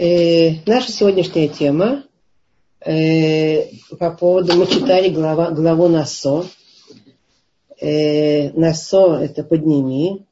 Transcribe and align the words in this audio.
Э, 0.00 0.52
наша 0.64 0.92
сегодняшняя 0.92 1.48
тема 1.48 2.04
э, 2.86 3.64
по 3.98 4.12
поводу, 4.12 4.54
мы 4.54 4.68
читали 4.68 5.08
глава, 5.08 5.50
главу 5.50 5.88
Насо. 5.88 6.46
Э, 7.80 8.50
Насо 8.52 9.16
это 9.16 9.42
подними. 9.42 10.24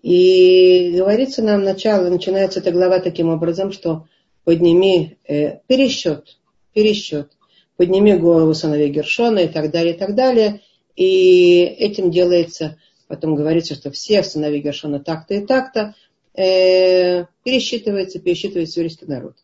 И 0.00 0.94
говорится 0.96 1.42
нам 1.42 1.62
начало, 1.62 2.08
начинается 2.08 2.60
эта 2.60 2.70
глава 2.70 2.98
таким 2.98 3.28
образом, 3.28 3.72
что 3.72 4.06
подними 4.44 5.18
э, 5.28 5.58
пересчет, 5.66 6.38
пересчет, 6.72 7.30
подними 7.76 8.14
голову 8.14 8.54
сыновей 8.54 8.88
Гершона 8.88 9.40
и 9.40 9.48
так 9.48 9.70
далее, 9.70 9.94
и 9.94 9.98
так 9.98 10.14
далее. 10.14 10.62
И 10.96 11.60
этим 11.60 12.10
делается, 12.10 12.78
потом 13.06 13.34
говорится, 13.34 13.74
что 13.74 13.90
все 13.90 14.22
сыновей 14.22 14.62
Гершона 14.62 14.98
так-то 14.98 15.34
и 15.34 15.44
так-то, 15.44 15.94
э, 16.40 17.26
пересчитывается, 17.44 18.18
пересчитывается 18.18 18.80
еврейский 18.80 19.06
народ, 19.06 19.36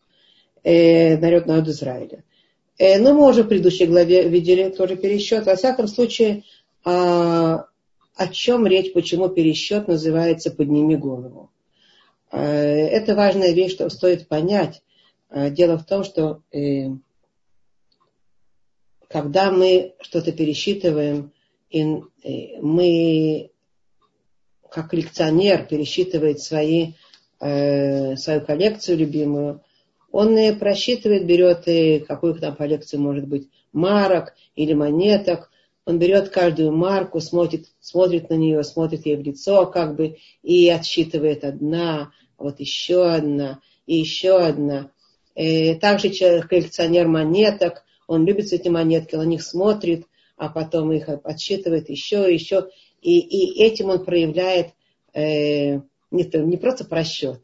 э, 0.63 1.17
народ, 1.17 1.45
народ 1.45 1.67
Израиля. 1.67 2.23
Э, 2.77 2.99
но 2.99 3.13
мы 3.13 3.27
уже 3.27 3.43
в 3.43 3.47
предыдущей 3.47 3.85
главе 3.85 4.27
видели 4.27 4.69
тоже 4.69 4.95
пересчет. 4.95 5.45
Во 5.45 5.55
всяком 5.55 5.87
случае, 5.87 6.43
э, 6.85 6.89
о 6.89 8.27
чем 8.31 8.67
речь, 8.67 8.93
почему 8.93 9.29
пересчет 9.29 9.87
называется 9.87 10.51
«подними 10.51 10.95
голову». 10.95 11.51
Э, 12.31 12.39
это 12.39 13.15
важная 13.15 13.51
вещь, 13.51 13.73
что 13.73 13.89
стоит 13.89 14.27
понять. 14.27 14.81
Дело 15.29 15.77
в 15.77 15.85
том, 15.85 16.05
что 16.05 16.41
когда 19.09 19.51
мы 19.51 19.93
что-то 19.99 20.31
пересчитываем, 20.31 21.33
и 21.69 21.83
мы 22.61 23.51
как 24.71 24.89
коллекционер 24.89 25.65
пересчитывает 25.65 26.39
свои, 26.39 26.93
э, 27.39 28.15
свою 28.15 28.41
коллекцию 28.41 28.97
любимую, 28.97 29.61
он 30.11 30.37
и 30.37 30.51
просчитывает, 30.53 31.25
берет 31.25 31.67
и 31.67 31.99
какую 31.99 32.35
там 32.35 32.55
коллекцию 32.55 33.01
может 33.01 33.27
быть 33.27 33.49
марок 33.73 34.33
или 34.55 34.73
монеток, 34.73 35.51
он 35.85 35.99
берет 35.99 36.29
каждую 36.29 36.73
марку, 36.73 37.21
смотрит, 37.21 37.67
смотрит 37.79 38.29
на 38.29 38.33
нее, 38.33 38.63
смотрит 38.63 39.05
ей 39.05 39.15
в 39.15 39.21
лицо 39.21 39.65
как 39.67 39.95
бы 39.95 40.17
и 40.43 40.69
отсчитывает 40.69 41.45
одна, 41.45 42.11
вот 42.37 42.59
еще 42.59 43.09
одна 43.09 43.59
и 43.85 43.95
еще 43.95 44.37
одна. 44.37 44.91
И 45.35 45.71
э, 45.71 45.75
также 45.75 46.09
человек, 46.09 46.49
коллекционер 46.49 47.07
монеток, 47.07 47.85
он 48.07 48.25
любит 48.25 48.51
эти 48.51 48.67
монетки, 48.67 49.15
он 49.15 49.23
на 49.23 49.27
них 49.27 49.43
смотрит, 49.43 50.07
а 50.35 50.49
потом 50.49 50.91
их 50.91 51.09
отсчитывает 51.23 51.89
еще 51.89 52.29
и 52.29 52.33
еще. 52.33 52.67
И, 53.07 53.19
и 53.19 53.63
этим 53.63 53.89
он 53.89 54.03
проявляет 54.03 54.73
э, 55.13 55.75
не, 56.11 56.45
не 56.45 56.57
просто 56.57 56.83
просчет, 56.83 57.39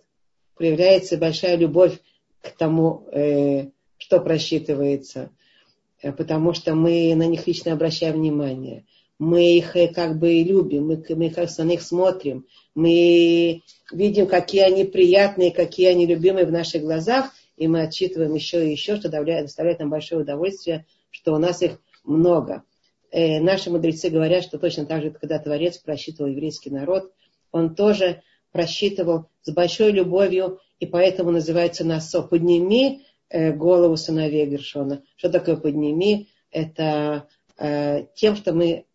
проявляется 0.57 1.17
большая 1.17 1.55
любовь 1.55 2.01
к 2.41 2.49
тому, 2.49 3.07
э, 3.13 3.69
что 3.95 4.19
просчитывается, 4.19 5.29
э, 6.01 6.11
потому 6.11 6.51
что 6.51 6.75
мы 6.75 7.15
на 7.15 7.27
них 7.27 7.47
лично 7.47 7.71
обращаем 7.71 8.15
внимание. 8.15 8.85
Мы 9.19 9.55
их 9.55 9.77
э, 9.77 9.87
как 9.87 10.19
бы 10.19 10.33
любим, 10.41 10.87
мы, 10.87 11.01
мы 11.15 11.29
как 11.29 11.57
на 11.57 11.63
них 11.63 11.81
смотрим, 11.81 12.45
мы 12.75 13.61
видим, 13.93 14.27
какие 14.27 14.63
они 14.63 14.83
приятные, 14.83 15.51
какие 15.51 15.87
они 15.87 16.05
любимые 16.05 16.45
в 16.45 16.51
наших 16.51 16.81
глазах, 16.81 17.31
и 17.55 17.69
мы 17.69 17.83
отчитываем 17.83 18.33
еще 18.33 18.67
и 18.67 18.71
еще, 18.71 18.97
что 18.97 19.07
доставляет 19.07 19.79
нам 19.79 19.89
большое 19.89 20.23
удовольствие, 20.23 20.85
что 21.09 21.33
у 21.33 21.37
нас 21.37 21.61
их 21.61 21.79
много 22.03 22.63
э, 23.13 23.39
наши 23.39 23.69
мудрецы 23.69 24.09
говорят, 24.09 24.43
что 24.43 24.57
точно 24.57 24.85
так 24.85 25.03
же, 25.03 25.11
когда 25.11 25.37
Творец 25.39 25.77
просчитывал 25.77 26.29
еврейский 26.31 26.71
народ, 26.71 27.13
он 27.51 27.75
тоже 27.75 28.23
просчитывал 28.51 29.29
с 29.43 29.51
большой 29.51 29.91
любовью, 29.91 30.59
и 30.79 30.85
поэтому 30.85 31.31
называется 31.31 31.85
Насо. 31.85 32.23
Подними 32.23 33.03
э, 33.29 33.53
голову 33.53 33.95
сыновей 33.97 34.47
Гершона. 34.47 35.03
Что 35.15 35.29
такое 35.29 35.57
подними? 35.57 36.29
Это 36.51 37.27
э, 37.57 38.05
тем, 38.15 38.35
что 38.35 38.53
мы 38.53 38.85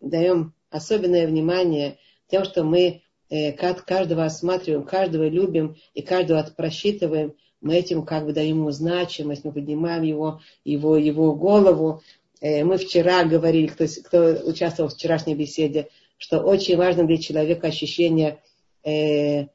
даем 0.00 0.54
особенное 0.70 1.26
внимание, 1.26 1.98
тем, 2.28 2.44
что 2.44 2.62
мы 2.62 3.02
э, 3.30 3.52
каждого 3.52 4.24
осматриваем, 4.24 4.84
каждого 4.84 5.26
любим 5.26 5.76
и 5.94 6.02
каждого 6.02 6.42
просчитываем, 6.54 7.34
мы 7.60 7.76
этим 7.76 8.04
как 8.04 8.24
бы 8.24 8.32
даем 8.32 8.58
ему 8.58 8.70
значимость, 8.70 9.44
мы 9.44 9.52
поднимаем 9.52 10.02
его, 10.02 10.40
его, 10.64 10.96
его 10.96 11.34
голову, 11.34 12.02
мы 12.40 12.78
вчера 12.78 13.24
говорили, 13.24 13.66
кто, 13.66 13.84
кто 14.04 14.48
участвовал 14.48 14.88
в 14.88 14.94
вчерашней 14.94 15.34
беседе, 15.34 15.88
что 16.16 16.40
очень 16.40 16.76
важно 16.76 17.04
для 17.04 17.16
человека 17.16 17.66
ощущение 17.66 18.42
э, 18.84 19.46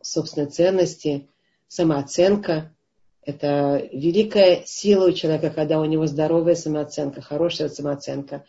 собственной 0.00 0.48
ценности, 0.48 1.28
самооценка. 1.68 2.72
Это 3.24 3.88
великая 3.92 4.62
сила 4.64 5.08
у 5.08 5.12
человека, 5.12 5.50
когда 5.50 5.80
у 5.80 5.84
него 5.84 6.06
здоровая 6.06 6.54
самооценка, 6.54 7.22
хорошая 7.22 7.68
самооценка. 7.68 8.44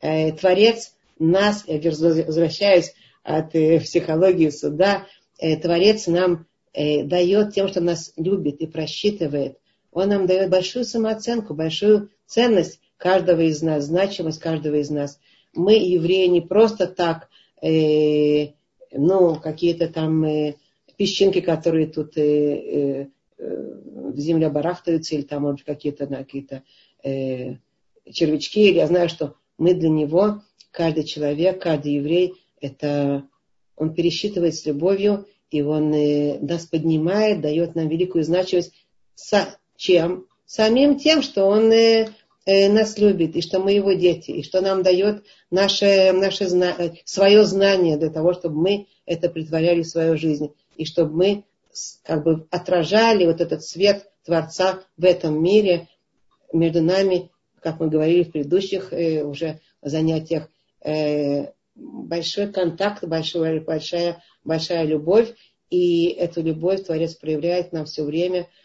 Э, 0.00 0.32
Творец 0.32 0.94
нас, 1.18 1.64
я 1.66 1.80
возвращаюсь 1.90 2.92
от 3.22 3.54
э, 3.54 3.80
психологии 3.80 4.50
суда, 4.50 5.06
э, 5.38 5.56
Творец 5.56 6.06
нам 6.06 6.46
э, 6.72 7.02
дает 7.02 7.54
тем, 7.54 7.68
что 7.68 7.80
нас 7.80 8.12
любит 8.16 8.56
и 8.60 8.66
просчитывает– 8.66 9.58
он 9.96 10.10
нам 10.10 10.26
дает 10.26 10.50
большую 10.50 10.84
самооценку, 10.84 11.54
большую 11.54 12.10
ценность 12.26 12.80
каждого 12.98 13.40
из 13.40 13.62
нас, 13.62 13.86
значимость 13.86 14.40
каждого 14.40 14.74
из 14.74 14.90
нас. 14.90 15.18
Мы, 15.54 15.72
евреи, 15.72 16.26
не 16.26 16.42
просто 16.42 16.86
так, 16.86 17.30
э, 17.62 18.48
ну, 18.92 19.36
какие-то 19.36 19.88
там 19.88 20.22
э, 20.24 20.56
песчинки, 20.98 21.40
которые 21.40 21.86
тут 21.86 22.18
э, 22.18 22.22
э, 22.22 23.06
в 23.38 24.18
земле 24.18 24.50
барахтаются, 24.50 25.14
или 25.14 25.22
там, 25.22 25.44
может, 25.44 25.64
какие-то, 25.64 26.06
да, 26.06 26.18
какие-то 26.18 26.62
э, 27.02 27.54
червячки, 28.12 28.68
или 28.68 28.76
я 28.76 28.88
знаю, 28.88 29.08
что 29.08 29.36
мы 29.56 29.72
для 29.72 29.88
него, 29.88 30.42
каждый 30.72 31.04
человек, 31.04 31.62
каждый 31.62 31.94
еврей, 31.94 32.34
это 32.60 33.26
он 33.76 33.94
пересчитывает 33.94 34.54
с 34.54 34.66
любовью, 34.66 35.26
и 35.50 35.62
он 35.62 35.94
э, 35.94 36.38
нас 36.40 36.66
поднимает, 36.66 37.40
дает 37.40 37.74
нам 37.74 37.88
великую 37.88 38.24
значимость 38.24 38.74
чем? 39.76 40.26
Самим 40.46 40.96
тем, 40.98 41.22
что 41.22 41.46
он 41.46 41.72
э, 41.72 42.08
э, 42.46 42.68
нас 42.68 42.98
любит, 42.98 43.34
и 43.34 43.42
что 43.42 43.58
мы 43.58 43.72
его 43.72 43.92
дети, 43.92 44.30
и 44.30 44.42
что 44.42 44.60
нам 44.60 44.82
дает 44.82 45.24
наше, 45.50 46.12
наше 46.12 46.46
свое 47.04 47.44
знание 47.44 47.96
для 47.96 48.10
того, 48.10 48.32
чтобы 48.32 48.56
мы 48.56 48.86
это 49.04 49.28
притворяли 49.28 49.82
в 49.82 49.88
свою 49.88 50.16
жизнь, 50.16 50.54
и 50.76 50.84
чтобы 50.84 51.16
мы 51.16 51.44
как 52.04 52.22
бы 52.22 52.46
отражали 52.50 53.26
вот 53.26 53.40
этот 53.40 53.64
свет 53.64 54.08
Творца 54.24 54.80
в 54.96 55.04
этом 55.04 55.42
мире 55.42 55.88
между 56.52 56.80
нами, 56.80 57.30
как 57.60 57.80
мы 57.80 57.88
говорили 57.88 58.22
в 58.22 58.30
предыдущих 58.30 58.92
э, 58.92 59.24
уже 59.24 59.60
занятиях, 59.82 60.48
э, 60.84 61.50
большой 61.74 62.52
контакт, 62.52 63.02
большая, 63.04 63.60
большая, 63.60 64.22
большая 64.44 64.84
любовь, 64.84 65.34
и 65.70 66.06
эту 66.06 66.42
любовь 66.42 66.84
Творец 66.84 67.14
проявляет 67.14 67.72
нам 67.72 67.86
все 67.86 68.04
время– 68.04 68.48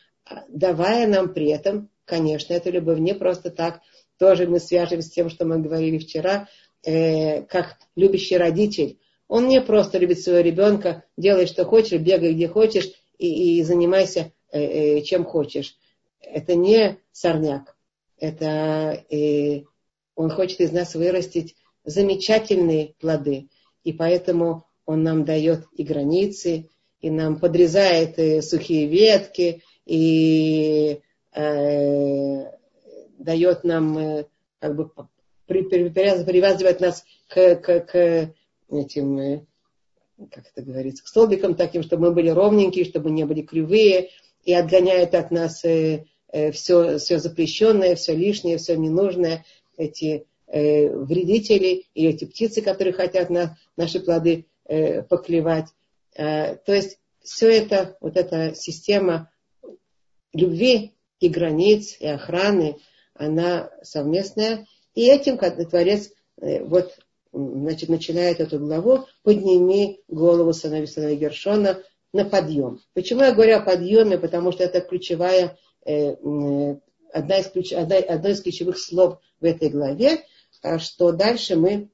давая 0.47 1.07
нам 1.07 1.33
при 1.33 1.49
этом, 1.49 1.89
конечно, 2.05 2.53
эту 2.53 2.71
любовь 2.71 2.99
не 2.99 3.13
просто 3.13 3.49
так, 3.51 3.81
тоже 4.17 4.47
мы 4.47 4.59
свяжем 4.59 5.01
с 5.01 5.09
тем, 5.09 5.29
что 5.29 5.45
мы 5.45 5.59
говорили 5.59 5.97
вчера, 5.97 6.47
э, 6.83 7.43
как 7.43 7.77
любящий 7.95 8.37
родитель. 8.37 8.99
Он 9.27 9.47
не 9.47 9.61
просто 9.61 9.97
любит 9.97 10.19
своего 10.19 10.41
ребенка, 10.41 11.05
делай 11.17 11.47
что 11.47 11.65
хочешь, 11.65 11.99
бегай 11.99 12.33
где 12.33 12.47
хочешь 12.47 12.91
и, 13.17 13.59
и 13.59 13.63
занимайся 13.63 14.31
э, 14.51 14.61
э, 14.97 15.01
чем 15.01 15.25
хочешь. 15.25 15.77
Это 16.19 16.55
не 16.55 16.97
сорняк. 17.11 17.75
Это 18.19 19.03
э, 19.09 19.63
он 20.15 20.29
хочет 20.29 20.59
из 20.59 20.71
нас 20.71 20.93
вырастить 20.95 21.55
замечательные 21.83 22.93
плоды. 22.99 23.47
И 23.83 23.93
поэтому 23.93 24.65
он 24.85 25.03
нам 25.03 25.25
дает 25.25 25.65
и 25.75 25.83
границы, 25.83 26.69
и 26.99 27.09
нам 27.09 27.39
подрезает 27.39 28.19
э, 28.19 28.41
сухие 28.41 28.87
ветки, 28.87 29.63
и 29.85 30.99
э, 31.33 32.45
дает 33.17 33.63
нам, 33.63 33.97
э, 33.97 34.25
как 34.59 34.75
бы 34.75 34.89
привязывает 35.47 36.79
нас 36.79 37.03
к, 37.27 37.55
к, 37.55 37.79
к 37.81 38.33
этим, 38.69 39.19
э, 39.19 39.41
как 40.31 40.45
это 40.53 40.61
говорится, 40.61 41.03
к 41.03 41.07
столбикам 41.07 41.55
таким, 41.55 41.83
чтобы 41.83 42.09
мы 42.09 42.11
были 42.13 42.29
ровненькие, 42.29 42.85
чтобы 42.85 43.11
не 43.11 43.25
были 43.25 43.41
кривые, 43.41 44.09
и 44.43 44.53
отгоняет 44.53 45.13
от 45.15 45.31
нас 45.31 45.63
э, 45.65 46.05
э, 46.31 46.51
все, 46.51 46.97
все 46.97 47.19
запрещенное, 47.19 47.95
все 47.95 48.15
лишнее, 48.15 48.57
все 48.57 48.75
ненужное, 48.75 49.45
эти 49.77 50.25
э, 50.47 50.89
вредители 50.89 51.85
и 51.93 52.07
эти 52.07 52.25
птицы, 52.25 52.61
которые 52.61 52.93
хотят 52.93 53.29
на 53.29 53.57
наши 53.77 53.99
плоды 53.99 54.45
э, 54.65 55.03
поклевать. 55.03 55.67
Э, 56.15 56.55
то 56.55 56.73
есть 56.73 56.99
все 57.23 57.49
это, 57.49 57.97
вот 58.01 58.17
эта 58.17 58.53
система 58.55 59.30
любви 60.33 60.93
и 61.19 61.29
границ, 61.29 61.97
и 61.99 62.07
охраны, 62.07 62.77
она 63.13 63.69
совместная. 63.83 64.67
И 64.95 65.07
этим, 65.07 65.37
как 65.37 65.57
Творец, 65.69 66.11
э, 66.41 66.63
вот 66.63 66.97
значит, 67.31 67.89
начинает 67.89 68.39
эту 68.39 68.59
главу 68.59 69.05
«Подними 69.23 70.01
голову 70.07 70.53
сыновей 70.53 71.15
Гершона 71.15 71.81
на 72.13 72.25
подъем». 72.25 72.79
Почему 72.93 73.21
я 73.21 73.33
говорю 73.33 73.57
о 73.57 73.61
подъеме? 73.61 74.17
Потому 74.17 74.51
что 74.51 74.63
это 74.63 74.81
ключевая, 74.81 75.57
э, 75.85 76.15
одна 77.13 77.37
из, 77.37 77.47
ключ, 77.47 77.71
одна, 77.73 77.97
одно 77.97 78.29
из 78.29 78.41
ключевых 78.41 78.77
слов 78.77 79.19
в 79.39 79.45
этой 79.45 79.69
главе, 79.69 80.23
а 80.61 80.79
что 80.79 81.11
дальше 81.11 81.55
мы 81.55 81.89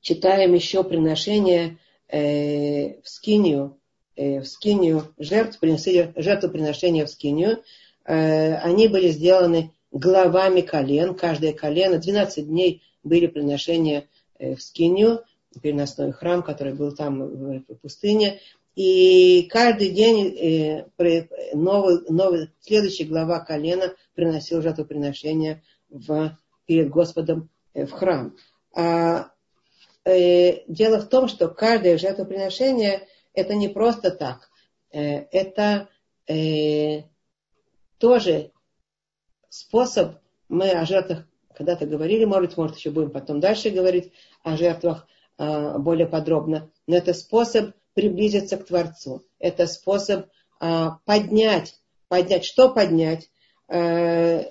читаем 0.00 0.54
еще 0.54 0.84
приношение 0.84 1.78
э, 2.08 3.00
в 3.00 3.08
скинию, 3.08 3.76
э, 3.76 3.79
в 4.16 4.44
скинию 4.44 5.14
жертв, 5.18 5.58
приносили 5.58 6.12
жертвоприношения 6.16 7.06
в 7.06 7.10
скинию. 7.10 7.62
Э, 8.04 8.56
они 8.56 8.88
были 8.88 9.08
сделаны 9.08 9.72
главами 9.92 10.60
колен, 10.60 11.14
каждое 11.14 11.52
колено, 11.52 11.98
12 11.98 12.46
дней 12.46 12.82
были 13.02 13.26
приношения 13.26 14.08
э, 14.38 14.54
в 14.54 14.62
скинию, 14.62 15.22
переносной 15.62 16.12
храм, 16.12 16.42
который 16.42 16.74
был 16.74 16.94
там 16.94 17.60
в 17.60 17.74
пустыне. 17.82 18.40
И 18.76 19.48
каждый 19.50 19.90
день 19.90 20.36
э, 20.36 20.86
новый, 21.54 22.00
новый, 22.08 22.50
следующий 22.60 23.04
глава 23.04 23.40
колена 23.40 23.94
приносил 24.14 24.62
жертвоприношение 24.62 25.62
в, 25.88 26.36
перед 26.66 26.88
Господом 26.88 27.50
в 27.74 27.90
храм. 27.90 28.36
А 28.74 29.32
э, 30.04 30.64
дело 30.68 31.00
в 31.00 31.08
том, 31.08 31.26
что 31.26 31.48
каждое 31.48 31.98
жертвоприношение 31.98 33.08
это 33.34 33.54
не 33.54 33.68
просто 33.68 34.10
так. 34.10 34.50
Э, 34.92 35.26
это 35.30 35.88
э, 36.26 37.04
тоже 37.98 38.52
способ, 39.48 40.16
мы 40.48 40.70
о 40.70 40.84
жертвах 40.84 41.26
когда-то 41.54 41.86
говорили, 41.86 42.24
может, 42.24 42.56
может 42.56 42.76
еще 42.76 42.90
будем 42.90 43.10
потом 43.10 43.40
дальше 43.40 43.70
говорить 43.70 44.12
о 44.42 44.56
жертвах 44.56 45.06
э, 45.38 45.78
более 45.78 46.06
подробно, 46.06 46.70
но 46.86 46.96
это 46.96 47.12
способ 47.12 47.72
приблизиться 47.94 48.56
к 48.56 48.64
Творцу. 48.66 49.26
Это 49.38 49.66
способ 49.66 50.26
э, 50.60 50.86
поднять, 51.04 51.78
поднять, 52.08 52.44
что 52.44 52.70
поднять? 52.70 53.30
Э, 53.68 54.44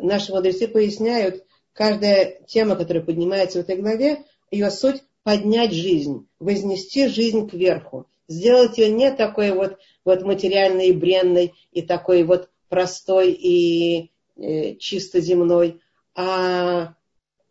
наши 0.00 0.32
мудрецы 0.32 0.66
поясняют, 0.68 1.44
каждая 1.72 2.42
тема, 2.46 2.76
которая 2.76 3.04
поднимается 3.04 3.58
в 3.58 3.62
этой 3.62 3.76
главе, 3.76 4.24
ее 4.50 4.70
суть 4.70 5.02
поднять 5.22 5.72
жизнь, 5.72 6.26
вознести 6.38 7.06
жизнь 7.06 7.48
кверху, 7.48 8.06
сделать 8.28 8.78
ее 8.78 8.90
не 8.90 9.10
такой 9.12 9.52
вот, 9.52 9.78
вот 10.04 10.22
материальной 10.22 10.88
и 10.88 10.92
бренной, 10.92 11.54
и 11.72 11.82
такой 11.82 12.22
вот 12.22 12.50
простой 12.68 13.32
и 13.32 14.10
э, 14.36 14.76
чисто 14.76 15.20
земной, 15.20 15.80
а 16.14 16.94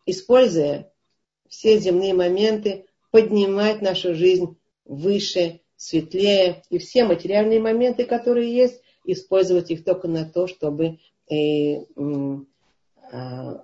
используя 0.06 0.92
все 1.50 1.78
земные 1.80 2.14
моменты, 2.14 2.86
поднимать 3.12 3.82
нашу 3.82 4.14
жизнь 4.14 4.58
выше, 4.86 5.62
светлее, 5.76 6.64
и 6.70 6.78
все 6.78 7.04
материальные 7.04 7.60
моменты, 7.60 8.06
которые 8.06 8.54
есть, 8.54 8.82
использовать 9.04 9.72
их 9.72 9.84
только 9.84 10.08
на 10.08 10.26
то, 10.30 10.48
чтобы, 10.48 11.00
э, 11.30 11.84
э, 13.12 13.58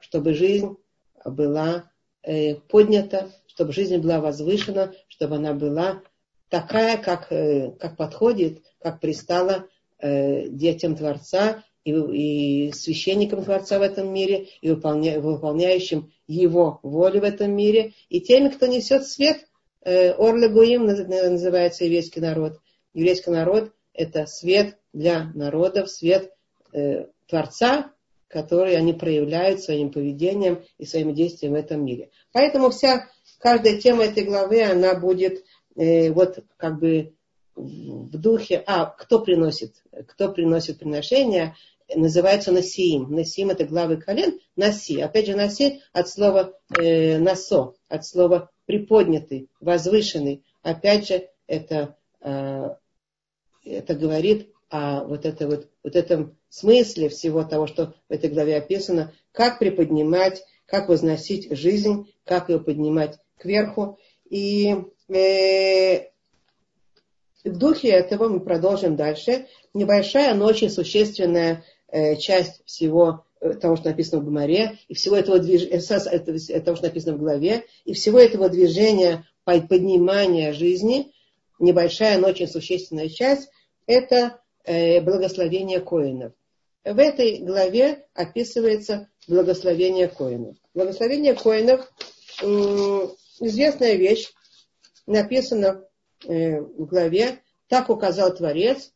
чтобы 0.00 0.34
жизнь 0.34 0.76
была 1.24 1.90
Э, 2.22 2.56
поднята, 2.56 3.30
чтобы 3.46 3.72
жизнь 3.72 3.96
была 3.96 4.20
возвышена, 4.20 4.92
чтобы 5.08 5.36
она 5.36 5.54
была 5.54 6.02
такая, 6.50 6.98
как, 6.98 7.32
э, 7.32 7.70
как 7.78 7.96
подходит, 7.96 8.62
как 8.78 9.00
пристала 9.00 9.66
э, 9.98 10.48
детям 10.48 10.96
Творца 10.96 11.64
и, 11.84 11.92
и 11.92 12.72
священникам 12.72 13.42
Творца 13.44 13.78
в 13.78 13.82
этом 13.82 14.12
мире, 14.12 14.48
и 14.60 14.68
выполня, 14.68 15.20
выполняющим 15.20 16.12
его 16.26 16.80
волю 16.82 17.22
в 17.22 17.24
этом 17.24 17.52
мире, 17.52 17.94
и 18.10 18.20
теми, 18.20 18.48
кто 18.48 18.66
несет 18.66 19.06
свет. 19.06 19.46
Орле 19.82 20.50
Гуим 20.50 20.84
называется 20.84 21.86
еврейский 21.86 22.20
народ. 22.20 22.60
Еврейский 22.92 23.30
народ– 23.30 23.72
это 23.94 24.26
свет 24.26 24.76
для 24.92 25.32
народов, 25.34 25.88
свет 25.88 26.34
Творца, 27.26 27.90
которые 28.30 28.76
они 28.76 28.92
проявляют 28.92 29.60
своим 29.60 29.90
поведением 29.90 30.62
и 30.78 30.84
своим 30.84 31.14
действием 31.14 31.52
в 31.52 31.56
этом 31.56 31.84
мире. 31.84 32.10
Поэтому 32.32 32.70
вся, 32.70 33.08
каждая 33.38 33.80
тема 33.80 34.04
этой 34.04 34.24
главы, 34.24 34.62
она 34.62 34.94
будет 34.94 35.44
э, 35.76 36.10
вот 36.10 36.44
как 36.56 36.78
бы 36.78 37.14
в 37.54 38.16
духе, 38.18 38.62
а, 38.66 38.86
кто 38.86 39.20
приносит, 39.20 39.74
кто 40.06 40.32
приносит 40.32 40.78
приношения, 40.78 41.56
называется 41.94 42.52
насиим. 42.52 43.10
Насиим 43.10 43.50
это 43.50 43.64
главы 43.64 43.96
колен, 43.96 44.38
наси. 44.56 45.00
Опять 45.00 45.26
же, 45.26 45.36
наси 45.36 45.82
от 45.92 46.08
слова 46.08 46.54
э, 46.78 47.18
насо, 47.18 47.74
от 47.88 48.06
слова 48.06 48.50
приподнятый, 48.66 49.48
возвышенный. 49.60 50.44
Опять 50.62 51.08
же, 51.08 51.28
это, 51.46 51.96
э, 52.20 52.70
это 53.64 53.94
говорит 53.94 54.50
о 54.68 55.04
вот, 55.04 55.26
это 55.26 55.48
вот, 55.48 55.68
вот 55.82 55.96
этом 55.96 56.36
смысле 56.48 57.08
всего 57.08 57.42
того, 57.42 57.66
что 57.66 57.94
в 58.08 58.12
этой 58.12 58.30
главе 58.30 58.56
описано, 58.56 59.12
как 59.32 59.58
приподнимать, 59.58 60.44
как 60.66 60.88
возносить 60.88 61.48
жизнь, 61.56 62.12
как 62.24 62.48
ее 62.48 62.60
поднимать 62.60 63.18
кверху. 63.38 63.98
И 64.28 64.76
в 65.10 66.08
духе 67.44 67.88
этого 67.88 68.28
мы 68.28 68.40
продолжим 68.40 68.96
дальше. 68.96 69.46
Небольшая, 69.74 70.34
но 70.34 70.46
очень 70.46 70.70
существенная 70.70 71.64
э, 71.88 72.16
часть 72.16 72.62
всего 72.64 73.24
э, 73.40 73.54
того, 73.54 73.76
что 73.76 73.88
написано 73.88 74.20
в 74.20 74.24
Гумаре, 74.24 74.78
и 74.88 74.94
всего 74.94 75.16
этого 75.16 75.38
движения, 75.38 75.78
э, 75.78 76.60
того, 76.60 76.76
что 76.76 76.86
написано 76.86 77.16
в 77.16 77.20
главе, 77.20 77.64
и 77.84 77.92
всего 77.92 78.18
этого 78.18 78.48
движения 78.48 79.26
поднимания 79.44 80.52
жизни, 80.52 81.12
небольшая, 81.58 82.18
но 82.18 82.28
очень 82.28 82.46
существенная 82.46 83.08
часть, 83.08 83.50
это 83.86 84.40
э, 84.64 85.00
благословение 85.00 85.80
коинов. 85.80 86.32
В 86.84 86.98
этой 86.98 87.38
главе 87.38 88.06
описывается 88.14 89.08
благословение 89.26 90.06
коинов. 90.08 90.56
Благословение 90.72 91.34
коинов– 91.34 91.92
известная 93.40 93.94
вещь, 93.94 94.32
написана 95.10 95.84
э, 96.26 96.60
в 96.60 96.86
главе 96.86 97.42
«Так 97.68 97.90
указал 97.90 98.34
Творец» 98.34 98.92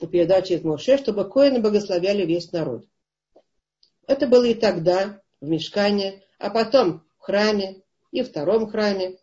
у 0.00 0.06
передачи 0.06 0.52
из 0.52 0.64
Моше, 0.64 0.98
чтобы 0.98 1.28
коины 1.28 1.60
благословляли 1.60 2.24
весь 2.24 2.52
народ. 2.52 2.86
Это 4.06 4.26
было 4.26 4.44
и 4.44 4.54
тогда, 4.54 5.20
в 5.40 5.48
Мешкане, 5.48 6.22
а 6.38 6.50
потом 6.50 7.04
в 7.18 7.22
храме 7.22 7.82
и 8.10 8.22
в 8.22 8.28
втором 8.28 8.68
храме. 8.68 9.18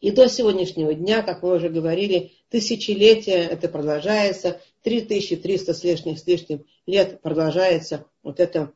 И 0.00 0.10
до 0.10 0.28
сегодняшнего 0.28 0.92
дня, 0.92 1.22
как 1.22 1.42
мы 1.42 1.54
уже 1.54 1.70
говорили, 1.70 2.32
тысячелетия 2.50 3.42
это 3.44 3.68
продолжается, 3.68 4.60
3300 4.82 5.72
с 5.72 5.82
лишним, 5.82 6.16
с 6.16 6.26
лишним 6.26 6.66
лет 6.86 7.22
продолжается 7.22 8.04
вот 8.22 8.38
это 8.38 8.72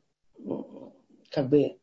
как 1.30 1.48
бы 1.48 1.76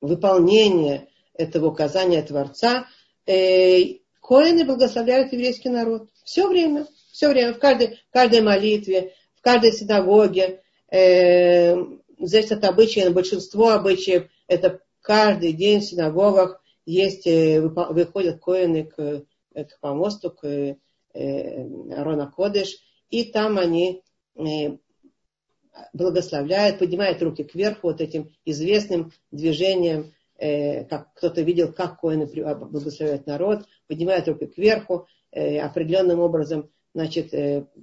выполнение 0.00 1.08
этого 1.32 1.66
указания 1.66 2.22
Творца. 2.22 2.86
Э, 3.26 3.94
коины 4.20 4.64
благословляют 4.64 5.32
еврейский 5.32 5.68
народ. 5.68 6.08
Все 6.24 6.48
время, 6.48 6.86
все 7.12 7.28
время, 7.28 7.54
в 7.54 7.58
каждой, 7.58 7.98
в 8.08 8.12
каждой 8.12 8.42
молитве, 8.42 9.14
в 9.34 9.42
каждой 9.42 9.72
синагоге. 9.72 10.62
Э, 10.90 11.76
здесь 12.18 12.50
это 12.50 12.68
обычаи, 12.68 13.08
большинство 13.08 13.70
обычаев, 13.70 14.28
это 14.46 14.80
каждый 15.00 15.52
день 15.52 15.80
в 15.80 15.84
синагогах 15.84 16.62
есть, 16.86 17.26
э, 17.26 17.60
выходят 17.60 18.40
коины 18.40 18.84
к, 18.84 19.24
к 19.54 19.80
помосту, 19.80 20.30
к 20.30 20.44
э, 20.44 20.76
Арона 21.94 22.32
Кодыш, 22.34 22.76
и 23.10 23.24
там 23.24 23.58
они 23.58 24.02
э, 24.36 24.76
благословляют, 25.92 26.78
поднимают 26.78 27.22
руки 27.22 27.44
кверху 27.44 27.88
вот 27.88 28.00
этим 28.00 28.32
известным 28.44 29.12
движением, 29.30 30.12
э, 30.38 30.84
как 30.84 31.12
кто-то 31.14 31.42
видел, 31.42 31.72
как 31.72 32.00
коины 32.00 32.26
благословляют 32.26 33.26
народ, 33.26 33.66
поднимают 33.86 34.28
руки 34.28 34.46
кверху, 34.46 35.06
э, 35.30 35.58
определенным 35.58 36.20
образом 36.20 36.70
значит, 36.94 37.34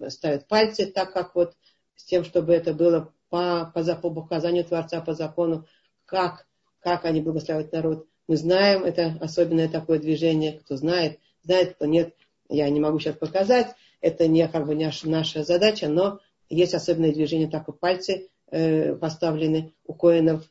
ставят 0.09 0.47
пальцы 0.47 0.85
так, 0.85 1.11
как 1.11 1.35
вот 1.35 1.55
с 1.95 2.05
тем, 2.05 2.23
чтобы 2.23 2.53
это 2.53 2.73
было 2.73 3.13
по, 3.29 3.71
по, 3.73 3.83
по 3.95 4.07
указанию 4.07 4.63
Творца, 4.63 5.01
по 5.01 5.13
закону, 5.13 5.65
как, 6.05 6.47
как 6.79 7.05
они 7.05 7.21
благословляют 7.21 7.71
народ. 7.71 8.07
Мы 8.27 8.37
знаем, 8.37 8.83
это 8.83 9.17
особенное 9.21 9.67
такое 9.67 9.99
движение, 9.99 10.53
кто 10.59 10.77
знает, 10.77 11.19
знает, 11.43 11.75
кто 11.75 11.85
нет, 11.85 12.15
я 12.49 12.69
не 12.69 12.79
могу 12.79 12.99
сейчас 12.99 13.15
показать, 13.15 13.75
это 14.01 14.27
не 14.27 14.47
как 14.47 14.67
бы 14.67 14.75
наша, 14.75 15.09
наша 15.09 15.43
задача, 15.43 15.87
но 15.87 16.19
есть 16.49 16.73
особенное 16.73 17.13
движение, 17.13 17.49
так 17.49 17.69
и 17.69 17.71
пальцы 17.71 18.29
э, 18.51 18.95
поставлены 18.95 19.73
у 19.85 19.93
коинов, 19.93 20.43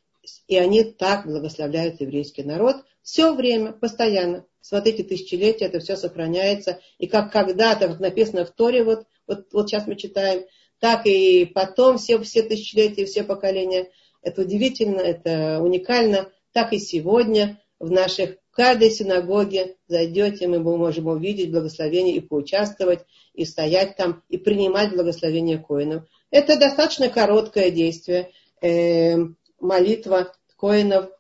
и 0.47 0.57
они 0.57 0.85
так 0.85 1.27
благословляют 1.27 2.00
еврейский 2.00 2.43
народ 2.43 2.85
все 3.03 3.35
время, 3.35 3.73
постоянно. 3.73 4.47
Смотрите, 4.61 5.03
тысячелетия 5.03 5.67
это 5.67 5.81
все 5.81 5.97
сохраняется. 5.97 6.81
И 6.99 7.07
как 7.07 7.33
когда-то, 7.33 7.89
как 7.89 8.00
написано 8.00 8.45
в 8.45 8.50
Торе, 8.50 8.85
вот, 8.85 9.05
вот, 9.27 9.47
вот 9.53 9.69
сейчас 9.69 9.87
мы 9.87 9.97
читаем, 9.97 10.45
так 10.79 11.07
и 11.07 11.45
потом 11.45 11.99
все, 11.99 12.19
все 12.21 12.43
тысячелетия, 12.43 13.07
все 13.07 13.25
поколения. 13.25 13.91
Это 14.23 14.43
удивительно, 14.43 15.00
это 15.00 15.61
уникально. 15.61 16.31
Так 16.53 16.73
и 16.73 16.79
сегодня 16.79 17.61
в 17.79 17.91
наших, 17.91 18.37
в 18.50 18.57
каждой 18.57 18.91
синагоге 18.91 19.77
зайдете, 19.89 20.47
мы 20.47 20.61
можем 20.61 21.07
увидеть 21.07 21.50
благословение 21.50 22.17
и 22.17 22.21
поучаствовать, 22.21 23.00
и 23.35 23.45
стоять 23.45 23.97
там, 23.97 24.23
и 24.29 24.37
принимать 24.37 24.93
благословение 24.93 25.59
коинов. 25.59 26.05
Это 26.31 26.59
достаточно 26.59 27.09
короткое 27.09 27.71
действие. 27.71 28.31
Э, 28.62 29.17
молитва 29.61 30.33
коинов, 30.57 31.11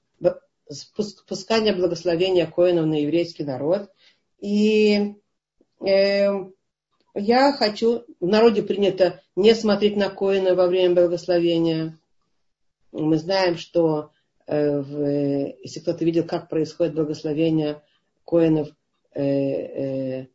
спускание 0.70 1.74
благословения 1.74 2.46
коинов 2.46 2.86
на 2.86 3.00
еврейский 3.00 3.44
народ. 3.44 3.90
И 4.38 5.14
э, 5.84 6.28
я 7.14 7.52
хочу, 7.52 8.04
в 8.20 8.26
народе 8.26 8.62
принято 8.62 9.22
не 9.36 9.54
смотреть 9.54 9.96
на 9.96 10.10
коина 10.10 10.54
во 10.54 10.66
время 10.66 10.94
благословения. 10.94 11.98
Мы 12.92 13.18
знаем, 13.18 13.56
что 13.56 14.12
э, 14.46 14.80
в, 14.80 15.54
если 15.62 15.80
кто-то 15.80 16.04
видел, 16.04 16.24
как 16.24 16.48
происходит 16.48 16.94
благословение 16.94 17.82
коинов 18.24 18.68
э, 19.14 19.22
э, 19.22 20.26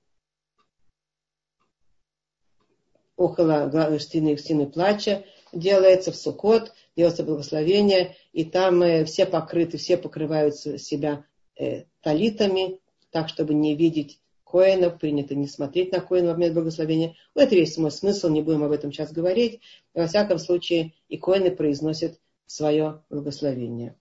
около 3.16 3.98
стены, 4.00 4.38
стены 4.38 4.68
плача, 4.68 5.24
делается 5.54 6.12
в 6.12 6.16
Сукот, 6.16 6.74
делается 6.96 7.24
благословение, 7.24 8.16
и 8.34 8.46
там 8.46 8.82
э, 8.82 9.06
все 9.06 9.26
покрыты, 9.26 9.78
все 9.78 9.98
покрывают 9.98 10.56
себя 10.56 11.26
э, 11.58 11.84
талитами, 12.02 12.80
так, 13.12 13.30
чтобы 13.30 13.54
не 13.54 13.76
видеть 13.76 14.20
коинов, 14.44 15.00
принято 15.00 15.36
не 15.36 15.48
смотреть 15.48 15.92
на 15.92 16.00
коинов 16.00 16.32
во 16.32 16.36
время 16.36 16.54
благословения. 16.54 17.16
В 17.34 17.40
этом 17.40 17.58
весь 17.58 17.78
мой 17.78 17.92
смысл, 17.92 18.30
не 18.30 18.42
будем 18.42 18.64
об 18.64 18.72
этом 18.72 18.92
сейчас 18.92 19.12
говорить. 19.12 19.60
Во 19.94 20.08
всяком 20.08 20.40
случае, 20.40 20.94
и 21.10 21.18
коины 21.18 21.52
произносят 21.52 22.20
свое 22.46 23.02
благословение. 23.10 23.96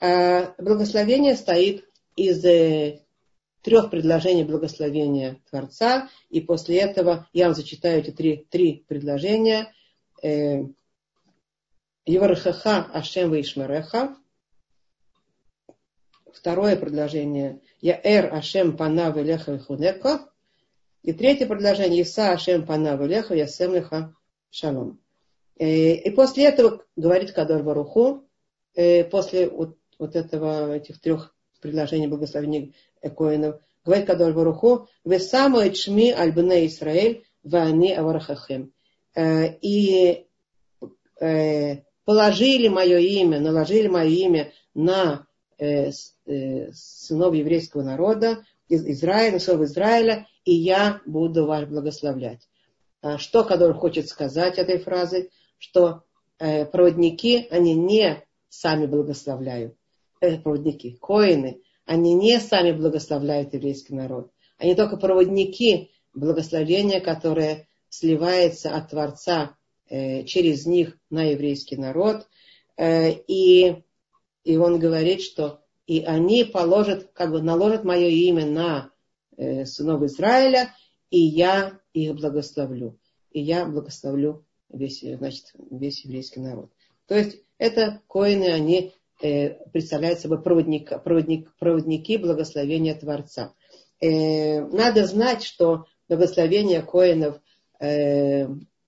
А 0.00 0.54
благословение 0.58 1.36
стоит 1.36 1.84
из 2.16 2.44
э, 2.44 3.00
трех 3.62 3.90
предложений 3.90 4.44
благословения 4.44 5.38
Творца, 5.50 6.08
и 6.30 6.40
после 6.40 6.78
этого 6.78 7.28
я 7.32 7.46
вам 7.46 7.54
зачитаю 7.54 8.00
эти 8.00 8.10
три, 8.10 8.46
три 8.50 8.84
предложения. 8.88 9.72
Э, 12.06 12.10
Евархаха 12.12 12.86
Ашем 12.92 13.32
Вишмареха. 13.32 14.16
Второе 16.32 16.76
предложение 16.76 17.60
я 17.80 18.00
эр 18.02 18.32
Ашем 18.32 18.76
Панав 18.76 19.16
Илеха 19.16 19.58
Хунека. 19.58 20.28
И 21.02 21.12
третье 21.12 21.46
предложение 21.46 22.02
Иса 22.02 22.32
Ашем 22.32 22.66
Панав 22.66 23.00
Илеха 23.00 23.34
Ясем 23.34 23.74
Леха 23.74 24.14
Шалом. 24.50 25.00
Э, 25.58 25.94
и 25.94 26.10
после 26.10 26.46
этого 26.46 26.84
говорит 26.96 27.32
Кадор 27.32 27.62
Баруху, 27.62 28.28
э, 28.74 29.04
после 29.04 29.48
вот, 29.48 29.76
вот 29.98 30.16
этого, 30.16 30.74
этих 30.74 31.00
трех 31.00 31.34
предложений 31.60 32.08
благословения 32.08 32.72
Коинов, 33.16 33.60
говорит 33.84 34.06
Кадор 34.06 34.32
Баруху, 34.32 34.88
вы 35.04 35.18
самое 35.18 35.72
чми 35.72 36.12
альбне 36.12 36.66
Исраэль, 36.66 37.24
вани 37.42 37.92
аварахахем. 37.92 38.72
Э, 39.14 39.54
и 39.60 40.26
положили 42.10 42.68
мое 42.68 42.98
имя, 42.98 43.38
наложили 43.40 43.86
мое 43.88 44.08
имя 44.08 44.52
на 44.74 45.26
Э, 45.60 45.90
э, 46.24 46.72
сынов 46.72 47.34
еврейского 47.34 47.82
народа, 47.82 48.46
из 48.66 48.82
Израиля, 48.86 49.38
сынов 49.38 49.60
Израиля, 49.60 50.26
и 50.46 50.54
я 50.54 51.02
буду 51.04 51.44
вас 51.44 51.66
благословлять. 51.66 52.48
А 53.02 53.18
что 53.18 53.44
Кадор 53.44 53.74
хочет 53.74 54.08
сказать 54.08 54.56
этой 54.56 54.78
фразой? 54.78 55.28
Что 55.58 56.04
э, 56.38 56.64
проводники, 56.64 57.46
они 57.50 57.74
не 57.74 58.24
сами 58.48 58.86
благословляют. 58.86 59.76
Проводники, 60.18 60.96
коины, 60.98 61.60
они 61.84 62.14
не 62.14 62.40
сами 62.40 62.72
благословляют 62.72 63.52
еврейский 63.52 63.94
народ. 63.94 64.32
Они 64.56 64.74
только 64.74 64.96
проводники 64.96 65.90
благословения, 66.14 67.00
которое 67.00 67.68
сливается 67.90 68.74
от 68.74 68.88
Творца 68.88 69.58
через 69.90 70.66
них 70.66 70.96
на 71.10 71.24
еврейский 71.24 71.76
народ. 71.76 72.28
И 72.78 73.82
и 74.44 74.56
он 74.56 74.78
говорит, 74.78 75.20
что 75.20 75.60
и 75.86 76.02
они 76.02 76.44
положат, 76.44 77.10
как 77.12 77.30
бы 77.30 77.42
наложат 77.42 77.84
мое 77.84 78.08
имя 78.08 78.46
на 78.46 78.90
э, 79.36 79.64
сынов 79.64 80.02
Израиля, 80.02 80.74
и 81.10 81.18
я 81.18 81.78
их 81.92 82.14
благословлю. 82.14 82.98
И 83.32 83.40
я 83.40 83.66
благословлю 83.66 84.44
весь, 84.68 85.00
значит, 85.00 85.46
весь 85.70 86.04
еврейский 86.04 86.40
народ. 86.40 86.70
То 87.06 87.16
есть 87.16 87.42
это 87.58 88.00
коины, 88.06 88.52
они 88.52 88.92
э, 89.20 89.50
представляют 89.72 90.20
собой 90.20 90.40
проводник, 90.40 91.02
проводник, 91.02 91.52
проводники 91.58 92.16
благословения 92.16 92.94
Творца. 92.94 93.52
Э, 94.00 94.60
надо 94.60 95.06
знать, 95.06 95.42
что 95.42 95.86
благословение 96.08 96.82
коинов, 96.82 97.40
э, 97.80 98.46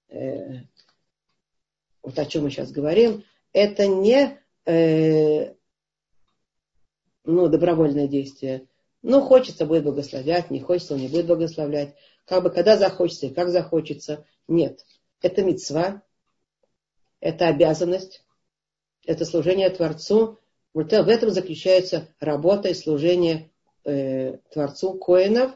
э, 0.09 0.61
вот 2.02 2.18
о 2.18 2.26
чем 2.26 2.44
мы 2.44 2.50
сейчас 2.50 2.71
говорим, 2.71 3.25
это 3.52 3.87
не 3.87 4.38
э, 4.66 5.54
ну, 7.25 7.49
добровольное 7.49 8.09
действие. 8.09 8.66
Ну, 9.02 9.21
хочется 9.21 9.66
будет 9.66 9.85
благословлять, 9.85 10.50
не 10.50 10.61
хочется, 10.61 10.94
он 10.94 11.00
не 11.00 11.09
будет 11.09 11.26
благословлять. 11.26 11.94
Как 12.25 12.42
бы 12.42 12.50
когда 12.50 12.76
захочется 12.76 13.26
и 13.26 13.35
как 13.35 13.50
захочется. 13.50 14.25
Нет. 14.49 14.85
Это 15.21 15.42
мецва, 15.42 16.02
это 17.21 17.49
обязанность, 17.49 18.25
это 19.04 19.25
служение 19.25 19.71
Творцу. 19.71 20.38
Вот 20.75 20.90
в 20.90 21.09
этом 21.09 21.30
заключается 21.30 22.09
работа 22.18 22.68
и 22.68 22.75
служение 22.75 23.50
э, 23.85 24.38
Творцу 24.52 24.94
Коинов. 24.94 25.52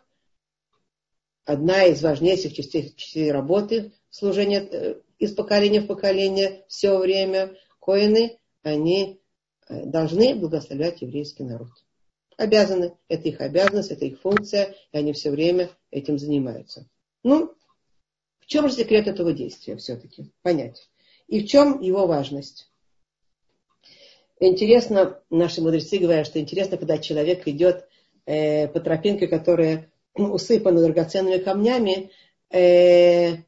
Одна 1.45 1.85
из 1.85 2.03
важнейших 2.03 2.55
частей, 2.55 2.93
частей 2.97 3.31
работы 3.31 3.93
служения 4.11 4.61
э, 4.61 5.01
из 5.19 5.33
поколения 5.33 5.81
в 5.81 5.87
поколение 5.87 6.65
все 6.69 6.99
время. 6.99 7.57
Коины 7.81 8.39
они 8.63 9.21
э, 9.69 9.85
должны 9.87 10.35
благословлять 10.35 11.03
еврейский 11.03 11.45
народ. 11.45 11.71
Обязаны. 12.37 12.97
Это 13.09 13.29
их 13.29 13.41
обязанность, 13.41 13.91
это 13.91 14.05
их 14.05 14.21
функция, 14.21 14.75
и 14.93 14.99
они 14.99 15.13
все 15.13 15.31
время 15.31 15.71
этим 15.91 16.19
занимаются. 16.19 16.89
Ну, 17.23 17.55
в 18.41 18.47
чем 18.47 18.69
же 18.69 18.75
секрет 18.75 19.07
этого 19.07 19.33
действия 19.33 19.77
все-таки? 19.77 20.33
Понять. 20.43 20.89
И 21.29 21.41
в 21.43 21.49
чем 21.49 21.81
его 21.81 22.07
важность? 22.07 22.71
Интересно, 24.39 25.23
наши 25.31 25.63
мудрецы 25.63 25.99
говорят, 25.99 26.27
что 26.27 26.39
интересно, 26.39 26.77
когда 26.77 26.99
человек 26.99 27.49
идет 27.49 27.89
э, 28.27 28.69
по 28.69 28.81
тропинке, 28.81 29.29
которая 29.29 29.91
усыпана 30.15 30.83
драгоценными 30.83 31.39
камнями, 31.39 32.11
э, 32.51 33.39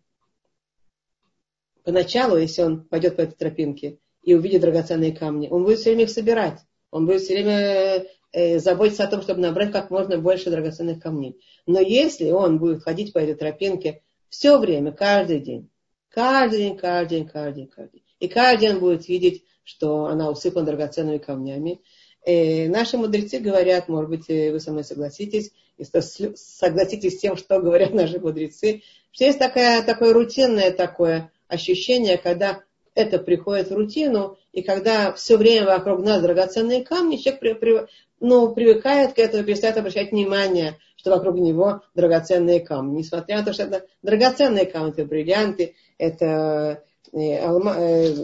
поначалу, 1.89 2.37
если 2.37 2.61
он 2.61 2.85
пойдет 2.85 3.17
по 3.17 3.23
этой 3.23 3.35
тропинке, 3.35 3.99
и 4.23 4.35
увидит 4.35 4.61
драгоценные 4.61 5.13
камни. 5.13 5.49
Он 5.51 5.65
будет 5.65 5.79
все 5.79 5.89
время 5.89 6.05
их 6.05 6.11
собирать. 6.11 6.59
Он 6.91 7.07
будет 7.07 7.23
все 7.23 7.33
время 7.33 8.05
э, 8.33 8.59
заботиться 8.59 9.05
о 9.05 9.07
том, 9.07 9.23
чтобы 9.23 9.41
набрать 9.41 9.73
как 9.73 9.91
можно 9.91 10.19
больше 10.19 10.51
драгоценных 10.51 11.03
камней. 11.03 11.41
Но 11.65 11.81
если 11.81 12.31
он 12.31 12.59
будет 12.59 12.83
ходить 12.83 13.15
по 13.15 13.21
этой 13.21 13.37
тропинке 13.37 14.03
все 14.29 14.59
время, 14.59 14.93
каждый 14.93 15.41
день, 15.41 15.71
каждый 16.11 16.59
день, 16.59 16.77
каждый 16.77 17.21
день, 17.21 17.27
каждый 17.27 17.55
день, 17.55 17.71
каждый 17.75 17.93
день, 17.93 18.03
и 18.21 18.29
каждый 18.29 18.69
день 18.69 18.79
будет 18.81 19.09
видеть, 19.09 19.45
что 19.65 20.05
она 20.05 20.31
усыпана 20.31 20.67
драгоценными 20.67 21.17
камнями, 21.17 21.81
э, 22.27 22.69
наши 22.69 22.99
мудрецы 22.99 23.39
говорят, 23.39 23.89
может 23.89 24.11
быть, 24.11 24.29
э, 24.29 24.53
вы 24.53 24.61
со 24.61 24.73
мной 24.73 24.85
согласитесь, 24.85 25.53
если 25.79 26.35
согласитесь 26.37 27.17
с 27.17 27.21
тем, 27.21 27.39
что 27.39 27.59
говорят 27.61 27.95
наши 27.95 28.21
мудрецы, 28.21 28.83
что 29.11 29.25
есть 29.25 29.39
такая, 29.39 29.83
такое 29.83 30.13
рутинное 30.13 30.71
такое 30.71 31.33
ощущение, 31.49 32.19
когда 32.19 32.63
это 32.95 33.19
приходит 33.19 33.71
в 33.71 33.75
рутину, 33.75 34.37
и 34.53 34.63
когда 34.63 35.13
все 35.13 35.37
время 35.37 35.67
вокруг 35.67 36.01
нас 36.01 36.21
драгоценные 36.21 36.85
камни, 36.85 37.17
человек 37.17 37.41
при, 37.41 37.53
при, 37.55 37.87
ну, 38.21 38.53
привыкает 38.53 39.13
к 39.15 39.19
этому, 39.19 39.45
перестает 39.45 39.77
обращать 39.77 40.11
внимание, 40.11 40.79
что 40.97 41.11
вокруг 41.11 41.37
него 41.37 41.83
драгоценные 41.95 42.61
камни. 42.61 42.99
Несмотря 42.99 43.39
на 43.39 43.45
то, 43.45 43.53
что 43.53 43.65
это 43.65 43.87
драгоценные 44.03 44.67
камни, 44.67 44.93
это 44.93 45.05
бриллианты, 45.05 45.77
это 45.97 46.83
э, 47.13 47.39
алма, 47.39 47.77
э, 47.79 48.15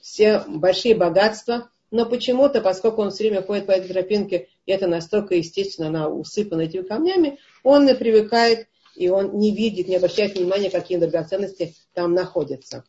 все 0.00 0.42
большие 0.46 0.94
богатства, 0.94 1.68
но 1.90 2.06
почему-то, 2.06 2.60
поскольку 2.60 3.02
он 3.02 3.10
все 3.10 3.24
время 3.24 3.42
ходит 3.42 3.66
по 3.66 3.72
этой 3.72 3.88
тропинке, 3.88 4.48
и 4.64 4.72
это 4.72 4.86
настолько 4.86 5.34
естественно, 5.34 5.88
она 5.88 6.08
усыпана 6.08 6.62
этими 6.62 6.82
камнями, 6.82 7.38
он 7.62 7.88
и 7.88 7.94
привыкает, 7.94 8.68
и 8.94 9.08
он 9.08 9.38
не 9.38 9.54
видит, 9.54 9.88
не 9.88 9.96
обращает 9.96 10.36
внимания, 10.36 10.70
какие 10.70 10.98
драгоценности 10.98 11.74
там 11.94 12.14
находятся. 12.14 12.84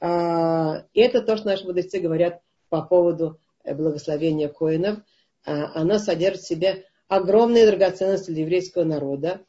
А, 0.00 0.84
и 0.92 1.00
это 1.00 1.22
то, 1.22 1.36
что 1.36 1.46
наши 1.46 1.64
мудрецы 1.64 1.98
говорят 1.98 2.40
по 2.68 2.82
поводу 2.82 3.40
э, 3.62 3.74
благословения 3.74 4.48
коинов. 4.48 4.98
А, 5.44 5.80
оно 5.80 5.98
содержит 5.98 6.42
в 6.42 6.48
себе 6.48 6.84
огромные 7.08 7.66
драгоценности 7.66 8.30
для 8.30 8.42
еврейского 8.42 8.84
народа. 8.84 9.40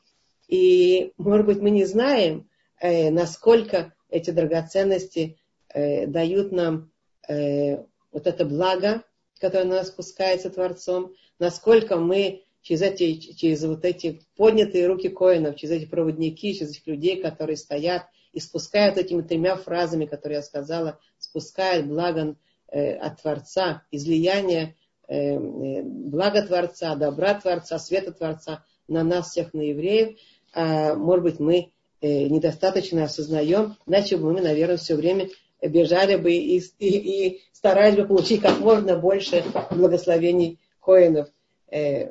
И, 0.48 1.14
может 1.18 1.46
быть, 1.46 1.60
мы 1.60 1.72
не 1.72 1.86
знаем, 1.86 2.50
э, 2.80 3.10
насколько 3.10 3.94
эти 4.10 4.32
драгоценности 4.32 5.38
э, 5.74 6.08
дают 6.08 6.52
нам 6.52 6.92
вот 7.28 8.28
это 8.28 8.46
благо, 8.46 9.02
которое 9.40 9.64
на 9.64 9.78
нас 9.78 9.88
спускается 9.88 10.52
Творцом, 10.52 11.16
насколько 11.40 11.98
мы 11.98 12.44
через 12.62 12.84
эти, 12.84 13.16
через 13.34 13.64
вот 13.64 13.84
эти 13.84 14.22
поднятые 14.38 14.86
руки 14.86 15.10
коинов, 15.10 15.56
через 15.56 15.82
эти 15.82 15.86
проводники, 15.90 16.54
через 16.54 16.72
этих 16.72 16.86
людей, 16.86 17.20
которые 17.20 17.58
стоят 17.58 18.06
и 18.36 18.40
спускают 18.40 18.98
этими 18.98 19.22
тремя 19.22 19.56
фразами, 19.56 20.06
которые 20.06 20.38
я 20.38 20.44
сказала, 20.44 21.00
спускают 21.18 21.88
благо 21.88 22.36
э, 22.68 22.96
от 22.98 23.22
Творца, 23.22 23.82
излияние 23.90 24.76
э, 25.08 25.36
э, 25.36 25.82
блага 25.82 26.44
Творца, 26.44 26.96
добра 26.96 27.34
Творца, 27.34 27.80
света 27.80 28.12
Творца 28.12 28.64
на 28.88 29.04
нас 29.04 29.32
всех, 29.32 29.54
на 29.54 29.62
евреев. 29.62 30.20
А, 30.54 30.94
может 30.94 31.24
быть, 31.24 31.40
мы 31.40 31.72
недостаточно 32.02 33.06
осознаем, 33.06 33.78
иначе 33.88 34.18
бы 34.18 34.32
мы, 34.32 34.42
наверное, 34.42 34.78
все 34.78 34.94
время 34.94 35.30
бежали 35.62 36.18
бы 36.18 36.32
и, 36.34 36.60
и, 36.60 36.88
и 36.88 37.42
старались 37.52 37.96
бы 37.96 38.06
получить 38.06 38.42
как 38.42 38.60
можно 38.60 38.98
больше 38.98 39.44
благословений 39.72 40.60
коинов, 40.80 41.30
э, 41.72 42.10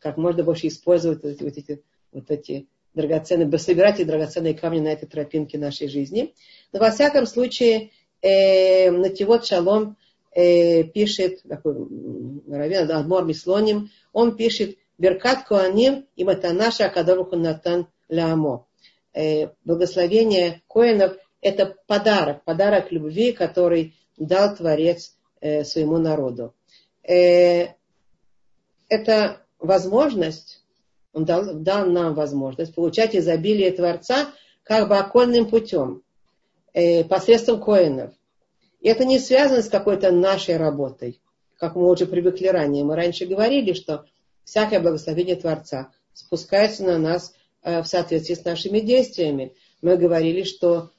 как 0.00 0.16
можно 0.16 0.42
больше 0.42 0.66
использовать 0.66 1.22
вот 1.22 1.56
эти, 1.56 1.82
вот 2.12 2.30
эти 2.30 2.66
драгоценные, 2.94 3.58
собирать 3.58 4.00
эти 4.00 4.06
драгоценные 4.06 4.54
камни 4.54 4.80
на 4.80 4.88
этой 4.88 5.06
тропинке 5.06 5.58
нашей 5.58 5.88
жизни. 5.88 6.34
Но 6.72 6.80
во 6.80 6.90
всяком 6.90 7.26
случае, 7.26 7.90
э, 8.22 8.90
Нативот 8.90 9.46
Шалом 9.46 9.96
э, 10.32 10.84
пишет, 10.84 11.42
такой 11.48 11.74
Равин 12.48 12.90
Адмор 12.90 13.24
Мислоним, 13.24 13.90
он 14.12 14.36
пишет 14.36 14.76
Беркат 14.98 15.44
Коаним 15.44 16.06
и 16.16 16.24
Матанаша 16.24 16.86
Акадоруху 16.86 17.36
Натан 17.36 17.86
Лямо. 18.08 18.66
Э, 19.12 19.48
благословение 19.64 20.62
коинов– 20.68 21.16
это 21.40 21.76
подарок, 21.86 22.44
подарок 22.44 22.92
любви, 22.92 23.32
который 23.32 23.94
дал 24.16 24.54
Творец 24.54 25.16
э, 25.40 25.64
своему 25.64 25.98
народу. 25.98 26.54
Э, 27.02 27.68
это 28.88 29.40
возможность, 29.58 30.59
он 31.12 31.24
дал, 31.24 31.54
дал 31.54 31.86
нам 31.86 32.14
возможность 32.14 32.74
получать 32.74 33.16
изобилие 33.16 33.70
Творца 33.72 34.28
как 34.62 34.88
бы 34.88 34.96
окольным 34.96 35.48
путем, 35.48 36.02
э, 36.72 37.04
посредством 37.04 37.60
коинов. 37.60 38.12
И 38.80 38.88
это 38.88 39.04
не 39.04 39.18
связано 39.18 39.62
с 39.62 39.68
какой-то 39.68 40.10
нашей 40.10 40.56
работой, 40.56 41.20
как 41.56 41.74
мы 41.74 41.90
уже 41.90 42.06
привыкли 42.06 42.46
ранее. 42.46 42.84
Мы 42.84 42.96
раньше 42.96 43.26
говорили, 43.26 43.72
что 43.72 44.04
всякое 44.44 44.80
благословение 44.80 45.36
Творца 45.36 45.90
спускается 46.12 46.84
на 46.84 46.98
нас 46.98 47.34
э, 47.62 47.82
в 47.82 47.86
соответствии 47.86 48.34
с 48.34 48.44
нашими 48.44 48.80
действиями. 48.80 49.54
Мы 49.82 49.96
говорили, 49.96 50.44
что 50.44 50.90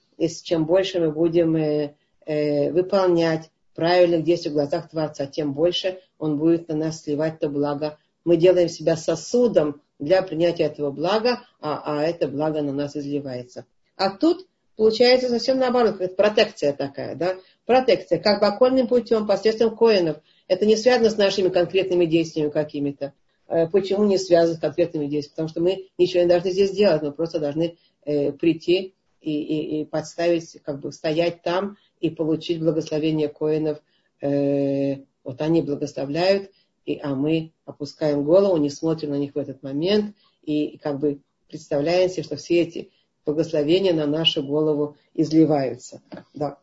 чем 0.43 0.65
больше 0.65 0.99
мы 0.99 1.11
будем 1.11 1.55
э, 1.55 1.95
э, 2.25 2.71
выполнять 2.71 3.49
правильных 3.73 4.23
действий 4.23 4.51
в 4.51 4.55
глазах 4.55 4.89
Творца, 4.89 5.25
тем 5.25 5.53
больше 5.53 5.99
Он 6.17 6.37
будет 6.37 6.67
на 6.67 6.75
нас 6.75 7.03
сливать 7.03 7.39
то 7.39 7.49
благо. 7.49 7.97
Мы 8.25 8.37
делаем 8.37 8.69
себя 8.69 8.95
сосудом 8.95 9.81
для 10.01 10.21
принятия 10.23 10.63
этого 10.63 10.91
блага, 10.91 11.43
а, 11.61 11.81
а 11.85 12.03
это 12.03 12.27
благо 12.27 12.61
на 12.61 12.73
нас 12.73 12.97
изливается. 12.97 13.65
А 13.95 14.09
тут 14.09 14.47
получается 14.75 15.29
совсем 15.29 15.59
наоборот, 15.59 16.01
это 16.01 16.15
протекция 16.15 16.73
такая, 16.73 17.15
да, 17.15 17.37
протекция, 17.65 18.19
как 18.19 18.41
бы 18.41 18.47
окольным 18.47 18.87
путем, 18.87 19.27
посредством 19.27 19.77
коинов. 19.77 20.17
Это 20.47 20.65
не 20.65 20.75
связано 20.75 21.09
с 21.09 21.17
нашими 21.17 21.49
конкретными 21.49 22.05
действиями 22.05 22.49
какими-то. 22.49 23.13
Э, 23.47 23.67
почему 23.67 24.03
не 24.05 24.17
связано 24.17 24.57
с 24.57 24.59
конкретными 24.59 25.05
действиями? 25.05 25.33
Потому 25.33 25.47
что 25.49 25.61
мы 25.61 25.87
ничего 25.97 26.23
не 26.23 26.29
должны 26.29 26.51
здесь 26.51 26.71
делать, 26.71 27.03
мы 27.03 27.11
просто 27.11 27.39
должны 27.39 27.77
э, 28.03 28.31
прийти 28.31 28.95
и, 29.21 29.31
и, 29.31 29.81
и 29.81 29.85
подставить, 29.85 30.57
как 30.63 30.79
бы 30.79 30.91
стоять 30.91 31.43
там 31.43 31.77
и 31.99 32.09
получить 32.09 32.59
благословение 32.59 33.29
коинов. 33.29 33.77
Э, 34.19 34.95
вот 35.23 35.39
они 35.41 35.61
благословляют, 35.61 36.49
и, 36.93 36.99
а 37.01 37.15
мы 37.15 37.51
опускаем 37.65 38.23
голову, 38.23 38.57
не 38.57 38.69
смотрим 38.69 39.11
на 39.11 39.17
них 39.17 39.35
в 39.35 39.37
этот 39.37 39.63
момент 39.63 40.15
и, 40.43 40.77
как 40.77 40.99
бы 40.99 41.21
представляем 41.47 42.09
себе, 42.09 42.23
что 42.23 42.35
все 42.37 42.61
эти 42.61 42.91
благословения 43.25 43.93
на 43.93 44.07
нашу 44.07 44.43
голову 44.43 44.95
изливаются. 45.13 46.01
Да. 46.33 46.57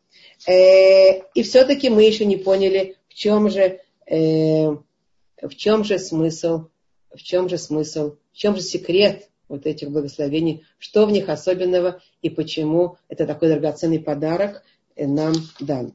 Э, 0.47 1.21
и 1.35 1.43
все-таки 1.43 1.91
мы 1.91 2.05
еще 2.05 2.25
не 2.25 2.37
поняли, 2.37 2.97
в 3.09 3.15
чем 3.15 3.51
же, 3.51 3.81
э, 4.07 4.71
в 4.71 5.55
чем 5.57 5.85
же 5.85 5.99
смысл, 5.99 6.67
в 7.15 7.23
чем 7.23 7.49
же 7.49 7.59
смысл, 7.59 8.17
в 8.33 8.37
чем 8.37 8.57
же 8.57 8.63
секрет 8.63 9.29
вот 9.49 9.67
этих 9.67 9.91
благословений, 9.91 10.65
что 10.79 11.07
в 11.07 11.11
них 11.11 11.29
особенного 11.29 12.01
и 12.23 12.29
почему 12.29 12.97
это 13.09 13.27
такой 13.27 13.49
драгоценный 13.49 14.01
подарок 14.01 14.63
нам 14.97 15.35
дан. 15.61 15.95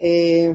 Э, 0.00 0.54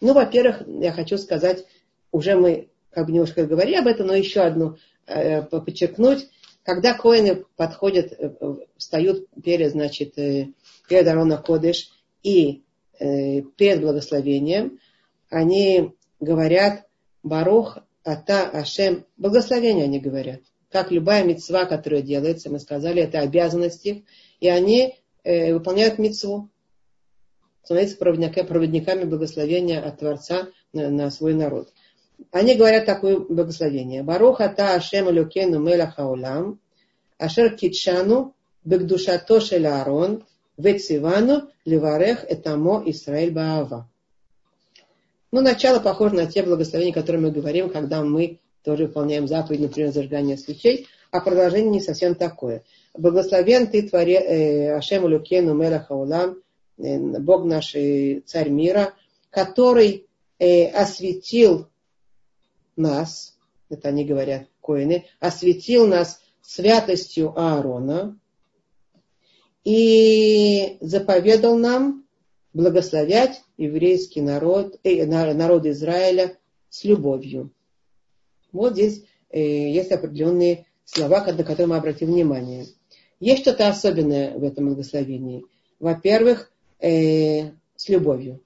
ну, 0.00 0.12
во-первых, 0.12 0.62
я 0.66 0.92
хочу 0.92 1.18
сказать, 1.18 1.64
уже 2.12 2.36
мы 2.36 2.68
как 2.90 3.06
бы 3.06 3.12
немножко 3.12 3.46
говорили 3.46 3.76
об 3.76 3.86
этом, 3.86 4.06
но 4.06 4.14
еще 4.14 4.40
одну 4.40 4.76
э, 5.06 5.42
подчеркнуть. 5.42 6.28
Когда 6.62 6.94
коины 6.94 7.44
подходят, 7.56 8.12
э, 8.12 8.30
встают 8.76 9.28
перед, 9.42 9.70
значит, 9.72 10.18
э, 10.18 10.48
перед 10.88 11.06
Арона 11.06 11.38
Кодыш 11.38 11.90
и 12.22 12.62
э, 12.98 13.42
перед 13.56 13.80
благословением, 13.80 14.78
они 15.30 15.92
говорят 16.20 16.86
Барух 17.22 17.78
Ата 18.04 18.48
Ашем, 18.48 19.04
благословение 19.16 19.84
они 19.84 20.00
говорят. 20.00 20.40
Как 20.70 20.90
любая 20.90 21.24
мецва, 21.24 21.64
которая 21.64 22.02
делается, 22.02 22.50
мы 22.50 22.58
сказали, 22.58 23.02
это 23.02 23.20
обязанности, 23.20 24.04
и 24.40 24.48
они 24.48 24.94
э, 25.24 25.54
выполняют 25.54 25.98
мецву, 25.98 26.50
становятся 27.62 27.96
проводниками, 27.98 28.46
проводниками 28.46 29.04
благословения 29.04 29.80
от 29.80 29.98
Творца 29.98 30.48
на, 30.72 30.90
на 30.90 31.10
свой 31.10 31.34
народ. 31.34 31.72
Они 32.30 32.54
говорят 32.54 32.84
такое 32.84 33.18
благословение. 33.18 34.02
Барух 34.02 34.40
ата 34.40 34.74
Ашем 34.74 35.08
Элюкену 35.10 35.58
Мелах 35.60 35.98
Аулам, 35.98 36.60
Ашер 37.18 37.56
Китшану 37.56 38.34
Бегдушато 38.64 39.40
Шель 39.40 39.66
Аарон, 39.66 40.24
Вецивану 40.56 41.48
Ливарех 41.64 42.24
Этамо 42.28 42.82
Исраэль 42.86 43.30
Баава. 43.30 43.88
Ну, 45.30 45.40
начало 45.40 45.78
похоже 45.78 46.14
на 46.16 46.26
те 46.26 46.42
благословения, 46.42 46.92
которые 46.92 47.22
мы 47.22 47.30
говорим, 47.30 47.70
когда 47.70 48.02
мы 48.02 48.38
тоже 48.64 48.86
выполняем 48.86 49.28
заповедь, 49.28 49.60
например, 49.60 49.92
зажигания 49.92 50.36
свечей, 50.36 50.86
а 51.10 51.20
продолжение 51.20 51.70
не 51.70 51.80
совсем 51.80 52.14
такое. 52.14 52.62
Благословен 52.94 53.68
ты, 53.68 53.82
творе, 53.82 54.14
э, 54.14 54.76
Ашем 54.76 55.06
Люкену 55.06 55.54
Мелах 55.54 55.90
Аулам, 55.90 56.42
э, 56.78 56.98
Бог 56.98 57.44
наш 57.44 57.72
царь 58.26 58.48
мира, 58.48 58.94
который 59.30 60.06
э, 60.38 60.66
осветил 60.68 61.68
нас, 62.78 63.36
это 63.68 63.88
они 63.88 64.04
говорят, 64.04 64.48
коины, 64.60 65.06
осветил 65.20 65.86
нас 65.86 66.20
святостью 66.40 67.38
Аарона 67.38 68.18
и 69.64 70.78
заповедал 70.80 71.58
нам 71.58 72.06
благословять 72.54 73.42
еврейский 73.56 74.20
народ, 74.20 74.78
э, 74.82 75.04
народ 75.06 75.66
Израиля 75.66 76.38
с 76.70 76.84
любовью. 76.84 77.52
Вот 78.52 78.72
здесь 78.72 79.04
э, 79.30 79.40
есть 79.40 79.92
определенные 79.92 80.66
слова, 80.84 81.24
на 81.24 81.44
которые 81.44 81.66
мы 81.66 81.76
обратим 81.76 82.08
внимание. 82.08 82.66
Есть 83.20 83.42
что-то 83.42 83.68
особенное 83.68 84.38
в 84.38 84.44
этом 84.44 84.66
благословении. 84.66 85.44
Во-первых, 85.80 86.50
э, 86.80 87.50
с 87.76 87.88
любовью. 87.88 88.40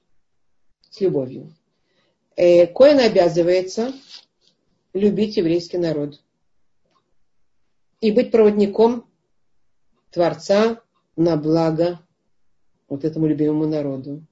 С 0.91 1.01
любовью. 1.01 1.53
Э, 2.37 2.67
Коин 2.67 2.99
обязывается 2.99 3.93
любить 4.95 5.37
еврейский 5.37 5.79
народ 5.79 6.21
и 8.01 8.11
быть 8.11 8.31
проводником 8.31 9.07
Творца 10.11 10.81
на 11.17 11.37
благо 11.37 12.01
вот 12.89 13.05
этому 13.05 13.27
любимому 13.27 13.67
народу. 13.67 14.25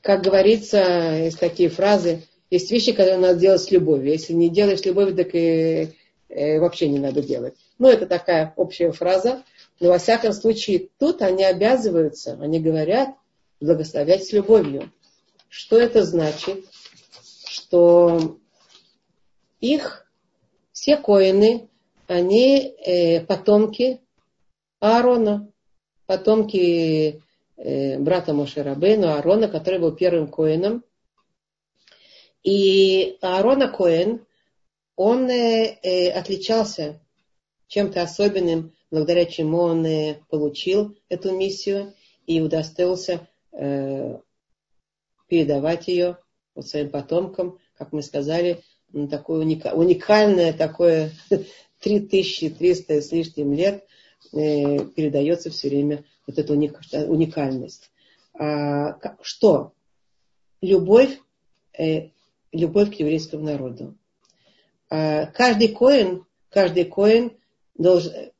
Как 0.00 0.22
говорится, 0.22 1.16
есть 1.16 1.38
такие 1.38 1.68
фразы, 1.68 2.24
есть 2.50 2.70
вещи, 2.70 2.92
которые 2.92 3.18
надо 3.18 3.40
делать 3.40 3.62
с 3.62 3.70
любовью. 3.70 4.12
Если 4.12 4.32
не 4.32 4.48
делаешь 4.48 4.80
с 4.80 4.84
любовью, 4.84 5.16
так 5.16 5.34
и 5.34 5.92
э, 6.28 6.58
вообще 6.60 6.88
не 6.88 6.98
надо 6.98 7.22
делать. 7.22 7.54
Ну, 7.78 7.88
это 7.88 8.06
такая 8.06 8.52
общая 8.56 8.92
фраза. 8.92 9.42
Но 9.80 9.88
во 9.88 9.98
всяком 9.98 10.32
случае, 10.32 10.88
тут 10.98 11.22
они 11.22 11.44
обязываются, 11.44 12.38
они 12.40 12.60
говорят, 12.60 13.10
благословлять 13.60 14.24
с 14.24 14.32
любовью. 14.32 14.92
Что 15.56 15.78
это 15.78 16.02
значит? 16.02 16.64
Что 17.46 18.38
их, 19.60 20.04
все 20.72 20.96
коины, 20.96 21.68
они 22.08 22.58
э, 22.58 23.20
потомки 23.24 24.00
Аарона, 24.80 25.48
потомки 26.06 27.22
э, 27.56 27.98
брата 28.00 28.32
Мошерабейну, 28.34 29.06
Аарона, 29.06 29.46
который 29.46 29.78
был 29.78 29.92
первым 29.94 30.26
коином. 30.26 30.82
И 32.42 33.16
Аарона 33.20 33.68
Коэн, 33.68 34.26
он 34.96 35.30
э, 35.30 35.78
э, 35.82 36.10
отличался 36.10 37.00
чем-то 37.68 38.02
особенным, 38.02 38.72
благодаря 38.90 39.24
чему 39.24 39.58
он 39.60 39.86
э, 39.86 40.20
получил 40.28 40.96
эту 41.08 41.30
миссию 41.30 41.94
и 42.26 42.40
удостоился 42.40 43.28
э, 43.52 44.18
передавать 45.34 45.88
ее 45.88 46.18
вот 46.54 46.68
своим 46.68 46.90
потомкам, 46.90 47.58
как 47.76 47.92
мы 47.92 48.02
сказали, 48.02 48.62
такое 49.10 49.40
уникальное, 49.40 50.52
такое 50.52 51.10
3300 51.80 53.02
с 53.02 53.10
лишним 53.10 53.52
лет 53.52 53.84
э, 54.32 54.78
передается 54.94 55.50
все 55.50 55.68
время 55.68 56.04
вот 56.28 56.38
эта 56.38 56.52
уникальность. 56.52 57.90
А, 58.38 58.96
что? 59.22 59.72
Любовь, 60.60 61.18
э, 61.76 62.10
любовь 62.52 62.96
к 62.96 63.00
еврейскому 63.00 63.42
народу. 63.42 63.98
А, 64.88 65.26
каждый 65.26 65.66
коин, 65.66 66.26
каждый 66.48 66.84
коин 66.84 67.32
должен, 67.76 68.30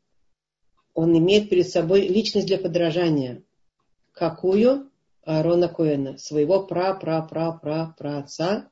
он 0.94 1.18
имеет 1.18 1.50
перед 1.50 1.68
собой 1.68 2.02
личность 2.06 2.46
для 2.46 2.58
подражания. 2.58 3.42
Какую? 4.12 4.92
Аарона 5.24 5.68
Коэна, 5.68 6.18
своего 6.18 6.66
пра-пра-пра-пра-пра 6.66 8.18
отца, 8.18 8.68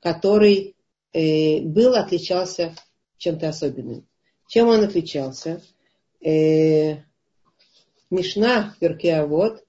который 0.00 0.76
э, 1.12 1.60
был, 1.60 1.94
отличался 1.94 2.74
чем-то 3.18 3.48
особенным. 3.48 4.06
Чем 4.48 4.68
он 4.68 4.84
отличался? 4.84 5.62
Э, 6.20 6.96
Мишна 8.10 8.74
Перкеавод 8.80 9.64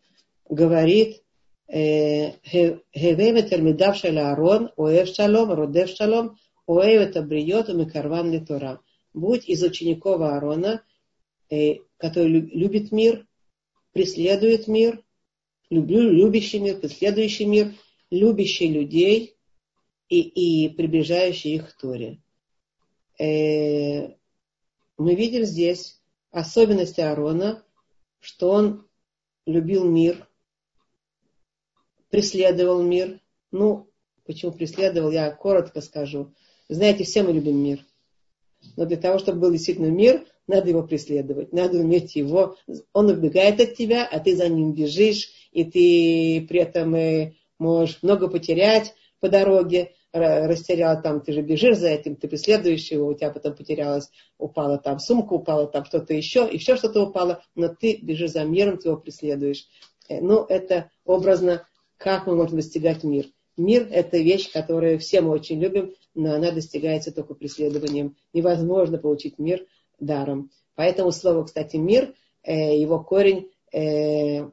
говорит, 0.49 1.23
Хевем 1.69 3.47
Термидав 3.47 4.03
Арон, 4.03 4.71
Оев 4.77 5.07
Шалом, 5.07 5.51
Родев 5.53 5.89
Шалом, 5.89 6.37
Оев 6.67 7.01
это 7.01 7.21
бриет. 7.21 7.69
Будь 9.13 9.47
из 9.47 9.63
учеников 9.63 10.21
Аарона, 10.21 10.83
э, 11.49 11.75
который 11.97 12.29
любит 12.29 12.91
мир, 12.91 13.25
преследует 13.91 14.67
мир, 14.67 15.02
люблю 15.69 16.09
любящий 16.09 16.59
мир, 16.59 16.79
преследующий 16.79 17.45
мир, 17.45 17.73
любящий 18.11 18.67
людей 18.67 19.37
и, 20.09 20.21
и 20.21 20.69
приближающий 20.69 21.55
их 21.55 21.69
к 21.69 21.77
Торе. 21.77 22.21
Э, 23.19 24.09
мы 24.97 25.15
видим 25.15 25.43
здесь 25.43 26.01
особенность 26.31 26.99
Аарона, 26.99 27.63
что 28.19 28.51
он 28.51 28.87
любил 29.45 29.85
мир, 29.85 30.27
преследовал 32.09 32.81
мир. 32.83 33.19
Ну, 33.51 33.89
почему 34.25 34.51
преследовал, 34.51 35.11
я 35.11 35.31
коротко 35.31 35.81
скажу. 35.81 36.33
Знаете, 36.69 37.03
все 37.03 37.23
мы 37.23 37.33
любим 37.33 37.57
мир. 37.57 37.85
Но 38.77 38.85
для 38.85 38.97
того, 38.97 39.19
чтобы 39.19 39.39
был 39.41 39.51
действительно 39.51 39.87
мир, 39.87 40.25
надо 40.47 40.69
его 40.69 40.83
преследовать, 40.83 41.53
надо 41.53 41.79
уметь 41.79 42.15
его. 42.15 42.57
Он 42.93 43.09
убегает 43.09 43.59
от 43.61 43.75
тебя, 43.75 44.07
а 44.09 44.19
ты 44.19 44.35
за 44.35 44.49
ним 44.49 44.73
бежишь, 44.73 45.29
и 45.51 45.63
ты 45.63 46.45
при 46.47 46.59
этом 46.59 46.95
э, 46.95 47.33
можешь 47.59 47.99
много 48.01 48.27
потерять 48.27 48.93
по 49.19 49.29
дороге, 49.29 49.93
растерял 50.13 51.01
там, 51.01 51.21
ты 51.21 51.33
же 51.33 51.41
бежишь 51.41 51.77
за 51.77 51.89
этим, 51.89 52.15
ты 52.15 52.27
преследуешь 52.27 52.91
его, 52.91 53.07
у 53.07 53.13
тебя 53.15 53.31
потом 53.31 53.55
потерялась, 53.55 54.09
упала 54.37 54.77
там 54.77 54.99
сумка, 54.99 55.33
упала 55.33 55.65
там 55.65 55.85
что-то 55.85 56.13
еще, 56.13 56.47
и 56.47 56.59
все 56.59 56.75
что-то 56.75 57.03
упало, 57.03 57.43
но 57.55 57.67
ты 57.67 57.97
бежишь 58.01 58.31
за 58.31 58.43
миром, 58.43 58.77
ты 58.77 58.89
его 58.89 58.97
преследуешь. 58.97 59.67
Э, 60.07 60.21
ну, 60.21 60.45
это 60.47 60.91
образно, 61.05 61.65
как 61.97 62.27
мы 62.27 62.35
можем 62.35 62.57
достигать 62.57 63.03
мир. 63.03 63.25
Мир– 63.55 63.87
это 63.91 64.17
вещь, 64.17 64.51
которую 64.51 64.99
все 64.99 65.21
мы 65.21 65.29
очень 65.29 65.59
любим, 65.59 65.93
но 66.15 66.33
она 66.33 66.51
достигается 66.51 67.11
только 67.11 67.33
преследованием. 67.33 68.15
Невозможно 68.33 68.97
получить 68.97 69.37
мир 69.37 69.65
даром. 70.05 70.51
Поэтому 70.75 71.11
слово, 71.11 71.43
кстати, 71.43 71.77
мир, 71.77 72.13
э, 72.43 72.77
его 72.77 72.99
корень 73.03 73.51
э, 73.71 74.43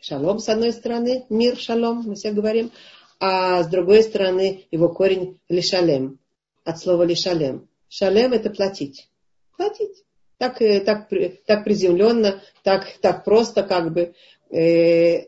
шалом 0.00 0.38
с 0.38 0.48
одной 0.48 0.72
стороны, 0.72 1.26
мир 1.28 1.56
шалом, 1.56 2.02
мы 2.06 2.14
все 2.14 2.32
говорим, 2.32 2.70
а 3.18 3.62
с 3.62 3.68
другой 3.68 4.02
стороны 4.02 4.64
его 4.70 4.88
корень 4.88 5.38
лишалем, 5.48 6.18
от 6.64 6.78
слова 6.78 7.02
лишалем. 7.02 7.68
Шалем 7.88 8.32
это 8.32 8.50
платить. 8.50 9.10
Платить. 9.56 10.04
Так, 10.38 10.62
э, 10.62 10.80
так, 10.80 11.10
так 11.46 11.64
приземленно, 11.64 12.42
так, 12.62 12.86
так 13.02 13.24
просто 13.24 13.62
как 13.62 13.92
бы 13.92 14.14
э, 14.50 15.26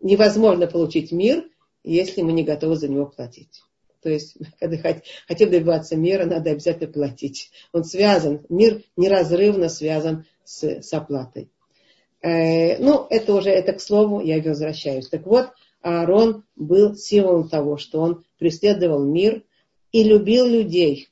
невозможно 0.00 0.66
получить 0.66 1.12
мир, 1.12 1.44
если 1.84 2.22
мы 2.22 2.32
не 2.32 2.44
готовы 2.44 2.76
за 2.76 2.88
него 2.88 3.06
платить. 3.06 3.62
То 4.02 4.10
есть, 4.10 4.36
когда 4.60 5.00
хотим 5.26 5.50
добиваться 5.50 5.96
мира, 5.96 6.24
надо 6.24 6.50
обязательно 6.50 6.92
платить. 6.92 7.50
Он 7.72 7.84
связан, 7.84 8.44
мир 8.48 8.82
неразрывно 8.96 9.68
связан 9.68 10.24
с, 10.44 10.62
с 10.82 10.92
оплатой. 10.92 11.50
Э, 12.20 12.78
ну, 12.78 13.06
это 13.10 13.34
уже, 13.34 13.50
это 13.50 13.72
к 13.72 13.80
слову, 13.80 14.20
я 14.20 14.40
возвращаюсь. 14.42 15.08
Так 15.08 15.26
вот, 15.26 15.50
Аарон 15.82 16.44
был 16.56 16.94
символом 16.94 17.48
того, 17.48 17.76
что 17.76 18.00
он 18.00 18.24
преследовал 18.38 19.04
мир 19.04 19.44
и 19.92 20.02
любил 20.02 20.46
людей. 20.46 21.08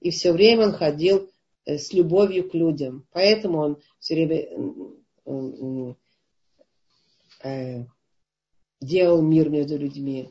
И 0.00 0.10
все 0.10 0.32
время 0.32 0.66
он 0.66 0.72
ходил 0.72 1.30
э, 1.64 1.78
с 1.78 1.92
любовью 1.92 2.48
к 2.48 2.54
людям. 2.54 3.06
Поэтому 3.12 3.58
он 3.58 3.78
все 3.98 4.14
время 4.14 5.94
э, 7.42 7.84
делал 8.80 9.22
мир 9.22 9.48
между 9.48 9.76
людьми. 9.76 10.30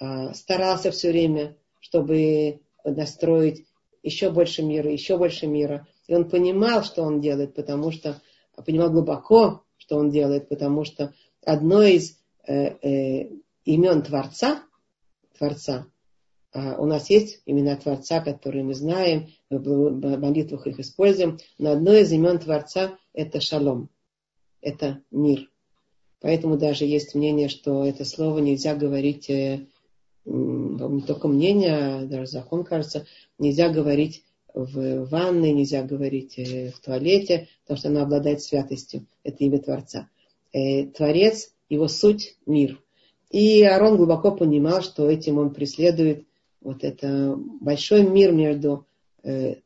А, 0.00 0.32
старался 0.32 0.90
все 0.90 1.10
время, 1.10 1.56
чтобы 1.78 2.60
настроить 2.84 3.66
еще 4.02 4.30
больше 4.30 4.62
мира, 4.62 4.90
еще 4.90 5.18
больше 5.18 5.46
мира. 5.46 5.86
И 6.06 6.14
он 6.14 6.28
понимал, 6.28 6.82
что 6.82 7.02
он 7.02 7.20
делает, 7.20 7.54
потому 7.54 7.92
что 7.92 8.20
понимал 8.64 8.90
глубоко, 8.90 9.62
что 9.76 9.96
он 9.96 10.10
делает, 10.10 10.48
потому 10.48 10.84
что 10.84 11.12
одно 11.44 11.82
из 11.82 12.18
э, 12.46 12.76
э, 12.82 13.30
имен 13.66 14.02
Творца, 14.02 14.62
Творца, 15.36 15.86
э, 16.54 16.76
у 16.76 16.86
нас 16.86 17.10
есть 17.10 17.42
имена 17.44 17.76
Творца, 17.76 18.20
которые 18.20 18.64
мы 18.64 18.74
знаем, 18.74 19.28
в 19.50 20.16
молитвах 20.16 20.66
их 20.66 20.80
используем, 20.80 21.38
но 21.58 21.72
одно 21.72 21.92
из 21.92 22.10
имен 22.10 22.38
Творца 22.38 22.96
это 23.12 23.40
шалом, 23.42 23.90
это 24.62 25.02
мир. 25.10 25.50
Поэтому 26.20 26.56
даже 26.56 26.86
есть 26.86 27.14
мнение, 27.14 27.48
что 27.48 27.84
это 27.84 28.04
слово 28.04 28.38
нельзя 28.38 28.74
говорить, 28.74 29.28
э, 29.28 29.66
не 30.24 31.02
только 31.02 31.28
мнение, 31.28 32.06
даже 32.06 32.26
закон, 32.26 32.64
кажется, 32.64 33.06
нельзя 33.38 33.70
говорить 33.70 34.24
в 34.54 35.04
ванной, 35.06 35.52
нельзя 35.52 35.82
говорить 35.82 36.38
э, 36.38 36.70
в 36.70 36.80
туалете, 36.80 37.48
потому 37.62 37.78
что 37.78 37.88
она 37.88 38.02
обладает 38.02 38.42
святостью. 38.42 39.06
Это 39.22 39.44
имя 39.44 39.60
Творца. 39.60 40.08
Э, 40.52 40.86
Творец, 40.86 41.52
его 41.68 41.88
суть– 41.88 42.36
мир. 42.46 42.82
И 43.30 43.62
Арон 43.62 43.96
глубоко 43.96 44.32
понимал, 44.32 44.82
что 44.82 45.08
этим 45.08 45.38
он 45.38 45.54
преследует 45.54 46.26
вот 46.60 46.82
это 46.82 47.36
большой 47.60 48.06
мир 48.06 48.32
между 48.32 48.86
э, 49.22 49.56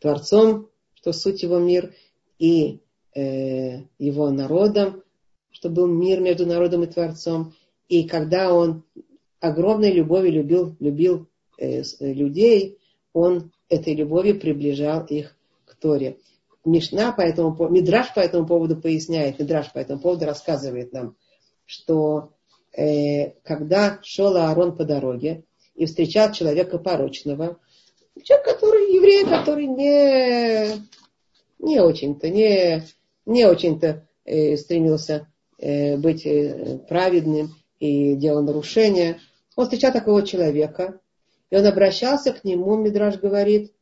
Творцом, 0.00 0.68
что 0.94 1.12
суть 1.12 1.42
его 1.42 1.58
мир, 1.58 1.94
и 2.38 2.80
его 3.98 4.30
народом, 4.30 5.02
что 5.50 5.70
был 5.70 5.86
мир 5.86 6.20
между 6.20 6.44
народом 6.44 6.82
и 6.82 6.86
Творцом. 6.86 7.54
И 7.88 8.06
когда 8.06 8.52
он 8.52 8.84
огромной 9.40 9.92
любовью 9.92 10.32
любил, 10.32 10.76
любил 10.80 11.28
людей, 12.00 12.78
он 13.12 13.52
этой 13.68 13.94
любовью 13.94 14.38
приближал 14.38 15.04
их 15.06 15.36
к 15.64 15.74
Торе. 15.74 16.18
Мишна 16.64 17.12
по 17.12 17.20
этому 17.20 17.56
Мидраш 17.68 18.12
по 18.12 18.20
этому 18.20 18.46
поводу 18.46 18.76
поясняет, 18.76 19.38
Мидраш 19.38 19.72
по 19.72 19.78
этому 19.78 20.00
поводу 20.00 20.26
рассказывает 20.26 20.92
нам, 20.92 21.16
что 21.64 22.32
э, 22.72 23.30
когда 23.44 24.00
шел 24.02 24.36
Аарон 24.36 24.76
по 24.76 24.84
дороге 24.84 25.44
и 25.76 25.86
встречал 25.86 26.32
человека 26.32 26.78
порочного, 26.78 27.58
человек, 28.22 28.46
который 28.46 28.94
еврей, 28.96 29.24
который 29.24 29.66
не, 29.66 30.82
не 31.58 31.80
очень-то, 31.80 32.28
не, 32.28 32.82
не 33.26 33.44
очень-то 33.46 34.06
э, 34.24 34.56
стремился 34.56 35.28
э, 35.58 35.96
быть 35.96 36.26
э, 36.26 36.80
праведным 36.88 37.54
и 37.78 38.14
делал 38.14 38.42
нарушения, 38.42 39.20
он 39.54 39.64
встречал 39.64 39.92
такого 39.92 40.26
человека, 40.26 41.00
и 41.50 41.56
он 41.56 41.66
обращался 41.66 42.32
к 42.32 42.44
нему, 42.44 42.76
Мидраш 42.76 43.18
говорит, 43.18 43.72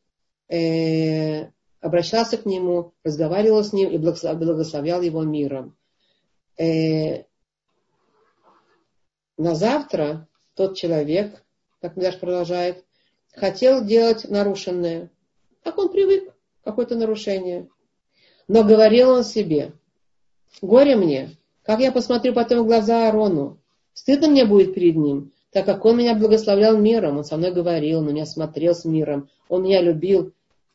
э, 0.49 1.49
обращался 1.81 2.37
к 2.37 2.47
нему, 2.47 2.93
разговаривал 3.03 3.63
с 3.65 3.73
ним 3.73 3.91
и 3.91 3.99
благословлял 3.99 5.03
его 5.03 5.23
миром. 5.23 5.77
Э, 6.57 7.25
на 9.37 9.55
завтра 9.55 10.29
тот 10.55 10.77
человек, 10.77 11.43
как 11.81 11.97
Мидраш 11.97 12.19
продолжает, 12.19 12.85
хотел 13.35 13.85
делать 13.85 14.29
нарушенное. 14.29 15.11
Как 15.63 15.79
он 15.79 15.91
привык, 15.91 16.33
какое-то 16.63 16.95
нарушение. 16.95 17.69
Но 18.47 18.63
говорил 18.63 19.11
он 19.11 19.25
себе, 19.25 19.73
горе 20.61 20.97
мне, 20.97 21.37
как 21.63 21.81
я 21.81 21.91
посмотрю 21.91 22.35
потом 22.35 22.61
в 22.61 22.67
глаза 22.67 23.09
Арону, 23.09 23.59
стыдно 23.95 24.29
мне 24.29 24.45
будет 24.45 24.75
перед 24.75 24.97
ним, 24.97 25.33
так 25.51 25.65
как 25.65 25.85
он 25.85 25.97
меня 25.97 26.15
благословлял 26.15 26.77
миром, 26.77 27.17
он 27.17 27.25
со 27.25 27.37
мной 27.37 27.53
говорил, 27.53 28.03
на 28.03 28.11
меня 28.11 28.27
смотрел 28.27 28.75
с 28.75 28.85
миром, 28.85 29.31
он 29.49 29.63
меня 29.63 29.81
любил, 29.81 30.33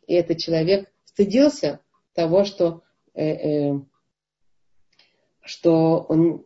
и 0.07 0.13
этот 0.13 0.39
человек 0.39 0.91
стыдился 1.05 1.79
того, 2.13 2.45
что, 2.45 2.81
э, 3.13 3.71
э, 3.73 3.79
что 5.43 6.05
он 6.09 6.45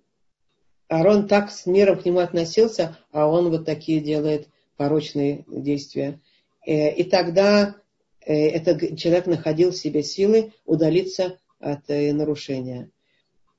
Аарон 0.93 1.27
так 1.27 1.49
с 1.49 1.65
миром 1.65 1.99
к 1.99 2.05
нему 2.05 2.19
относился, 2.19 2.97
а 3.11 3.27
он 3.27 3.49
вот 3.49 3.65
такие 3.65 3.99
делает 3.99 4.47
порочные 4.77 5.43
действия. 5.47 6.19
Э, 6.65 6.93
и 6.93 7.03
тогда 7.03 7.75
э, 8.21 8.33
этот 8.49 8.97
человек 8.97 9.25
находил 9.25 9.71
в 9.71 9.77
себе 9.77 10.03
силы 10.03 10.53
удалиться 10.65 11.39
от 11.59 11.89
э, 11.89 12.13
нарушения. 12.13 12.91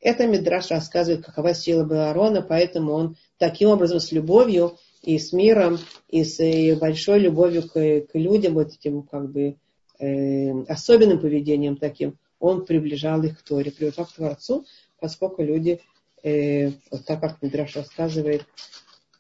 Это 0.04 0.26
Мидраш 0.26 0.70
рассказывает, 0.70 1.24
какова 1.24 1.54
сила 1.54 1.82
была 1.82 2.10
Аарона, 2.10 2.42
поэтому 2.42 2.92
он 2.92 3.16
таким 3.38 3.70
образом 3.70 4.00
с 4.00 4.12
любовью 4.12 4.76
и 5.00 5.18
с 5.18 5.32
миром, 5.32 5.78
и 6.08 6.24
с 6.24 6.38
большой 6.78 7.20
любовью 7.20 7.62
к, 7.62 7.72
к 7.72 8.10
людям, 8.12 8.52
вот 8.52 8.68
этим 8.68 9.04
как 9.04 9.32
бы 9.32 9.56
э, 9.98 10.62
особенным 10.68 11.20
поведением 11.20 11.78
таким, 11.78 12.18
он 12.38 12.66
приближал 12.66 13.22
их 13.22 13.38
к 13.38 13.42
Торе, 13.42 13.70
приближал 13.70 14.04
к 14.04 14.12
Творцу, 14.12 14.66
поскольку 15.00 15.42
люди, 15.42 15.80
э, 16.22 16.72
вот 16.90 17.06
так 17.06 17.22
как 17.22 17.40
Мидраш 17.40 17.74
рассказывает. 17.74 18.44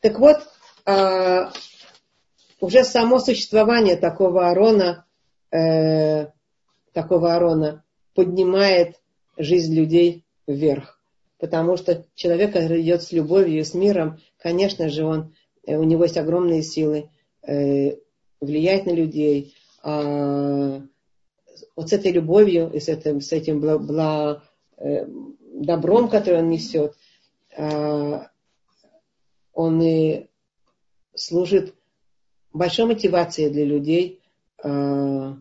Так 0.02 0.18
вот, 0.18 0.36
э, 0.84 1.46
уже 2.60 2.84
само 2.84 3.20
существование 3.20 3.96
такого 3.96 4.50
Арона, 4.50 5.06
э, 5.50 6.26
такого 6.92 7.34
Арона 7.34 7.82
поднимает 8.12 9.00
жизнь 9.38 9.74
людей 9.74 10.23
вверх. 10.46 11.00
Потому 11.38 11.76
что 11.76 12.06
человек, 12.14 12.52
который 12.52 12.82
идет 12.82 13.02
с 13.02 13.12
любовью 13.12 13.60
и 13.60 13.64
с 13.64 13.74
миром, 13.74 14.18
конечно 14.38 14.88
же, 14.88 15.04
он, 15.04 15.34
э, 15.66 15.76
у 15.76 15.82
него 15.82 16.04
есть 16.04 16.16
огромные 16.16 16.62
силы 16.62 17.10
э, 17.42 17.96
влиять 18.40 18.86
на 18.86 18.92
людей. 18.92 19.54
Э, 19.82 20.80
вот 21.76 21.88
с 21.88 21.92
этой 21.92 22.12
любовью 22.12 22.70
и 22.72 22.80
с 22.80 22.88
этим, 22.88 23.20
с 23.20 23.32
этим 23.32 23.60
бла, 23.60 23.78
бла, 23.78 24.42
э, 24.78 25.06
добром, 25.54 26.08
который 26.08 26.40
он 26.40 26.50
несет, 26.50 26.94
э, 27.56 28.20
он 29.52 29.82
и 29.82 30.26
служит 31.14 31.74
большой 32.52 32.86
мотивацией 32.86 33.50
для 33.50 33.64
людей 33.64 34.22
э, 34.62 35.34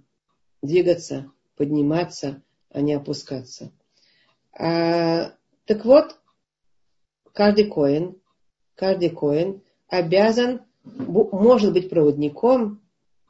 двигаться, 0.61 1.31
подниматься, 1.55 2.41
а 2.69 2.81
не 2.81 2.93
опускаться. 2.93 3.71
А, 4.57 5.33
так 5.65 5.85
вот, 5.85 6.17
каждый 7.33 7.69
коин, 7.69 8.21
каждый 8.75 9.09
коин 9.09 9.61
обязан, 9.87 10.61
может 10.83 11.73
быть 11.73 11.89
проводником 11.89 12.81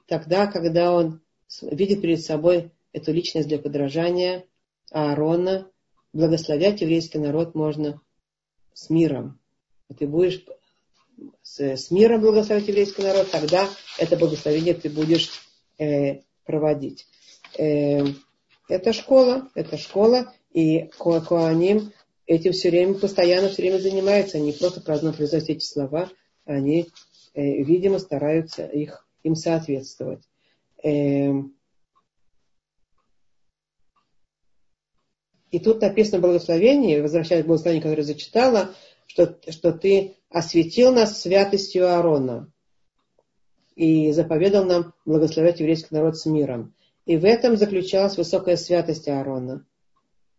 тогда, 0.07 0.47
когда 0.47 0.93
он 0.93 1.21
видит 1.61 2.01
перед 2.01 2.21
собой 2.21 2.71
эту 2.91 3.13
личность 3.13 3.47
для 3.47 3.59
подражания 3.59 4.45
Аарона, 4.91 5.67
благословлять 6.13 6.81
еврейский 6.81 7.19
народ 7.19 7.55
можно 7.55 8.01
с 8.73 8.89
миром. 8.89 9.39
Ты 9.97 10.07
будешь 10.07 10.43
с, 11.41 11.59
с 11.59 11.91
миром 11.91 12.21
благословить 12.21 12.67
еврейский 12.67 13.03
народ, 13.03 13.29
тогда 13.31 13.69
это 13.97 14.17
благословение 14.17 14.73
ты 14.73 14.89
будешь 14.89 15.29
э, 15.77 16.21
проводить. 16.45 17.07
Э, 17.57 18.05
это 18.67 18.93
школа, 18.93 19.49
это 19.55 19.77
школа, 19.77 20.33
и 20.51 20.89
Коаним 20.97 21.91
этим 22.25 22.51
все 22.53 22.69
время, 22.69 22.93
постоянно 22.95 23.49
все 23.49 23.63
время 23.63 23.79
занимаются. 23.79 24.37
Они 24.37 24.51
просто 24.51 24.81
праздно 24.81 25.13
произносят 25.13 25.49
эти 25.49 25.65
слова, 25.65 26.09
они, 26.45 26.89
э, 27.33 27.41
видимо, 27.63 27.99
стараются 27.99 28.65
их, 28.65 29.07
им 29.23 29.35
соответствовать. 29.35 30.23
Э, 30.83 31.31
и 35.51 35.59
тут 35.59 35.81
написано 35.81 36.19
благословение, 36.19 37.01
возвращаясь 37.01 37.43
к 37.43 37.47
благословению, 37.47 37.83
которое 37.83 38.03
зачитала, 38.03 38.73
что, 39.05 39.37
что 39.49 39.73
ты 39.73 40.15
осветил 40.29 40.93
нас 40.93 41.21
святостью 41.21 41.87
Аарона 41.87 42.51
и 43.75 44.11
заповедал 44.11 44.65
нам 44.65 44.93
благословлять 45.05 45.59
еврейский 45.59 45.93
народ 45.93 46.17
с 46.17 46.25
миром. 46.25 46.73
И 47.05 47.17
в 47.17 47.25
этом 47.25 47.57
заключалась 47.57 48.17
высокая 48.17 48.55
святость 48.55 49.07
Аарона. 49.07 49.65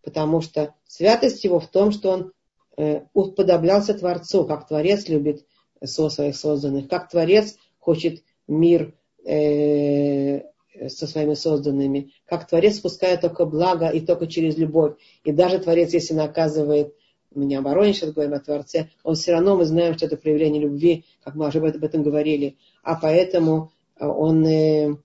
Потому 0.03 0.40
что 0.40 0.74
святость 0.87 1.44
его 1.44 1.61
в 1.61 1.66
том, 1.68 1.92
что 1.92 2.11
он 2.11 2.33
э, 2.77 3.03
уподоблялся 3.12 3.94
Творцу, 3.94 4.44
как 4.44 4.68
Творец 4.68 5.09
любит 5.09 5.46
со 5.83 6.09
своих 6.09 6.37
созданных, 6.37 6.88
как 6.88 7.11
Творец 7.11 7.57
хочет 7.79 8.22
мир 8.46 8.94
э, 9.24 10.42
со 10.88 11.07
своими 11.07 11.35
созданными, 11.35 12.12
как 12.27 12.48
Творец 12.48 12.77
спускает 12.77 13.20
только 13.20 13.44
благо 13.44 13.88
и 13.88 14.00
только 14.00 14.27
через 14.27 14.57
любовь. 14.57 14.96
И 15.24 15.33
даже 15.33 15.59
Творец, 15.59 15.92
если 15.92 16.14
наказывает 16.14 16.94
мы 17.35 17.46
не 17.46 17.57
о 17.57 17.62
Вороне 17.62 17.92
сейчас 17.92 18.12
говорим, 18.12 18.35
о 18.35 18.40
Творце, 18.40 18.90
он 19.03 19.14
все 19.14 19.33
равно, 19.33 19.57
мы 19.57 19.64
знаем, 19.64 19.94
что 19.94 20.07
это 20.07 20.16
проявление 20.16 20.62
любви, 20.62 21.05
как 21.22 21.35
мы 21.35 21.48
уже 21.48 21.59
об 21.59 21.85
этом 21.85 22.03
говорили, 22.03 22.57
а 22.83 22.94
поэтому 22.94 23.72
э, 23.98 24.07
он 24.07 24.46
э, 24.46 24.96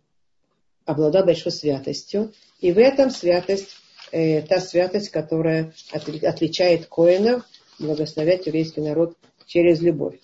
обладал 0.90 1.24
большой 1.24 1.52
святостью. 1.52 2.34
И 2.62 2.72
в 2.72 2.80
этом 2.80 3.12
святость, 3.12 3.76
э, 4.12 4.42
та 4.42 4.60
святость, 4.60 5.10
которая 5.10 5.74
от, 5.92 6.10
отличает 6.10 6.88
коинов, 6.88 7.44
благословлять 7.78 8.48
еврейский 8.48 8.82
народ 8.82 9.16
через 9.46 9.82
любовь. 9.82 10.20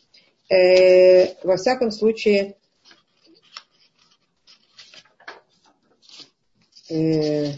Э, 0.49 1.35
во 1.43 1.57
всяком 1.57 1.91
случае, 1.91 2.55
э, 6.89 7.51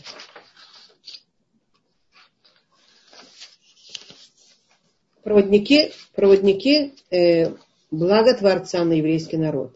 проводники, 5.24 5.94
проводники 6.14 6.94
э, 7.10 7.54
блага 7.90 8.34
Творца 8.36 8.84
на 8.84 8.94
еврейский 8.94 9.38
народ. 9.38 9.74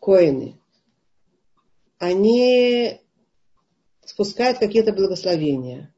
Коины. 0.00 0.58
Они 2.04 3.00
спускают 4.04 4.58
какие-то 4.58 4.92
благословения. 4.92 5.90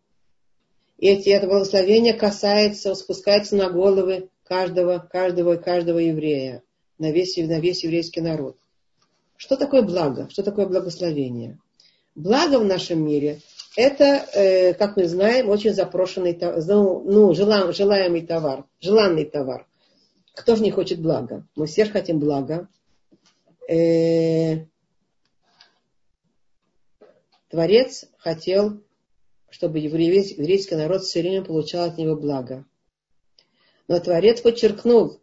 И 0.98 1.08
эти, 1.08 1.30
это 1.30 1.48
благословение 1.48 2.14
касается, 2.14 2.94
спускается 2.94 3.56
на 3.56 3.70
головы 3.70 4.28
каждого, 4.44 4.98
каждого, 4.98 5.56
каждого 5.56 5.98
еврея, 5.98 6.62
на 6.98 7.10
весь, 7.10 7.36
на 7.36 7.58
весь 7.58 7.82
еврейский 7.82 8.20
народ. 8.20 8.56
Что 9.36 9.56
такое 9.56 9.82
благо? 9.82 10.28
Что 10.30 10.44
такое 10.44 10.66
благословение? 10.66 11.58
Благо 12.14 12.60
в 12.60 12.64
нашем 12.64 13.04
мире 13.04 13.40
это, 13.76 14.04
э, 14.32 14.74
как 14.74 14.96
мы 14.96 15.08
знаем, 15.08 15.48
очень 15.48 15.74
запрошенный, 15.74 16.38
ну, 16.40 17.00
ну 17.00 17.34
желаемый 17.34 18.24
товар, 18.24 18.64
желанный 18.80 19.24
товар. 19.24 19.66
Кто 20.34 20.54
же 20.54 20.62
не 20.62 20.70
хочет 20.70 21.00
блага? 21.00 21.44
Мы 21.56 21.66
все 21.66 21.84
же 21.84 21.90
хотим 21.90 22.20
блага. 22.20 22.68
Э, 23.68 24.66
Творец 27.48 28.06
хотел, 28.18 28.82
чтобы 29.50 29.78
еврейский 29.78 30.74
народ 30.74 31.02
все 31.02 31.20
время 31.20 31.44
получал 31.44 31.88
от 31.88 31.98
него 31.98 32.16
благо. 32.16 32.64
Но 33.88 34.00
Творец 34.00 34.40
подчеркнул, 34.40 35.20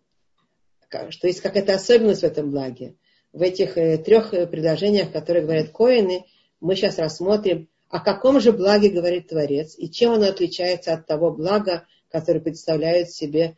что 1.09 1.27
есть 1.27 1.41
какая-то 1.41 1.73
особенность 1.73 2.21
в 2.21 2.25
этом 2.25 2.51
благе. 2.51 2.95
В 3.33 3.41
этих 3.41 3.77
э, 3.77 3.97
трех 3.97 4.29
предложениях, 4.29 5.11
которые 5.11 5.43
говорят 5.43 5.69
коины, 5.69 6.25
мы 6.61 6.75
сейчас 6.75 6.97
рассмотрим, 6.97 7.67
о 7.89 7.99
каком 7.99 8.39
же 8.39 8.53
благе 8.53 8.89
говорит 8.89 9.27
Творец 9.27 9.75
и 9.77 9.89
чем 9.89 10.13
оно 10.13 10.27
отличается 10.27 10.93
от 10.93 11.05
того 11.05 11.31
блага, 11.31 11.85
которое 12.09 12.39
представляют 12.39 13.09
себе 13.09 13.57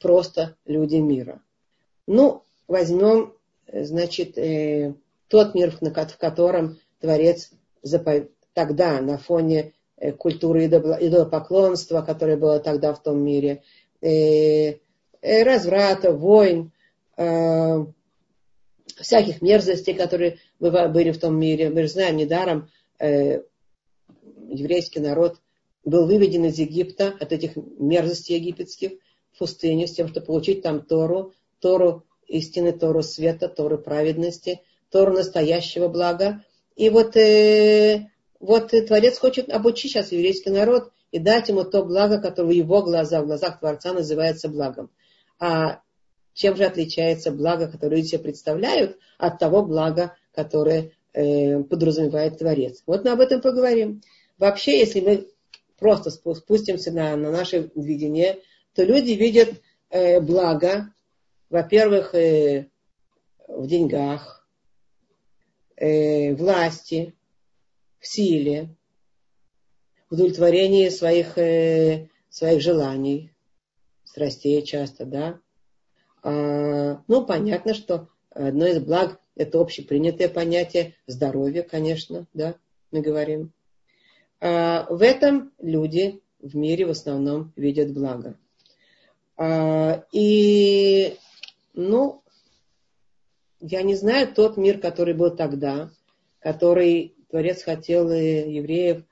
просто 0.00 0.56
люди 0.66 0.96
мира. 0.96 1.42
Ну, 2.06 2.42
возьмем, 2.68 3.34
значит, 3.72 4.36
э, 4.38 4.94
тот 5.28 5.54
мир, 5.54 5.70
в 5.70 6.18
котором 6.18 6.78
Творец. 7.00 7.50
Тогда 8.54 9.00
на 9.00 9.18
фоне 9.18 9.72
э, 9.96 10.12
культуры 10.12 10.66
идолопоклонства, 10.66 12.02
которое 12.02 12.36
было 12.36 12.58
тогда 12.58 12.92
в 12.92 13.02
том 13.02 13.18
мире, 13.18 13.62
э, 14.00 14.78
э, 15.22 15.42
разврата, 15.42 16.12
войн, 16.12 16.72
всяких 18.96 19.40
мерзостей, 19.40 19.94
которые 19.94 20.38
были 20.58 21.12
в 21.12 21.18
том 21.18 21.38
мире. 21.38 21.70
Мы 21.70 21.82
же 21.82 21.88
знаем 21.88 22.18
недаром, 22.18 22.68
еврейский 23.00 25.00
народ 25.00 25.38
был 25.86 26.06
выведен 26.06 26.44
из 26.44 26.58
Египта 26.58 27.14
от 27.18 27.32
этих 27.32 27.56
мерзостей 27.56 28.36
египетских 28.36 28.92
в 29.32 29.38
пустыню 29.38 29.86
с 29.86 29.92
тем, 29.92 30.08
чтобы 30.08 30.26
получить 30.26 30.62
там 30.62 30.82
Тору, 30.82 31.32
Тору 31.60 32.04
истины, 32.26 32.72
Тору 32.72 33.02
света, 33.02 33.48
Тору 33.48 33.78
праведности, 33.78 34.60
Тору 34.90 35.12
настоящего 35.12 35.88
блага. 35.88 36.44
И 36.76 36.90
вот, 36.90 37.16
э, 37.16 38.10
вот 38.38 38.70
Творец 38.70 39.18
хочет 39.18 39.50
обучить 39.50 39.92
сейчас 39.92 40.12
еврейский 40.12 40.50
народ 40.50 40.92
и 41.10 41.18
дать 41.18 41.48
ему 41.48 41.64
то 41.64 41.84
благо, 41.84 42.20
которое 42.20 42.48
в 42.48 42.52
его 42.52 42.82
глазах, 42.82 43.24
в 43.24 43.26
глазах 43.26 43.58
Творца 43.58 43.92
называется 43.92 44.48
благом. 44.48 44.90
А 45.38 45.80
чем 46.34 46.54
же 46.54 46.64
отличается 46.64 47.32
благо, 47.32 47.66
которое 47.66 47.96
люди 47.96 48.08
себе 48.08 48.18
представляют, 48.20 48.98
от 49.16 49.38
того 49.38 49.64
блага, 49.64 50.14
которое 50.34 50.92
э, 51.14 51.62
подразумевает 51.62 52.38
Творец? 52.38 52.82
Вот 52.86 53.04
мы 53.04 53.12
об 53.12 53.20
этом 53.20 53.40
поговорим. 53.40 54.02
Вообще, 54.38 54.78
если 54.78 55.00
мы 55.00 55.26
просто 55.78 56.10
спустимся 56.10 56.92
на, 56.92 57.16
на 57.16 57.30
наше 57.30 57.70
видение, 57.74 58.38
то 58.74 58.82
люди 58.82 59.12
видят 59.12 59.54
э, 59.88 60.20
благо, 60.20 60.92
во-первых, 61.48 62.14
э, 62.14 62.68
в 63.48 63.66
деньгах, 63.66 64.35
э, 65.76 66.34
власти, 66.34 67.14
в 67.98 68.06
силе, 68.06 68.74
в 70.08 70.14
удовлетворении 70.14 70.88
своих, 70.88 71.38
э, 71.38 72.08
своих 72.30 72.60
желаний, 72.60 73.30
страстей 74.04 74.62
часто, 74.62 75.04
да. 75.04 75.40
А, 76.22 77.02
ну, 77.06 77.24
понятно, 77.24 77.74
что 77.74 78.08
одно 78.30 78.66
из 78.66 78.78
благ– 78.80 79.20
это 79.36 79.60
общепринятое 79.60 80.28
понятие 80.28 80.94
здоровья, 81.06 81.62
конечно, 81.62 82.26
да, 82.32 82.56
мы 82.90 83.00
говорим. 83.00 83.52
А, 84.40 84.86
в 84.88 85.02
этом 85.02 85.52
люди 85.58 86.20
в 86.40 86.56
мире 86.56 86.86
в 86.86 86.90
основном 86.90 87.52
видят 87.56 87.92
благо. 87.92 88.36
А, 89.36 90.04
и, 90.12 91.16
ну, 91.74 92.22
я 93.60 93.82
не 93.82 93.94
знаю 93.94 94.32
тот 94.32 94.56
мир, 94.56 94.78
который 94.78 95.14
был 95.14 95.34
тогда, 95.34 95.90
который 96.40 97.14
Творец 97.30 97.62
хотел 97.62 98.10
евреев 98.10 99.02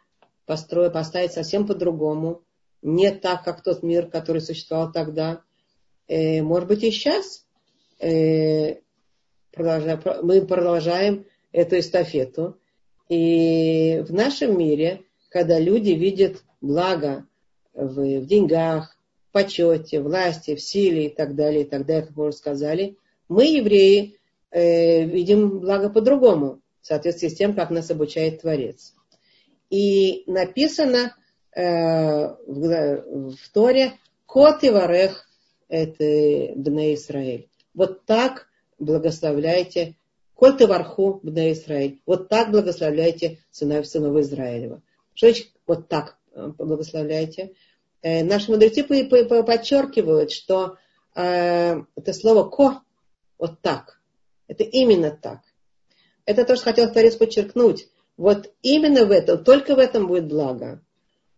построить, 0.46 0.92
поставить 0.92 1.32
совсем 1.32 1.66
по-другому, 1.66 2.42
не 2.82 3.10
так, 3.10 3.44
как 3.44 3.62
тот 3.62 3.82
мир, 3.82 4.06
который 4.08 4.42
существовал 4.42 4.92
тогда. 4.92 5.42
Э, 6.06 6.42
может 6.42 6.68
быть, 6.68 6.82
и 6.84 6.90
сейчас 6.90 7.46
э, 7.98 8.76
мы 9.56 10.46
продолжаем 10.46 11.24
эту 11.52 11.78
эстафету. 11.78 12.58
И 13.08 14.04
в 14.06 14.12
нашем 14.12 14.58
мире, 14.58 15.04
когда 15.30 15.58
люди 15.58 15.92
видят 15.92 16.44
благо 16.60 17.26
в, 17.72 18.20
в 18.20 18.26
деньгах, 18.26 18.96
в 19.28 19.32
почете, 19.32 20.00
власти, 20.00 20.54
в 20.54 20.60
силе 20.60 21.06
и 21.06 21.08
так 21.08 21.34
далее, 21.34 21.62
и 21.62 21.64
так 21.64 21.86
далее, 21.86 22.06
как 22.06 22.16
мы 22.16 22.28
уже 22.28 22.36
сказали, 22.36 22.96
мы, 23.28 23.46
евреи, 23.46 24.18
э, 24.54 25.04
видим 25.04 25.60
благо 25.60 25.90
по-другому, 25.90 26.60
в 26.80 26.86
соответствии 26.86 27.28
с 27.28 27.36
тем, 27.36 27.54
как 27.54 27.70
нас 27.70 27.90
обучает 27.90 28.40
Творец. 28.40 28.94
И 29.70 30.24
написано 30.26 31.16
э, 31.54 31.62
в, 31.62 33.36
в 33.36 33.48
Торе 33.52 33.92
«Кот 34.26 34.62
и 34.64 34.70
варех»– 34.70 35.28
это 35.68 36.04
Бне 36.56 36.94
Исраэль. 36.94 37.48
Вот 37.74 38.04
так 38.06 38.46
благословляйте 38.78 39.96
Коль 40.34 40.56
ты 40.56 40.66
варху 40.66 41.20
бне 41.22 41.52
Израиль. 41.52 42.00
Вот 42.06 42.28
так 42.28 42.50
благословляйте 42.50 43.38
сынов, 43.50 43.86
сынов 43.86 44.16
Израилева. 44.16 44.82
Что 45.14 45.28
значит 45.28 45.52
вот 45.66 45.88
так 45.88 46.18
э, 46.32 46.48
благословляйте? 46.58 47.54
Э, 48.02 48.24
наши 48.24 48.50
мудрецы 48.50 48.82
подчеркивают, 48.84 50.32
что 50.32 50.76
э, 51.14 51.76
это 51.94 52.12
слово 52.12 52.48
ко, 52.50 52.82
вот 53.38 53.60
так. 53.60 54.00
Это 54.48 54.64
именно 54.64 55.10
так. 55.10 55.40
Это 56.26 56.44
то, 56.44 56.56
что 56.56 56.64
хотел 56.64 56.90
Творец 56.90 57.16
подчеркнуть. 57.16 57.88
Вот 58.16 58.52
именно 58.62 59.06
в 59.06 59.10
этом, 59.10 59.42
только 59.42 59.74
в 59.74 59.78
этом 59.78 60.06
будет 60.06 60.26
благо. 60.26 60.80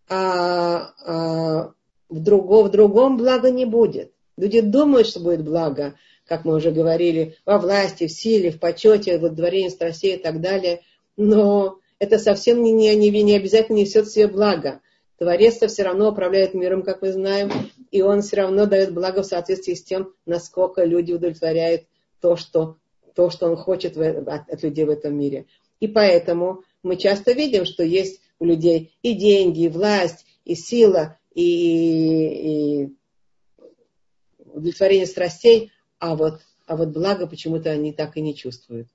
А, 0.09 0.93
а 1.05 1.73
в, 2.09 2.19
друго, 2.19 2.63
в 2.63 2.71
другом 2.71 3.17
благо 3.17 3.49
не 3.49 3.65
будет. 3.65 4.13
Люди 4.37 4.61
думают, 4.61 5.07
что 5.07 5.19
будет 5.19 5.43
благо, 5.43 5.95
как 6.25 6.45
мы 6.45 6.55
уже 6.55 6.71
говорили, 6.71 7.35
во 7.45 7.57
власти, 7.57 8.07
в 8.07 8.11
силе, 8.11 8.51
в 8.51 8.59
почете, 8.59 9.17
в 9.17 9.23
удовлетворении 9.23 9.69
страстей 9.69 10.15
и 10.15 10.21
так 10.21 10.39
далее. 10.39 10.81
Но 11.17 11.79
это 11.99 12.19
совсем 12.19 12.61
не, 12.61 12.71
не, 12.71 12.95
не, 12.95 13.23
не 13.23 13.35
обязательно 13.35 13.77
несет 13.77 14.09
себе 14.09 14.27
благо. 14.27 14.81
творец 15.17 15.57
все 15.57 15.83
равно 15.83 16.11
управляет 16.11 16.53
миром, 16.53 16.83
как 16.83 17.01
мы 17.01 17.11
знаем, 17.11 17.51
и 17.89 18.01
он 18.01 18.21
все 18.21 18.37
равно 18.37 18.67
дает 18.67 18.93
благо 18.93 19.23
в 19.23 19.25
соответствии 19.25 19.73
с 19.73 19.83
тем, 19.83 20.13
насколько 20.25 20.83
люди 20.83 21.13
удовлетворяют 21.13 21.83
то, 22.21 22.35
что, 22.35 22.77
то, 23.17 23.31
что 23.31 23.47
он 23.47 23.57
хочет 23.57 23.95
в, 23.95 24.01
от, 24.01 24.47
от 24.47 24.61
людей 24.61 24.85
в 24.85 24.91
этом 24.91 25.17
мире. 25.17 25.47
И 25.79 25.87
поэтому 25.87 26.63
мы 26.83 26.97
часто 26.97 27.31
видим, 27.31 27.65
что 27.65 27.83
есть 27.83 28.21
у 28.37 28.45
людей 28.45 28.95
и 29.01 29.13
деньги, 29.15 29.63
и 29.63 29.69
власть, 29.69 30.27
и 30.45 30.53
сила, 30.53 31.17
и, 31.33 32.83
и 32.83 32.89
удовлетворение 34.37 35.07
страстей, 35.07 35.71
а 35.97 36.15
вот, 36.15 36.41
а 36.67 36.77
вот 36.77 36.89
благо 36.89 37.25
почему-то 37.25 37.71
они 37.71 37.91
так 37.91 38.17
и 38.17 38.21
не 38.21 38.35
чувствуют. 38.35 38.87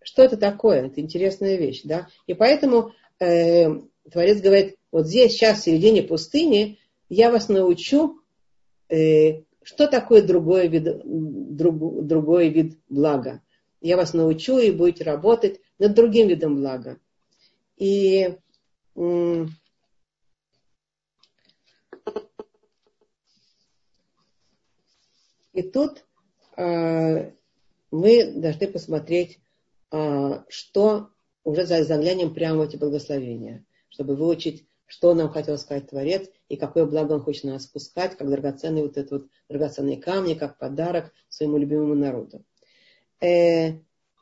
Что 0.00 0.22
это 0.22 0.36
такое? 0.36 0.86
Это 0.86 1.00
интересная 1.00 1.56
вещь, 1.56 1.80
да? 1.82 2.06
И 2.28 2.34
поэтому 2.34 2.92
э, 3.18 3.66
Творец 4.08 4.40
говорит, 4.40 4.76
вот 4.92 5.08
здесь, 5.08 5.32
сейчас, 5.32 5.58
в 5.58 5.64
середине 5.64 6.04
пустыни, 6.04 6.78
я 7.08 7.32
вас 7.32 7.48
научу, 7.48 8.20
э, 8.88 9.42
что 9.64 9.88
такое 9.88 10.22
другой 10.22 10.68
вид, 10.68 10.84
друг, 11.04 12.06
другой 12.06 12.50
вид 12.50 12.78
блага. 12.88 13.40
Я 13.84 13.96
вас 13.96 14.14
научу 14.14 14.58
и 14.58 14.70
будете 14.70 15.04
работать 15.04 15.60
над 15.78 15.94
другим 15.94 16.28
видом 16.28 16.56
блага. 16.56 16.98
И 17.76 18.36
и 25.52 25.62
тут 25.72 26.04
Э, 26.56 27.30
мы 27.90 28.32
должны 28.32 28.66
посмотреть, 28.68 29.40
э, 29.92 30.42
что 30.48 31.10
уже 31.42 31.66
заглянем 31.66 32.34
прямо 32.34 32.58
в 32.60 32.68
эти 32.68 32.76
благословения, 32.76 33.64
чтобы 33.88 34.16
выучить, 34.16 34.66
что 34.86 35.14
нам 35.14 35.30
хотел 35.30 35.58
сказать 35.58 35.88
Творец 35.88 36.28
и 36.48 36.56
какое 36.56 36.86
благо 36.86 37.14
он 37.14 37.22
хочет 37.22 37.44
нас 37.44 37.64
спускать, 37.64 38.16
как 38.16 38.30
драгоценные 38.30 38.84
вот 38.84 38.96
это 38.96 39.16
вот 39.16 39.28
драгоценные 39.48 39.96
камни, 39.96 40.34
как 40.34 40.58
подарок 40.58 41.12
своему 41.28 41.58
любимому 41.58 41.94
народу. 41.94 42.44
Э, 43.20 43.78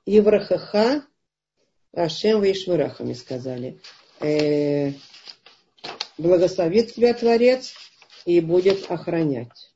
Еврахаха 0.06 1.04
Ашем 1.92 2.40
Ваишмирахами 2.40 3.12
сказали. 3.12 3.80
Благословит 6.18 6.94
тебя 6.94 7.12
Творец 7.14 7.74
и 8.24 8.40
будет 8.40 8.90
охранять 8.90 9.72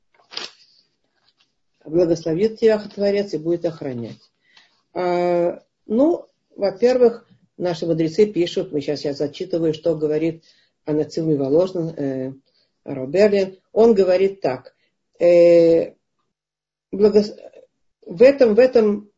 благословит 1.87 2.59
тебя 2.59 2.79
Творец 2.79 3.33
и 3.33 3.37
будет 3.37 3.65
охранять. 3.65 4.19
А, 4.93 5.63
ну, 5.85 6.27
во-первых, 6.55 7.27
наши 7.57 7.85
мудрецы 7.85 8.25
пишут, 8.25 8.71
мы 8.71 8.81
сейчас 8.81 9.05
я 9.05 9.13
зачитываю, 9.13 9.73
что 9.73 9.95
говорит 9.95 10.43
Анацил 10.85 11.25
Миволожин, 11.25 11.89
э, 11.89 12.33
Роберлин. 12.83 13.59
Он 13.71 13.93
говорит 13.93 14.41
так. 14.41 14.75
Э, 15.19 15.93
благо... 16.91 17.23
в, 18.07 18.21
этом, 18.21 18.55
в 18.55 18.59
этом 18.59 19.09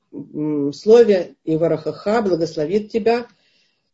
слове 0.73 1.35
Иварахаха 1.43 2.21
благословит 2.21 2.91
тебя, 2.91 3.27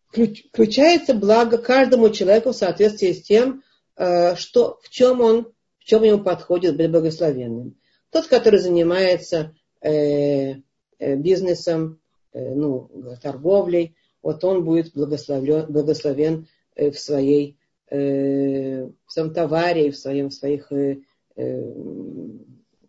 включается 0.09 1.13
благо 1.13 1.57
каждому 1.57 2.09
человеку 2.09 2.51
в 2.51 2.55
соответствии 2.55 3.11
с 3.11 3.21
тем, 3.21 3.63
э, 3.97 4.35
что, 4.35 4.79
в 4.81 4.89
чем 4.89 5.21
он, 5.21 5.51
в 5.79 5.83
чем 5.83 6.03
ему 6.03 6.23
подходит 6.23 6.77
быть 6.77 6.89
благословенным. 6.89 7.75
Тот, 8.11 8.27
который 8.27 8.59
занимается 8.59 9.53
э, 9.81 10.53
э, 10.99 11.15
бизнесом, 11.17 11.99
э, 12.31 12.53
ну, 12.53 12.89
торговлей, 13.21 13.95
вот 14.21 14.43
он 14.45 14.63
будет 14.63 14.93
благословлен, 14.93 15.65
благословен 15.67 16.47
э, 16.75 16.91
в 16.91 16.99
своей 16.99 17.57
э, 17.89 18.85
в 18.85 19.11
своем 19.11 19.33
товаре, 19.33 19.91
в, 19.91 19.97
своем, 19.97 20.29
в 20.29 20.33
своих 20.33 20.71
э, 20.71 20.97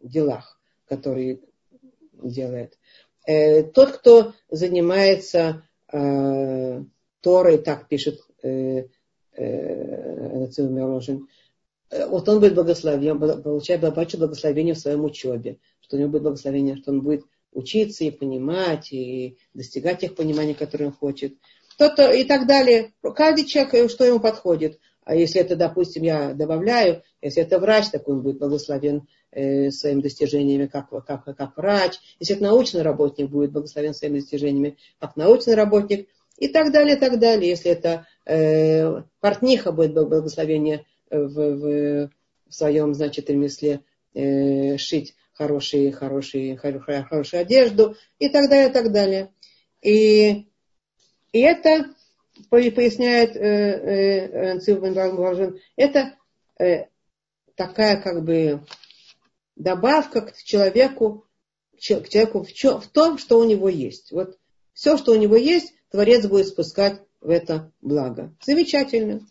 делах, 0.01 0.61
которые 0.89 1.41
делает. 2.23 2.79
Э, 3.27 3.63
тот, 3.63 3.93
кто 3.93 4.35
занимается 4.51 5.63
э, 5.93 6.83
Торой, 7.21 7.59
так 7.59 7.89
пишет 7.89 8.21
э, 8.43 8.87
э, 9.37 10.47
Э, 11.91 12.07
вот 12.07 12.29
он 12.29 12.41
будет 12.41 12.55
благословен, 12.55 13.19
получает 13.43 13.81
большое 13.81 14.21
благословение 14.21 14.75
в 14.75 14.79
своем 14.79 15.05
учебе, 15.05 15.59
что 15.81 15.97
у 15.97 16.01
него 16.01 16.11
будет 16.11 16.23
благословение, 16.23 16.77
что 16.77 16.91
он 16.91 17.03
будет 17.03 17.25
учиться 17.53 18.05
и 18.05 18.11
понимать, 18.11 18.93
и 18.93 19.39
достигать 19.55 20.01
тех 20.01 20.15
пониманий, 20.15 20.55
которые 20.55 20.89
он 20.89 20.95
хочет. 20.95 21.35
Кто-то 21.75 22.11
и 22.11 22.25
так 22.25 22.47
далее. 22.47 22.93
Каждый 23.03 23.45
человек, 23.45 23.91
что 23.91 24.05
ему 24.05 24.21
подходит. 24.21 24.79
А 25.07 25.15
если 25.15 25.41
это, 25.41 25.55
допустим, 25.55 26.03
я 26.03 26.35
добавляю, 26.35 27.03
если 27.23 27.41
это 27.41 27.61
врач, 27.61 27.91
так 27.91 28.09
он 28.09 28.23
будет 28.23 28.39
благословен 28.39 29.07
э, 29.31 29.71
своими 29.71 30.03
достижениями 30.03 30.67
как, 30.67 30.91
как, 30.91 31.25
как 31.25 31.57
врач. 31.57 31.95
Если 32.19 32.35
это 32.35 32.45
научный 32.45 32.83
работник, 32.83 33.31
будет 33.31 33.53
благословен 33.53 33.95
своими 33.95 34.19
достижениями 34.19 34.77
как 34.99 35.15
научный 35.15 35.55
работник. 35.55 36.09
И 36.39 36.49
так 36.49 36.73
далее, 36.73 36.97
и 36.97 36.99
так 36.99 37.21
далее. 37.21 37.49
Если 37.49 37.71
это 37.71 38.07
э, 38.27 39.03
портниха, 39.21 39.71
будет 39.71 39.95
благословение 39.95 40.85
в, 41.09 41.29
в, 41.29 42.11
в 42.49 42.53
своем, 42.53 42.93
значит, 42.93 43.31
ремесле 43.31 43.81
э, 44.13 44.77
шить 44.77 45.15
хорошие, 45.35 45.93
хорошие, 45.93 46.57
хорошую, 46.57 47.07
хорошую 47.07 47.41
одежду 47.43 47.95
и 48.19 48.29
так 48.29 48.51
далее, 48.51 48.71
и 48.71 48.73
так 48.73 48.91
далее. 48.91 49.31
И, 49.83 50.47
и 51.33 51.41
это, 51.41 51.95
поясняет 52.51 53.37
э, 53.37 54.59
э, 54.59 55.59
это 55.77 56.15
э, 56.59 56.87
такая 57.55 58.01
как 58.01 58.25
бы 58.25 58.65
добавка 59.57 60.23
к 60.23 60.37
человеку, 60.43 61.27
к 61.77 61.81
человеку 61.81 62.45
в, 62.45 62.87
том, 62.89 63.19
что 63.19 63.39
у 63.39 63.45
него 63.45 63.69
есть. 63.69 64.13
Вот 64.13 64.39
все, 64.73 64.97
что 64.97 65.13
у 65.13 65.17
него 65.17 65.37
есть, 65.37 65.75
Творец 65.91 66.27
будет 66.27 66.49
спускать 66.49 67.01
в 67.21 67.31
это 67.31 67.73
благо. 67.81 68.35
Замечательно. 68.43 69.27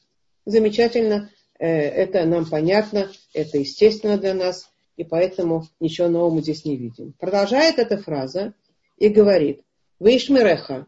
Замечательно. 0.45 1.30
Э, 1.60 1.68
это 1.68 2.26
нам 2.26 2.45
понятно, 2.45 3.12
это 3.34 3.58
естественно 3.58 4.18
для 4.18 4.34
нас, 4.34 4.70
и 4.97 5.03
поэтому 5.03 5.68
ничего 5.80 6.08
нового 6.08 6.36
мы 6.36 6.41
здесь 6.41 6.66
не 6.66 6.76
видим. 6.76 7.14
Продолжает 7.14 7.80
эта 7.80 7.97
фраза 7.97 8.53
и 8.97 9.10
говорит, 9.10 9.62
Вишмереха, 9.99 10.88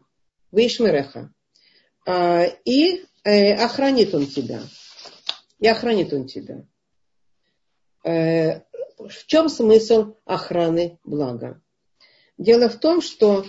Вишмереха, 0.52 1.20
а, 1.20 1.37
и 2.64 3.04
э, 3.24 3.54
охранит 3.54 4.14
он 4.14 4.26
тебя. 4.26 4.62
И 5.58 5.66
охранит 5.66 6.12
он 6.12 6.26
тебя. 6.26 6.64
Э, 8.04 8.60
в 8.98 9.26
чем 9.26 9.48
смысл 9.48 10.14
охраны 10.24 10.98
блага? 11.04 11.60
Дело 12.36 12.68
в 12.68 12.76
том, 12.78 13.02
что 13.02 13.44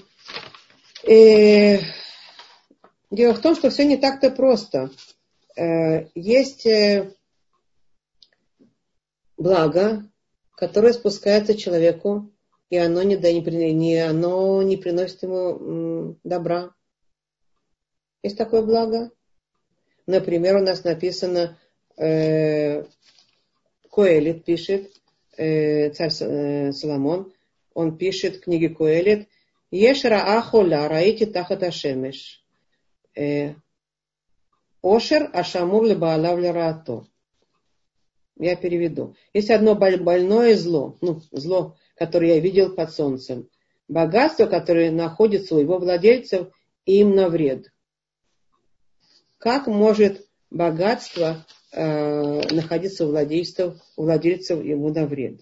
э, 1.08 1.80
дело 3.12 3.34
в 3.34 3.40
том, 3.40 3.56
что 3.56 3.70
все 3.70 3.86
не 3.86 3.98
так-то 3.98 4.32
просто. 4.32 4.92
Э, 5.56 6.08
есть 6.16 6.66
э, 6.66 7.14
благо, 9.38 10.10
которое 10.56 10.94
спускается 10.94 11.56
человеку, 11.56 12.32
и 12.70 12.78
оно 12.78 13.04
не, 13.04 13.16
да, 13.16 13.32
не, 13.32 13.42
не, 13.74 13.98
оно 13.98 14.62
не 14.62 14.78
приносит 14.78 15.24
ему 15.24 15.36
м, 15.36 16.20
добра. 16.24 16.74
Есть 18.22 18.38
такое 18.38 18.62
благо. 18.62 19.12
Например, 20.06 20.58
у 20.58 20.62
нас 20.62 20.84
написано, 20.84 21.58
э, 21.98 22.84
Коэлит 23.92 24.44
пишет, 24.44 24.92
э, 25.38 25.92
царь 25.92 26.12
э, 26.20 26.72
Соломон, 26.72 27.32
он 27.74 27.98
пишет 27.98 28.38
в 28.38 28.42
книге 28.42 28.70
Коэлит, 28.70 29.30
Ешра 29.72 30.38
ахола 30.38 30.88
раити 30.88 31.26
тахат 31.26 31.64
ашемеш. 31.64 32.44
Э, 33.16 33.54
Ошер 34.82 35.30
ашамур 35.34 35.86
лебаалав 35.86 36.40
лераато. 36.40 37.06
Я 38.38 38.56
переведу. 38.56 39.16
Есть 39.34 39.52
одно 39.52 39.76
больное 39.76 40.56
зло, 40.56 40.98
ну, 41.02 41.22
зло, 41.32 41.76
которое 41.96 42.36
я 42.36 42.40
видел 42.40 42.74
под 42.74 42.92
солнцем. 42.92 43.50
Богатство, 43.88 44.46
которое 44.46 44.92
находится 44.92 45.56
у 45.56 45.60
его 45.60 45.78
владельцев, 45.78 46.48
им 46.86 47.16
на 47.16 47.28
вред. 47.28 47.72
Как 49.40 49.68
может 49.68 50.28
богатство 50.52 51.46
э, 51.72 52.54
находиться 52.54 53.06
у 53.06 53.10
владельцев, 53.10 53.76
у 53.96 54.04
владельцев 54.04 54.64
ему 54.64 54.94
на 54.94 55.06
вред? 55.06 55.42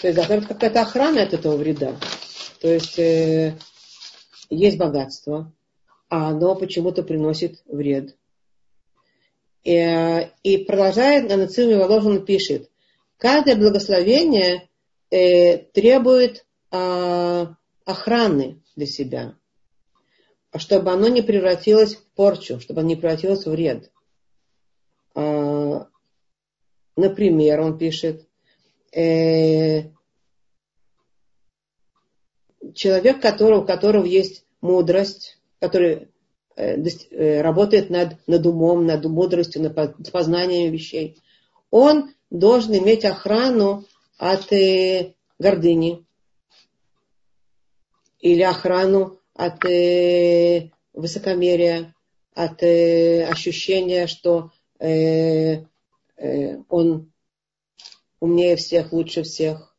То 0.00 0.08
есть 0.08 0.48
какая-то 0.48 0.82
охрана 0.82 1.22
от 1.22 1.32
этого 1.32 1.56
вреда. 1.56 1.96
То 2.60 2.68
есть 2.68 2.98
э, 2.98 3.56
есть 4.50 4.78
богатство, 4.78 5.52
а 6.08 6.30
оно 6.30 6.56
почему-то 6.56 7.04
приносит 7.04 7.62
вред. 7.66 8.16
И, 9.62 9.74
э, 9.74 10.30
и 10.42 10.58
продолжает 10.58 11.28
на 11.28 11.36
Нациме 11.36 11.76
Воложин 11.76 12.24
пишет, 12.24 12.68
каждое 13.16 13.54
благословение 13.54 14.68
э, 15.10 15.58
требует 15.58 16.44
э, 16.72 17.46
охраны 17.84 18.60
для 18.74 18.86
себя, 18.86 19.36
чтобы 20.58 20.90
оно 20.92 21.08
не 21.08 21.22
превратилось 21.22 21.96
в 21.96 22.04
порчу, 22.14 22.60
чтобы 22.60 22.80
оно 22.80 22.90
не 22.90 22.96
превратилось 22.96 23.46
в 23.46 23.50
вред. 23.50 23.90
Э, 25.14 25.84
например, 26.96 27.60
он 27.60 27.78
пишет, 27.78 28.26
э, 28.94 29.90
человек, 32.74 33.20
который, 33.20 33.58
у 33.58 33.64
которого 33.64 34.04
есть 34.04 34.44
мудрость, 34.60 35.38
который 35.58 36.08
э, 36.56 36.76
э, 36.82 37.40
работает 37.40 37.90
над, 37.90 38.16
над 38.26 38.46
умом, 38.46 38.86
над 38.86 39.04
мудростью, 39.04 39.62
над 39.62 39.74
познанием 40.10 40.72
вещей, 40.72 41.18
он 41.70 42.12
должен 42.30 42.76
иметь 42.76 43.04
охрану 43.04 43.84
от 44.18 44.52
э, 44.52 45.14
гордыни 45.38 46.04
или 48.20 48.42
охрану 48.42 49.18
от 49.44 49.64
э, 49.64 50.70
высокомерия, 50.92 51.94
от 52.32 52.62
э, 52.62 53.24
ощущения, 53.24 54.06
что 54.06 54.52
э, 54.78 55.64
э, 56.16 56.58
он 56.68 57.12
умнее 58.20 58.54
всех, 58.54 58.92
лучше 58.92 59.24
всех. 59.24 59.76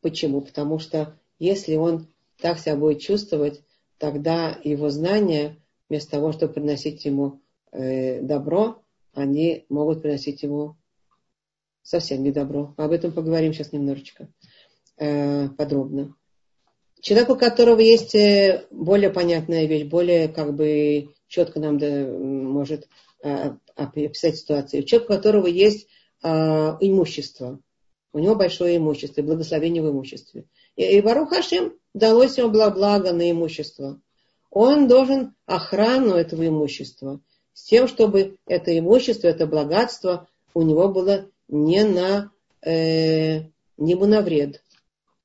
Почему? 0.00 0.40
Потому 0.40 0.78
что 0.78 1.20
если 1.38 1.76
он 1.76 2.08
так 2.38 2.58
себя 2.58 2.76
будет 2.76 3.00
чувствовать, 3.00 3.62
тогда 3.98 4.58
его 4.64 4.88
знания, 4.88 5.62
вместо 5.90 6.12
того, 6.12 6.32
чтобы 6.32 6.54
приносить 6.54 7.04
ему 7.04 7.42
э, 7.72 8.22
добро, 8.22 8.82
они 9.12 9.66
могут 9.68 10.00
приносить 10.00 10.42
ему 10.42 10.76
совсем 11.82 12.22
не 12.22 12.32
добро. 12.32 12.72
Об 12.78 12.92
этом 12.92 13.12
поговорим 13.12 13.52
сейчас 13.52 13.72
немножечко 13.72 14.28
э, 14.96 15.48
подробно. 15.50 16.14
Человек, 17.06 17.30
у 17.30 17.36
которого 17.36 17.78
есть 17.78 18.16
э, 18.16 18.66
более 18.72 19.10
понятная 19.10 19.66
вещь, 19.66 19.84
более 19.84 20.26
как 20.26 20.56
бы 20.56 21.14
четко 21.28 21.60
нам 21.60 21.78
да, 21.78 21.86
может 21.88 22.88
э, 23.22 23.52
описать 23.76 24.38
ситуацию. 24.38 24.82
Человек, 24.82 25.08
у 25.08 25.12
которого 25.12 25.46
есть 25.46 25.86
э, 26.24 26.28
имущество, 26.28 27.60
у 28.12 28.18
него 28.18 28.34
большое 28.34 28.78
имущество, 28.78 29.22
благословение 29.22 29.84
в 29.84 29.88
имуществе. 29.88 30.46
И, 30.74 30.82
и 30.82 31.00
Хашим 31.00 31.74
далось 31.94 32.38
ему 32.38 32.50
благо 32.50 33.12
на 33.12 33.30
имущество. 33.30 34.00
Он 34.50 34.88
должен 34.88 35.36
охрану 35.46 36.14
этого 36.14 36.44
имущества 36.44 37.20
с 37.52 37.66
тем, 37.66 37.86
чтобы 37.86 38.38
это 38.46 38.76
имущество, 38.76 39.28
это 39.28 39.46
богатство 39.46 40.26
у 40.54 40.62
него 40.62 40.88
было 40.88 41.30
не 41.46 41.84
на, 41.84 42.32
э, 42.62 43.42
не 43.76 43.94
на 43.94 44.22
вред. 44.22 44.64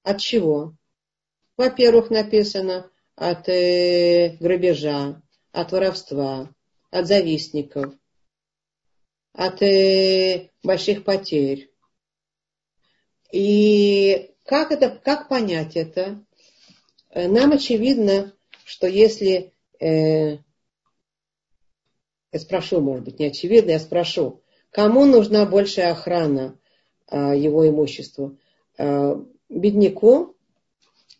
От 0.03 0.19
чего? 0.19 0.75
Во-первых, 1.57 2.09
написано 2.09 2.89
от 3.15 3.47
э, 3.49 4.37
грабежа, 4.39 5.21
от 5.51 5.71
воровства, 5.71 6.53
от 6.89 7.07
завистников, 7.07 7.93
от 9.33 9.61
э, 9.61 10.49
больших 10.63 11.03
потерь. 11.03 11.71
И 13.31 14.31
как, 14.45 14.71
это, 14.71 14.89
как 14.89 15.29
понять 15.29 15.75
это? 15.75 16.23
Э, 17.09 17.27
нам 17.27 17.51
очевидно, 17.51 18.33
что 18.65 18.87
если... 18.87 19.53
Э, 19.79 20.37
я 22.33 22.39
спрошу, 22.39 22.79
может 22.79 23.05
быть, 23.05 23.19
не 23.19 23.25
очевидно, 23.25 23.71
я 23.71 23.79
спрошу, 23.79 24.41
кому 24.69 25.05
нужна 25.05 25.45
большая 25.45 25.91
охрана 25.91 26.57
э, 27.09 27.37
его 27.37 27.67
имуществу? 27.67 28.37
Э, 28.77 29.15
бедняку 29.49 30.35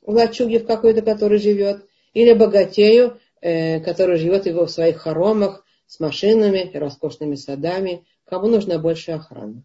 лачуге 0.04 0.60
в 0.60 0.66
какой-то, 0.66 1.02
который 1.02 1.38
живет, 1.38 1.86
или 2.14 2.34
богатею, 2.34 3.20
э, 3.42 3.80
который 3.80 4.18
живет 4.18 4.46
его 4.46 4.66
в 4.66 4.72
своих 4.72 4.98
хоромах 4.98 5.66
с 5.88 6.00
машинами, 6.00 6.72
роскошными 6.74 7.36
садами. 7.36 8.06
Кому 8.26 8.48
нужна 8.48 8.80
большая 8.80 9.18
охрана? 9.18 9.64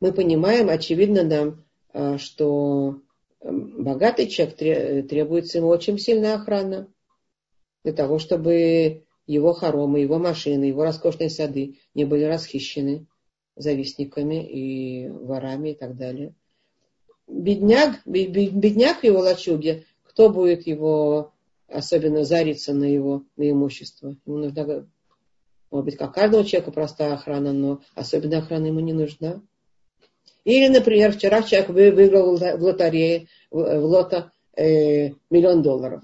мы 0.00 0.12
понимаем, 0.12 0.68
очевидно 0.68 1.22
нам, 1.22 1.64
э, 1.92 2.18
что 2.18 3.00
эм, 3.40 3.82
богатый 3.82 4.28
человек 4.28 4.56
требуется 5.08 5.58
ему 5.58 5.68
очень 5.68 5.98
сильная 5.98 6.34
охрана 6.34 6.92
для 7.84 7.92
того, 7.92 8.18
чтобы 8.18 9.04
его 9.26 9.52
хоромы, 9.52 10.00
его 10.00 10.18
машины, 10.18 10.64
его 10.64 10.84
роскошные 10.84 11.30
сады 11.30 11.78
не 11.94 12.04
были 12.04 12.24
расхищены 12.24 13.06
завистниками 13.56 14.46
и 14.46 15.08
ворами 15.08 15.70
и 15.70 15.74
так 15.74 15.96
далее. 15.96 16.34
Бедняк, 17.28 18.00
бедняк 18.06 19.00
в 19.00 19.04
его 19.04 19.20
лачуге, 19.20 19.84
кто 20.02 20.30
будет 20.30 20.66
его 20.66 21.32
особенно 21.68 22.24
зариться 22.24 22.72
на 22.72 22.84
его 22.84 23.24
на 23.36 23.50
имущество? 23.50 24.16
Ему 24.24 24.38
нужна, 24.38 24.86
может 25.70 25.84
быть, 25.84 25.96
как 25.96 26.14
каждому 26.14 26.44
человеку 26.44 26.72
простая 26.72 27.14
охрана, 27.14 27.52
но 27.52 27.82
особенная 27.94 28.38
охрана 28.38 28.66
ему 28.66 28.80
не 28.80 28.94
нужна. 28.94 29.42
Или, 30.44 30.68
например, 30.68 31.12
вчера 31.12 31.42
человек 31.42 31.68
выиграл 31.68 32.36
в 32.36 32.62
лотерее, 32.62 33.28
в 33.50 33.84
лото 33.84 34.32
э, 34.56 35.10
миллион 35.28 35.62
долларов. 35.62 36.02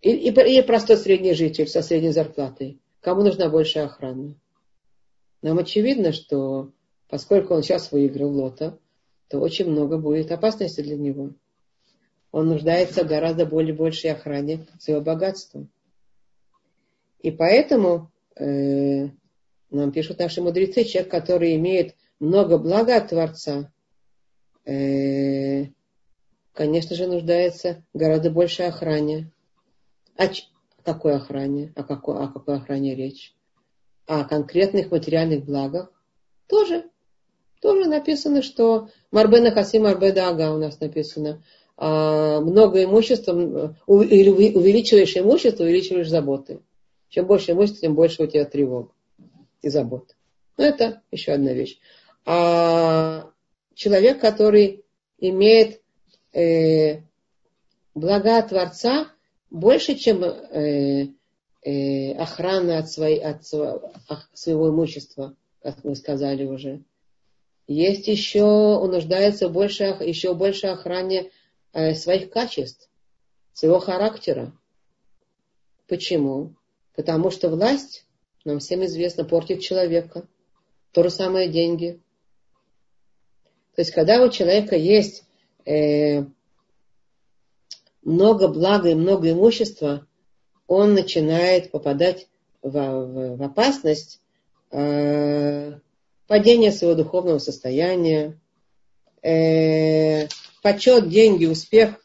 И, 0.00 0.10
и, 0.10 0.30
и 0.30 0.62
простой 0.62 0.96
средний 0.96 1.34
житель 1.34 1.68
со 1.68 1.82
средней 1.82 2.10
зарплатой. 2.10 2.80
Кому 3.00 3.22
нужна 3.22 3.48
большая 3.48 3.84
охрана? 3.84 4.34
Нам 5.42 5.58
очевидно, 5.58 6.12
что 6.12 6.72
поскольку 7.12 7.52
он 7.52 7.62
сейчас 7.62 7.92
выиграл 7.92 8.30
лото, 8.30 8.78
то 9.28 9.38
очень 9.38 9.70
много 9.70 9.98
будет 9.98 10.32
опасности 10.32 10.80
для 10.80 10.96
него. 10.96 11.34
Он 12.30 12.48
нуждается 12.48 13.04
в 13.04 13.06
гораздо 13.06 13.44
более 13.44 13.74
большей 13.74 14.12
охране 14.12 14.66
своего 14.78 15.02
богатства. 15.02 15.66
И 17.20 17.30
поэтому 17.30 18.10
э, 18.36 19.08
нам 19.68 19.92
пишут 19.92 20.20
наши 20.20 20.40
мудрецы, 20.40 20.84
человек, 20.84 21.10
который 21.10 21.54
имеет 21.56 21.96
много 22.18 22.56
блага 22.56 22.96
от 22.96 23.08
Творца, 23.08 23.70
э, 24.64 25.66
конечно 26.54 26.96
же, 26.96 27.06
нуждается 27.08 27.84
в 27.92 27.98
гораздо 27.98 28.30
большей 28.30 28.68
охране. 28.68 29.30
О 30.16 30.28
какой 30.82 31.16
охране? 31.16 31.74
О 31.76 31.84
какой, 31.84 32.24
о 32.24 32.28
какой 32.28 32.56
охране 32.56 32.94
речь? 32.94 33.34
О 34.06 34.24
конкретных 34.24 34.90
материальных 34.90 35.44
благах? 35.44 35.92
Тоже. 36.46 36.88
Тоже 37.62 37.88
написано, 37.88 38.42
что 38.42 38.88
Марбена 39.12 39.52
Хасим 39.52 39.84
Марбеда 39.84 40.28
Ага 40.28 40.52
у 40.52 40.58
нас 40.58 40.80
написано. 40.80 41.44
А, 41.76 42.40
много 42.40 42.82
имущества, 42.82 43.76
увеличиваешь 43.86 45.16
имущество, 45.16 45.62
увеличиваешь 45.62 46.08
заботы. 46.08 46.60
Чем 47.08 47.26
больше 47.26 47.52
имущества, 47.52 47.82
тем 47.82 47.94
больше 47.94 48.24
у 48.24 48.26
тебя 48.26 48.44
тревог 48.46 48.92
и 49.62 49.68
забот. 49.68 50.16
Но 50.58 50.64
это 50.64 51.02
еще 51.12 51.32
одна 51.32 51.52
вещь. 51.52 51.78
А 52.26 53.30
человек, 53.74 54.20
который 54.20 54.84
имеет 55.18 55.80
э, 56.32 57.02
блага 57.94 58.42
Творца 58.42 59.06
больше, 59.50 59.94
чем 59.94 60.24
э, 60.24 61.10
э, 61.62 62.12
охрана 62.14 62.78
от, 62.78 62.90
своей, 62.90 63.20
от 63.20 63.44
своего 63.46 64.70
имущества, 64.70 65.36
как 65.62 65.84
мы 65.84 65.94
сказали 65.94 66.44
уже. 66.44 66.82
Есть 67.66 68.08
еще, 68.08 68.42
он 68.42 68.90
нуждается 68.90 69.48
больше, 69.48 69.84
еще 70.00 70.34
больше 70.34 70.66
охране 70.66 71.30
э, 71.72 71.94
своих 71.94 72.30
качеств, 72.30 72.88
своего 73.52 73.78
характера. 73.78 74.52
Почему? 75.86 76.54
Потому 76.94 77.30
что 77.30 77.48
власть, 77.48 78.04
нам 78.44 78.58
всем 78.58 78.84
известно, 78.84 79.24
портит 79.24 79.60
человека. 79.60 80.26
То 80.92 81.02
же 81.04 81.10
самое 81.10 81.48
деньги. 81.48 82.00
То 83.74 83.80
есть, 83.80 83.92
когда 83.92 84.22
у 84.22 84.28
человека 84.28 84.76
есть 84.76 85.24
э, 85.64 86.24
много 88.02 88.48
блага 88.48 88.90
и 88.90 88.94
много 88.94 89.30
имущества, 89.30 90.06
он 90.66 90.94
начинает 90.94 91.70
попадать 91.70 92.28
в, 92.60 92.70
в, 92.70 93.36
в 93.36 93.42
опасность 93.42 94.20
э, 94.70 95.78
падения 96.26 96.72
своего 96.72 96.94
духовного 96.94 97.38
состояния, 97.38 98.38
э, 99.22 100.28
почет, 100.62 101.08
деньги, 101.08 101.46
успех 101.46 102.02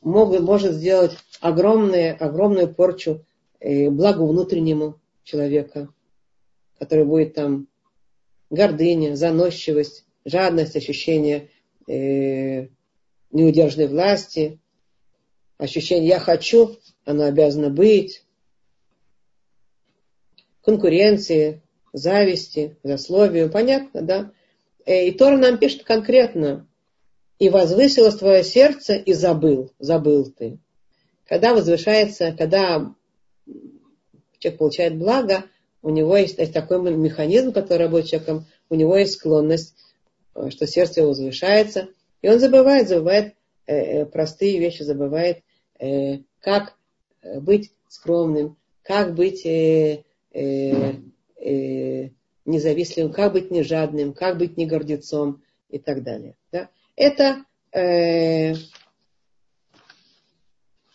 могут, 0.00 0.40
может 0.40 0.74
сделать 0.74 1.16
огромную, 1.40 2.16
огромную 2.22 2.72
порчу 2.72 3.24
э, 3.60 3.88
благу 3.90 4.26
внутреннему 4.26 5.00
человека, 5.24 5.88
который 6.78 7.04
будет 7.04 7.34
там 7.34 7.68
гордыня, 8.50 9.16
заносчивость, 9.16 10.04
жадность, 10.24 10.76
ощущение 10.76 11.50
э, 11.88 12.68
неудержной 13.30 13.88
власти, 13.88 14.60
ощущение 15.58 16.08
«я 16.08 16.18
хочу», 16.18 16.76
оно 17.04 17.24
обязано 17.24 17.70
быть, 17.70 18.24
конкуренции, 20.62 21.61
зависти, 21.92 22.76
засловию, 22.82 23.50
понятно, 23.50 24.02
да? 24.02 24.32
Э, 24.84 25.06
и 25.06 25.12
Тора 25.12 25.36
нам 25.36 25.58
пишет 25.58 25.84
конкретно, 25.84 26.66
и 27.38 27.48
возвысилось 27.48 28.16
твое 28.16 28.44
сердце, 28.44 28.94
и 28.94 29.12
забыл, 29.12 29.72
забыл 29.78 30.30
ты. 30.30 30.58
Когда 31.26 31.54
возвышается, 31.54 32.32
когда 32.32 32.94
человек 34.38 34.58
получает 34.58 34.96
благо, 34.96 35.44
у 35.82 35.90
него 35.90 36.16
есть, 36.16 36.38
есть 36.38 36.52
такой 36.52 36.80
механизм, 36.94 37.52
который 37.52 37.86
работает 37.86 38.10
человеком, 38.10 38.46
у 38.68 38.74
него 38.74 38.96
есть 38.96 39.14
склонность, 39.14 39.74
э, 40.34 40.50
что 40.50 40.66
сердце 40.66 41.00
его 41.00 41.10
возвышается, 41.10 41.88
и 42.22 42.28
он 42.28 42.38
забывает, 42.38 42.88
забывает 42.88 43.34
э, 43.66 43.74
э, 43.74 44.06
простые 44.06 44.58
вещи, 44.58 44.82
забывает, 44.82 45.42
э, 45.78 46.18
как 46.40 46.76
быть 47.22 47.72
скромным, 47.88 48.56
как 48.82 49.14
быть 49.14 49.44
э, 49.46 50.02
э, 50.32 50.94
э, 51.42 52.10
независимым, 52.44 53.12
как 53.12 53.32
быть 53.32 53.50
не 53.50 53.62
жадным, 53.62 54.12
как 54.12 54.38
быть 54.38 54.56
не 54.56 54.66
гордецом 54.66 55.42
и 55.68 55.78
так 55.78 56.02
далее. 56.02 56.36
Да? 56.50 56.68
Это 56.96 57.44
э, 57.72 58.54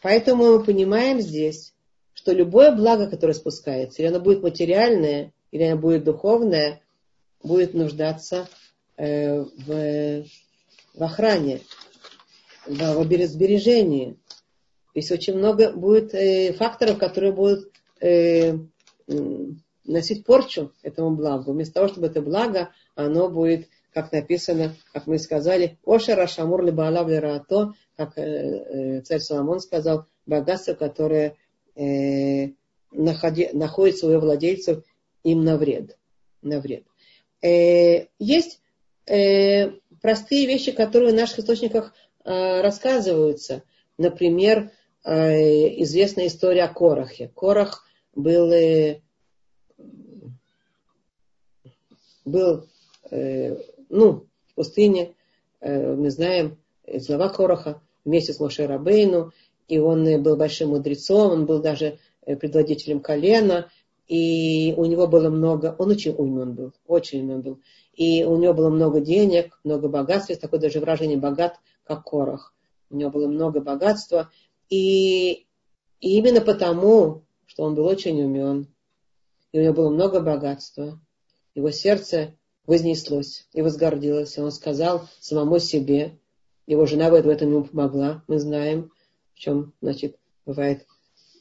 поэтому 0.01 0.57
мы 0.57 0.63
понимаем 0.63 1.21
здесь, 1.21 1.73
что 2.13 2.31
любое 2.31 2.71
благо, 2.75 3.09
которое 3.09 3.33
спускается, 3.33 4.01
или 4.01 4.09
оно 4.09 4.19
будет 4.19 4.43
материальное, 4.43 5.33
или 5.51 5.63
оно 5.63 5.79
будет 5.79 6.03
духовное, 6.03 6.81
будет 7.43 7.73
нуждаться 7.73 8.47
э, 8.97 9.41
в, 9.41 10.25
в 10.93 11.03
охране, 11.03 11.61
в, 12.65 13.03
в 13.03 13.27
сбережении. 13.27 14.13
То 14.93 14.99
есть 14.99 15.11
очень 15.11 15.35
много 15.35 15.71
будет 15.71 16.13
э, 16.13 16.53
факторов, 16.53 16.97
которые 16.97 17.31
будут 17.31 17.71
э, 18.01 18.57
носить 19.87 20.25
порчу 20.25 20.71
этому 20.83 21.15
благу. 21.15 21.51
Вместо 21.51 21.75
того, 21.75 21.87
чтобы 21.87 22.07
это 22.07 22.21
благо, 22.21 22.69
оно 22.95 23.29
будет, 23.29 23.67
как 23.93 24.11
написано, 24.11 24.75
как 24.93 25.07
мы 25.07 25.17
сказали, 25.17 25.77
Ошера 25.85 26.27
Шамур 26.27 26.63
Либаалав 26.63 27.07
Лираато, 27.07 27.73
как 27.95 28.17
э, 28.17 28.21
э, 28.21 29.01
царь 29.01 29.19
Соломон 29.19 29.59
сказал, 29.59 30.05
богатство, 30.25 30.73
которое 30.73 31.35
э, 31.75 32.49
находи, 32.91 33.49
находит 33.53 33.97
своих 33.97 34.21
владельцев 34.21 34.83
им 35.23 35.43
на 35.43 35.57
вред. 35.57 35.97
На 36.41 36.59
вред. 36.59 36.83
Э, 37.41 38.05
есть 38.19 38.61
э, 39.05 39.71
простые 40.01 40.45
вещи, 40.45 40.71
которые 40.71 41.13
в 41.13 41.15
наших 41.15 41.39
источниках 41.39 41.93
э, 42.23 42.61
рассказываются. 42.61 43.63
Например, 43.97 44.71
э, 45.03 45.81
известная 45.83 46.27
история 46.27 46.63
о 46.63 46.73
Корахе. 46.73 47.31
Корах 47.35 47.85
был, 48.15 48.51
э, 48.51 49.01
был 52.27 52.67
э, 53.11 53.57
ну, 53.89 54.25
в 54.47 54.55
пустыне, 54.55 55.13
э, 55.59 55.95
мы 55.95 56.09
знаем, 56.09 56.57
слова 56.99 57.29
Короха 57.29 57.81
вместе 58.05 58.33
с 58.33 58.39
Моше 58.39 58.65
Рабейну, 58.65 59.31
и 59.67 59.79
он 59.79 60.21
был 60.23 60.37
большим 60.37 60.69
мудрецом, 60.69 61.31
он 61.31 61.45
был 61.45 61.61
даже 61.61 61.99
э, 62.25 62.35
предводителем 62.35 62.99
колена, 62.99 63.69
и 64.07 64.73
у 64.77 64.85
него 64.85 65.07
было 65.07 65.29
много, 65.29 65.75
он 65.77 65.91
очень 65.91 66.15
умен 66.17 66.53
был, 66.53 66.73
очень 66.85 67.21
умен 67.21 67.41
был, 67.41 67.59
и 67.93 68.23
у 68.23 68.37
него 68.37 68.53
было 68.53 68.69
много 68.69 69.01
денег, 69.01 69.59
много 69.63 69.89
богатства, 69.89 70.31
есть 70.31 70.41
такое 70.41 70.59
даже 70.59 70.79
выражение 70.79 71.17
богат, 71.17 71.59
как 71.83 72.03
Корах. 72.03 72.53
У 72.89 72.95
него 72.95 73.11
было 73.11 73.27
много 73.27 73.59
богатства, 73.59 74.31
и, 74.69 75.45
и 75.99 76.17
именно 76.17 76.39
потому, 76.39 77.23
что 77.45 77.63
он 77.63 77.75
был 77.75 77.85
очень 77.85 78.21
умен, 78.23 78.67
и 79.51 79.59
у 79.59 79.63
него 79.63 79.73
было 79.73 79.89
много 79.89 80.21
богатства, 80.21 80.99
его 81.57 81.71
сердце 81.71 82.35
вознеслось 82.67 83.47
и 83.51 83.61
возгордилось, 83.61 84.37
и 84.37 84.41
он 84.41 84.51
сказал 84.51 85.07
самому 85.19 85.57
себе, 85.57 86.17
его 86.67 86.85
жена 86.85 87.09
в 87.09 87.15
этом 87.15 87.49
ему 87.49 87.63
помогла, 87.63 88.23
мы 88.27 88.39
знаем, 88.39 88.91
в 89.33 89.39
чем, 89.39 89.73
значит, 89.81 90.17
бывает 90.45 90.85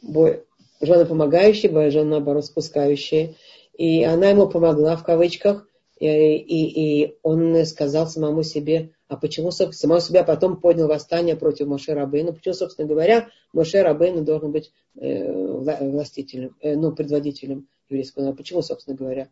бой, 0.03 0.45
жена 0.81 1.05
помогающая, 1.05 1.69
бывает 1.69 1.93
жена, 1.93 2.13
наоборот, 2.13 2.47
спускающая. 2.47 3.35
И 3.77 4.05
она 4.05 4.31
ему 4.31 4.49
помогла, 4.49 4.97
в 4.97 5.05
кавычках, 5.05 5.69
и, 5.99 6.07
и, 6.07 7.03
и 7.05 7.19
он 7.23 7.65
сказал 7.67 8.07
самому 8.07 8.43
себе, 8.43 8.93
а 9.09 9.17
почему 9.17 9.51
самого 9.51 10.01
себя 10.01 10.25
потом 10.25 10.61
поднял 10.61 10.89
восстание 10.89 11.37
против 11.37 11.67
Моше 11.67 11.93
Рабейна? 11.93 12.33
Почему, 12.33 12.55
собственно 12.55 12.89
говоря, 12.89 13.29
Моше 13.53 13.83
Рабейна 13.83 14.23
должен 14.23 14.53
быть 14.53 14.73
э, 14.95 15.31
властителем, 15.33 16.57
э, 16.61 16.75
ну, 16.75 16.93
предводителем 16.93 17.69
еврейского 17.89 18.23
народа? 18.23 18.39
Почему, 18.39 18.63
собственно 18.63 18.97
говоря? 18.97 19.29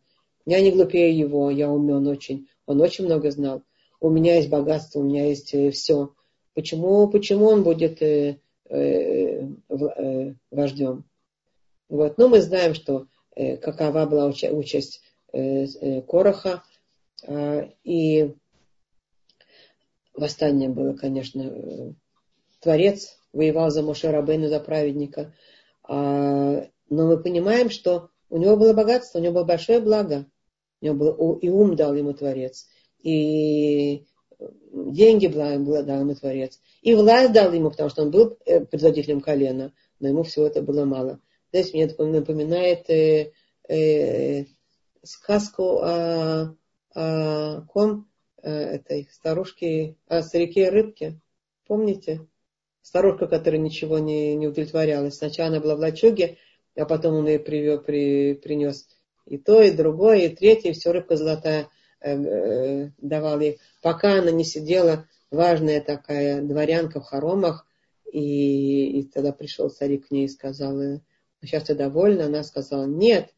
Я 0.47 0.61
не 0.61 0.71
глупее 0.71 1.17
его, 1.17 1.51
я 1.51 1.71
умен 1.71 2.07
очень. 2.07 2.49
Он 2.67 2.81
очень 2.81 3.05
много 3.05 3.31
знал. 3.31 3.63
У 4.01 4.11
меня 4.11 4.37
есть 4.37 4.51
богатство, 4.51 5.01
у 5.01 5.05
меня 5.05 5.27
есть 5.27 5.55
э, 5.55 5.71
все. 5.71 6.15
Почему, 6.55 7.09
почему 7.09 7.47
он 7.47 7.63
будет 7.63 8.03
э, 8.03 8.39
Э, 8.67 9.47
э, 9.69 10.35
вождем. 10.51 11.05
Вот. 11.89 12.17
Но 12.17 12.29
мы 12.29 12.41
знаем, 12.41 12.75
что 12.75 13.07
э, 13.37 13.57
какова 13.59 14.07
была 14.07 14.27
участь 14.27 15.03
Короха. 15.33 16.63
А, 17.27 17.69
и 17.83 18.35
восстание 20.15 20.69
было, 20.69 20.95
конечно, 20.95 21.95
Творец 22.61 23.19
воевал 23.33 23.71
за 23.71 23.83
Моше 23.83 24.11
Рабейну, 24.11 24.49
за 24.49 24.61
праведника. 24.61 25.35
А, 25.83 26.67
но 26.89 27.07
мы 27.07 27.23
понимаем, 27.23 27.69
что 27.69 28.11
у 28.31 28.39
него 28.39 28.57
было 28.57 28.73
богатство, 28.73 29.19
у 29.19 29.23
него 29.23 29.35
было 29.35 29.45
большое 29.45 29.81
благо. 29.81 30.27
У 30.85 30.87
него 30.87 30.97
было, 30.97 31.39
и 31.39 31.49
ум 31.49 31.77
дал 31.77 31.95
ему 31.95 32.13
Творец, 32.13 32.69
и 33.03 34.05
деньги 34.71 35.29
дал 35.29 35.51
ему 35.51 36.15
Творец. 36.15 36.61
И 36.83 36.95
власть 36.95 37.33
дал 37.33 37.55
ему, 37.55 37.71
потому 37.71 37.89
что 37.89 38.03
он 38.03 38.11
был 38.11 38.37
э, 38.45 38.61
предводителем 38.67 39.23
колена, 39.23 39.73
но 39.99 40.09
ему 40.09 40.25
всего 40.25 40.47
это 40.47 40.61
было 40.61 40.85
мало. 40.85 41.21
Знаете, 41.53 41.95
мне 41.99 42.19
напоминает 42.19 42.91
э, 42.91 43.33
э, 43.67 44.45
сказку 45.03 45.79
о, 45.79 46.55
о 46.95 47.63
ком 47.63 48.07
э, 48.43 48.51
этой 48.51 49.09
старушке, 49.11 49.97
о 50.07 50.21
старике 50.21 50.69
рыбке. 50.69 51.19
Помните? 51.67 52.27
Старушка, 52.83 53.27
которая 53.27 53.59
ничего 53.59 53.99
не, 53.99 54.37
не 54.37 54.49
удовлетворялась. 54.49 55.15
Сначала 55.15 55.49
она 55.49 55.61
была 55.61 55.77
в 55.77 55.81
лачуге, 55.81 56.37
а 56.77 56.85
потом 56.85 57.15
он 57.15 57.27
ей 57.27 57.39
привел, 57.39 57.81
при, 57.81 58.35
принес 58.35 58.87
и 59.27 59.39
то, 59.39 59.63
и 59.63 59.71
другое, 59.71 60.27
и 60.27 60.35
третье, 60.35 60.73
все 60.73 60.93
рыбка 60.93 61.17
золотая 61.17 61.69
э, 62.01 62.15
э, 62.15 62.91
давал 62.99 63.41
ей. 63.41 63.59
Пока 63.83 64.19
она 64.19 64.31
не 64.31 64.45
сидела, 64.45 65.09
важная 65.31 65.81
такая 65.81 66.43
дворянка 66.43 67.01
в 67.01 67.05
хоромах, 67.05 67.67
и, 68.13 69.01
и 69.01 69.03
тогда 69.05 69.33
пришел 69.33 69.71
старик 69.71 70.09
к 70.09 70.11
ней 70.11 70.27
и 70.27 70.29
сказал, 70.29 71.01
сейчас 71.43 71.65
ты 71.65 71.75
довольна? 71.75 72.27
Она 72.27 72.45
сказала, 72.45 72.85
нет, 72.85 73.31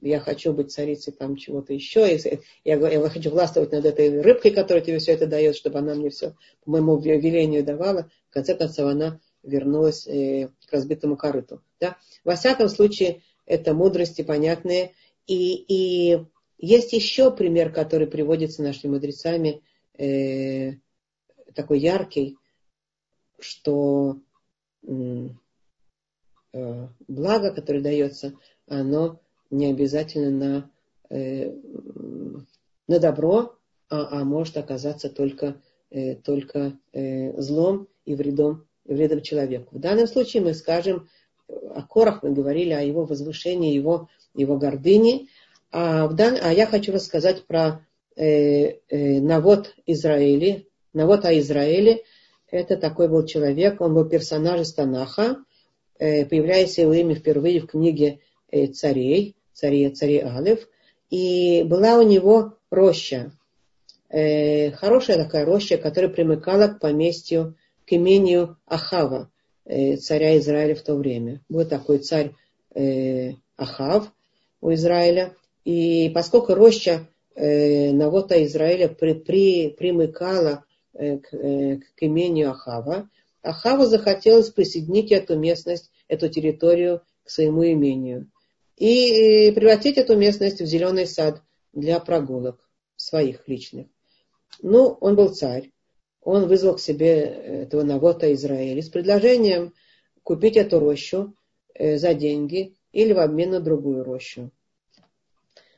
я 0.00 0.18
хочу 0.18 0.52
быть 0.52 0.72
царицей 0.72 1.12
там 1.12 1.36
чего-то 1.36 1.72
еще, 1.72 2.18
я, 2.64 2.74
я 2.74 3.08
хочу 3.08 3.30
властвовать 3.30 3.72
над 3.72 3.84
этой 3.84 4.20
рыбкой, 4.20 4.50
которая 4.50 4.82
тебе 4.82 4.98
все 4.98 5.12
это 5.12 5.26
дает, 5.26 5.54
чтобы 5.54 5.78
она 5.78 5.94
мне 5.94 6.10
все 6.10 6.34
по 6.64 6.72
моему 6.72 6.98
велению 6.98 7.64
давала. 7.64 8.10
В 8.28 8.34
конце 8.34 8.54
концов, 8.54 8.86
она 8.86 9.20
вернулась 9.42 10.06
э, 10.06 10.48
к 10.66 10.72
разбитому 10.72 11.16
корыту. 11.16 11.62
Да? 11.80 11.96
Во 12.24 12.34
всяком 12.34 12.68
случае, 12.68 13.22
это 13.46 13.74
мудрости 13.74 14.22
понятные. 14.22 14.92
И, 15.26 15.64
и 15.68 16.24
есть 16.58 16.92
еще 16.92 17.30
пример, 17.30 17.72
который 17.72 18.06
приводится 18.06 18.62
нашими 18.62 18.92
мудрецами, 18.92 19.62
э, 19.98 20.74
такой 21.54 21.78
яркий, 21.78 22.36
что 23.38 24.18
э, 24.82 25.28
благо, 27.08 27.54
которое 27.54 27.80
дается, 27.80 28.34
оно 28.68 29.20
не 29.50 29.66
обязательно 29.66 30.30
на, 30.30 30.70
э, 31.10 31.52
на 32.88 32.98
добро, 32.98 33.56
а, 33.88 34.20
а 34.20 34.24
может 34.24 34.56
оказаться 34.56 35.10
только, 35.10 35.60
э, 35.90 36.16
только 36.16 36.78
э, 36.92 37.38
злом 37.40 37.88
и 38.04 38.14
вредом, 38.14 38.66
вредом 38.84 39.20
человеку. 39.20 39.76
В 39.76 39.80
данном 39.80 40.06
случае 40.06 40.42
мы 40.42 40.54
скажем, 40.54 41.08
о 41.48 41.82
Корах 41.82 42.22
мы 42.22 42.32
говорили, 42.32 42.72
о 42.72 42.80
его 42.80 43.04
возвышении, 43.04 43.74
его, 43.74 44.08
его 44.34 44.56
гордыне. 44.56 45.28
А, 45.70 46.08
дан... 46.08 46.38
а 46.42 46.52
я 46.52 46.66
хочу 46.66 46.92
рассказать 46.92 47.46
про 47.46 47.86
э, 48.16 48.78
э, 48.88 49.20
Навод 49.20 49.74
Израиля. 49.86 50.64
Навод 50.92 51.24
о 51.24 51.38
Израиле. 51.38 52.02
Это 52.50 52.76
такой 52.76 53.08
был 53.08 53.24
человек, 53.24 53.80
он 53.80 53.94
был 53.94 54.04
персонаж 54.04 54.60
из 54.60 54.74
Танаха. 54.74 55.36
Э, 55.98 56.26
появляется 56.26 56.82
его 56.82 56.92
имя 56.92 57.14
впервые 57.14 57.60
в 57.60 57.66
книге 57.66 58.20
э, 58.50 58.66
царей 58.66 59.36
царе, 59.52 59.90
царе 59.90 60.22
Алев, 60.22 60.68
и 61.10 61.62
была 61.64 61.98
у 61.98 62.02
него 62.02 62.56
роща, 62.70 63.32
э, 64.08 64.70
хорошая 64.72 65.16
такая 65.16 65.44
роща, 65.44 65.76
которая 65.76 66.10
примыкала 66.10 66.68
к 66.68 66.80
поместью, 66.80 67.56
к 67.86 67.92
имению 67.92 68.56
Ахава, 68.66 69.30
э, 69.64 69.96
царя 69.96 70.38
Израиля 70.38 70.74
в 70.74 70.82
то 70.82 70.94
время. 70.94 71.40
Был 71.48 71.66
такой 71.66 71.98
царь 71.98 72.32
э, 72.74 73.32
Ахав 73.56 74.12
у 74.62 74.72
Израиля, 74.72 75.36
и 75.64 76.10
поскольку 76.14 76.54
роща 76.54 77.06
э, 77.34 77.92
Навота 77.92 78.42
Израиля 78.44 78.88
при, 78.88 79.12
при, 79.12 79.70
примыкала 79.70 80.64
э, 80.94 81.18
к, 81.18 81.34
э, 81.34 81.80
к 81.94 82.02
имению 82.02 82.52
Ахава, 82.52 83.10
Ахаву 83.42 83.84
захотелось 83.84 84.50
присоединить 84.50 85.12
эту 85.12 85.36
местность, 85.36 85.90
эту 86.08 86.28
территорию 86.28 87.02
к 87.24 87.30
своему 87.30 87.64
имению 87.64 88.30
и 88.76 89.52
превратить 89.54 89.98
эту 89.98 90.16
местность 90.16 90.60
в 90.60 90.66
зеленый 90.66 91.06
сад 91.06 91.42
для 91.72 91.98
прогулок 92.00 92.70
своих 92.96 93.46
личных. 93.48 93.86
Ну, 94.60 94.96
он 95.00 95.16
был 95.16 95.28
царь. 95.34 95.72
Он 96.20 96.46
вызвал 96.46 96.76
к 96.76 96.80
себе 96.80 97.20
этого 97.20 97.82
Навота 97.82 98.32
Израиля 98.32 98.80
с 98.80 98.88
предложением 98.88 99.74
купить 100.22 100.56
эту 100.56 100.78
рощу 100.78 101.34
э, 101.74 101.98
за 101.98 102.14
деньги 102.14 102.76
или 102.92 103.12
в 103.12 103.18
обмен 103.18 103.50
на 103.50 103.60
другую 103.60 104.04
рощу 104.04 104.50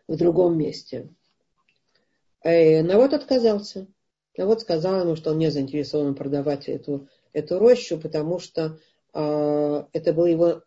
в 0.06 0.16
другом 0.16 0.58
месте. 0.58 1.08
Э, 2.42 2.82
Навод 2.82 3.14
отказался. 3.14 3.86
Навод 4.36 4.60
сказал 4.60 5.00
ему, 5.00 5.16
что 5.16 5.30
он 5.30 5.38
не 5.38 5.50
заинтересован 5.50 6.14
продавать 6.14 6.68
эту, 6.68 7.08
эту 7.32 7.58
рощу, 7.58 7.98
потому 7.98 8.38
что 8.38 8.78
э, 9.12 9.84
это 9.92 10.12
был 10.12 10.26
его 10.26 10.62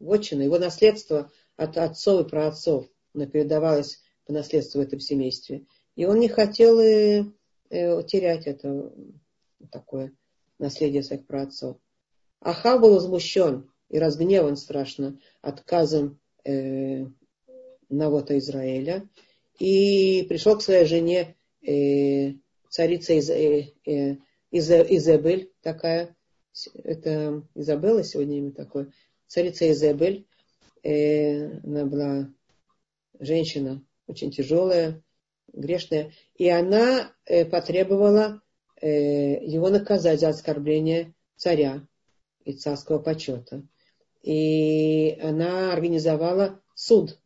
вотчина, 0.00 0.42
его 0.42 0.58
наследство 0.58 1.30
от 1.56 1.76
отцов 1.76 2.26
и 2.26 2.28
праотцов, 2.28 2.86
передавалось 3.14 4.02
по 4.26 4.32
наследству 4.32 4.80
в 4.80 4.82
этом 4.82 5.00
семействе. 5.00 5.66
И 5.94 6.04
он 6.04 6.18
не 6.18 6.28
хотел 6.28 6.80
и, 6.80 7.24
и 7.70 8.02
терять 8.06 8.46
это 8.46 8.92
такое 9.70 10.12
наследие 10.58 11.02
своих 11.02 11.26
праотцов. 11.26 11.78
Ахав 12.40 12.80
был 12.80 12.94
возмущен 12.94 13.70
и 13.88 13.98
разгневан 13.98 14.56
страшно 14.56 15.18
отказом 15.42 16.18
э, 16.44 17.06
Навота 17.88 18.38
Израиля. 18.38 19.08
И 19.58 20.24
пришел 20.28 20.58
к 20.58 20.62
своей 20.62 20.86
жене 20.86 21.36
э, 21.62 22.34
царица 22.68 23.14
из, 23.14 23.30
э, 23.30 23.72
э, 23.86 24.16
Изабель 24.50 25.52
такая, 25.62 26.16
это 26.74 27.42
Изабелла 27.54 28.02
сегодня 28.02 28.38
имя 28.38 28.52
такое, 28.52 28.92
царица 29.26 29.70
Изабель, 29.70 30.26
э, 30.82 31.58
она 31.60 31.84
была 31.86 32.32
женщина 33.18 33.84
очень 34.06 34.30
тяжелая, 34.30 35.02
грешная, 35.52 36.12
и 36.36 36.48
она 36.48 37.12
э, 37.24 37.44
потребовала 37.44 38.42
э, 38.80 39.44
его 39.44 39.68
наказать 39.68 40.20
за 40.20 40.28
оскорбление 40.28 41.14
царя 41.36 41.86
и 42.44 42.52
царского 42.52 42.98
почета. 42.98 43.62
И 44.26 45.18
она 45.22 45.72
организовала 45.72 46.60
суд. 46.74 47.18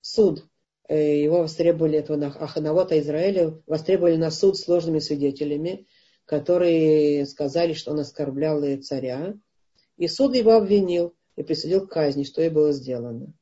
Суд. 0.00 0.46
Э, 0.88 1.22
его 1.22 1.40
востребовали, 1.40 1.98
этого 1.98 2.26
Аханавота 2.26 2.98
Израиля, 3.00 3.60
востребовали 3.66 4.16
на 4.16 4.30
суд 4.30 4.56
сложными 4.56 5.00
свидетелями 5.00 5.86
которые 6.28 7.24
сказали, 7.24 7.72
что 7.72 7.92
он 7.92 8.00
оскорблял 8.00 8.62
царя. 8.82 9.34
И 9.96 10.08
суд 10.08 10.36
его 10.36 10.52
обвинил 10.52 11.16
и 11.36 11.42
присудил 11.42 11.86
к 11.86 11.90
казни, 11.90 12.24
что 12.24 12.42
и 12.42 12.50
было 12.50 12.72
сделано. 12.72 13.32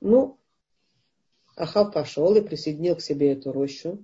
Ну, 0.00 0.40
Ахав 1.54 1.92
пошел 1.92 2.34
и 2.36 2.40
присоединил 2.40 2.96
к 2.96 3.02
себе 3.02 3.32
эту 3.32 3.52
рощу, 3.52 4.02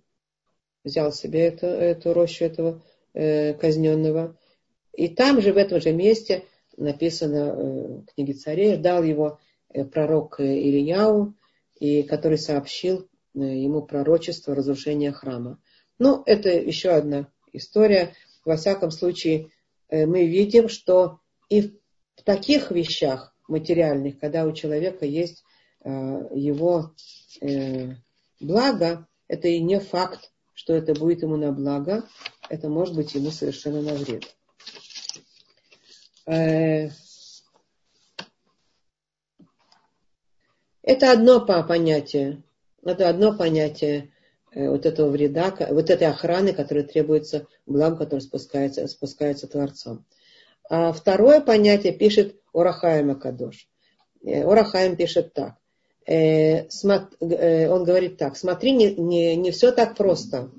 взял 0.84 1.10
себе 1.10 1.46
эту, 1.46 1.66
эту 1.66 2.12
рощу 2.12 2.44
этого 2.44 2.82
э, 3.14 3.54
казненного. 3.54 4.38
И 4.92 5.08
там 5.08 5.40
же, 5.40 5.54
в 5.54 5.56
этом 5.56 5.80
же 5.80 5.92
месте, 5.92 6.44
написано 6.82 7.36
э, 7.36 7.86
в 8.00 8.04
книге 8.14 8.34
царей, 8.34 8.76
ждал 8.76 9.02
его 9.02 9.38
э, 9.70 9.84
пророк 9.84 10.40
Ильяу, 10.40 11.34
и 11.78 12.02
который 12.02 12.38
сообщил 12.38 13.08
э, 13.34 13.40
ему 13.40 13.82
пророчество 13.82 14.54
разрушения 14.54 15.12
храма. 15.12 15.58
Ну, 15.98 16.22
это 16.26 16.48
еще 16.50 16.90
одна 16.90 17.28
история. 17.52 18.14
Во 18.44 18.56
всяком 18.56 18.90
случае, 18.90 19.50
э, 19.88 20.06
мы 20.06 20.26
видим, 20.26 20.68
что 20.68 21.20
и 21.48 21.78
в 22.16 22.22
таких 22.24 22.70
вещах 22.70 23.34
материальных, 23.48 24.18
когда 24.18 24.46
у 24.46 24.52
человека 24.52 25.06
есть 25.06 25.44
э, 25.84 25.90
его 25.90 26.92
э, 27.40 27.94
благо, 28.40 29.06
это 29.28 29.48
и 29.48 29.60
не 29.60 29.80
факт, 29.80 30.30
что 30.54 30.74
это 30.74 30.94
будет 30.94 31.22
ему 31.22 31.36
на 31.36 31.52
благо, 31.52 32.04
это 32.48 32.68
может 32.68 32.94
быть 32.94 33.14
ему 33.14 33.30
совершенно 33.30 33.82
на 33.82 33.94
вред. 33.94 34.34
Это 36.26 36.92
одно 41.12 41.44
понятие, 41.44 42.42
это 42.84 43.08
одно 43.08 43.36
понятие 43.36 44.12
Э, 44.54 44.68
вот 44.68 44.86
этого 44.86 45.08
вреда, 45.08 45.54
вот 45.70 45.90
этой 45.90 46.08
охраны, 46.08 46.52
которая 46.52 46.84
требуется 46.84 47.46
благ, 47.66 47.98
который 47.98 48.20
спускается, 48.20 48.86
спускается 48.86 49.46
Творцом. 49.46 50.04
А 50.68 50.92
второе 50.92 51.40
понятие 51.40 51.92
пишет 51.92 52.36
Орахаем 52.52 53.10
Акадош. 53.10 53.68
Э, 54.22 54.44
Орахаем 54.44 54.96
пишет 54.96 55.32
так. 55.32 55.54
Э, 56.06 56.66
он 57.68 57.84
говорит 57.84 58.18
так, 58.18 58.36
смотри, 58.36 58.72
не, 58.72 58.94
не, 58.94 59.36
не 59.36 59.50
все 59.52 59.72
так 59.72 59.96
просто. 59.96 60.50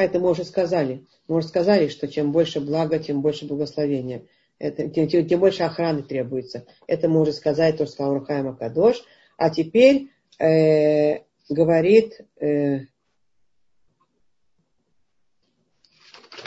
А 0.00 0.02
это 0.02 0.18
мы 0.18 0.30
уже 0.30 0.44
сказали. 0.44 1.04
Мы 1.28 1.36
уже 1.36 1.48
сказали, 1.48 1.88
что 1.88 2.08
чем 2.08 2.32
больше 2.32 2.58
блага, 2.58 2.98
тем 2.98 3.20
больше 3.20 3.44
благословения. 3.44 4.24
Это, 4.58 4.88
тем, 4.88 5.08
тем, 5.08 5.28
тем 5.28 5.40
больше 5.40 5.62
охраны 5.62 6.02
требуется. 6.02 6.64
Это 6.86 7.06
мы 7.06 7.20
уже 7.20 7.34
сказали, 7.34 7.76
то 7.76 7.84
сказал 7.84 8.14
Рухай 8.14 8.42
Макадош. 8.42 9.04
А 9.36 9.50
теперь 9.50 10.08
э, 10.38 11.18
говорит... 11.50 12.18
Э, 12.40 12.86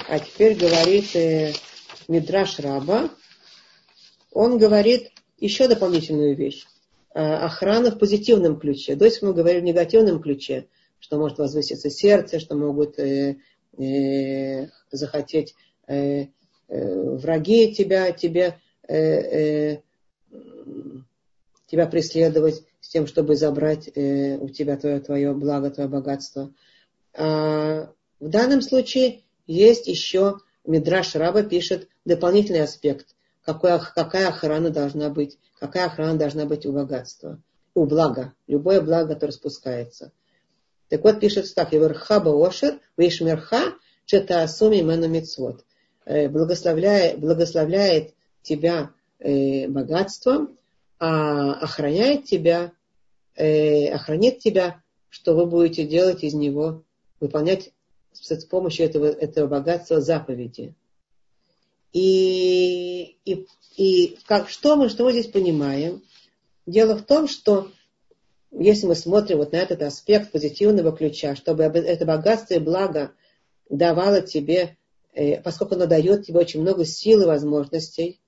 а 0.09 0.17
теперь 0.17 0.55
говорит 0.57 1.15
э, 1.15 1.53
Мидраш 2.07 2.59
Раба. 2.59 3.11
Он 4.31 4.57
говорит 4.57 5.11
еще 5.37 5.67
дополнительную 5.67 6.35
вещь. 6.35 6.65
Э, 7.13 7.35
охрана 7.35 7.91
в 7.91 7.99
позитивном 7.99 8.59
ключе. 8.59 8.95
До 8.95 9.05
этого 9.05 9.27
мы 9.27 9.35
говорили 9.35 9.59
в 9.59 9.65
негативном 9.65 10.23
ключе– 10.23 10.65
что 11.03 11.17
может 11.17 11.37
возвыситься 11.37 11.89
сердце, 11.89 12.39
что 12.39 12.55
могут 12.55 12.97
э, 12.97 13.35
э, 13.77 14.67
захотеть 14.89 15.53
э, 15.85 16.27
э, 16.69 17.15
враги 17.17 17.73
тебя, 17.73 18.13
тебе, 18.13 18.57
э, 18.87 18.95
э, 18.95 19.81
тебя 21.67 21.87
преследовать 21.87 22.63
с 22.79 22.87
тем, 22.87 23.05
чтобы 23.05 23.35
забрать 23.35 23.89
э, 23.93 24.37
у 24.37 24.47
тебя 24.47 24.77
твое, 24.77 25.01
твое 25.01 25.33
благо, 25.33 25.71
твое 25.71 25.89
богатство. 25.89 26.53
А 27.13 27.91
в 28.21 28.29
данном 28.29 28.61
случае 28.61 29.23
есть 29.45 29.87
еще, 29.87 30.37
Мидраш 30.65 31.15
Раба 31.15 31.43
пишет 31.43 31.89
дополнительный 32.05 32.63
аспект, 32.63 33.07
какой, 33.43 33.77
какая 33.93 34.29
охрана 34.29 34.69
должна 34.69 35.09
быть, 35.09 35.37
какая 35.59 35.87
охрана 35.87 36.17
должна 36.17 36.45
быть 36.45 36.65
у 36.65 36.71
богатства, 36.71 37.41
у 37.73 37.85
блага, 37.85 38.33
любое 38.47 38.79
благо, 38.79 39.15
которое 39.15 39.33
спускается. 39.33 40.13
Так 40.93 41.03
вот, 41.05 41.19
пишет 41.19 41.51
так, 41.55 41.73
Еверхаба 41.73 42.29
Ошер, 42.47 42.79
Вишмерха, 42.97 43.73
Чета 44.05 44.43
Асуми 44.43 44.81
Мену 44.81 45.07
Мицвод. 45.07 45.65
Э, 46.05 46.29
благословляет, 46.29 47.19
благословляет 47.19 48.13
тебя 48.43 48.91
э, 49.17 49.67
богатством, 49.69 50.55
а 50.99 51.53
охраняет 51.53 52.25
тебя, 52.25 52.73
э, 53.35 53.87
охранит 53.87 54.37
тебя, 54.37 54.83
что 55.09 55.33
вы 55.33 55.47
будете 55.47 55.83
делать 55.83 56.23
из 56.23 56.35
него, 56.35 56.83
выполнять 57.19 57.71
с 58.11 58.45
помощью 58.45 58.85
этого, 58.85 59.07
этого 59.07 59.47
богатства 59.47 59.99
заповеди. 59.99 60.75
И, 61.91 63.17
и, 63.25 63.47
и 63.77 64.19
как, 64.27 64.47
что, 64.47 64.75
мы, 64.75 64.89
что 64.89 65.05
мы 65.05 65.11
здесь 65.13 65.25
понимаем? 65.25 66.03
Дело 66.67 66.95
в 66.95 67.01
том, 67.01 67.27
что 67.27 67.71
если 68.57 68.85
мы 68.87 68.95
смотрим 68.95 69.37
вот 69.37 69.51
на 69.51 69.57
этот 69.57 69.81
аспект 69.81 70.31
позитивного 70.31 70.95
ключа, 70.95 71.35
чтобы 71.35 71.63
это 71.63 72.05
богатство 72.05 72.55
и 72.55 72.59
благо 72.59 73.11
давало 73.69 74.21
тебе, 74.21 74.77
э, 75.13 75.41
поскольку 75.41 75.75
оно 75.75 75.87
дает 75.87 76.25
тебе 76.25 76.39
очень 76.39 76.61
много 76.61 76.85
сил 76.85 77.21
и 77.23 77.25
возможностей, 77.25 78.21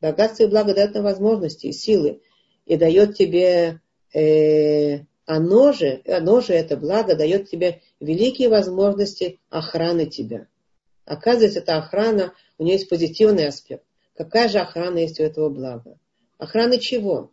богатство 0.00 0.44
и 0.44 0.48
благо 0.48 0.74
дает 0.74 0.94
нам 0.94 1.04
возможности 1.04 1.66
и 1.66 1.72
силы, 1.72 2.20
и 2.66 2.76
дает 2.76 3.16
тебе 3.16 3.80
э, 4.12 5.00
оно 5.26 5.72
же, 5.72 6.02
оно 6.06 6.40
же, 6.40 6.54
это 6.54 6.76
благо, 6.76 7.14
дает 7.14 7.48
тебе 7.48 7.82
великие 8.00 8.48
возможности 8.48 9.38
охраны 9.48 10.06
тебя. 10.06 10.48
Оказывается, 11.04 11.60
эта 11.60 11.76
охрана, 11.76 12.34
у 12.58 12.64
нее 12.64 12.74
есть 12.74 12.88
позитивный 12.88 13.46
аспект. 13.46 13.84
Какая 14.16 14.48
же 14.48 14.58
охрана 14.58 14.98
есть 14.98 15.20
у 15.20 15.22
этого 15.22 15.48
блага? 15.48 15.98
Охраны 16.38 16.78
чего? 16.78 17.30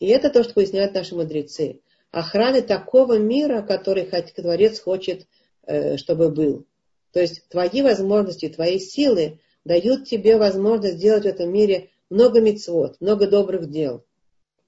И 0.00 0.06
это 0.06 0.30
то, 0.30 0.42
что 0.42 0.54
поясняют 0.54 0.94
наши 0.94 1.14
мудрецы. 1.14 1.80
Охраны 2.10 2.62
такого 2.62 3.18
мира, 3.18 3.62
который 3.62 4.04
Творец 4.04 4.80
хочет, 4.80 5.26
э, 5.62 5.96
чтобы 5.96 6.30
был. 6.30 6.66
То 7.12 7.20
есть 7.20 7.48
твои 7.48 7.82
возможности, 7.82 8.48
твои 8.48 8.78
силы 8.78 9.40
дают 9.64 10.06
тебе 10.06 10.36
возможность 10.36 10.96
сделать 10.96 11.24
в 11.24 11.28
этом 11.28 11.52
мире 11.52 11.90
много 12.10 12.40
мецвод, 12.40 13.00
много 13.00 13.26
добрых 13.26 13.70
дел. 13.70 14.04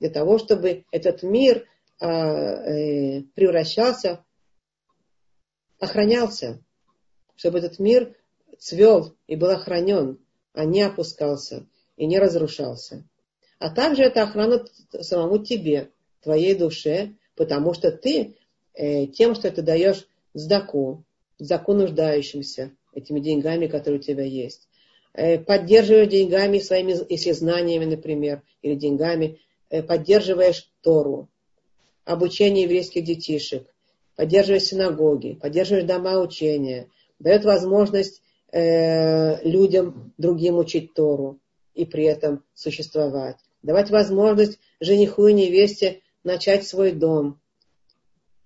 Для 0.01 0.11
того, 0.11 0.39
чтобы 0.39 0.85
этот 0.91 1.23
мир 1.23 1.67
а, 1.99 2.09
э, 2.09 3.23
превращался, 3.35 4.25
охранялся, 5.79 6.63
чтобы 7.35 7.59
этот 7.59 7.79
мир 7.79 8.15
цвел 8.59 9.15
и 9.27 9.37
был 9.37 9.51
охранен, 9.51 10.19
а 10.53 10.65
не 10.65 10.83
опускался 10.83 11.67
и 11.97 12.07
не 12.07 12.19
разрушался. 12.19 13.05
А 13.59 13.71
также 13.71 14.03
это 14.03 14.23
охрана 14.23 14.65
самому 15.01 15.39
тебе, 15.39 15.91
твоей 16.23 16.55
душе, 16.55 17.15
потому 17.35 17.73
что 17.73 17.91
ты 17.91 18.37
э, 18.75 19.07
тем, 19.07 19.35
что 19.35 19.51
ты 19.51 19.63
даешь 19.63 20.07
сдаку, 20.35 21.05
сдаку 21.39 21.73
нуждающимся, 21.73 22.73
этими 22.93 23.21
деньгами, 23.21 23.67
которые 23.67 24.01
у 24.01 24.03
тебя 24.03 24.25
есть, 24.25 24.69
э, 25.15 25.39
поддерживаешь 25.39 26.09
деньгами 26.09 26.59
своими, 26.59 26.97
если 27.09 27.33
знаниями, 27.33 27.85
например, 27.85 28.43
или 28.63 28.75
деньгами, 28.75 29.41
э, 29.71 29.83
поддерживаешь 29.83 30.71
Тору, 30.83 31.29
обучение 32.05 32.65
еврейских 32.65 33.05
детишек, 33.05 33.67
поддерживая 34.17 34.61
синагоги, 34.61 35.35
поддерживая 35.35 35.85
дома 35.85 36.21
учения, 36.21 36.89
дает 37.19 37.45
возможность 37.45 38.23
э, 38.53 39.43
людям 39.49 40.13
другим 40.19 40.59
учить 40.59 40.95
Тору 40.95 41.41
и 41.75 41.85
при 41.85 42.05
этом 42.05 42.43
существовать. 42.55 43.37
Давать 43.63 43.91
возможность 43.91 44.59
жениху 44.81 45.27
и 45.27 45.33
невесте 45.33 46.03
начать 46.25 46.67
свой 46.67 46.93
дом. 46.93 47.41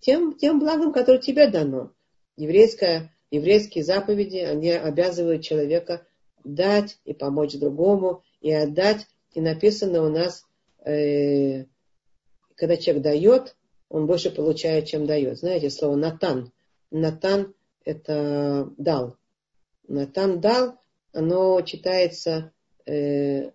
Тем, 0.01 0.37
тем 0.37 0.59
благом, 0.59 0.93
которое 0.93 1.19
тебе 1.19 1.49
дано. 1.49 1.93
Еврейская, 2.37 3.13
еврейские 3.31 3.85
заповеди, 3.85 4.39
они 4.39 4.71
обязывают 4.71 5.43
человека 5.43 6.07
дать 6.43 6.99
и 7.05 7.13
помочь 7.13 7.55
другому, 7.55 8.23
и 8.41 8.53
отдать. 8.53 9.07
И 9.35 9.41
написано 9.41 10.03
у 10.03 10.09
нас 10.09 10.47
э, 10.85 11.67
когда 12.61 12.77
человек 12.77 13.03
дает, 13.03 13.57
он 13.89 14.07
больше 14.07 14.31
получает, 14.31 14.87
чем 14.87 15.07
дает. 15.07 15.39
Знаете, 15.39 15.71
слово 15.71 15.97
натан. 15.97 16.53
Натан– 16.91 17.55
это 17.85 18.71
дал. 18.77 19.17
Натан 19.89 20.41
дал, 20.41 20.79
оно 21.13 21.61
читается 21.63 22.53
э, 22.87 23.51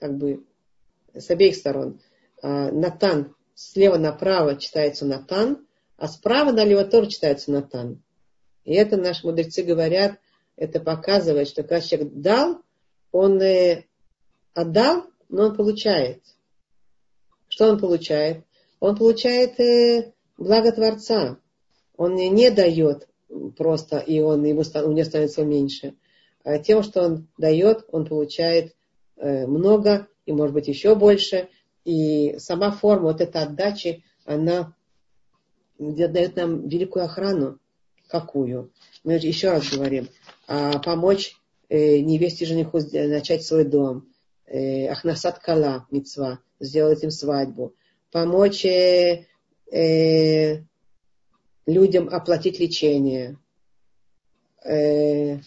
как 0.00 0.16
бы 0.16 0.44
с 1.14 1.30
обеих 1.30 1.54
сторон. 1.54 2.00
А, 2.42 2.70
натан 2.72 3.34
слева 3.60 3.98
направо 3.98 4.56
читается 4.56 5.04
Натан, 5.04 5.66
а 5.98 6.08
справа 6.08 6.50
налево 6.50 6.84
тоже 6.84 7.10
читается 7.10 7.50
Натан. 7.50 8.02
И 8.64 8.72
это 8.72 8.96
наши 8.96 9.26
мудрецы 9.26 9.62
говорят, 9.62 10.18
это 10.56 10.80
показывает, 10.80 11.48
что 11.48 11.62
когда 11.62 11.80
человек 11.80 12.12
дал, 12.14 12.62
он 13.12 13.40
э, 13.40 13.84
отдал, 14.54 15.04
но 15.28 15.48
он 15.48 15.56
получает. 15.56 16.22
Что 17.48 17.68
он 17.68 17.78
получает? 17.78 18.44
Он 18.78 18.96
получает 18.96 19.60
э, 19.60 20.12
благо 20.38 20.72
Творца. 20.72 21.38
Он 21.96 22.14
не, 22.14 22.50
дает 22.50 23.08
просто, 23.58 23.98
и 23.98 24.20
он, 24.20 24.42
ему, 24.44 24.62
у 24.62 24.92
него 24.92 25.04
становится 25.04 25.44
меньше. 25.44 25.94
А 26.44 26.58
тем, 26.58 26.82
что 26.82 27.02
он 27.02 27.28
дает, 27.36 27.84
он 27.92 28.06
получает 28.06 28.74
много, 29.20 30.08
и 30.26 30.32
может 30.32 30.54
быть 30.54 30.68
еще 30.68 30.94
больше. 30.94 31.48
И 31.84 32.36
сама 32.38 32.70
форма 32.70 33.08
вот 33.08 33.20
этой 33.20 33.42
отдачи, 33.42 34.04
она 34.24 34.74
дает 35.78 36.36
нам 36.36 36.68
великую 36.68 37.04
охрану. 37.04 37.58
Какую? 38.08 38.72
Мы 39.04 39.14
еще 39.14 39.50
раз 39.50 39.70
говорим. 39.70 40.08
А 40.46 40.78
помочь 40.78 41.36
э, 41.68 42.00
невесте 42.00 42.44
жениху 42.44 42.80
начать 42.92 43.44
свой 43.44 43.64
дом. 43.64 44.08
Э, 44.46 44.88
Ахнасат 44.88 45.38
кала, 45.38 45.86
мецва 45.90 46.40
сделать 46.60 47.02
им 47.02 47.10
свадьбу, 47.10 47.74
помочь 48.12 48.64
э, 48.64 49.26
э, 49.72 50.62
людям 51.66 52.08
оплатить 52.08 52.60
лечение, 52.60 53.38
э, 54.64 55.38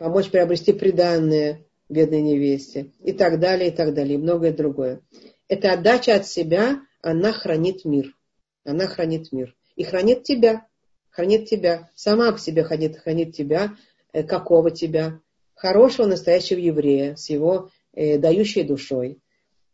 помочь 0.00 0.30
приобрести 0.30 0.72
приданное 0.72 1.66
бедной 1.90 2.22
невесте 2.22 2.90
и 3.04 3.12
так 3.12 3.38
далее, 3.38 3.68
и 3.68 3.70
так 3.70 3.92
далее, 3.92 4.14
и 4.14 4.18
многое 4.18 4.52
другое. 4.52 5.02
Эта 5.46 5.74
отдача 5.74 6.16
от 6.16 6.26
себя, 6.26 6.80
она 7.02 7.32
хранит 7.32 7.84
мир. 7.84 8.16
Она 8.64 8.86
хранит 8.86 9.30
мир. 9.30 9.54
И 9.76 9.84
хранит 9.84 10.22
тебя. 10.22 10.66
Хранит 11.10 11.50
тебя. 11.50 11.90
Сама 11.94 12.32
по 12.32 12.38
себе 12.38 12.64
хранит, 12.64 12.98
хранит 12.98 13.36
тебя. 13.36 13.76
Э, 14.12 14.22
какого 14.22 14.70
тебя? 14.70 15.20
хорошего 15.60 16.06
настоящего 16.06 16.58
еврея 16.58 17.16
с 17.16 17.28
его 17.28 17.68
э, 17.92 18.16
дающей 18.16 18.62
душой, 18.62 19.20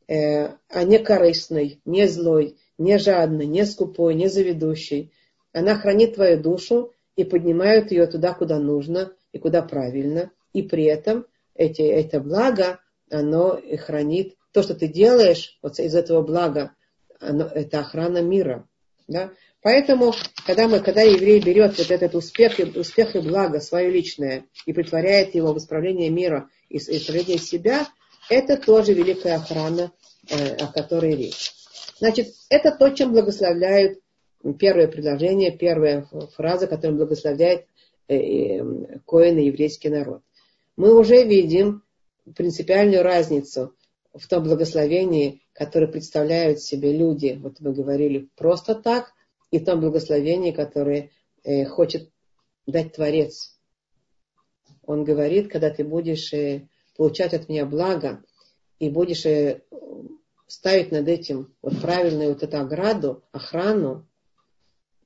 э, 0.09 0.49
а 0.69 0.83
не 0.83 0.99
корыстной, 0.99 1.81
не 1.85 2.09
злой, 2.09 2.57
не 2.77 2.99
жадной, 2.99 3.47
не 3.47 3.65
скупой, 3.65 4.15
не 4.15 4.27
заведущей. 4.27 5.13
Она 5.53 5.77
хранит 5.77 6.17
твою 6.17 6.43
душу 6.43 6.93
и 7.15 7.23
поднимает 7.23 7.93
ее 7.93 8.09
туда, 8.09 8.35
куда 8.35 8.59
нужно 8.59 9.13
и 9.37 9.39
куда 9.39 9.63
правильно. 9.63 10.31
И 10.55 10.63
при 10.63 10.85
этом 10.85 11.27
эти, 11.55 11.83
это 11.83 12.21
благо, 12.21 12.81
оно 13.11 13.61
хранит 13.79 14.35
то, 14.53 14.63
что 14.63 14.75
ты 14.75 14.89
делаешь 14.89 15.59
вот 15.63 15.79
из 15.79 15.95
этого 15.95 16.23
блага, 16.23 16.73
оно, 17.21 17.45
это 17.45 17.81
охрана 17.81 18.23
мира. 18.23 18.67
Да? 19.07 19.31
Поэтому, 19.61 20.15
когда, 20.47 20.69
мы, 20.69 20.81
когда 20.81 21.03
еврей 21.03 21.41
берет 21.41 21.77
вот 21.77 21.91
этот 21.91 22.15
успех, 22.15 22.59
успех 22.75 23.15
и 23.15 23.21
благо 23.21 23.61
свое 23.61 23.91
личное 23.91 24.47
и 24.65 24.73
притворяет 24.73 25.35
его 25.35 25.53
в 25.53 25.59
исправление 25.59 26.09
мира 26.09 26.49
и 26.71 26.79
исправление 26.79 27.39
себя, 27.39 27.87
это 28.31 28.57
тоже 28.57 28.95
великая 28.95 29.37
охрана, 29.37 29.93
э, 30.31 30.57
о 30.57 30.73
которой 30.73 31.15
речь. 31.15 31.53
Значит, 31.99 32.29
это 32.49 32.75
то, 32.75 32.89
чем 32.91 33.13
благословляют 33.13 33.99
первое 34.59 34.89
предложение, 34.89 35.57
первая 35.57 36.09
фраза, 36.37 36.67
которая 36.67 36.97
благословляет 36.97 37.67
э, 38.09 38.17
э, 38.17 38.99
Коин 39.07 39.39
и 39.39 39.47
еврейский 39.47 39.89
народ. 39.89 40.23
Мы 40.77 40.95
уже 40.99 41.25
видим 41.25 41.83
принципиальную 42.35 43.03
разницу 43.03 43.75
в 44.13 44.27
том 44.29 44.45
благословении, 44.45 45.43
которое 45.53 45.87
представляют 45.87 46.61
себе 46.61 46.93
люди, 46.93 47.39
вот 47.41 47.61
мы 47.61 47.73
говорили, 47.73 48.29
просто 48.37 48.75
так, 48.75 49.13
и 49.51 49.59
в 49.59 49.65
том 49.65 49.81
благословении, 49.81 50.51
которое 50.51 51.11
э, 51.45 51.65
хочет 51.65 52.11
дать 52.67 52.93
Творец. 52.93 53.59
Он 54.85 55.05
говорит, 55.05 55.51
когда 55.51 55.71
ты 55.71 55.85
будешь 55.85 56.33
получать 56.97 57.35
от 57.35 57.49
меня 57.49 57.67
благо, 57.67 58.23
и 58.79 58.91
будешь 58.91 59.25
ставить 60.47 60.93
над 60.93 61.09
этим 61.09 61.55
вот 61.63 61.81
правильную 61.81 62.31
вот 62.31 62.43
эту 62.43 62.59
ограду, 62.59 63.25
охрану, 63.33 64.07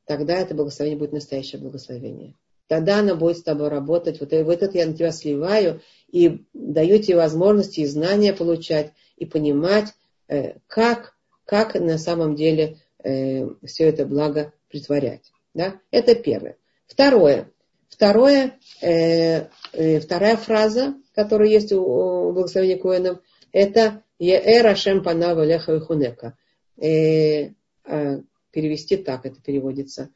тогда 0.04 0.34
это 0.34 0.54
благословение 0.54 0.98
будет 0.98 1.12
настоящее 1.12 1.60
благословение. 1.60 2.34
Тогда 2.70 3.00
оно 3.00 3.16
будет 3.16 3.38
с 3.38 3.42
тобой 3.42 3.66
работать. 3.66 4.20
Вот, 4.20 4.30
вот 4.30 4.62
это 4.62 4.78
я 4.78 4.86
на 4.86 4.94
тебя 4.94 5.10
сливаю 5.10 5.80
и 6.08 6.44
даю 6.54 7.02
тебе 7.02 7.16
возможности 7.16 7.80
и 7.80 7.86
знания 7.86 8.32
получать, 8.32 8.92
и 9.16 9.26
понимать, 9.26 9.88
э, 10.28 10.52
как, 10.68 11.16
как 11.44 11.74
на 11.74 11.98
самом 11.98 12.36
деле 12.36 12.76
э, 13.02 13.48
все 13.64 13.88
это 13.88 14.06
благо 14.06 14.52
притворять. 14.68 15.32
Да? 15.52 15.80
Это 15.90 16.14
первое. 16.14 16.58
Второе. 16.86 17.50
Второе, 17.88 18.56
э, 18.80 19.48
э, 19.72 19.98
вторая 19.98 20.36
фраза, 20.36 20.94
которая 21.12 21.48
есть 21.48 21.72
у, 21.72 21.82
у 21.82 22.32
благословения 22.32 22.78
Коинов, 22.78 23.18
это 23.50 24.04
Еэр 24.20 24.64
Ашем 24.68 25.02
Панава 25.02 25.44
Леха 25.44 25.80
Хунека. 25.80 26.38
Э, 26.76 27.48
э, 27.84 28.20
перевести 28.52 28.96
так 28.96 29.26
это 29.26 29.42
переводится. 29.42 30.10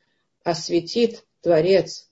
Осветит 0.45 1.25
Творец 1.41 2.09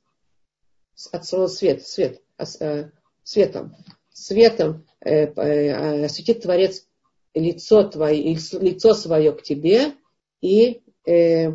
от 1.11 1.27
слова 1.27 1.47
свет, 1.49 1.87
свет, 1.87 2.23
э, 2.61 2.91
светом, 3.25 3.75
светом 4.13 4.87
э, 5.01 5.27
э, 5.27 6.05
осветит 6.05 6.43
Творец 6.43 6.87
лицо 7.35 7.85
твое, 7.85 8.35
лицо 8.35 8.95
свое 8.95 9.33
к 9.33 9.43
тебе 9.43 9.95
и 10.41 10.83
э, 11.07 11.53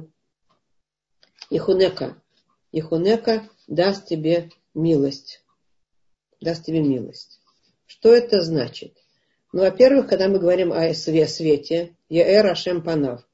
Ихунека. 1.49 2.21
Ихунека 2.71 3.47
даст 3.67 4.07
тебе 4.07 4.49
милость. 4.73 5.43
Даст 6.41 6.65
тебе 6.65 6.81
милость. 6.81 7.39
Что 7.85 8.13
это 8.13 8.41
значит? 8.41 8.97
Ну, 9.53 9.61
во-первых, 9.61 10.07
когда 10.07 10.27
мы 10.27 10.39
говорим 10.39 10.73
о 10.73 10.93
свете, 10.93 11.95
Еэр 12.09 12.45
Ашем 12.47 12.83
Панав, 12.83 13.27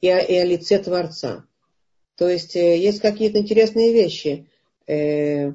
и 0.00 0.08
о, 0.08 0.44
лице 0.44 0.78
Творца, 0.78 1.44
то 2.16 2.28
есть 2.28 2.54
есть 2.54 3.00
какие-то 3.00 3.38
интересные 3.38 3.92
вещи. 3.92 4.48
Э, 4.90 5.52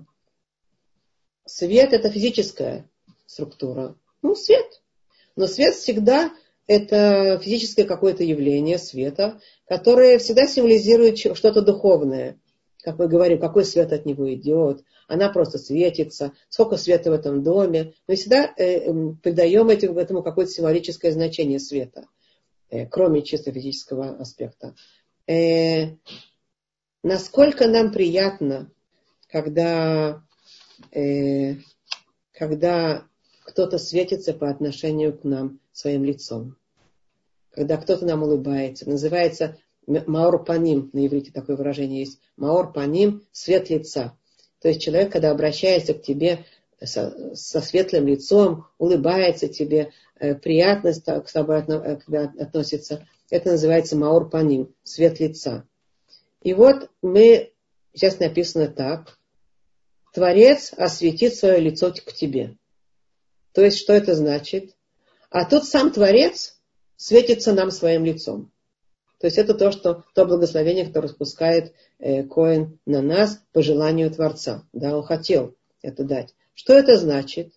свет 1.46 1.92
это 1.92 2.10
физическая 2.10 2.90
структура. 3.26 3.98
Ну, 4.22 4.34
свет. 4.34 4.82
Но 5.36 5.48
свет 5.48 5.76
всегда 5.76 6.32
это 6.68 7.38
физическое 7.44 7.84
какое-то 7.84 8.24
явление 8.24 8.78
света, 8.78 9.42
которое 9.68 10.20
всегда 10.20 10.48
символизирует 10.48 11.18
что-то 11.18 11.62
духовное. 11.62 12.40
Как 12.82 12.98
мы 12.98 13.10
говорим, 13.10 13.40
какой 13.40 13.66
свет 13.66 13.92
от 13.92 14.06
него 14.06 14.34
идет, 14.34 14.84
она 15.08 15.30
просто 15.30 15.58
светится, 15.58 16.32
сколько 16.48 16.78
света 16.78 17.12
в 17.12 17.14
этом 17.14 17.44
доме. 17.44 17.94
Мы 18.08 18.16
всегда 18.16 18.54
э, 18.56 18.86
эм, 18.86 19.18
придаем 19.18 19.68
этим, 19.68 19.98
этому 19.98 20.24
какое-то 20.24 20.52
символическое 20.52 21.12
значение 21.12 21.60
света, 21.60 22.08
э, 22.70 22.86
кроме 22.86 23.22
чисто 23.22 23.52
физического 23.52 24.16
аспекта. 24.18 24.76
Э, 25.28 25.96
насколько 27.04 27.68
нам 27.68 27.92
приятно, 27.92 28.72
когда, 29.28 30.24
э, 30.92 31.56
когда 32.32 33.06
кто-то 33.46 33.78
светится 33.78 34.34
по 34.34 34.50
отношению 34.50 35.18
к 35.18 35.24
нам 35.24 35.60
своим 35.72 36.04
лицом. 36.04 36.56
Когда 37.52 37.78
кто-то 37.78 38.06
нам 38.06 38.24
улыбается. 38.24 38.90
Называется 38.90 39.58
маор 39.88 40.44
паним, 40.44 40.90
на 40.94 41.06
иврите 41.06 41.32
такое 41.32 41.56
выражение 41.56 42.00
есть. 42.00 42.20
Маор 42.38 42.74
паним– 42.74 43.24
свет 43.32 43.70
лица. 43.70 44.18
То 44.62 44.70
есть 44.70 44.82
человек, 44.82 45.12
когда 45.12 45.32
обращается 45.32 45.94
к 45.94 46.02
тебе 46.02 46.46
со, 46.84 47.36
со 47.36 47.62
светлым 47.62 48.08
лицом, 48.08 48.66
улыбается 48.78 49.48
тебе, 49.48 49.92
э, 50.20 50.36
приятно 50.36 50.92
к 50.94 51.32
тобой 51.32 51.62
к 51.64 52.06
тебе 52.06 52.22
относится, 52.40 53.08
это 53.30 53.52
называется 53.52 53.96
маор 53.96 54.30
паним, 54.30 54.74
свет 54.84 55.20
лица. 55.20 55.66
И 56.42 56.54
вот 56.54 56.90
мы, 57.02 57.52
сейчас 57.96 58.20
написано 58.20 58.68
так, 58.68 59.18
Творец 60.14 60.72
осветит 60.78 61.36
свое 61.36 61.60
лицо 61.60 61.92
к 61.92 62.14
тебе. 62.14 62.56
То 63.54 63.64
есть, 63.64 63.80
что 63.80 63.94
это 63.94 64.16
значит? 64.16 64.76
А 65.30 65.46
тут 65.46 65.66
сам 65.66 65.92
Творец 65.92 66.60
светится 66.96 67.54
нам 67.54 67.72
своим 67.72 68.06
лицом. 68.06 68.52
То 69.20 69.28
есть 69.28 69.38
это 69.38 69.54
то, 69.54 69.72
что, 69.72 70.04
то 70.14 70.26
благословение, 70.26 70.86
которое 70.86 71.08
спускает 71.08 71.74
э, 72.00 72.24
Коин 72.24 72.80
на 72.86 73.02
нас 73.02 73.42
по 73.54 73.62
желанию 73.62 74.12
Творца. 74.12 74.68
Да, 74.74 74.96
он 74.96 75.04
хотел 75.04 75.56
это 75.82 76.04
дать. 76.04 76.36
Что 76.54 76.74
это 76.74 76.98
значит? 76.98 77.54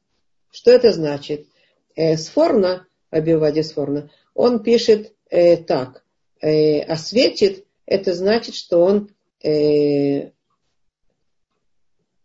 Что 0.51 0.71
это 0.71 0.93
значит? 0.93 1.47
Э, 1.95 2.17
Сфорна, 2.17 2.87
Абивади 3.11 3.63
Сфорна, 3.63 4.11
он 4.35 4.63
пишет 4.63 5.13
э, 5.31 5.57
так. 5.57 6.05
Э, 6.41 6.81
осветит, 6.83 7.67
это 7.87 8.15
значит, 8.15 8.55
что 8.55 8.81
он 8.81 9.11
э, 9.43 10.31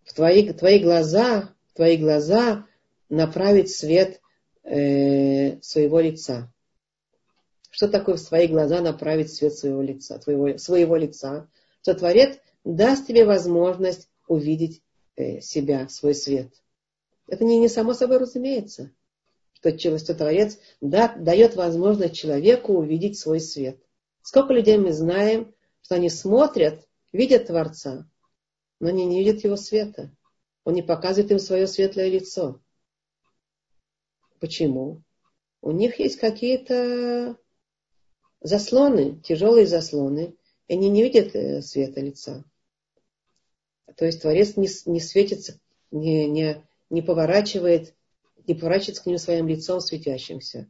в 0.03 0.13
твои, 0.13 0.51
твои 0.53 0.79
глаза, 0.79 1.53
в 1.71 1.75
твои 1.75 1.97
глаза 1.97 2.65
направить 3.09 3.69
свет 3.69 4.21
э, 4.63 5.59
своего 5.61 5.99
лица. 5.99 6.51
Что 7.69 7.87
такое 7.87 8.15
в 8.15 8.19
свои 8.19 8.47
глаза 8.47 8.81
направить 8.81 9.33
свет 9.33 9.55
своего 9.55 9.81
лица, 9.81 10.19
твоего, 10.19 10.57
своего 10.57 10.95
лица? 10.95 11.49
Что 11.81 11.95
Творец 11.95 12.37
даст 12.63 13.07
тебе 13.07 13.25
возможность 13.25 14.09
увидеть 14.27 14.81
э, 15.15 15.41
себя, 15.41 15.89
свой 15.89 16.15
свет. 16.15 16.53
Это 17.27 17.43
не, 17.45 17.57
не 17.57 17.69
само 17.69 17.93
собой 17.93 18.17
разумеется, 18.17 18.91
что, 19.53 19.77
что 19.97 20.13
Творец 20.13 20.59
да, 20.81 21.13
дает 21.17 21.55
возможность 21.55 22.15
человеку 22.15 22.73
увидеть 22.73 23.17
свой 23.17 23.39
свет. 23.39 23.79
Сколько 24.21 24.53
людей 24.53 24.77
мы 24.77 24.93
знаем, 24.93 25.53
что 25.81 25.95
они 25.95 26.09
смотрят, 26.09 26.87
видят 27.13 27.47
Творца, 27.47 28.09
но 28.79 28.89
они 28.89 29.05
не 29.05 29.23
видят 29.23 29.43
его 29.43 29.55
света. 29.55 30.13
Он 30.65 30.73
не 30.73 30.81
показывает 30.81 31.31
им 31.31 31.39
свое 31.39 31.67
светлое 31.67 32.09
лицо. 32.09 32.61
Почему? 34.39 35.01
У 35.61 35.71
них 35.71 35.99
есть 35.99 36.19
какие-то 36.19 37.37
заслоны, 38.41 39.21
тяжелые 39.21 39.65
заслоны, 39.65 40.35
и 40.67 40.73
они 40.73 40.89
не 40.89 41.03
видят 41.03 41.33
э, 41.35 41.61
света 41.61 42.01
лица. 42.01 42.43
То 43.95 44.05
есть 44.05 44.21
Творец 44.21 44.57
не, 44.57 44.67
не 44.85 44.99
светится, 44.99 45.59
не, 45.91 46.27
не, 46.27 46.65
не 46.89 47.01
поворачивает, 47.01 47.95
не 48.47 48.55
поворачивается 48.55 49.03
к 49.03 49.05
ним 49.05 49.17
своим 49.17 49.47
лицом 49.47 49.79
светящимся. 49.79 50.69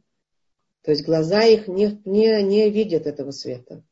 То 0.82 0.90
есть 0.90 1.04
глаза 1.04 1.42
их 1.44 1.66
не, 1.66 2.00
не, 2.04 2.42
не 2.42 2.70
видят 2.70 3.06
этого 3.06 3.30
света. 3.30 3.82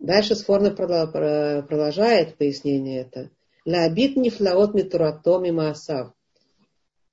Дальше 0.00 0.34
Сфорна 0.34 0.70
продолжает 0.70 2.36
пояснение 2.38 3.02
это. 3.02 3.30
Лабит 3.66 4.16
нифлаот 4.16 4.74
митуратом 4.74 5.44
и 5.44 5.50
маасав. 5.50 6.14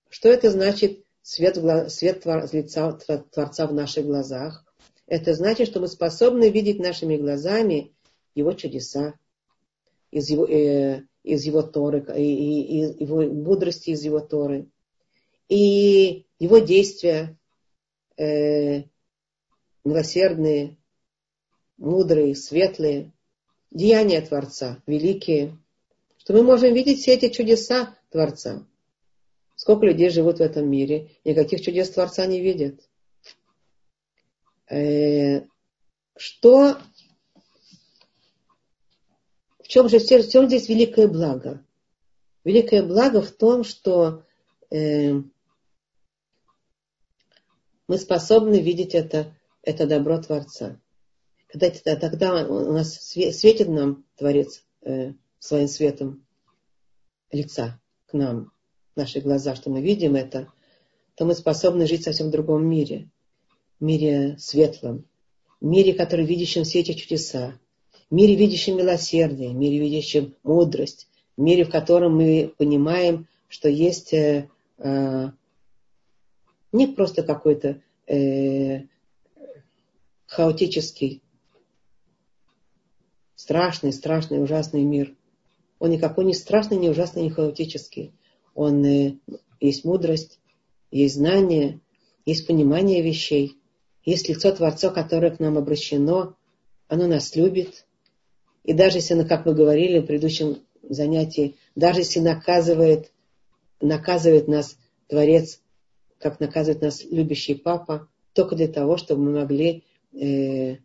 Что 0.09 0.29
это 0.29 0.49
значит 0.49 1.03
свет, 1.21 1.57
свет 1.91 2.25
лица 2.53 2.93
Творца 2.93 3.67
в 3.67 3.73
наших 3.73 4.05
глазах? 4.05 4.65
Это 5.05 5.33
значит, 5.33 5.67
что 5.67 5.81
мы 5.81 5.87
способны 5.87 6.49
видеть 6.49 6.79
нашими 6.79 7.17
глазами 7.17 7.93
его 8.35 8.53
чудеса, 8.53 9.15
из 10.09 10.29
его, 10.29 10.45
э, 10.45 11.01
из 11.23 11.43
его 11.43 11.63
Торы, 11.63 12.05
и, 12.15 12.21
и, 12.21 12.85
и 12.85 13.03
его 13.03 13.21
мудрости 13.23 13.89
из 13.89 14.03
его 14.03 14.21
Торы, 14.21 14.69
и 15.49 16.25
его 16.39 16.59
действия 16.59 17.37
э, 18.15 18.83
милосердные, 19.83 20.77
мудрые, 21.77 22.35
светлые, 22.35 23.11
деяния 23.71 24.21
Творца, 24.21 24.81
великие, 24.87 25.57
что 26.17 26.33
мы 26.33 26.43
можем 26.43 26.73
видеть 26.73 26.99
все 26.99 27.13
эти 27.13 27.29
чудеса 27.29 27.95
Творца. 28.09 28.65
Сколько 29.55 29.85
людей 29.85 30.09
живут 30.09 30.37
в 30.37 30.41
этом 30.41 30.69
мире, 30.69 31.11
никаких 31.23 31.61
чудес 31.61 31.89
Творца 31.89 32.25
не 32.25 32.41
видят. 32.41 32.81
Э, 34.69 35.45
что, 36.15 36.77
в 39.59 39.67
чем 39.67 39.89
же 39.89 39.99
в 39.99 40.07
чем 40.07 40.47
здесь 40.47 40.69
великое 40.69 41.07
благо? 41.07 41.63
Великое 42.43 42.83
благо 42.83 43.21
в 43.21 43.31
том, 43.31 43.63
что 43.63 44.23
э, 44.69 45.13
мы 47.87 47.97
способны 47.97 48.59
видеть 48.61 48.95
это, 48.95 49.33
это 49.63 49.87
добро 49.87 50.21
Творца. 50.21 50.79
Когда 51.47 51.95
тогда 51.95 52.47
у 52.47 52.73
нас 52.73 52.93
светит 52.93 53.69
нам 53.69 54.03
Творец 54.17 54.63
э, 54.81 55.13
своим 55.39 55.67
светом 55.67 56.25
лица 57.31 57.79
к 58.07 58.13
нам, 58.13 58.51
наши 58.95 59.21
глаза, 59.21 59.55
что 59.55 59.69
мы 59.69 59.81
видим 59.81 60.15
это, 60.15 60.51
то 61.15 61.25
мы 61.25 61.33
способны 61.33 61.87
жить 61.87 62.03
совсем 62.03 62.27
в 62.27 62.31
другом 62.31 62.67
мире. 62.67 63.09
Мире 63.79 64.35
светлом, 64.39 65.05
мире, 65.61 65.93
который 65.93 66.25
видящем 66.25 66.63
все 66.63 66.79
эти 66.79 66.93
чудеса, 66.93 67.59
мире, 68.09 68.35
видящем 68.35 68.77
милосердие, 68.77 69.53
мире, 69.53 69.79
видящем 69.79 70.35
мудрость, 70.43 71.07
мире, 71.37 71.63
в 71.63 71.69
котором 71.69 72.15
мы 72.15 72.53
понимаем, 72.57 73.27
что 73.47 73.69
есть 73.69 74.13
э, 74.13 74.49
э, 74.79 75.29
не 76.71 76.87
просто 76.87 77.21
какой-то 77.21 77.81
э, 78.07 78.81
хаотический, 80.25 81.21
страшный, 83.37 83.93
страшный, 83.93 84.43
ужасный 84.43 84.83
мир. 84.83 85.15
Он 85.79 85.91
никакой 85.91 86.25
не 86.25 86.33
страшный, 86.33 86.75
не 86.75 86.89
ужасный, 86.89 87.23
не 87.23 87.29
хаотический. 87.29 88.11
Он 88.55 88.83
э, 88.83 89.13
есть 89.61 89.85
мудрость, 89.85 90.39
есть 90.91 91.15
знание, 91.15 91.79
есть 92.25 92.47
понимание 92.47 93.01
вещей, 93.01 93.57
есть 94.03 94.27
лицо 94.27 94.51
Творца, 94.51 94.89
которое 94.89 95.31
к 95.31 95.39
нам 95.39 95.57
обращено, 95.57 96.35
оно 96.87 97.07
нас 97.07 97.35
любит. 97.35 97.85
И 98.63 98.73
даже 98.73 98.97
если, 98.97 99.23
как 99.23 99.45
мы 99.45 99.53
говорили 99.53 99.99
в 99.99 100.07
предыдущем 100.07 100.57
занятии, 100.81 101.55
даже 101.75 101.99
если 101.99 102.19
наказывает, 102.19 103.11
наказывает 103.79 104.47
нас 104.47 104.77
Творец, 105.07 105.61
как 106.17 106.39
наказывает 106.39 106.81
нас 106.81 107.03
любящий 107.05 107.53
папа, 107.53 108.09
только 108.33 108.55
для 108.55 108.67
того, 108.67 108.97
чтобы 108.97 109.25
мы 109.25 109.41
могли 109.41 109.83
э, 110.13 110.77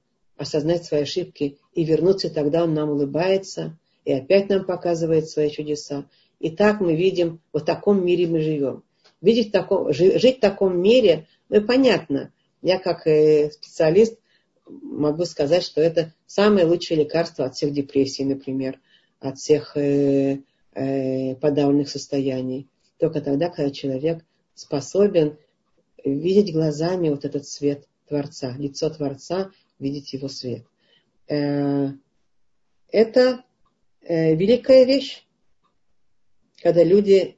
осознать 0.43 0.85
свои 0.85 1.03
ошибки 1.03 1.59
и 1.75 1.85
вернуться, 1.85 2.33
тогда 2.33 2.65
он 2.65 2.75
нам 2.75 2.91
улыбается 2.91 3.77
и 4.05 4.13
опять 4.13 4.49
нам 4.49 4.65
показывает 4.65 5.29
свои 5.29 5.51
чудеса. 5.51 6.07
И 6.39 6.51
так 6.51 6.81
мы 6.81 6.97
видим, 6.97 7.41
в 7.53 7.61
таком 7.61 8.05
мире 8.05 8.27
мы 8.27 8.41
живем. 8.41 8.83
Видеть 9.21 9.53
таком, 9.53 9.93
жить 9.93 10.39
в 10.39 10.41
таком 10.41 10.81
мире, 10.81 11.29
ну 11.49 11.63
понятно, 11.63 12.33
я 12.61 12.79
как 12.79 13.07
э, 13.07 13.51
специалист 13.53 14.19
могу 14.67 15.25
сказать, 15.25 15.63
что 15.63 15.81
это 15.81 16.13
самое 16.27 16.67
лучшее 16.67 17.01
лекарство 17.01 17.45
от 17.45 17.55
всех 17.55 17.73
депрессий, 17.73 18.25
например, 18.25 18.81
от 19.21 19.39
всех 19.39 19.77
э, 19.77 20.41
э, 20.75 21.35
подавленных 21.37 21.89
состояний. 21.89 22.69
Только 22.99 23.21
тогда, 23.21 23.49
когда 23.49 23.71
человек 23.71 24.25
способен 24.55 25.37
видеть 26.05 26.53
глазами 26.53 27.09
вот 27.09 27.25
этот 27.25 27.47
свет 27.47 27.87
Творца, 28.09 28.55
лицо 28.59 28.91
Творца, 28.91 29.51
видеть 29.83 30.13
его 30.13 30.29
свет. 30.29 30.65
Э, 31.29 31.89
это 32.89 33.45
э, 34.01 34.35
великая 34.35 34.85
вещь, 34.85 35.27
когда 36.63 36.85
люди 36.85 37.37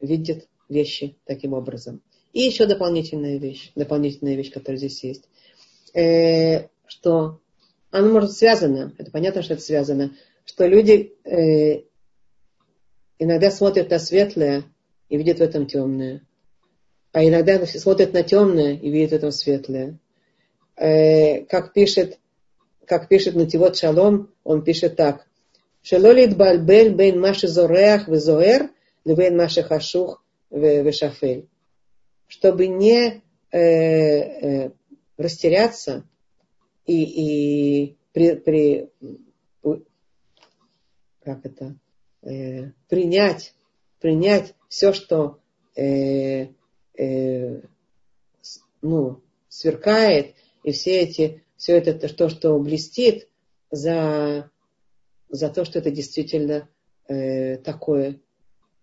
видят 0.00 0.48
вещи 0.68 1.16
таким 1.24 1.52
образом. 1.52 2.00
И 2.32 2.42
еще 2.42 2.66
дополнительная 2.66 3.38
вещь, 3.38 3.72
дополнительная 3.74 4.36
вещь, 4.36 4.52
которая 4.52 4.78
здесь 4.78 5.02
есть, 5.02 5.28
э, 5.94 6.68
что 6.86 7.40
оно 7.90 8.12
может 8.12 8.32
связано, 8.32 8.94
это 8.98 9.10
понятно, 9.10 9.42
что 9.42 9.54
это 9.54 9.62
связано, 9.62 10.14
что 10.44 10.66
люди 10.66 11.14
иногда 13.18 13.50
смотрят 13.50 13.90
на 13.90 13.98
светлое 13.98 14.64
и 15.08 15.16
видят 15.16 15.38
в 15.38 15.42
этом 15.42 15.66
темное. 15.66 16.22
А 17.12 17.24
иногда 17.24 17.64
смотрят 17.66 18.12
на 18.12 18.22
темное 18.22 18.74
и 18.74 18.90
видят 18.90 19.10
в 19.10 19.14
этом 19.14 19.32
светлое. 19.32 19.98
Э, 20.78 21.44
как 21.46 21.72
пишет, 21.72 22.18
как 22.86 23.08
пишет 23.08 23.34
Нативот 23.34 23.76
Шалом, 23.76 24.32
он 24.44 24.62
пишет 24.62 24.96
так. 24.96 25.26
Шелолит 25.82 26.36
бальбель 26.36 26.94
бейн 26.94 27.20
маши 27.20 27.48
зореах 27.48 28.08
везоэр, 28.08 28.70
бейн 29.04 29.36
маши 29.36 29.62
хашух 29.62 30.22
вешафель. 30.50 31.48
Чтобы 32.28 32.68
не 32.68 33.22
э, 33.50 33.58
э, 33.58 34.70
растеряться 35.16 36.04
и, 36.86 37.02
и 37.02 37.96
при, 38.12 38.34
при, 38.34 38.90
как 41.22 41.44
это, 41.44 41.74
э, 42.22 42.70
принять, 42.88 43.54
принять 44.00 44.54
все, 44.68 44.92
что 44.92 45.38
э, 45.76 46.48
э, 46.96 47.60
ну, 48.80 49.20
сверкает, 49.48 50.34
и 50.64 50.72
все 50.72 51.00
эти, 51.00 51.42
все 51.56 51.76
это 51.76 52.08
то, 52.08 52.28
что 52.28 52.58
блестит, 52.58 53.28
за, 53.70 54.50
за 55.28 55.48
то, 55.50 55.64
что 55.64 55.78
это 55.78 55.90
действительно 55.90 56.68
э, 57.06 57.56
такое 57.58 58.20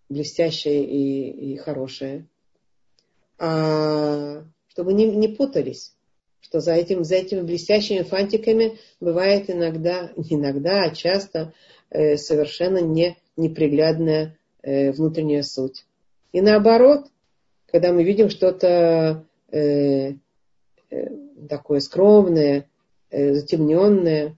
блестящее 0.09 0.86
и, 0.86 1.53
и 1.53 1.57
хорошее. 1.57 2.28
А 3.38 4.43
чтобы 4.67 4.93
не, 4.93 5.05
не 5.05 5.28
путались, 5.28 5.95
что 6.41 6.59
за, 6.59 6.73
этим, 6.73 7.03
за 7.03 7.15
этими 7.15 7.41
блестящими 7.41 8.03
фантиками 8.03 8.78
бывает 8.99 9.49
иногда, 9.49 10.11
не 10.15 10.36
иногда, 10.36 10.84
а 10.84 10.93
часто 10.93 11.53
э, 11.89 12.17
совершенно 12.17 12.80
не, 12.80 13.17
неприглядная 13.36 14.38
э, 14.61 14.91
внутренняя 14.91 15.43
суть. 15.43 15.86
И 16.32 16.41
наоборот, 16.41 17.07
когда 17.67 17.91
мы 17.91 18.03
видим 18.03 18.30
что-то 18.30 19.26
э, 19.51 20.13
э, 20.91 21.24
такое 21.49 21.79
скромное, 21.79 22.69
э, 23.09 23.33
затемненное, 23.33 24.38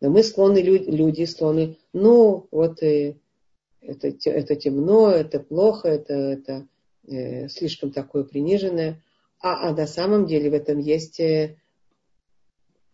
но 0.00 0.10
мы 0.10 0.22
склонны, 0.22 0.58
люди, 0.58 1.24
склонны, 1.24 1.78
ну, 1.92 2.46
вот 2.50 2.82
э, 2.82 3.16
это, 3.80 4.12
это 4.30 4.56
темно, 4.56 5.10
это 5.10 5.40
плохо, 5.40 5.88
это, 5.88 6.14
это 6.14 6.66
э, 7.06 7.48
слишком 7.48 7.92
такое 7.92 8.24
приниженное. 8.24 9.02
А, 9.40 9.68
а 9.68 9.74
на 9.74 9.86
самом 9.86 10.26
деле 10.26 10.50
в 10.50 10.54
этом 10.54 10.78
есть 10.78 11.20
э, 11.20 11.56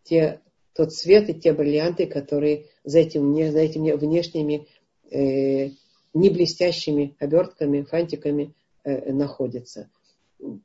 те, 0.05 0.41
тот 0.75 0.93
свет 0.93 1.29
и 1.29 1.35
те 1.35 1.53
бриллианты, 1.53 2.07
которые 2.07 2.67
за, 2.85 3.01
этим, 3.01 3.35
за 3.35 3.61
этими 3.61 3.93
внешними 3.93 4.67
э, 5.11 5.71
не 6.15 6.31
блестящими 6.31 7.17
обертками, 7.19 7.83
фантиками 7.83 8.55
э, 8.85 9.13
находятся. 9.13 9.91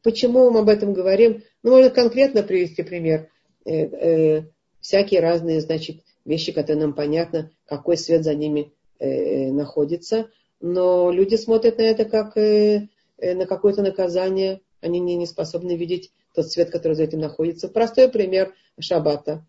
Почему 0.03 0.49
мы 0.49 0.61
об 0.61 0.69
этом 0.69 0.93
говорим? 0.93 1.43
Ну, 1.63 1.71
можно 1.71 1.89
конкретно 1.89 2.43
привести 2.43 2.83
пример. 2.83 3.29
Э, 3.65 3.71
э, 3.71 4.43
всякие 4.79 5.19
разные, 5.19 5.61
значит, 5.61 6.01
вещи, 6.25 6.51
которые 6.51 6.81
нам 6.81 6.93
понятно, 6.93 7.51
какой 7.65 7.97
свет 7.97 8.23
за 8.23 8.33
ними 8.33 8.73
э, 8.99 9.51
находится. 9.51 10.29
Но 10.59 11.11
люди 11.11 11.35
смотрят 11.35 11.77
на 11.77 11.83
это 11.83 12.05
как 12.05 12.37
э, 12.37 12.87
э, 13.17 13.35
на 13.35 13.45
какое-то 13.45 13.81
наказание. 13.81 14.61
Они 14.81 14.99
не, 14.99 15.15
не 15.15 15.25
способны 15.25 15.75
видеть 15.75 16.11
тот 16.33 16.51
свет, 16.51 16.69
который 16.69 16.93
за 16.93 17.03
этим 17.03 17.19
находится. 17.19 17.67
Простой 17.67 18.09
пример 18.09 18.53
шаббата. 18.79 19.45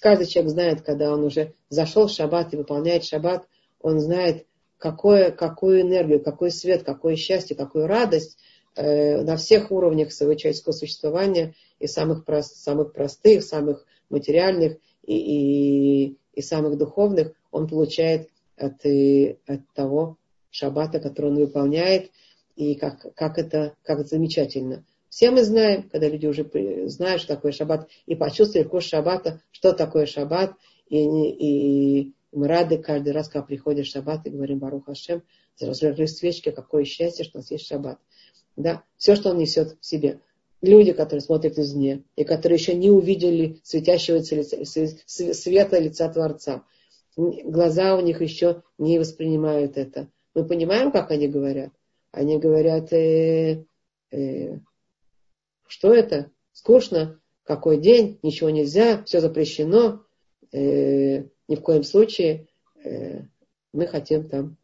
Каждый 0.00 0.26
человек 0.26 0.52
знает, 0.52 0.82
когда 0.82 1.12
он 1.12 1.24
уже 1.24 1.52
зашел 1.68 2.06
в 2.06 2.10
шаббат 2.10 2.54
и 2.54 2.56
выполняет 2.56 3.04
шаббат, 3.04 3.46
он 3.80 4.00
знает, 4.00 4.46
какое, 4.78 5.30
какую 5.30 5.82
энергию, 5.82 6.22
какой 6.22 6.50
свет, 6.50 6.84
какое 6.84 7.16
счастье, 7.16 7.56
какую 7.56 7.86
радость 7.86 8.38
на 8.76 9.36
всех 9.36 9.70
уровнях 9.70 10.12
своего 10.12 10.34
человеческого 10.34 10.72
существования, 10.72 11.54
и 11.78 11.86
самых, 11.86 12.24
самых 12.42 12.92
простых, 12.92 13.42
самых 13.42 13.84
материальных 14.10 14.78
и, 15.02 15.16
и, 15.16 16.16
и 16.32 16.42
самых 16.42 16.78
духовных, 16.78 17.32
он 17.50 17.68
получает 17.68 18.30
от, 18.56 18.84
и, 18.84 19.38
от 19.46 19.60
того 19.74 20.16
шаббата, 20.50 21.00
который 21.00 21.30
он 21.30 21.36
выполняет, 21.36 22.10
и 22.56 22.74
как, 22.74 23.14
как 23.14 23.38
это 23.38 23.74
как 23.82 24.06
замечательно. 24.06 24.84
Все 25.08 25.30
мы 25.30 25.44
знаем, 25.44 25.88
когда 25.90 26.08
люди 26.08 26.26
уже 26.26 26.48
знают, 26.88 27.22
что 27.22 27.34
такое 27.34 27.52
шаббат, 27.52 27.88
и 28.06 28.14
почувствовали 28.14 28.66
вкус 28.66 28.84
шаббата, 28.84 29.40
что 29.52 29.72
такое 29.72 30.06
шаббат, 30.06 30.54
и, 30.88 30.98
и, 30.98 32.12
мы 32.32 32.48
рады 32.48 32.78
каждый 32.78 33.12
раз, 33.12 33.28
когда 33.28 33.46
приходит 33.46 33.86
шаббат, 33.86 34.26
и 34.26 34.30
говорим 34.30 34.58
Барух 34.58 34.86
Хашем, 34.86 35.22
зажгли 35.56 36.06
свечки, 36.06 36.50
какое 36.50 36.84
счастье, 36.84 37.24
что 37.24 37.38
у 37.38 37.40
нас 37.40 37.50
есть 37.50 37.66
шаббат. 37.66 37.98
Да? 38.56 38.82
Все, 38.96 39.16
что 39.16 39.30
он 39.30 39.38
несет 39.38 39.76
в 39.80 39.86
себе. 39.86 40.20
Люди, 40.60 40.92
которые 40.92 41.20
смотрят 41.20 41.58
извне, 41.58 42.04
и 42.16 42.24
которые 42.24 42.58
еще 42.58 42.74
не 42.74 42.90
увидели 42.90 43.60
светящегося 43.62 44.36
лица, 44.36 45.34
света 45.34 45.78
лица 45.78 46.08
Творца. 46.08 46.64
Глаза 47.16 47.96
у 47.96 48.00
них 48.00 48.22
еще 48.22 48.62
не 48.78 48.98
воспринимают 48.98 49.76
это. 49.76 50.08
Мы 50.34 50.44
понимаем, 50.44 50.90
как 50.90 51.10
они 51.10 51.28
говорят. 51.28 51.72
Они 52.10 52.38
говорят, 52.38 52.92
э, 52.92 53.64
э, 54.10 54.58
что 55.66 55.92
это? 55.92 56.30
Скучно, 56.52 57.20
какой 57.44 57.78
день, 57.78 58.18
ничего 58.22 58.50
нельзя, 58.50 59.02
все 59.04 59.20
запрещено. 59.20 60.02
Э, 60.52 61.24
ни 61.48 61.56
в 61.56 61.60
коем 61.60 61.82
случае 61.82 62.48
э, 62.82 63.22
мы 63.72 63.86
хотим 63.86 64.28
там 64.28 64.56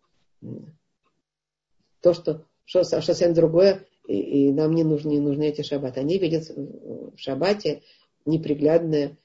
то, 2.01 2.15
что, 2.15 2.47
что 2.71 2.85
совсем 2.85 3.35
другое, 3.35 3.85
и, 4.07 4.49
и 4.49 4.53
нам 4.53 4.73
не 4.77 4.85
нужны, 4.85 5.11
не 5.11 5.19
нужны 5.19 5.49
эти 5.49 5.63
шаббаты. 5.63 5.99
Они 5.99 6.19
видят 6.19 6.49
в 6.49 7.17
шаббате 7.17 7.83
неприглядное, 8.25 9.19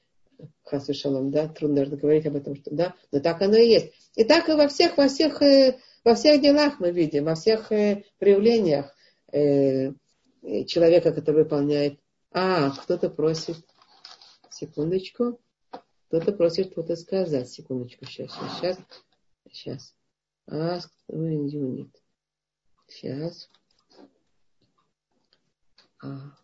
хасу 0.64 0.94
шалом, 0.94 1.30
да, 1.30 1.46
трудно 1.46 1.76
даже 1.76 1.96
говорить 1.96 2.26
об 2.26 2.34
этом, 2.34 2.56
что 2.56 2.74
да, 2.74 2.96
но 3.12 3.20
так 3.20 3.40
оно 3.40 3.56
и 3.56 3.68
есть. 3.68 3.92
И 4.16 4.24
так 4.24 4.48
и 4.48 4.54
во 4.54 4.66
всех, 4.66 4.96
во 4.96 5.06
всех, 5.06 5.40
э, 5.42 5.78
во 6.02 6.16
всех 6.16 6.42
делах 6.42 6.80
мы 6.80 6.90
видим, 6.90 7.26
во 7.26 7.36
всех 7.36 7.70
э, 7.70 8.02
проявлениях 8.18 8.92
э, 9.32 9.92
человека, 10.66 11.12
который 11.12 11.44
выполняет. 11.44 12.00
А, 12.32 12.70
кто-то 12.70 13.10
просит, 13.10 13.58
секундочку, 14.50 15.38
кто-то 16.08 16.32
просит 16.32 16.72
что-то 16.72 16.96
сказать, 16.96 17.48
секундочку, 17.48 18.06
сейчас, 18.06 18.32
сейчас, 18.32 18.58
сейчас, 18.58 18.78
сейчас. 19.52 19.94
Ask 20.50 20.90
unit. 21.08 21.90
Сейчас. 22.88 23.50
А. 26.02 26.36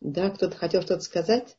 Да, 0.00 0.30
кто-то 0.30 0.56
хотел 0.56 0.82
что-то 0.82 1.02
сказать? 1.02 1.56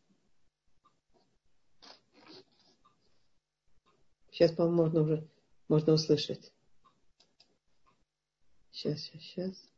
Сейчас, 4.31 4.51
по-моему, 4.51 4.83
можно 4.83 5.01
уже 5.01 5.29
можно 5.67 5.93
услышать. 5.93 6.51
Сейчас, 8.71 8.99
сейчас, 8.99 9.21
сейчас. 9.21 9.69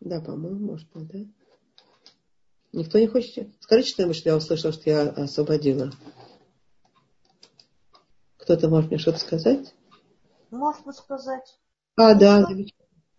Да, 0.00 0.20
по-моему, 0.20 0.66
можно, 0.72 1.04
да? 1.04 1.18
Никто 2.72 2.98
не 2.98 3.06
хочет? 3.06 3.50
Скажите 3.60 3.90
что-нибудь, 3.90 4.16
что 4.16 4.30
я 4.30 4.36
услышала, 4.36 4.72
что 4.72 4.88
я 4.88 5.10
освободила. 5.10 5.92
Кто-то 8.38 8.68
может 8.68 8.90
мне 8.90 8.98
что-то 8.98 9.18
сказать? 9.18 9.74
Можно 10.50 10.92
сказать. 10.92 11.60
А, 11.96 12.14
да, 12.14 12.46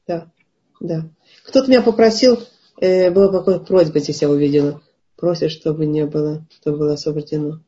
да, 0.07 0.31
да. 0.79 1.09
Кто-то 1.45 1.69
меня 1.69 1.81
попросил, 1.81 2.39
э, 2.79 3.11
была 3.11 3.31
какая 3.31 3.59
просьба 3.59 3.99
здесь 3.99 4.21
я 4.21 4.29
увидела. 4.29 4.81
Просит, 5.15 5.51
чтобы 5.51 5.85
не 5.85 6.05
было, 6.05 6.45
чтобы 6.59 6.79
было 6.79 6.93
освобождено. 6.93 7.61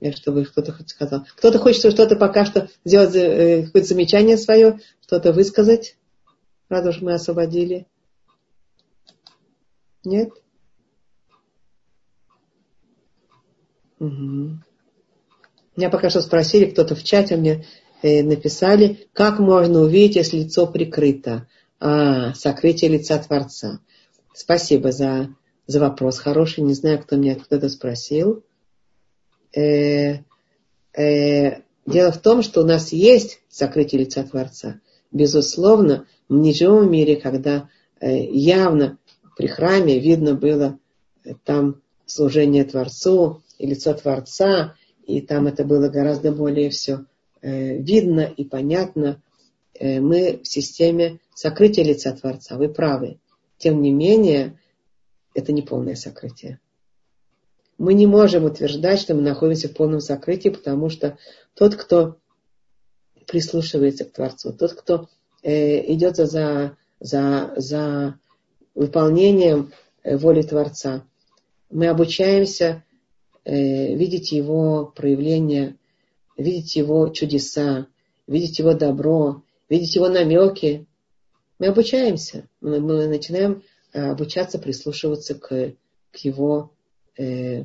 И 0.00 0.12
чтобы 0.12 0.44
кто-то 0.44 0.72
хоть 0.72 0.90
сказал. 0.90 1.26
Кто-то 1.36 1.58
хочет 1.58 1.92
что-то 1.92 2.14
пока 2.14 2.44
что 2.44 2.68
сделать, 2.84 3.14
э, 3.16 3.64
какое-то 3.64 3.88
замечание 3.88 4.36
свое, 4.36 4.80
что-то 5.00 5.32
высказать. 5.32 5.96
Рада, 6.68 6.92
что 6.92 7.04
мы 7.06 7.14
освободили. 7.14 7.86
Нет? 10.04 10.30
Угу. 13.98 14.58
Меня 15.76 15.90
пока 15.90 16.10
что 16.10 16.20
спросили, 16.20 16.70
кто-то 16.70 16.94
в 16.94 17.02
чате 17.02 17.36
мне 17.36 17.64
написали, 18.02 19.08
как 19.12 19.38
можно 19.38 19.80
увидеть, 19.80 20.16
если 20.16 20.38
лицо 20.38 20.66
прикрыто. 20.66 21.46
А, 21.80 22.34
сокрытие 22.34 22.90
лица 22.90 23.18
Творца. 23.18 23.80
Спасибо 24.34 24.90
за, 24.92 25.34
за 25.66 25.80
вопрос 25.80 26.18
хороший. 26.18 26.64
Не 26.64 26.74
знаю, 26.74 27.00
кто 27.00 27.16
меня 27.16 27.36
кто-то 27.36 27.68
спросил. 27.68 28.44
Э, 29.56 30.18
э, 30.96 31.62
дело 31.86 32.12
в 32.12 32.18
том, 32.18 32.42
что 32.42 32.62
у 32.62 32.64
нас 32.64 32.92
есть 32.92 33.40
сокрытие 33.48 34.02
лица 34.02 34.24
Творца. 34.24 34.80
Безусловно, 35.12 36.06
в 36.28 36.34
мире, 36.90 37.16
когда 37.16 37.68
э, 38.00 38.24
явно 38.24 38.98
при 39.36 39.46
храме 39.46 39.98
видно 40.00 40.34
было 40.34 40.78
э, 41.24 41.34
там 41.44 41.80
служение 42.06 42.64
Творцу 42.64 43.42
и 43.58 43.66
лицо 43.66 43.94
Творца, 43.94 44.74
и 45.06 45.20
там 45.20 45.46
это 45.46 45.64
было 45.64 45.88
гораздо 45.88 46.32
более 46.32 46.70
все 46.70 46.94
э, 46.94 47.04
видно 47.42 48.20
и 48.20 48.44
понятно. 48.44 49.22
Э, 49.78 50.00
мы 50.00 50.40
в 50.42 50.48
системе 50.48 51.20
сокрытия 51.34 51.84
лица 51.84 52.12
Творца, 52.12 52.56
вы 52.56 52.68
правы. 52.68 53.18
Тем 53.58 53.80
не 53.82 53.92
менее, 53.92 54.58
это 55.34 55.52
не 55.52 55.62
полное 55.62 55.94
сокрытие. 55.94 56.60
Мы 57.76 57.94
не 57.94 58.06
можем 58.06 58.44
утверждать, 58.44 59.00
что 59.00 59.14
мы 59.14 59.22
находимся 59.22 59.68
в 59.68 59.74
полном 59.74 60.00
сокрытии, 60.00 60.48
потому 60.48 60.90
что 60.90 61.16
тот, 61.54 61.76
кто 61.76 62.16
прислушивается 63.26 64.04
к 64.04 64.12
Творцу, 64.12 64.52
тот, 64.52 64.72
кто 64.72 65.08
э, 65.42 65.92
идет 65.92 66.16
за, 66.16 66.76
за, 66.98 67.52
за 67.56 68.18
выполнением 68.74 69.72
э, 70.02 70.16
воли 70.16 70.42
Творца. 70.42 71.04
Мы 71.70 71.86
обучаемся 71.86 72.84
э, 73.44 73.94
видеть 73.94 74.32
его 74.32 74.86
проявления, 74.86 75.76
видеть 76.38 76.76
его 76.76 77.08
чудеса, 77.08 77.88
видеть 78.26 78.58
его 78.58 78.72
добро, 78.72 79.42
видеть 79.68 79.94
его 79.94 80.08
намеки. 80.08 80.86
Мы 81.58 81.66
обучаемся, 81.66 82.48
мы, 82.60 82.80
мы 82.80 83.08
начинаем 83.08 83.62
э, 83.92 84.00
обучаться 84.00 84.58
прислушиваться 84.58 85.34
к, 85.34 85.74
к 86.12 86.16
его... 86.18 86.72
Э, 87.18 87.64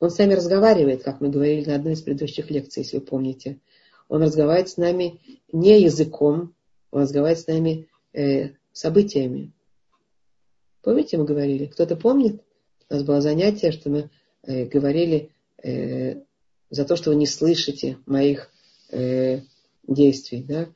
он 0.00 0.10
с 0.10 0.16
нами 0.16 0.32
разговаривает, 0.32 1.02
как 1.02 1.20
мы 1.20 1.28
говорили 1.28 1.68
на 1.68 1.76
одной 1.76 1.92
из 1.92 2.00
предыдущих 2.00 2.50
лекций, 2.50 2.82
если 2.82 2.96
вы 2.96 3.02
помните. 3.02 3.60
Он 4.08 4.22
разговаривает 4.22 4.70
с 4.70 4.78
нами 4.78 5.20
не 5.52 5.82
языком, 5.82 6.54
он 6.90 7.02
разговаривает 7.02 7.44
с 7.44 7.46
нами 7.46 7.88
э, 8.14 8.54
событиями. 8.72 9.52
Помните, 10.82 11.18
мы 11.18 11.26
говорили? 11.26 11.66
Кто-то 11.66 11.96
помнит? 11.96 12.40
У 12.88 12.94
нас 12.94 13.02
было 13.02 13.20
занятие, 13.20 13.72
что 13.72 13.90
мы 13.90 14.10
э, 14.42 14.64
говорили 14.64 15.32
э, 15.62 16.22
за 16.70 16.84
то, 16.84 16.96
что 16.96 17.10
вы 17.10 17.16
не 17.16 17.26
слышите 17.26 17.98
моих 18.06 18.50
э, 18.90 19.40
действий. 19.86 20.42
Да? 20.42 20.68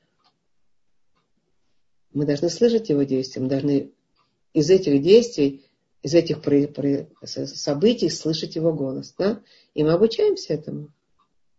Мы 2.12 2.26
должны 2.26 2.51
слышать 2.51 2.88
его 2.88 3.05
действия, 3.05 3.42
мы 3.42 3.49
должны 3.49 3.92
из 4.53 4.70
этих 4.70 5.03
действий, 5.03 5.64
из 6.03 6.14
этих 6.14 6.42
при, 6.42 6.66
при, 6.66 7.09
событий 7.24 8.11
слышать 8.11 8.57
его 8.57 8.72
голос. 8.72 9.14
Да? 9.18 9.40
И 9.74 9.82
мы 9.82 9.92
обучаемся 9.92 10.55
этому. 10.55 10.92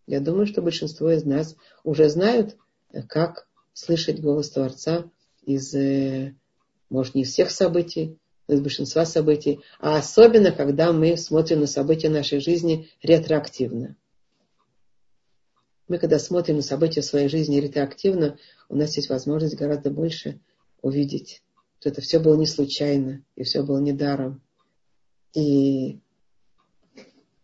Я 0.06 0.20
думаю, 0.20 0.46
что 0.46 0.62
большинство 0.62 1.12
из 1.12 1.26
нас 1.26 1.56
уже 1.84 2.10
знают, 2.10 2.56
как 3.08 3.48
слышать 3.74 4.22
голос 4.22 4.52
Творца 4.52 5.10
из, 5.44 5.74
э, 5.74 6.36
может, 6.90 7.16
не 7.16 7.24
из 7.24 7.32
всех 7.32 7.52
событий, 7.52 8.18
из 8.48 8.62
большинства 8.62 9.06
событий, 9.06 9.62
а 9.80 9.98
особенно, 9.98 10.52
когда 10.52 10.94
мы 10.94 11.18
смотрим 11.18 11.62
на 11.62 11.68
события 11.68 12.10
нашей 12.10 12.40
жизни 12.40 12.90
ретроактивно. 13.02 13.96
Мы, 15.88 16.00
когда 16.00 16.18
смотрим 16.18 16.58
на 16.58 16.62
события 16.62 17.04
своей 17.04 17.28
жизни 17.28 17.60
ретроактивно, 17.60 18.38
у 18.70 18.76
нас 18.76 18.96
есть 18.96 19.10
возможность 19.10 19.56
гораздо 19.56 19.92
больше 19.92 20.40
увидеть, 20.82 21.44
что 21.80 21.90
это 21.90 22.02
все 22.02 22.20
было 22.20 22.36
не 22.36 22.48
случайно, 22.48 23.24
и 23.36 23.44
все 23.44 23.62
было 23.62 23.78
не 23.78 23.94
даром. 23.94 24.42
И 25.34 26.00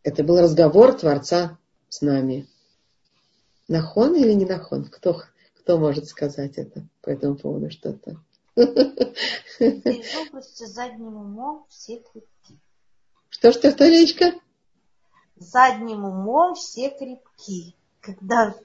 это 0.03 0.24
был 0.24 0.40
разговор 0.40 0.94
Творца 0.94 1.60
с 1.90 2.02
нами. 2.02 2.48
Нахон 3.68 4.15
или 4.15 4.34
не 4.34 4.45
нахон? 4.45 4.86
Кто, 4.86 5.22
кто 5.60 5.78
может 5.78 6.07
сказать 6.07 6.57
это 6.57 6.88
по 7.02 7.10
этому 7.10 7.36
поводу 7.36 7.70
что-то? 7.70 8.18
Из 8.56 10.28
области 10.28 10.65
задним 10.65 11.15
умом 11.15 11.65
все 11.70 11.99
крепки. 11.99 12.60
Что, 13.30 13.52
что, 13.52 13.72
Толечка? 13.72 14.34
Задним 15.36 16.03
умом 16.06 16.56
все 16.56 16.90
крепки. 16.90 17.76
Когда... 18.02 18.56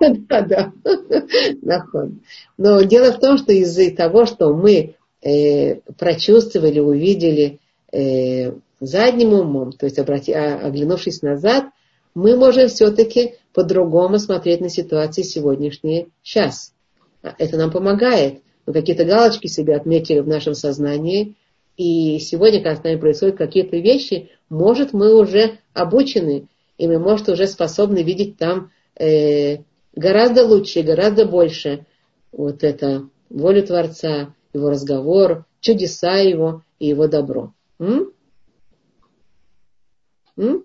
Да, 0.00 0.42
да. 0.42 0.72
Нахон. 1.62 2.20
Но 2.58 2.82
дело 2.82 3.12
в 3.12 3.20
том, 3.20 3.38
что 3.38 3.52
из-за 3.52 3.94
того, 3.94 4.26
что 4.26 4.52
мы 4.52 4.96
э, 5.22 5.76
прочувствовали, 5.96 6.80
увидели 6.80 7.60
э, 7.92 8.52
задним 8.80 9.32
умом, 9.32 9.72
то 9.72 9.86
есть 9.86 9.98
обрати, 9.98 10.32
а, 10.32 10.66
оглянувшись 10.66 11.22
назад, 11.22 11.66
мы 12.14 12.36
можем 12.36 12.68
все-таки 12.68 13.34
по-другому 13.54 14.18
смотреть 14.18 14.60
на 14.60 14.68
ситуации 14.68 15.22
сегодняшние 15.22 16.08
сейчас. 16.22 16.74
Это 17.22 17.56
нам 17.56 17.70
помогает 17.70 18.42
мы 18.70 18.74
какие-то 18.74 19.04
галочки 19.04 19.48
себе 19.48 19.74
отметили 19.74 20.20
в 20.20 20.28
нашем 20.28 20.54
сознании, 20.54 21.34
и 21.76 22.20
сегодня, 22.20 22.62
когда 22.62 22.80
с 22.80 22.84
нами 22.84 23.00
происходят 23.00 23.36
какие-то 23.36 23.76
вещи, 23.78 24.30
может, 24.48 24.92
мы 24.92 25.12
уже 25.12 25.58
обучены, 25.72 26.46
и 26.78 26.86
мы, 26.86 27.00
может, 27.00 27.28
уже 27.28 27.48
способны 27.48 28.04
видеть 28.04 28.36
там 28.38 28.70
э, 28.96 29.58
гораздо 29.94 30.46
лучше, 30.46 30.82
гораздо 30.82 31.26
больше 31.26 31.86
вот 32.32 32.64
это 32.64 33.08
волю 33.28 33.66
Творца, 33.66 34.34
его 34.52 34.70
разговор, 34.70 35.46
чудеса 35.60 36.16
его 36.16 36.62
и 36.78 36.88
его 36.88 37.06
добро. 37.06 37.52
М? 37.78 38.12
М? 40.36 40.64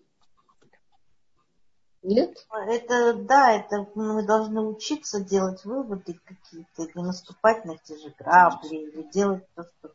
Нет? 2.03 2.45
Это, 2.67 3.13
да, 3.15 3.51
это 3.53 3.87
мы 3.95 4.25
должны 4.25 4.61
учиться 4.61 5.21
делать 5.21 5.65
выводы 5.65 6.19
какие-то, 6.23 6.87
не 6.93 7.03
наступать 7.03 7.65
на 7.65 7.77
те 7.77 7.97
же 7.97 8.13
грабли, 8.19 8.75
или 8.75 9.09
делать 9.11 9.43
то, 9.55 9.63
что 9.63 9.91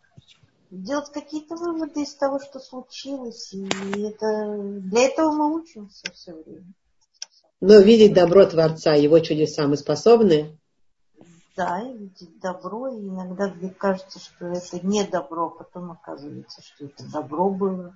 делать 0.71 1.11
какие-то 1.13 1.55
выводы 1.57 2.03
из 2.03 2.15
того, 2.15 2.41
что 2.41 2.59
случилось. 2.59 3.53
И 3.53 4.03
это 4.03 4.57
для 4.81 5.07
этого 5.07 5.31
мы 5.33 5.55
учимся 5.55 6.11
все 6.13 6.33
время. 6.33 6.73
Но 7.61 7.79
видеть 7.79 8.15
добро 8.15 8.47
Творца, 8.47 8.95
его 8.95 9.19
чудеса 9.19 9.67
мы 9.67 9.77
способны? 9.77 10.59
Да, 11.57 11.81
и 11.83 11.93
видеть 11.93 12.41
добро. 12.41 12.89
И 12.89 12.99
иногда 12.99 13.49
мне 13.49 13.71
кажется, 13.71 14.19
что 14.19 14.47
это 14.47 14.85
не 14.87 15.05
добро, 15.05 15.47
а 15.47 15.63
потом 15.63 15.93
оказывается, 15.93 16.63
что 16.63 16.87
это 16.87 17.05
добро 17.13 17.51
было. 17.51 17.95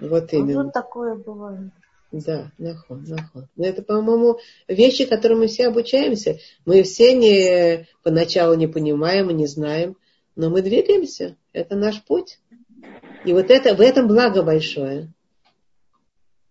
Вот 0.00 0.32
именно. 0.32 0.64
Вот 0.64 0.72
такое 0.72 1.14
бывает. 1.16 1.70
Да, 2.10 2.50
нахон, 2.58 3.04
нахон. 3.04 3.48
Но 3.56 3.66
это, 3.66 3.82
по-моему, 3.82 4.38
вещи, 4.68 5.06
которые 5.06 5.38
мы 5.38 5.46
все 5.46 5.68
обучаемся. 5.68 6.38
Мы 6.66 6.82
все 6.82 7.14
не 7.14 7.86
поначалу 8.02 8.54
не 8.54 8.66
понимаем 8.66 9.30
и 9.30 9.34
не 9.34 9.46
знаем, 9.46 9.96
но 10.36 10.50
мы 10.50 10.62
двигаемся. 10.62 11.36
Это 11.52 11.74
наш 11.74 12.02
путь. 12.02 12.38
И 13.24 13.32
вот 13.32 13.50
это, 13.50 13.74
в 13.74 13.80
этом 13.80 14.08
благо 14.08 14.42
большое. 14.42 15.12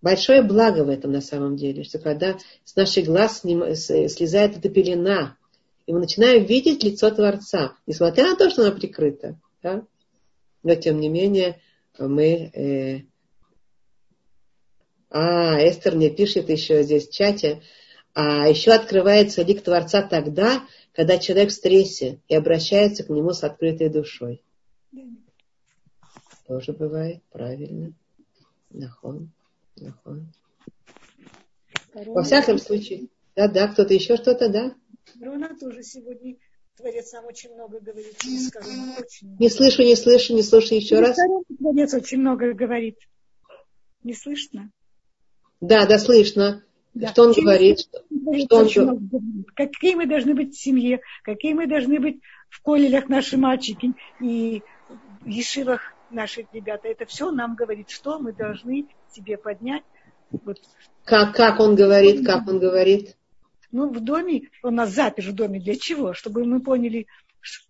Большое 0.02 0.42
благо 0.42 0.84
в 0.84 0.90
этом 0.90 1.12
на 1.12 1.22
самом 1.22 1.56
деле, 1.56 1.84
что 1.84 2.00
когда 2.00 2.38
с 2.64 2.76
наших 2.76 3.06
глаз 3.06 3.42
слезает 3.42 4.58
эта 4.58 4.70
пелена, 4.70 5.38
и 5.86 5.94
мы 5.94 6.00
начинаем 6.00 6.46
видеть 6.46 6.84
лицо 6.84 7.12
Творца, 7.12 7.76
несмотря 7.86 8.30
на 8.30 8.36
то, 8.36 8.50
что 8.50 8.66
оно 8.66 8.76
прикрыто. 8.76 9.40
Да? 9.62 9.86
Но 10.64 10.76
тем 10.76 11.00
не 11.00 11.10
менее 11.10 11.60
мы... 12.00 12.52
Э... 12.54 13.02
А, 15.10 15.58
Эстер 15.68 15.96
мне 15.96 16.10
пишет 16.10 16.50
еще 16.50 16.84
здесь 16.84 17.08
в 17.08 17.12
чате. 17.12 17.62
А 18.14 18.48
еще 18.48 18.72
открывается 18.72 19.44
лик 19.44 19.62
Творца 19.64 20.02
тогда, 20.02 20.64
когда 20.94 21.18
человек 21.18 21.50
в 21.50 21.54
стрессе 21.54 22.20
и 22.28 22.36
обращается 22.36 23.04
к 23.04 23.10
нему 23.10 23.32
с 23.32 23.44
открытой 23.44 23.90
душой. 23.90 24.44
Тоже 26.48 26.74
бывает, 26.74 27.22
правильно. 27.32 27.94
Нахон, 28.70 29.32
нахон. 29.78 30.32
Во 31.94 32.24
всяком 32.24 32.58
случае. 32.58 33.08
Да, 33.36 33.48
да, 33.48 33.68
кто-то 33.68 33.94
еще 33.94 34.18
что-то, 34.18 34.50
да? 34.50 34.76
Рона 35.20 35.56
тоже 35.60 35.84
сегодня 35.84 36.36
Творец 36.78 37.12
нам 37.14 37.26
очень 37.26 37.54
много 37.54 37.80
говорит 37.80 38.18
через 38.18 38.52
корону. 38.52 38.96
Очень 39.00 39.38
не 39.40 39.50
слышу, 39.50 39.84
не 39.84 39.96
слышу, 39.96 40.34
не 40.34 40.44
слушаю 40.44 40.80
еще 40.80 41.00
раз. 41.00 41.18
Творец 41.60 41.94
очень 41.94 42.20
много 42.20 42.54
говорит. 42.54 42.98
Не 44.04 44.14
слышно? 44.14 44.72
Да, 45.60 45.86
да, 45.86 46.00
слышно. 46.00 46.64
Да. 46.94 47.10
Что 47.10 47.24
он 47.24 47.34
через 47.34 47.46
говорит? 47.46 47.80
Что 47.80 48.58
он 48.58 48.68
говорит? 48.68 49.46
Какие 49.56 49.96
мы 49.96 50.08
должны 50.08 50.34
быть 50.34 50.56
в 50.56 50.62
семье, 50.62 51.02
какие 51.24 51.54
мы 51.54 51.68
должны 51.68 52.00
быть 52.00 52.22
в 52.50 52.62
колелях 52.62 53.08
наши 53.10 53.38
мальчики 53.38 53.94
и 54.20 54.62
в 55.22 55.28
ешивах 55.28 55.82
наши 56.10 56.48
ребята. 56.52 56.88
Это 56.88 57.06
все 57.06 57.32
нам 57.32 57.56
говорит, 57.56 57.90
что 57.90 58.20
мы 58.20 58.34
должны 58.34 58.88
себе 59.14 59.38
поднять. 59.38 59.84
Вот. 60.32 60.60
Как, 61.04 61.36
как 61.36 61.60
он 61.60 61.76
говорит, 61.76 62.26
как 62.26 62.48
он 62.48 62.60
говорит? 62.60 63.16
Ну, 63.72 63.90
в 63.90 64.00
доме, 64.00 64.50
он 64.64 64.76
нас 64.76 64.92
запер 64.94 65.30
в 65.30 65.34
доме. 65.34 65.60
Для 65.60 65.76
чего? 65.76 66.14
Чтобы 66.14 66.46
мы 66.46 66.62
поняли, 66.62 67.08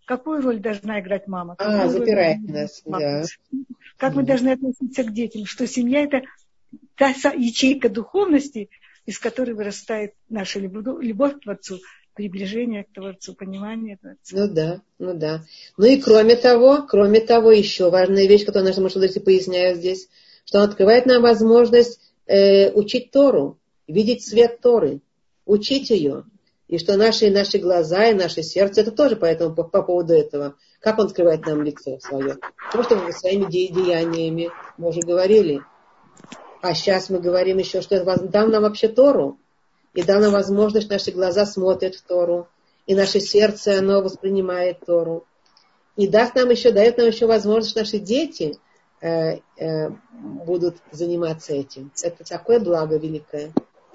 какую 0.05 0.41
роль 0.41 0.59
должна 0.59 0.99
играть 0.99 1.27
мама. 1.27 1.55
А, 1.59 1.87
запирает 1.87 2.39
нас, 2.41 2.81
да. 2.85 3.23
Как 3.97 4.15
мы 4.15 4.23
должны 4.23 4.49
относиться 4.49 5.03
к 5.03 5.13
детям, 5.13 5.45
что 5.45 5.67
семья 5.67 6.03
это 6.03 6.23
та 6.95 7.09
ячейка 7.09 7.89
духовности, 7.89 8.69
из 9.05 9.19
которой 9.19 9.53
вырастает 9.53 10.13
наша 10.29 10.59
любовь 10.59 11.35
к 11.35 11.41
Творцу, 11.41 11.79
приближение 12.13 12.83
к 12.83 12.93
Творцу, 12.93 13.33
понимание 13.33 13.97
Творца. 13.97 14.35
Ну 14.35 14.47
да, 14.47 14.81
ну 14.99 15.13
да. 15.13 15.43
Ну 15.77 15.85
и 15.85 16.01
кроме 16.01 16.35
того, 16.35 16.85
кроме 16.87 17.21
того, 17.21 17.51
еще 17.51 17.89
важная 17.89 18.27
вещь, 18.27 18.45
которую 18.45 18.69
наши 18.69 18.81
мужчины 18.81 19.07
поясняют 19.19 19.79
здесь, 19.79 20.09
что 20.45 20.59
он 20.59 20.65
открывает 20.65 21.05
нам 21.05 21.21
возможность 21.21 21.99
э, 22.25 22.71
учить 22.71 23.11
Тору, 23.11 23.57
видеть 23.87 24.25
свет 24.25 24.59
Торы 24.61 25.01
учить 25.45 25.89
ее. 25.89 26.23
И 26.67 26.77
что 26.77 26.95
наши, 26.95 27.29
наши 27.29 27.57
глаза 27.57 28.07
и 28.07 28.13
наше 28.13 28.43
сердце, 28.43 28.81
это 28.81 28.91
тоже 28.91 29.17
поэтому, 29.17 29.53
по, 29.53 29.63
по 29.63 29.81
поводу 29.81 30.13
этого. 30.13 30.55
Как 30.79 30.99
он 30.99 31.09
скрывает 31.09 31.45
нам 31.45 31.63
лицо 31.63 31.99
свое? 31.99 32.37
Потому 32.71 32.83
что 32.83 33.11
своими 33.11 33.51
де- 33.51 33.67
деяниями 33.67 34.49
мы 34.77 34.89
уже 34.89 35.01
говорили. 35.01 35.61
А 36.61 36.73
сейчас 36.73 37.09
мы 37.09 37.19
говорим 37.19 37.57
еще, 37.57 37.81
что 37.81 37.95
это 37.95 38.23
дал 38.23 38.47
нам 38.47 38.63
вообще 38.63 38.87
Тору. 38.87 39.37
И 39.93 40.03
дал 40.03 40.21
нам 40.21 40.31
возможность, 40.31 40.89
наши 40.89 41.11
глаза 41.11 41.45
смотрят 41.45 41.95
в 41.95 42.03
Тору. 42.03 42.47
И 42.87 42.95
наше 42.95 43.19
сердце, 43.19 43.79
оно 43.79 44.01
воспринимает 44.01 44.79
Тору. 44.85 45.25
И 45.97 46.07
даст 46.07 46.35
нам 46.35 46.49
еще, 46.49 46.71
дает 46.71 46.97
нам 46.97 47.07
еще 47.07 47.25
возможность, 47.25 47.75
наши 47.75 47.99
дети 47.99 48.57
будут 50.11 50.77
заниматься 50.91 51.53
этим. 51.53 51.91
Это 52.03 52.23
такое 52.23 52.59
благо 52.59 52.97
великое 52.97 53.51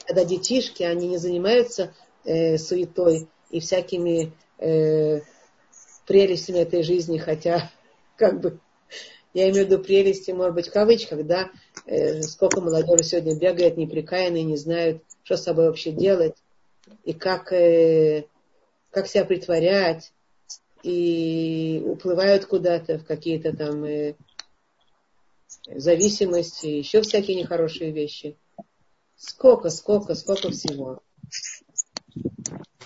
когда 0.06 0.24
детишки, 0.24 0.82
они 0.82 1.08
не 1.08 1.18
занимаются 1.18 1.92
э, 2.24 2.58
суетой 2.58 3.28
и 3.50 3.60
всякими 3.60 4.32
э, 4.58 5.20
прелестями 6.06 6.58
этой 6.58 6.82
жизни, 6.82 7.18
хотя, 7.18 7.70
как 8.16 8.40
бы, 8.40 8.58
я 9.34 9.50
имею 9.50 9.66
в 9.66 9.70
виду 9.70 9.82
прелести, 9.82 10.30
может 10.30 10.54
быть, 10.54 10.68
в 10.68 10.72
кавычках, 10.72 11.26
да, 11.26 11.50
э, 11.86 12.22
сколько 12.22 12.60
молодежи 12.60 13.04
сегодня 13.04 13.38
бегает 13.38 13.76
неприкаянные, 13.76 14.44
не 14.44 14.56
знают, 14.56 15.02
что 15.24 15.36
с 15.36 15.42
собой 15.42 15.66
вообще 15.66 15.90
делать, 15.90 16.36
и 17.04 17.12
как, 17.12 17.52
э, 17.52 18.26
как 18.90 19.08
себя 19.08 19.24
притворять, 19.24 20.12
и 20.82 21.82
уплывают 21.84 22.46
куда-то 22.46 22.98
в 22.98 23.04
какие-то 23.04 23.56
там 23.56 23.84
э, 23.84 24.14
зависимости, 25.74 26.66
еще 26.66 27.02
всякие 27.02 27.36
нехорошие 27.36 27.90
вещи. 27.90 28.36
Сколько, 29.16 29.70
сколько, 29.70 30.14
сколько 30.14 30.51
всего. 30.51 31.01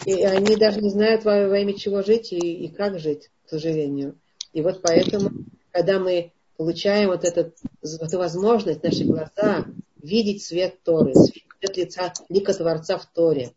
И 0.07 0.23
они 0.23 0.57
даже 0.57 0.81
не 0.81 0.90
знают 0.90 1.24
во, 1.24 1.48
во 1.48 1.59
имя 1.59 1.74
чего 1.74 2.02
жить 2.02 2.32
и, 2.32 2.39
и 2.39 2.69
как 2.69 2.98
жить, 2.98 3.31
к 3.44 3.51
сожалению. 3.51 4.19
И 4.52 4.62
вот 4.62 4.81
поэтому, 4.82 5.31
когда 5.73 5.98
мы 5.98 6.32
получаем 6.57 7.09
вот 7.09 7.24
этот, 7.24 7.57
эту 7.82 8.19
возможность, 8.19 8.82
наши 8.82 9.05
глаза, 9.05 9.66
видеть 10.02 10.43
свет 10.43 10.82
Торы, 10.82 11.15
свет 11.15 11.77
лица, 11.77 12.12
лика 12.28 12.55
Творца 12.55 12.97
в 12.97 13.07
Торе. 13.12 13.52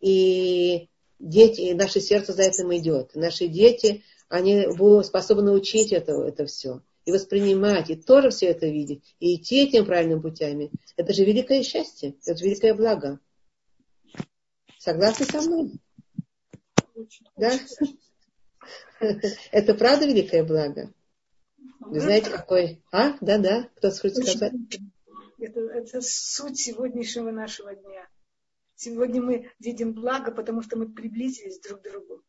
И 0.00 0.88
дети, 1.18 1.60
и 1.60 1.74
наше 1.74 2.00
сердце 2.00 2.32
за 2.32 2.42
этим 2.42 2.74
идет. 2.74 3.14
Наши 3.14 3.46
дети, 3.46 4.02
они 4.28 4.66
будут 4.76 5.06
способны 5.06 5.52
учить 5.52 5.92
это, 5.92 6.12
это 6.12 6.46
все 6.46 6.80
и 7.04 7.12
воспринимать, 7.12 7.90
и 7.90 7.96
тоже 7.96 8.30
все 8.30 8.46
это 8.46 8.66
видеть, 8.66 9.14
и 9.18 9.36
идти 9.36 9.64
этим 9.66 9.84
правильными 9.84 10.20
путями. 10.20 10.70
Это 10.96 11.12
же 11.12 11.24
великое 11.24 11.62
счастье, 11.62 12.16
это 12.24 12.36
же 12.36 12.44
великое 12.44 12.74
благо. 12.74 13.20
Согласны 14.78 15.26
со 15.26 15.42
мной? 15.42 15.72
Да? 17.36 17.52
Это 19.50 19.74
правда 19.74 20.06
великое 20.06 20.44
благо? 20.44 20.92
Вы 21.80 22.00
знаете, 22.00 22.30
какой... 22.30 22.82
А? 22.90 23.16
Да-да, 23.20 23.68
кто-то 23.76 24.00
хочет 24.00 24.26
сказать? 24.26 24.52
Это, 25.38 25.60
это 25.60 26.00
суть 26.00 26.58
сегодняшнего 26.58 27.30
нашего 27.30 27.74
дня. 27.74 28.08
Сегодня 28.76 29.20
мы 29.20 29.50
видим 29.58 29.92
благо, 29.92 30.32
потому 30.32 30.62
что 30.62 30.78
мы 30.78 30.88
приблизились 30.88 31.60
друг 31.60 31.80
к 31.80 31.84
другу. 31.84 32.22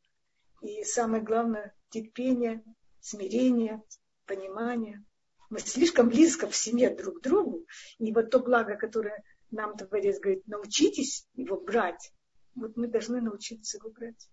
И 0.61 0.84
самое 0.84 1.23
главное, 1.23 1.73
терпение, 1.89 2.64
смирение, 2.99 3.81
понимание. 4.26 5.03
Мы 5.49 5.60
слишком 5.60 6.10
близко 6.10 6.47
в 6.47 6.56
семье 6.56 6.89
друг 6.95 7.19
к 7.19 7.23
другу. 7.23 7.65
И 7.99 8.11
вот 8.11 8.30
то 8.30 8.39
благо, 8.39 8.76
которое 8.76 9.23
нам 9.52 9.77
Творец 9.77 10.19
говорит, 10.19 10.47
научитесь 10.47 11.27
его 11.35 11.60
брать. 11.60 12.11
Вот 12.56 12.76
мы 12.77 12.88
должны 12.88 13.22
научиться 13.22 13.77
его 13.77 13.89
брать. 13.89 14.27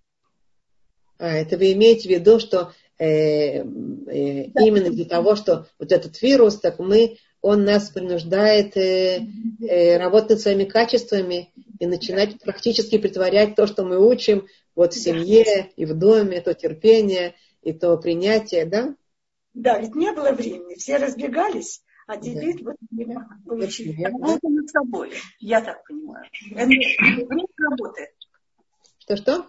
А, 1.19 1.29
это 1.29 1.57
вы 1.57 1.73
имеете 1.73 2.09
в 2.09 2.13
виду, 2.13 2.41
что 2.41 2.73
э, 2.99 3.59
э, 3.59 3.63
да. 4.49 4.63
именно 4.63 4.91
для 4.91 5.05
того, 5.05 5.37
что 5.37 5.69
вот 5.79 5.93
этот 5.93 6.21
вирус, 6.23 6.59
так 6.59 6.79
мы, 6.79 7.19
он 7.41 7.65
нас 7.65 7.91
принуждает 7.91 8.77
э, 8.77 9.21
э, 9.61 9.99
работать 9.99 10.31
над 10.31 10.41
своими 10.41 10.65
качествами 10.65 11.53
и 11.79 11.87
начинать 11.87 12.33
да. 12.33 12.37
практически 12.45 12.99
притворять 12.99 13.55
то, 13.55 13.67
что 13.67 13.85
мы 13.85 14.05
учим 14.05 14.47
вот 14.75 14.95
в 14.95 15.01
семье 15.01 15.45
да. 15.45 15.69
и 15.77 15.85
в 15.85 15.99
доме, 15.99 16.41
то 16.41 16.55
терпение 16.55 17.35
и 17.63 17.73
то 17.73 17.97
принятие, 17.99 18.65
да? 18.65 18.95
Да, 19.55 19.79
ведь 19.79 19.95
не 19.95 20.13
было 20.13 20.33
времени, 20.33 20.75
все 20.77 20.97
разбегались, 20.97 21.83
а 22.07 22.17
теперь 22.17 22.63
да. 22.63 22.71
вот 22.71 22.77
время 22.91 23.29
получили. 23.47 24.03
Работа 24.03 24.49
над 24.49 24.71
собой, 24.71 25.13
я 25.41 25.61
так 25.61 25.87
понимаю. 25.87 26.27
Время 26.51 27.47
работы. 27.59 28.09
Что-что? 28.99 29.47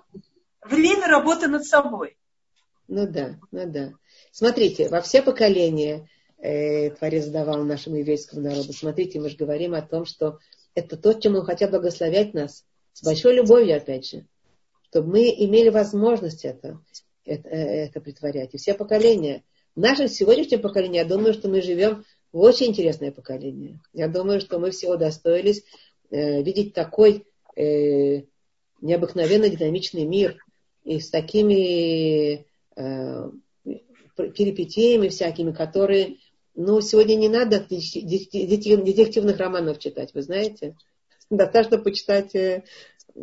Время 0.66 1.08
работы 1.08 1.48
над 1.48 1.66
собой. 1.66 2.18
Ну 2.88 3.08
да, 3.08 3.40
ну 3.52 3.72
да. 3.72 3.94
Смотрите, 4.32 4.90
во 4.90 5.02
все 5.02 5.22
поколения 5.22 6.10
э, 6.38 6.90
Творец 6.92 7.28
давал 7.28 7.64
нашему 7.64 7.98
еврейскому 7.98 8.42
народу. 8.42 8.74
Смотрите, 8.74 9.22
мы 9.22 9.30
же 9.30 9.38
говорим 9.38 9.74
о 9.74 9.82
том, 9.82 10.06
что 10.06 10.40
это 10.76 10.98
то, 10.98 11.14
чем 11.14 11.36
он 11.36 11.46
хотел 11.46 11.70
благословять 11.70 12.34
нас. 12.34 12.66
С 12.92 13.04
большой 13.04 13.36
любовью, 13.36 13.78
опять 13.78 14.08
же. 14.08 14.26
Чтобы 14.90 15.12
мы 15.12 15.30
имели 15.30 15.70
возможность 15.70 16.46
это, 16.46 16.80
это, 17.26 17.48
это 17.48 18.02
притворять. 18.02 18.54
И 18.54 18.58
все 18.58 18.74
поколения– 18.74 19.44
в 19.76 19.80
нашем 19.80 20.08
сегодняшнем 20.08 20.62
поколении, 20.62 20.98
я 20.98 21.06
думаю, 21.06 21.34
что 21.34 21.50
мы 21.50 21.62
живем 21.62 22.06
в 22.32 22.40
очень 22.40 22.68
интересное 22.68 23.12
поколение. 23.12 23.80
Я 23.94 24.08
думаю, 24.08 24.40
что 24.40 24.60
мы 24.60 24.72
всего 24.72 24.98
достоились 24.98 25.64
э, 26.10 26.42
видеть 26.44 26.74
такой 26.74 27.26
э, 27.56 28.24
необыкновенно 28.82 29.50
динамичный 29.50 30.06
мир 30.06 30.38
и 30.84 31.00
с 31.00 31.10
такими 31.10 32.46
э, 32.76 33.30
перипетиями 34.16 35.08
всякими, 35.10 35.52
которые 35.52 36.18
Ну, 36.56 36.82
сегодня 36.82 37.16
не 37.16 37.30
надо 37.30 37.60
детективных 37.60 39.38
романов 39.40 39.80
читать, 39.80 40.14
вы 40.14 40.22
знаете. 40.22 40.76
Достаточно 41.30 41.80
почитать, 41.80 42.36
э, 42.36 42.64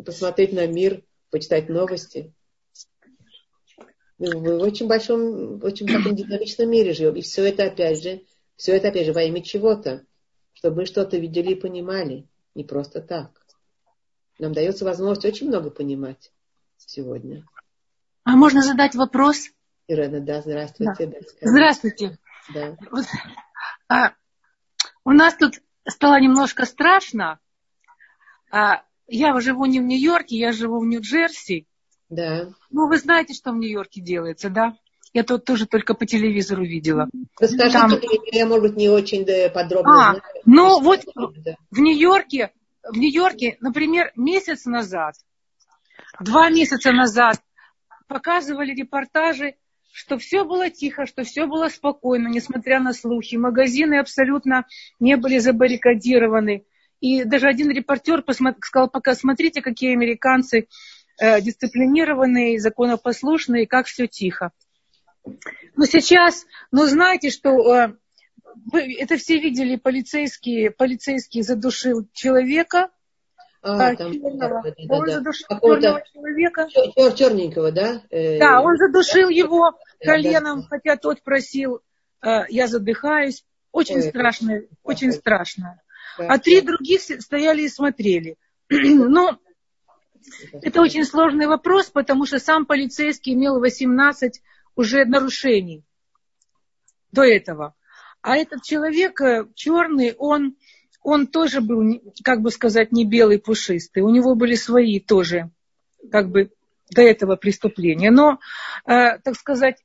посмотреть 0.04 0.52
на 0.52 0.66
мир, 0.66 1.02
почитать 1.30 1.68
новости. 1.68 2.32
Мы 4.20 4.38
в 4.38 4.62
очень 4.62 4.86
большом, 4.86 5.64
очень 5.64 5.86
таком 5.86 6.14
динамичном 6.14 6.68
мире 6.70 6.92
живем. 6.92 7.16
И 7.16 7.22
все 7.22 7.48
это, 7.48 7.64
опять 7.64 8.02
же, 8.02 8.20
все 8.54 8.76
это, 8.76 8.88
опять 8.88 9.06
же, 9.06 9.14
во 9.14 9.22
имя 9.22 9.42
чего-то. 9.42 10.04
Чтобы 10.52 10.76
мы 10.76 10.86
что-то 10.86 11.16
видели 11.16 11.52
и 11.52 11.60
понимали. 11.60 12.28
Не 12.54 12.64
просто 12.64 13.00
так. 13.00 13.40
Нам 14.38 14.52
дается 14.52 14.84
возможность 14.84 15.24
очень 15.24 15.48
много 15.48 15.70
понимать 15.70 16.32
сегодня. 16.76 17.46
А 18.24 18.36
можно 18.36 18.60
задать 18.60 18.94
вопрос? 18.94 19.48
Ирена, 19.88 20.20
да, 20.20 20.42
здравствуйте. 20.42 21.06
Да. 21.06 21.18
Да, 21.18 21.26
здравствуйте. 21.40 22.18
Да. 22.52 22.76
Вот, 22.90 23.06
а, 23.88 24.12
у 25.04 25.12
нас 25.12 25.34
тут 25.34 25.62
стало 25.88 26.20
немножко 26.20 26.66
страшно. 26.66 27.38
А, 28.50 28.82
я 29.06 29.38
живу 29.40 29.64
не 29.64 29.80
в 29.80 29.84
Нью-Йорке, 29.84 30.36
я 30.36 30.52
живу 30.52 30.80
в 30.80 30.86
Нью-Джерси. 30.86 31.66
Да. 32.10 32.48
Ну, 32.70 32.88
вы 32.88 32.98
знаете, 32.98 33.34
что 33.34 33.52
в 33.52 33.56
Нью-Йорке 33.56 34.00
делается, 34.00 34.50
да? 34.50 34.76
Я 35.12 35.24
тут 35.24 35.44
тоже 35.44 35.66
только 35.66 35.94
по 35.94 36.06
телевизору 36.06 36.64
видела. 36.64 37.08
Расскажите, 37.40 37.72
Там... 37.72 37.90
я, 38.32 38.46
может 38.46 38.62
быть, 38.62 38.76
не 38.76 38.88
очень 38.88 39.24
подробно 39.52 39.92
а, 39.92 40.10
знаю. 40.10 40.22
Ну, 40.44 40.80
вот 40.80 41.00
да. 41.44 41.56
в 41.70 41.78
Нью-Йорке, 41.78 42.52
в 42.84 42.96
Нью-Йорке, 42.96 43.56
например, 43.60 44.12
месяц 44.14 44.66
назад, 44.66 45.14
два 46.20 46.50
месяца 46.50 46.92
назад 46.92 47.40
показывали 48.06 48.72
репортажи, 48.74 49.54
что 49.92 50.18
все 50.18 50.44
было 50.44 50.70
тихо, 50.70 51.06
что 51.06 51.24
все 51.24 51.46
было 51.46 51.68
спокойно, 51.68 52.28
несмотря 52.28 52.80
на 52.80 52.92
слухи. 52.92 53.36
Магазины 53.36 53.98
абсолютно 53.98 54.66
не 55.00 55.16
были 55.16 55.38
забаррикадированы. 55.38 56.64
И 57.00 57.24
даже 57.24 57.48
один 57.48 57.70
репортер 57.70 58.22
сказал, 58.60 58.90
пока 58.90 59.14
смотрите, 59.14 59.62
какие 59.62 59.92
американцы 59.92 60.68
э, 61.20 61.40
дисциплинированные, 61.40 62.58
законопослушные, 62.58 63.66
как 63.66 63.86
все 63.86 64.06
тихо. 64.06 64.50
Но 65.76 65.84
сейчас, 65.84 66.46
ну 66.72 66.86
знаете, 66.86 67.30
что 67.30 67.50
э, 67.74 67.94
это 68.98 69.16
все 69.16 69.38
видели 69.38 69.76
полицейские, 69.76 70.70
полицейские 70.70 71.42
задушил 71.42 72.08
человека, 72.12 72.90
а, 73.62 73.90
а, 73.90 73.96
там, 73.96 74.12
черного. 74.12 74.62
Да, 74.62 74.70
да, 74.76 74.94
он 74.96 75.06
да. 75.06 75.12
задушил 75.12 75.46
черного 75.48 76.02
человека. 76.12 76.68
Чер, 76.70 77.12
черненького, 77.12 77.72
да? 77.72 78.02
Э, 78.10 78.38
да, 78.38 78.62
он 78.62 78.76
задушил 78.76 79.28
его 79.28 79.72
коленом, 80.00 80.62
да. 80.62 80.66
хотя 80.68 80.96
тот 80.96 81.22
просил, 81.22 81.80
э, 82.24 82.44
я 82.48 82.66
задыхаюсь. 82.66 83.44
Очень 83.72 83.96
Ой, 83.96 84.02
страшно, 84.02 84.52
это... 84.52 84.66
очень 84.82 85.12
страшно. 85.12 85.80
А 86.18 86.38
три 86.38 86.60
других 86.60 87.00
стояли 87.02 87.62
и 87.62 87.68
смотрели. 87.68 88.36
Но 88.68 89.38
это 90.62 90.80
очень 90.80 91.04
сложный 91.04 91.46
вопрос, 91.46 91.90
потому 91.90 92.26
что 92.26 92.38
сам 92.38 92.66
полицейский 92.66 93.34
имел 93.34 93.60
18 93.60 94.42
уже 94.76 95.04
нарушений 95.04 95.84
до 97.12 97.22
этого. 97.22 97.74
А 98.22 98.36
этот 98.36 98.62
человек 98.62 99.20
э, 99.20 99.46
черный, 99.54 100.14
он, 100.16 100.56
он 101.02 101.26
тоже 101.26 101.60
был, 101.60 102.02
как 102.22 102.42
бы 102.42 102.50
сказать, 102.50 102.92
не 102.92 103.06
белый 103.06 103.38
пушистый. 103.38 104.02
У 104.02 104.10
него 104.10 104.34
были 104.34 104.54
свои 104.54 105.00
тоже, 105.00 105.50
как 106.10 106.30
бы, 106.30 106.50
до 106.90 107.02
этого 107.02 107.36
преступления. 107.36 108.10
Но, 108.10 108.38
э, 108.84 109.18
так 109.18 109.36
сказать, 109.36 109.76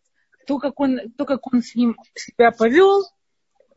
то 0.48 0.60
как, 0.60 0.80
он, 0.80 1.12
то, 1.18 1.26
как 1.26 1.52
он 1.52 1.62
с 1.62 1.76
ним 1.76 1.96
себя 2.14 2.52
повел, 2.52 3.04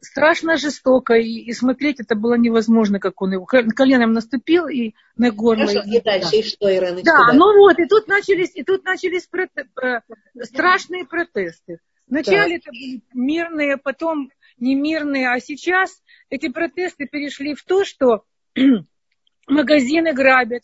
страшно 0.01 0.57
жестоко, 0.57 1.15
и, 1.15 1.41
и 1.41 1.53
смотреть 1.53 2.01
это 2.01 2.15
было 2.15 2.35
невозможно, 2.35 3.01
как 3.01 3.21
он 3.23 3.33
его 3.33 3.47
коленом 3.47 4.13
наступил 4.13 4.69
и 4.69 4.95
на 5.17 5.31
горло. 5.31 5.67
Хорошо, 5.67 5.89
и 5.89 6.01
дальше, 6.01 6.37
и 6.37 6.43
что, 6.43 6.75
Ирана? 6.75 7.03
Да, 7.03 7.33
ну 7.33 7.59
вот, 7.59 7.79
и 7.79 7.87
тут 7.87 8.09
начались, 8.09 8.55
и 8.55 8.63
тут 8.63 8.85
начались 8.85 9.27
проте, 9.27 9.69
э, 9.83 10.01
страшные 10.43 11.05
протесты. 11.05 11.81
Вначале 12.07 12.59
да. 12.59 12.63
это 12.63 12.71
были 12.71 13.03
мирные, 13.13 13.77
потом 13.77 14.31
немирные, 14.59 15.29
а 15.29 15.41
сейчас 15.41 16.03
эти 16.31 16.49
протесты 16.49 17.07
перешли 17.07 17.55
в 17.55 17.65
то, 17.65 17.85
что 17.85 18.25
магазины 19.47 20.13
грабят 20.15 20.63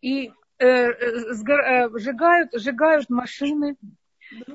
и 0.00 0.30
э, 0.58 0.64
э, 0.66 1.88
сжигают, 1.98 2.50
сжигают 2.54 3.10
машины. 3.10 3.76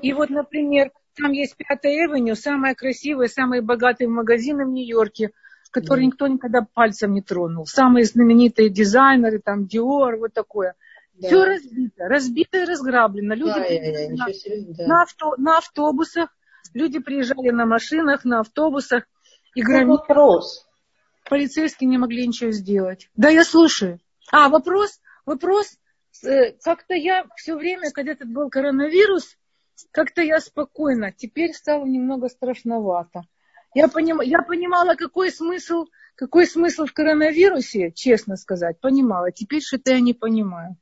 И 0.00 0.12
вот, 0.14 0.30
например, 0.30 0.90
там 1.16 1.32
есть 1.32 1.56
Пятая 1.56 2.06
Эвеню, 2.06 2.36
самая 2.36 2.74
красивая, 2.74 3.28
самые 3.28 3.62
богатые 3.62 4.08
магазины 4.08 4.64
в 4.64 4.70
Нью-Йорке, 4.70 5.30
которые 5.70 6.04
да. 6.04 6.06
никто 6.06 6.26
никогда 6.26 6.66
пальцем 6.72 7.14
не 7.14 7.22
тронул. 7.22 7.66
Самые 7.66 8.04
знаменитые 8.04 8.68
дизайнеры, 8.68 9.40
там 9.40 9.64
Dior, 9.64 10.16
вот 10.16 10.32
такое. 10.32 10.74
Да. 11.14 11.28
Все 11.28 11.44
разбито, 11.44 12.08
разбито 12.08 12.58
и 12.58 12.64
разграблено. 12.64 13.34
Люди 13.34 13.54
да, 13.54 13.64
я, 13.64 14.10
на, 14.10 14.26
да. 14.76 14.86
на, 14.86 15.02
авто, 15.02 15.34
на 15.38 15.58
автобусах, 15.58 16.28
люди 16.74 16.98
приезжали 16.98 17.50
на 17.50 17.64
машинах, 17.64 18.24
на 18.24 18.40
автобусах 18.40 19.04
и 19.54 19.62
громили. 19.62 19.96
Вопрос. 19.96 20.66
Полицейские 21.28 21.88
не 21.88 21.98
могли 21.98 22.26
ничего 22.26 22.52
сделать. 22.52 23.08
Да, 23.16 23.30
я 23.30 23.44
слушаю. 23.44 23.98
А, 24.30 24.48
вопрос, 24.48 25.00
вопрос. 25.24 25.78
Э, 26.22 26.52
как-то 26.62 26.94
я 26.94 27.24
все 27.36 27.56
время, 27.56 27.90
когда 27.90 28.12
этот 28.12 28.28
был 28.28 28.48
коронавирус, 28.48 29.36
как-то 29.90 30.22
я 30.22 30.40
спокойно. 30.40 31.12
Теперь 31.12 31.52
стало 31.52 31.84
немного 31.84 32.28
страшновато. 32.28 33.22
Я, 33.74 33.88
поним, 33.88 34.20
я 34.22 34.40
понимала, 34.42 34.94
какой 34.94 35.30
смысл, 35.30 35.86
какой 36.14 36.46
смысл 36.46 36.86
в 36.86 36.92
коронавирусе, 36.92 37.92
честно 37.92 38.36
сказать, 38.36 38.80
понимала. 38.80 39.30
Теперь 39.32 39.62
что-то 39.62 39.92
я 39.92 40.00
не 40.00 40.14
понимаю. 40.14 40.76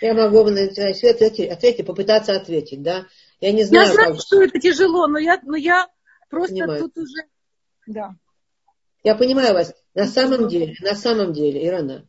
Я 0.00 0.14
могу 0.14 0.44
на 0.50 0.62
ответить, 0.64 1.50
ответить, 1.50 1.86
попытаться 1.86 2.36
ответить, 2.36 2.82
да? 2.82 3.06
Я 3.40 3.52
не 3.52 3.64
знаю. 3.64 3.88
Я 3.88 3.92
знаю, 3.94 4.12
как... 4.12 4.20
что 4.20 4.42
это 4.42 4.58
тяжело, 4.58 5.06
но 5.06 5.18
я, 5.18 5.40
но 5.42 5.56
я 5.56 5.88
просто 6.28 6.54
понимаю. 6.54 6.82
тут 6.82 6.98
уже, 6.98 7.22
да. 7.86 8.14
Я 9.02 9.14
понимаю 9.14 9.54
вас. 9.54 9.74
На 9.94 10.06
самом 10.06 10.48
деле, 10.48 10.74
на 10.82 10.94
самом 10.94 11.32
деле, 11.32 11.66
Ирана, 11.66 12.06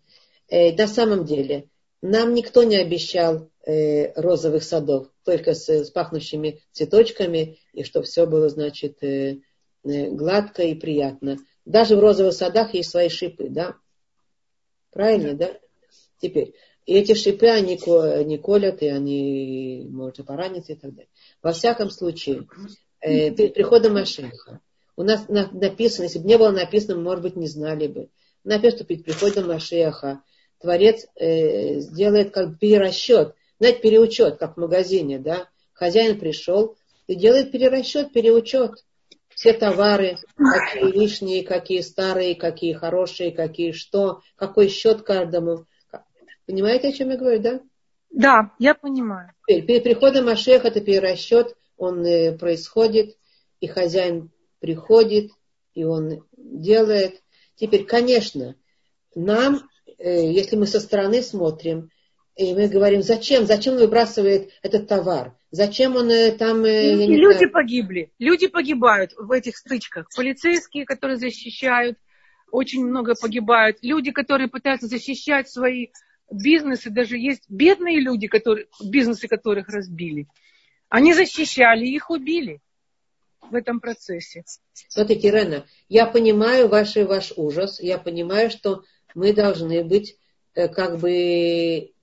э, 0.49 0.75
на 0.75 0.87
самом 0.87 1.25
деле, 1.25 1.69
нам 2.01 2.33
никто 2.33 2.63
не 2.63 2.75
обещал 2.75 3.49
э, 3.67 4.13
розовых 4.19 4.63
садов, 4.63 5.11
только 5.25 5.53
с, 5.53 5.67
с 5.69 5.91
пахнущими 5.91 6.61
цветочками, 6.71 7.59
и 7.73 7.83
чтобы 7.83 8.05
все 8.05 8.25
было, 8.25 8.47
значит, 8.49 9.03
э, 9.03 9.39
э, 9.83 10.09
гладко 10.09 10.63
и 10.63 10.73
приятно. 10.73 11.37
Даже 11.65 11.97
в 11.97 11.99
розовых 11.99 12.33
садах 12.33 12.73
есть 12.73 12.89
свои 12.89 13.09
шипы, 13.09 13.49
да? 13.49 13.75
Правильно, 14.91 15.33
да? 15.33 15.51
Теперь, 16.19 16.53
и 16.85 16.93
эти 16.93 17.13
шипы, 17.13 17.47
они, 17.47 17.77
они 17.85 18.37
колят, 18.37 18.81
и 18.81 18.87
они 18.87 19.85
может 19.89 20.25
пораниться 20.25 20.71
и 20.71 20.75
так 20.75 20.93
далее. 20.93 21.09
Во 21.43 21.51
всяком 21.51 21.89
случае, 21.89 22.47
э, 23.01 23.31
перед 23.31 23.53
приходом 23.53 23.95
Машеха, 23.95 24.61
у 24.95 25.03
нас 25.03 25.27
на, 25.27 25.51
написано, 25.51 26.05
если 26.05 26.19
бы 26.19 26.27
не 26.27 26.37
было 26.37 26.51
написано, 26.51 26.99
может 26.99 27.21
быть, 27.21 27.35
не 27.35 27.47
знали 27.47 27.87
бы. 27.87 28.09
Написано, 28.45 28.77
что 28.77 28.85
перед 28.85 29.03
приходом 29.03 29.47
Машеха 29.47 30.21
Творец 30.59 31.05
э, 31.15 31.81
сделает 31.81 32.33
как 32.33 32.57
перерасчет 32.57 33.35
знаете, 33.59 33.79
переучет, 33.79 34.37
как 34.37 34.55
в 34.55 34.59
магазине, 34.59 35.19
да. 35.19 35.47
Хозяин 35.73 36.19
пришел 36.19 36.75
и 37.07 37.15
делает 37.15 37.51
перерасчет, 37.51 38.11
переучет. 38.11 38.83
Все 39.29 39.53
товары, 39.53 40.17
какие 40.35 40.91
лишние, 40.91 41.43
какие 41.43 41.81
старые, 41.81 42.35
какие 42.35 42.73
хорошие, 42.73 43.31
какие 43.31 43.71
что, 43.71 44.21
какой 44.35 44.67
счет 44.67 45.03
каждому. 45.03 45.65
Понимаете, 46.47 46.89
о 46.89 46.91
чем 46.91 47.11
я 47.11 47.17
говорю, 47.17 47.41
да? 47.41 47.61
Да, 48.09 48.51
я 48.57 48.73
понимаю. 48.73 49.31
Теперь, 49.47 49.65
перед 49.65 49.83
приходом 49.83 50.25
Машех 50.25 50.65
это 50.65 50.81
перерасчет, 50.81 51.55
он 51.77 52.03
э, 52.03 52.35
происходит, 52.35 53.15
и 53.59 53.67
хозяин 53.67 54.31
приходит, 54.59 55.31
и 55.75 55.83
он 55.83 56.23
делает. 56.35 57.21
Теперь, 57.55 57.85
конечно, 57.85 58.55
нам, 59.13 59.69
э, 59.97 60.31
если 60.31 60.55
мы 60.55 60.65
со 60.65 60.79
стороны 60.79 61.21
смотрим, 61.21 61.91
и 62.37 62.53
мы 62.53 62.67
говорим, 62.67 63.01
зачем, 63.01 63.45
зачем 63.47 63.73
он 63.73 63.79
выбрасывает 63.79 64.51
этот 64.61 64.87
товар? 64.87 65.33
Зачем 65.49 65.95
он 65.95 66.11
э, 66.11 66.31
там... 66.31 66.63
Э, 66.65 66.93
и 66.93 67.07
люди 67.07 67.37
знаю... 67.37 67.51
погибли, 67.51 68.11
люди 68.19 68.47
погибают 68.47 69.13
в 69.17 69.31
этих 69.31 69.57
стычках. 69.57 70.07
Полицейские, 70.15 70.85
которые 70.85 71.17
защищают, 71.17 71.97
очень 72.51 72.85
много 72.85 73.15
погибают. 73.19 73.77
Люди, 73.81 74.11
которые 74.11 74.49
пытаются 74.49 74.87
защищать 74.87 75.49
свои 75.49 75.87
бизнесы, 76.31 76.91
даже 76.91 77.17
есть 77.17 77.43
бедные 77.49 77.99
люди, 77.99 78.27
которые, 78.27 78.67
бизнесы 78.83 79.27
которых 79.27 79.69
разбили. 79.69 80.27
Они 80.89 81.13
защищали, 81.13 81.87
их 81.87 82.11
убили 82.11 82.61
в 83.41 83.55
этом 83.55 83.79
процессе. 83.79 84.43
Смотрите, 84.89 85.31
Рена, 85.31 85.65
я 85.89 86.05
понимаю 86.05 86.67
ваш, 86.67 86.95
ваш 86.97 87.33
ужас, 87.35 87.79
я 87.81 87.97
понимаю, 87.97 88.51
что 88.51 88.83
мы 89.15 89.33
должны 89.33 89.83
быть 89.83 90.17
э, 90.53 90.67
как 90.67 90.99
бы 90.99 91.93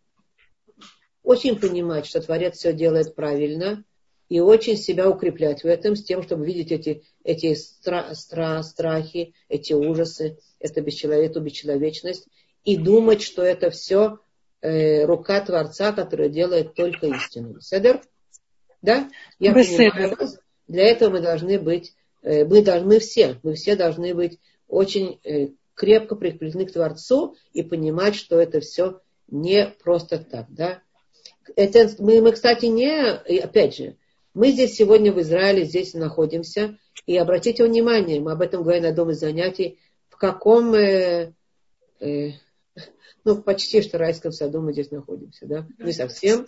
очень 1.25 1.59
понимать, 1.59 2.07
что 2.07 2.21
Творец 2.21 2.59
все 2.59 2.73
делает 2.73 3.15
правильно, 3.15 3.83
и 4.29 4.41
очень 4.41 4.77
себя 4.77 5.09
укреплять 5.09 5.63
в 5.63 5.67
этом, 5.67 5.97
с 5.97 6.05
тем, 6.05 6.23
чтобы 6.23 6.47
видеть 6.47 6.71
эти, 6.71 7.03
эти 7.25 7.55
стра, 7.55 8.15
стра, 8.15 8.63
страхи, 8.63 9.35
эти 9.49 9.73
ужасы, 9.73 10.39
это 10.61 10.81
бесчеловек, 10.81 11.31
эту 11.31 11.41
бесчеловечность, 11.41 12.29
и 12.65 12.77
думать, 12.77 13.23
что 13.23 13.43
это 13.43 13.71
все 13.71 14.19
э, 14.61 15.05
рука 15.05 15.41
Творца, 15.41 15.93
которая 15.93 16.29
делает 16.29 16.75
только 16.75 17.07
истину. 17.09 17.61
Седер? 17.61 18.01
Да? 18.81 19.11
Я 19.39 19.53
понимаю 19.53 20.17
Для 20.69 20.85
этого 20.85 21.11
мы 21.11 21.21
должны 21.21 21.59
быть, 21.59 21.95
э, 22.23 22.45
мы 22.45 22.63
должны 22.63 22.99
все, 23.01 23.39
мы 23.43 23.55
все 23.55 23.77
должны 23.77 24.15
быть 24.15 24.39
очень 24.69 25.21
э, 25.25 25.49
крепко 25.75 26.17
прикреплены 26.17 26.67
к 26.67 26.73
Творцу 26.73 27.37
и 27.53 27.63
понимать, 27.63 28.15
что 28.15 28.41
это 28.41 28.61
все 28.61 29.01
не 29.29 29.67
просто 29.83 30.19
так, 30.19 30.47
да. 30.49 30.83
Это, 31.57 31.91
мы, 31.99 32.21
мы, 32.21 32.33
кстати, 32.33 32.67
не, 32.67 32.93
опять 33.41 33.77
же, 33.77 33.97
мы 34.35 34.51
здесь 34.51 34.75
сегодня 34.75 35.13
в 35.13 35.21
Израиле, 35.21 35.65
здесь 35.65 35.95
находимся, 35.95 36.79
и 37.07 37.17
обратите 37.17 37.65
внимание, 37.65 38.21
мы 38.21 38.33
об 38.33 38.43
этом 38.43 38.63
говорим 38.63 38.83
на 38.83 38.89
одном 38.91 39.11
из 39.11 39.21
занятий, 39.21 39.79
в 40.09 40.17
каком, 40.17 40.75
э, 40.75 41.33
э, 42.01 42.31
ну, 43.25 43.43
почти 43.43 43.83
что 43.83 43.99
райском 43.99 44.33
саду 44.33 44.61
мы 44.61 44.73
здесь 44.73 44.91
находимся, 44.91 45.47
да, 45.47 45.67
не 45.79 45.93
совсем, 45.93 46.47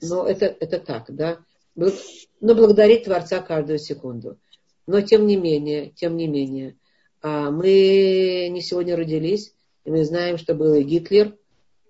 но 0.00 0.26
это, 0.26 0.46
это 0.46 0.78
так, 0.78 1.06
да, 1.08 1.38
но 1.74 2.54
благодарить 2.54 3.04
Творца 3.04 3.40
каждую 3.40 3.78
секунду. 3.78 4.38
Но 4.86 5.00
тем 5.00 5.26
не 5.26 5.36
менее, 5.36 5.90
тем 5.90 6.16
не 6.16 6.26
менее, 6.26 6.76
а 7.20 7.50
мы 7.50 8.48
не 8.50 8.60
сегодня 8.60 8.96
родились, 8.96 9.54
и 9.84 9.90
мы 9.90 10.04
знаем, 10.04 10.38
что 10.38 10.54
был 10.54 10.74
и 10.74 10.82
Гитлер, 10.82 11.36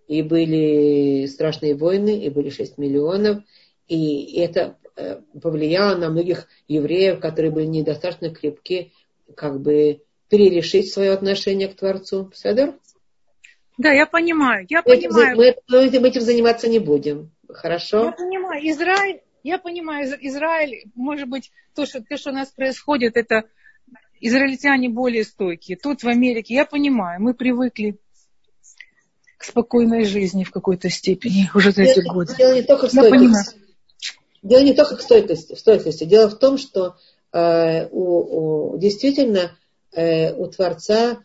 и 0.09 0.23
были 0.23 1.27
страшные 1.27 1.75
войны, 1.75 2.19
и 2.19 2.31
были 2.31 2.51
6 2.51 2.79
миллионов, 2.79 3.43
и 3.89 4.39
это 4.41 4.77
э, 4.97 5.21
повлияло 5.41 5.97
на 5.97 6.11
многих 6.11 6.49
евреев, 6.69 7.21
которые 7.21 7.53
были 7.53 7.67
недостаточно 7.67 8.31
крепки, 8.31 8.93
как 9.35 9.61
бы 9.61 10.03
перерешить 10.29 10.93
свое 10.93 11.13
отношение 11.13 11.69
к 11.69 11.77
Творцу. 11.77 12.31
Седер? 12.35 12.75
Да, 13.79 13.91
я 13.91 14.07
понимаю, 14.07 14.67
я 14.69 14.83
мы 14.85 14.97
понимаю. 14.97 15.39
Этим, 15.39 15.63
мы, 15.69 16.01
мы 16.01 16.09
этим 16.09 16.21
заниматься 16.21 16.69
не 16.69 16.79
будем. 16.79 17.31
Хорошо? 17.49 18.07
Я 18.07 18.13
понимаю. 18.13 18.71
Израиль, 18.71 19.21
я 19.43 19.59
понимаю, 19.59 20.07
Израиль, 20.21 20.85
может 20.95 21.29
быть, 21.29 21.51
то, 21.75 21.87
что, 21.87 22.03
то, 22.03 22.17
что 22.17 22.31
у 22.31 22.35
нас 22.35 22.49
происходит, 22.51 23.17
это 23.17 23.45
израильтяне 24.21 24.89
более 24.89 25.25
стойкие. 25.25 25.77
Тут 25.77 26.03
в 26.03 26.09
Америке, 26.09 26.55
я 26.55 26.65
понимаю, 26.65 27.21
мы 27.21 27.35
привыкли 27.35 27.99
к 29.43 29.45
спокойной 29.45 30.05
жизни 30.05 30.45
в 30.45 30.53
какой-то 30.53 30.89
степени 30.89 31.51
уже 31.55 31.73
за 31.73 31.83
эти 31.83 32.01
годы. 32.01 32.33
Дело 32.39 32.55
не 32.55 32.63
только 32.63 32.87
в 32.87 32.91
стойкости. 32.91 33.13
Я 33.13 33.19
понимаю. 33.19 33.45
Дело 34.43 34.63
не 34.63 34.75
только 34.75 34.97
в 34.97 35.03
стойкости, 35.03 35.55
в 35.55 35.59
стойкости. 35.59 36.05
Дело 36.05 36.31
в 36.31 36.39
том, 36.39 36.59
что 36.59 36.95
э, 37.33 37.89
у, 37.89 38.75
у, 38.75 38.79
действительно 38.79 39.51
э, 39.93 40.33
у 40.33 40.47
Творца 40.47 41.19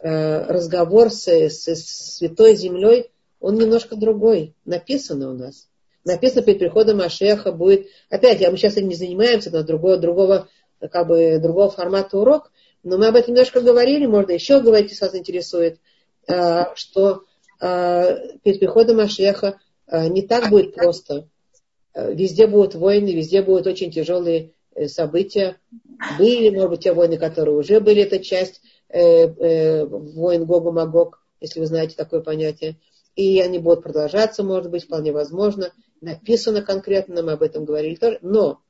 э, 0.00 0.44
разговор 0.46 1.10
с, 1.10 1.26
с, 1.26 1.66
с 1.66 2.16
Святой 2.16 2.54
Землей, 2.54 3.10
он 3.40 3.56
немножко 3.56 3.96
другой. 3.96 4.54
Написано 4.64 5.30
у 5.30 5.34
нас. 5.34 5.68
Написано 6.04 6.42
перед 6.42 6.60
приходом 6.60 7.00
Ашеха 7.00 7.50
будет... 7.50 7.88
Опять, 8.08 8.40
я 8.40 8.52
мы 8.52 8.56
сейчас 8.56 8.76
этим 8.76 8.88
не 8.88 8.94
занимаемся, 8.94 9.48
это 9.48 9.64
другого, 9.64 9.96
другого 9.96 10.48
как 10.92 11.08
бы 11.08 11.40
другого 11.40 11.70
формата 11.70 12.18
урок, 12.18 12.52
но 12.84 12.98
мы 12.98 13.08
об 13.08 13.16
этом 13.16 13.34
немножко 13.34 13.60
говорили, 13.60 14.06
можно 14.06 14.30
еще 14.30 14.60
говорить, 14.60 14.90
если 14.90 15.06
вас 15.06 15.14
интересует, 15.16 15.78
э, 16.28 16.66
что 16.76 17.24
перед 17.60 18.60
приходом 18.60 18.98
Машеха 18.98 19.58
э, 19.86 20.08
не 20.08 20.22
так 20.22 20.50
будет 20.50 20.74
просто. 20.74 21.28
Везде 21.94 22.48
будут 22.48 22.74
войны, 22.74 23.14
везде 23.14 23.40
будут 23.40 23.68
очень 23.68 23.92
тяжелые 23.92 24.50
события. 24.86 25.58
Были, 26.18 26.50
может 26.50 26.70
быть, 26.70 26.80
те 26.80 26.92
войны, 26.92 27.18
которые 27.18 27.56
уже 27.56 27.78
были, 27.78 28.02
это 28.02 28.18
часть 28.18 28.60
войн 28.88 30.44
Гогу 30.44 30.72
Магог, 30.72 31.24
если 31.40 31.60
вы 31.60 31.66
знаете 31.66 31.94
такое 31.94 32.20
понятие. 32.20 32.80
И 33.14 33.40
они 33.40 33.60
будут 33.60 33.84
продолжаться, 33.84 34.42
может 34.42 34.72
быть, 34.72 34.86
вполне 34.86 35.12
возможно. 35.12 35.72
Написано 36.00 36.62
конкретно, 36.62 37.22
мы 37.22 37.32
об 37.32 37.42
этом 37.42 37.64
говорили 37.64 37.94
тоже. 37.94 38.18
Но 38.22 38.64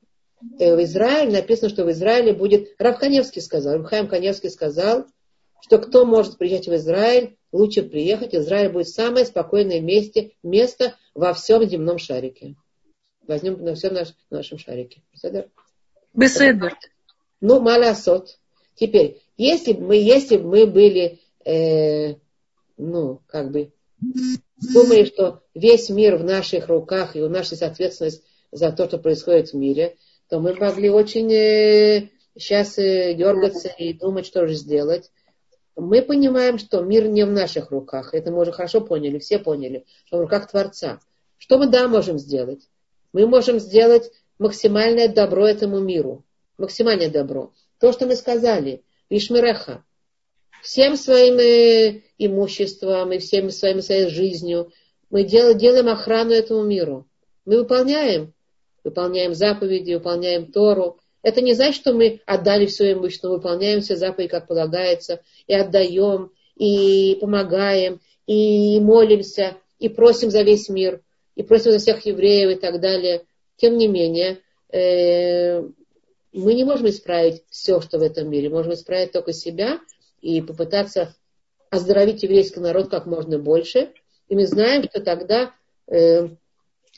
Э, 0.59 0.75
в 0.75 0.83
Израиле, 0.83 1.31
написано, 1.31 1.69
что 1.69 1.85
в 1.85 1.91
Израиле 1.91 2.33
будет, 2.33 2.69
Рав 2.77 2.99
Каневский 2.99 3.41
сказал, 3.41 3.75
Рабхайм 3.75 4.07
Каневский 4.07 4.49
сказал, 4.49 5.05
что 5.61 5.79
кто 5.79 6.05
может 6.05 6.37
приезжать 6.37 6.67
в 6.67 6.75
Израиль, 6.75 7.37
лучше 7.55 7.83
приехать. 7.83 8.35
Израиль 8.35 8.71
будет 8.71 8.89
самое 8.89 9.25
спокойное 9.25 9.79
месте, 9.79 10.31
место 10.43 10.95
во 11.13 11.33
всем 11.33 11.67
земном 11.67 11.97
шарике. 11.97 12.55
Возьмем 13.27 13.63
на 13.63 13.75
всем 13.75 13.93
наш, 13.93 14.09
нашем 14.29 14.57
шарике. 14.57 15.01
Беседер. 15.13 15.49
Ну, 17.41 17.59
малясот. 17.59 18.37
Теперь, 18.75 19.21
если 19.37 19.73
бы 19.73 19.87
мы, 19.87 19.95
если 19.95 20.37
бы 20.37 20.49
мы 20.49 20.67
были, 20.67 21.19
э, 21.45 22.15
ну, 22.77 23.21
как 23.27 23.51
бы, 23.51 23.71
думали, 24.73 25.05
что 25.05 25.41
весь 25.53 25.89
мир 25.89 26.17
в 26.17 26.23
наших 26.23 26.67
руках 26.67 27.15
и 27.15 27.21
у 27.21 27.29
нас 27.29 27.51
есть 27.51 27.63
ответственность 27.63 28.23
за 28.51 28.71
то, 28.71 28.87
что 28.87 28.97
происходит 28.97 29.49
в 29.49 29.53
мире, 29.55 29.95
то 30.29 30.39
мы 30.39 30.53
могли 30.55 30.89
очень 30.89 31.31
э, 31.31 32.09
сейчас 32.37 32.77
э, 32.77 33.13
дергаться 33.13 33.69
и 33.69 33.93
думать, 33.93 34.25
что 34.25 34.45
же 34.47 34.55
сделать. 34.55 35.11
Мы 35.75 36.01
понимаем, 36.01 36.57
что 36.57 36.81
мир 36.81 37.07
не 37.07 37.25
в 37.25 37.31
наших 37.31 37.71
руках. 37.71 38.13
Это 38.13 38.31
мы 38.31 38.41
уже 38.41 38.51
хорошо 38.51 38.81
поняли, 38.81 39.19
все 39.19 39.39
поняли, 39.39 39.85
что 40.05 40.17
в 40.17 40.21
руках 40.21 40.49
Творца. 40.49 40.99
Что 41.37 41.57
мы, 41.57 41.67
да, 41.67 41.87
можем 41.87 42.17
сделать? 42.17 42.69
Мы 43.11 43.27
можем 43.27 43.59
сделать 43.59 44.11
максимальное 44.39 45.09
добро 45.09 45.47
этому 45.47 45.79
миру. 45.79 46.23
Максимальное 46.57 47.09
добро. 47.09 47.51
То, 47.79 47.91
что 47.91 48.05
мы 48.05 48.15
сказали, 48.15 48.83
Вишмиреха. 49.09 49.83
Всем 50.61 50.95
своим 50.95 51.37
э, 51.37 52.01
имуществом 52.17 53.11
и 53.11 53.19
всем 53.19 53.49
своим 53.51 53.81
своей 53.81 54.09
жизнью 54.09 54.71
мы 55.09 55.23
делаем, 55.23 55.57
делаем 55.57 55.89
охрану 55.89 56.31
этому 56.31 56.63
миру. 56.63 57.07
Мы 57.45 57.59
выполняем 57.59 58.33
выполняем 58.85 59.33
заповеди, 59.33 59.95
выполняем 59.95 60.51
Тору. 60.51 60.99
Это 61.25 61.41
не 61.41 61.53
значит, 61.53 61.81
что 61.81 61.91
мы 61.91 62.21
отдали 62.27 62.67
все 62.67 62.93
имущество, 62.93 63.29
выполняем 63.29 63.81
все 63.81 63.95
заповеди, 63.95 64.29
как 64.29 64.47
полагается, 64.47 65.21
и 65.47 65.55
отдаем, 65.55 66.31
и 66.55 67.17
помогаем, 67.19 67.99
и 68.27 68.79
молимся, 68.79 69.57
и 69.79 69.89
просим 69.89 70.29
за 70.29 70.43
весь 70.43 70.69
мир, 70.69 71.01
и 71.33 71.41
просим 71.41 71.71
за 71.71 71.79
всех 71.79 72.05
евреев 72.05 72.55
и 72.55 72.61
так 72.61 72.79
далее. 72.79 73.25
Тем 73.55 73.75
не 73.75 73.87
менее, 73.87 74.37
э, 74.71 75.61
мы 76.31 76.53
не 76.53 76.63
можем 76.63 76.89
исправить 76.89 77.43
все, 77.49 77.81
что 77.81 77.97
в 77.97 78.03
этом 78.03 78.29
мире. 78.29 78.51
Можем 78.51 78.73
исправить 78.73 79.11
только 79.11 79.33
себя 79.33 79.79
и 80.21 80.43
попытаться 80.43 81.15
оздоровить 81.71 82.21
еврейский 82.21 82.59
народ 82.59 82.89
как 82.91 83.07
можно 83.07 83.39
больше. 83.39 83.93
И 84.29 84.35
мы 84.35 84.45
знаем, 84.45 84.83
что 84.83 85.01
тогда 85.01 85.55
э, 85.87 86.27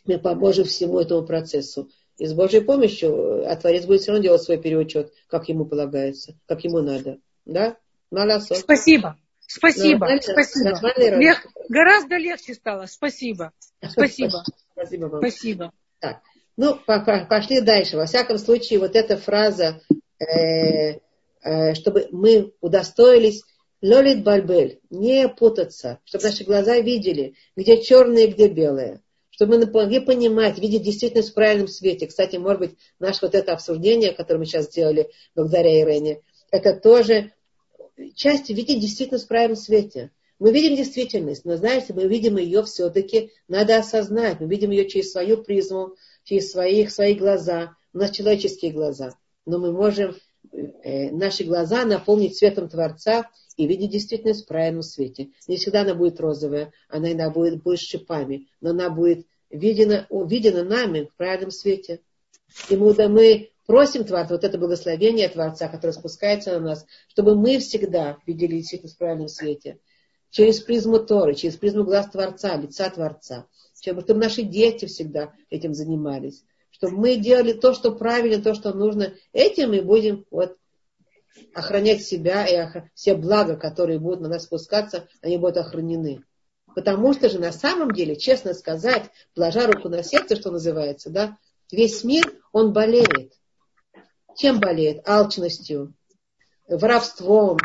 мы 0.03 0.19
поможем 0.19 0.65
всему 0.65 0.99
этому 0.99 1.25
процессу. 1.25 1.87
И 2.17 2.25
с 2.25 2.33
Божьей 2.33 2.61
помощью, 2.61 3.49
а 3.49 3.55
Творец 3.55 3.85
будет 3.85 4.01
все 4.01 4.11
равно 4.11 4.23
делать 4.23 4.41
свой 4.41 4.57
переучет, 4.57 5.13
как 5.27 5.47
ему 5.49 5.65
полагается, 5.65 6.35
как 6.47 6.63
ему 6.63 6.79
надо. 6.79 7.19
Да? 7.45 7.77
Маласо. 8.09 8.55
Спасибо. 8.55 9.17
Спасибо. 9.45 10.07
Нормально? 10.07 10.21
Спасибо. 10.21 11.19
Лег, 11.19 11.47
гораздо 11.69 12.17
легче 12.17 12.53
стало. 12.55 12.85
Спасибо. 12.87 13.53
Спасибо. 13.87 14.43
Спасибо 14.73 15.05
вам. 15.05 15.21
Спасибо. 15.21 15.71
Так. 15.99 16.21
Ну, 16.57 16.79
пошли 16.85 17.61
дальше. 17.61 17.97
Во 17.97 18.07
всяком 18.07 18.39
случае, 18.39 18.79
вот 18.79 18.95
эта 18.95 19.15
фраза, 19.17 19.79
э, 20.19 20.99
э, 21.43 21.73
чтобы 21.75 22.07
мы 22.11 22.51
удостоились 22.61 23.43
лолит 23.81 24.23
бальбель, 24.23 24.79
не 24.89 25.29
путаться, 25.29 25.99
чтобы 26.03 26.25
наши 26.25 26.43
глаза 26.43 26.79
видели, 26.79 27.35
где 27.55 27.81
черное, 27.81 28.27
где 28.27 28.47
белое 28.47 29.01
чтобы 29.37 29.59
мы 29.59 29.71
могли 29.71 29.99
понимать, 29.99 30.57
видеть 30.57 30.81
действительность 30.81 31.29
в 31.29 31.35
правильном 31.35 31.67
свете. 31.67 32.07
Кстати, 32.07 32.37
может 32.37 32.59
быть, 32.59 32.71
наше 32.97 33.19
вот 33.21 33.35
это 33.35 33.53
обсуждение, 33.53 34.11
которое 34.11 34.39
мы 34.39 34.45
сейчас 34.47 34.65
сделали 34.65 35.11
благодаря 35.35 35.79
Ирене, 35.79 36.21
это 36.49 36.73
тоже 36.73 37.33
часть 38.15 38.49
видеть 38.49 38.79
действительность 38.79 39.25
в 39.25 39.27
правильном 39.27 39.55
свете. 39.55 40.09
Мы 40.39 40.51
видим 40.51 40.75
действительность, 40.75 41.45
но 41.45 41.55
знаете, 41.55 41.93
мы 41.93 42.07
видим 42.07 42.37
ее 42.37 42.63
все-таки, 42.63 43.31
надо 43.47 43.77
осознать, 43.77 44.39
мы 44.39 44.47
видим 44.47 44.71
ее 44.71 44.89
через 44.89 45.11
свою 45.11 45.43
призму, 45.43 45.93
через 46.23 46.51
свои, 46.51 46.87
свои 46.87 47.13
глаза, 47.13 47.75
у 47.93 47.99
нас 47.99 48.09
человеческие 48.09 48.71
глаза. 48.71 49.13
Но 49.45 49.59
мы 49.59 49.71
можем 49.71 50.15
наши 51.11 51.43
глаза 51.43 51.85
наполнить 51.85 52.37
светом 52.37 52.69
Творца 52.69 53.29
и 53.55 53.67
видеть 53.67 53.91
действительность 53.91 54.45
в 54.45 54.47
правильном 54.47 54.83
свете. 54.83 55.29
Не 55.47 55.57
всегда 55.57 55.81
она 55.81 55.95
будет 55.95 56.19
розовая, 56.19 56.71
она 56.89 57.11
иногда 57.11 57.29
будет, 57.29 57.79
с 57.79 57.81
шипами, 57.81 58.47
но 58.61 58.69
она 58.69 58.89
будет 58.89 59.25
видена, 59.49 60.05
увидена 60.09 60.63
нами 60.63 61.09
в 61.11 61.15
правильном 61.15 61.51
свете. 61.51 62.01
И 62.69 62.75
мы, 62.75 62.93
да, 62.93 63.09
мы 63.09 63.51
просим 63.65 64.03
Творца, 64.03 64.33
вот 64.33 64.43
это 64.43 64.57
благословение 64.57 65.27
Творца, 65.29 65.67
которое 65.67 65.93
спускается 65.93 66.53
на 66.53 66.59
нас, 66.59 66.85
чтобы 67.09 67.35
мы 67.35 67.59
всегда 67.59 68.17
видели 68.25 68.57
действительность 68.57 68.95
в 68.95 68.99
правильном 68.99 69.27
свете. 69.27 69.79
Через 70.29 70.59
призму 70.59 70.99
Торы, 70.99 71.35
через 71.35 71.55
призму 71.55 71.83
глаз 71.83 72.09
Творца, 72.11 72.55
лица 72.57 72.89
Творца. 72.89 73.47
Чтобы 73.79 74.03
наши 74.13 74.41
дети 74.43 74.85
всегда 74.85 75.33
этим 75.49 75.73
занимались 75.73 76.43
чтобы 76.77 76.95
мы 76.97 77.15
делали 77.15 77.53
то, 77.53 77.73
что 77.73 77.91
правильно, 77.91 78.41
то, 78.41 78.53
что 78.53 78.71
нужно. 78.71 79.13
Этим 79.33 79.71
мы 79.71 79.81
будем 79.81 80.25
вот 80.29 80.57
охранять 81.53 82.03
себя 82.03 82.45
и 82.45 82.55
ох... 82.61 82.83
все 82.93 83.15
блага, 83.15 83.55
которые 83.55 83.99
будут 83.99 84.21
на 84.21 84.29
нас 84.29 84.43
спускаться, 84.43 85.07
они 85.21 85.37
будут 85.37 85.57
охранены. 85.57 86.23
Потому 86.75 87.13
что 87.13 87.29
же 87.29 87.39
на 87.39 87.51
самом 87.51 87.91
деле, 87.91 88.15
честно 88.15 88.53
сказать, 88.53 89.09
положа 89.33 89.65
руку 89.65 89.89
на 89.89 90.03
сердце, 90.03 90.35
что 90.35 90.51
называется, 90.51 91.09
да, 91.09 91.37
весь 91.71 92.03
мир, 92.03 92.39
он 92.51 92.73
болеет. 92.73 93.33
Чем 94.35 94.59
болеет? 94.59 95.07
Алчностью, 95.07 95.95
воровством, 96.67 97.57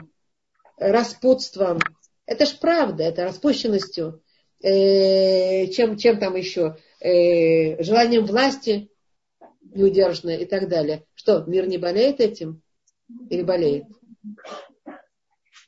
распутством. 0.78 1.80
Это 2.24 2.46
ж 2.46 2.56
правда, 2.58 3.02
это 3.04 3.24
распущенностью. 3.24 4.22
Э, 4.62 5.66
чем, 5.66 5.98
чем 5.98 6.18
там 6.18 6.34
еще? 6.34 6.78
Э, 7.00 7.82
желанием 7.82 8.24
власти 8.24 8.88
неудержанное 9.74 10.38
и 10.38 10.44
так 10.44 10.68
далее. 10.68 11.04
Что, 11.14 11.44
мир 11.46 11.66
не 11.66 11.78
болеет 11.78 12.20
этим? 12.20 12.62
Или 13.30 13.42
болеет? 13.42 13.84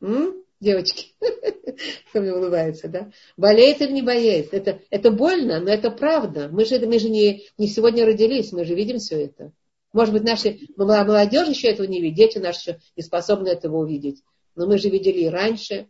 М? 0.01 0.43
Девочки, 0.60 1.14
кто 2.10 2.20
мне 2.20 2.32
улыбается, 2.32 2.89
да? 2.89 3.10
Болеет 3.36 3.82
или 3.82 3.93
не 3.93 4.02
болеет? 4.02 4.55
Это, 4.55 4.81
это 4.89 5.10
больно, 5.10 5.60
но 5.60 5.70
это 5.70 5.90
правда. 5.90 6.48
Мы 6.48 6.64
же, 6.64 6.78
мы 6.86 6.98
же 6.98 7.10
не, 7.10 7.48
не 7.59 7.66
сегодня 7.66 8.06
родились, 8.06 8.52
мы 8.52 8.64
же 8.64 8.74
видим 8.74 8.98
все 8.98 9.24
это. 9.24 9.52
Может 9.93 10.14
быть, 10.14 10.24
наши 10.24 10.59
молодежь 10.76 11.48
еще 11.48 11.68
этого 11.68 11.86
не 11.86 12.01
видит, 12.01 12.16
дети 12.16 12.39
наши 12.39 12.70
еще 12.70 12.81
не 12.97 13.02
способны 13.02 13.48
этого 13.48 13.76
увидеть. 13.76 14.22
Но 14.55 14.66
мы 14.66 14.78
же 14.78 14.89
видели 14.89 15.20
и 15.20 15.28
раньше, 15.28 15.89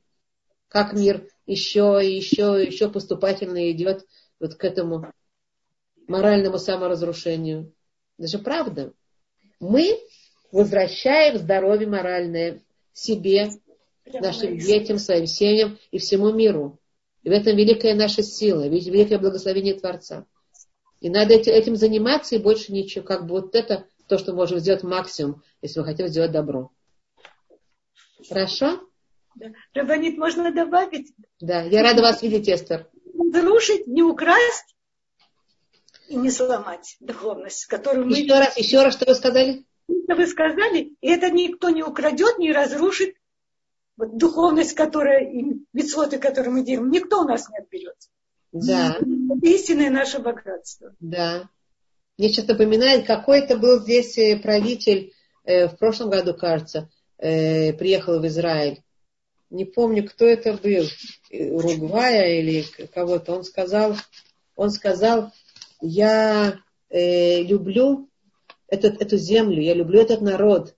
как 0.69 0.93
мир 0.93 1.29
еще 1.47 2.01
и 2.03 2.17
еще 2.17 2.63
и 2.63 2.67
еще 2.67 2.91
поступательно 2.91 3.71
идет 3.71 4.05
вот 4.41 4.57
к 4.57 4.65
этому 4.65 5.13
моральному 6.09 6.59
саморазрушению. 6.59 7.73
Это 8.19 8.29
же 8.29 8.39
правда. 8.39 8.93
Мы 9.61 9.99
возвращаем 10.53 11.39
здоровье 11.39 11.89
моральное 11.89 12.61
себе, 12.93 13.51
нашим 14.07 14.59
детям, 14.59 14.99
своим 14.99 15.27
семьям 15.27 15.79
и 15.91 15.99
всему 15.99 16.33
миру. 16.33 16.79
И 17.23 17.29
в 17.29 17.33
этом 17.33 17.57
великая 17.57 17.95
наша 17.95 18.23
сила, 18.23 18.69
великое 18.69 19.19
благословение 19.19 19.75
Творца. 19.75 20.27
И 21.01 21.11
надо 21.11 21.35
этим 21.35 21.77
заниматься 21.77 22.35
и 22.35 22.39
больше 22.39 22.73
ничего. 22.73 23.05
Как 23.05 23.27
бы 23.27 23.41
вот 23.41 23.55
это 23.55 23.87
то, 24.07 24.19
что 24.19 24.35
можем 24.35 24.59
сделать 24.59 24.83
максимум, 24.83 25.43
если 25.63 25.81
мы 25.81 25.87
хотим 25.87 26.09
сделать 26.09 26.33
добро. 26.33 26.71
Хорошо? 28.29 28.81
Да. 29.35 29.47
Рабанит, 29.73 30.17
можно 30.17 30.53
добавить? 30.53 31.13
Да, 31.41 31.63
я 31.63 31.83
рада 31.83 32.03
вас 32.03 32.23
видеть, 32.23 32.49
Эстер. 32.49 32.89
Разрушить, 33.19 33.87
не 33.87 34.03
украсть 34.03 34.74
и 36.09 36.17
не 36.17 36.31
сломать 36.31 36.97
духовность, 37.01 37.67
которую 37.67 38.07
мы... 38.07 38.17
Еще 38.19 38.39
раз, 38.39 38.57
еще 38.57 38.83
раз, 38.83 38.95
что 38.95 39.07
вы 39.07 39.15
сказали? 39.15 39.65
Что 39.87 40.17
вы 40.17 40.27
сказали, 40.27 40.93
и 41.01 41.09
это 41.09 41.31
никто 41.31 41.71
не 41.71 41.83
украдет, 41.83 42.39
не 42.39 42.53
разрушит 42.53 43.15
вот 43.97 44.17
духовность, 44.17 44.75
которая, 44.75 45.25
и 45.31 45.45
митцвоты, 45.73 46.19
которые 46.19 46.53
мы 46.53 46.65
делаем, 46.65 46.91
никто 46.91 47.21
у 47.21 47.25
нас 47.25 47.49
не 47.49 47.59
отберет. 47.59 47.97
Да. 48.53 48.97
Это 48.97 49.47
истинное 49.47 49.91
наше 49.91 50.21
богатство. 50.21 50.95
Да. 51.01 51.49
Мне 52.17 52.29
сейчас 52.29 52.47
напоминает, 52.47 53.07
какой-то 53.07 53.57
был 53.57 53.81
здесь 53.81 54.17
э, 54.19 54.37
правитель, 54.37 55.13
э, 55.45 55.69
в 55.69 55.77
прошлом 55.77 56.11
году, 56.11 56.35
кажется, 56.35 56.89
э, 57.19 57.73
приехал 57.73 58.21
в 58.21 58.27
Израиль. 58.27 58.83
Не 59.51 59.65
помню, 59.65 60.09
кто 60.09 60.25
это 60.25 60.53
был, 60.55 60.85
э, 61.31 61.51
Уругвая 61.51 62.41
или 62.41 62.65
кого-то. 62.93 63.35
Он 63.35 63.45
сказал, 63.45 63.97
он 64.55 64.71
сказал, 64.71 65.33
я 65.85 66.61
э, 66.89 67.43
люблю 67.43 68.09
этот, 68.69 69.01
эту 69.03 69.19
землю, 69.19 69.61
я 69.61 69.75
люблю 69.75 70.01
этот 70.01 70.23
народ, 70.23 70.75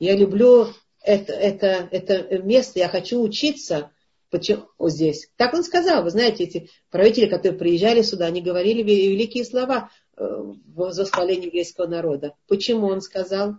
я 0.00 0.16
люблю 0.16 0.68
это, 1.02 1.32
это, 1.32 1.88
это 1.90 2.38
место, 2.42 2.80
я 2.80 2.88
хочу 2.88 3.20
учиться 3.20 3.92
почему, 4.30 4.66
здесь. 4.80 5.30
Так 5.36 5.54
он 5.54 5.62
сказал, 5.62 6.02
вы 6.02 6.10
знаете, 6.10 6.44
эти 6.44 6.68
правители, 6.90 7.26
которые 7.26 7.58
приезжали 7.58 8.02
сюда, 8.02 8.26
они 8.26 8.42
говорили 8.42 8.82
великие 8.82 9.44
слова 9.44 9.90
э, 10.16 10.24
в 10.24 10.74
восхвалении 10.74 11.46
еврейского 11.46 11.86
народа. 11.86 12.34
Почему 12.48 12.88
он 12.88 13.00
сказал? 13.00 13.56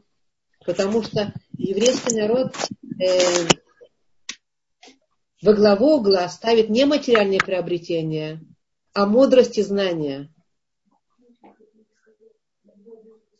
Потому 0.65 1.02
что 1.03 1.34
еврейский 1.57 2.19
народ 2.19 2.53
э, 3.02 3.48
во 5.41 5.53
главу 5.53 5.95
угла 5.95 6.27
ставит 6.27 6.69
не 6.69 6.86
материальные 6.86 7.40
приобретения, 7.40 8.41
а 8.94 9.06
мудрость 9.06 9.57
и 9.57 9.64
знания. 9.64 10.30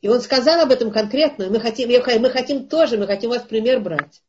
И 0.02 0.08
он 0.08 0.22
сказал 0.22 0.62
об 0.62 0.72
этом 0.72 0.92
конкретно. 0.92 1.50
Мы 1.50 1.60
хотим, 1.60 1.90
мы 1.90 2.30
хотим 2.30 2.68
тоже, 2.68 2.98
мы 2.98 3.06
хотим 3.06 3.32
вас 3.32 3.44
пример 3.44 3.82
брать. 3.82 4.22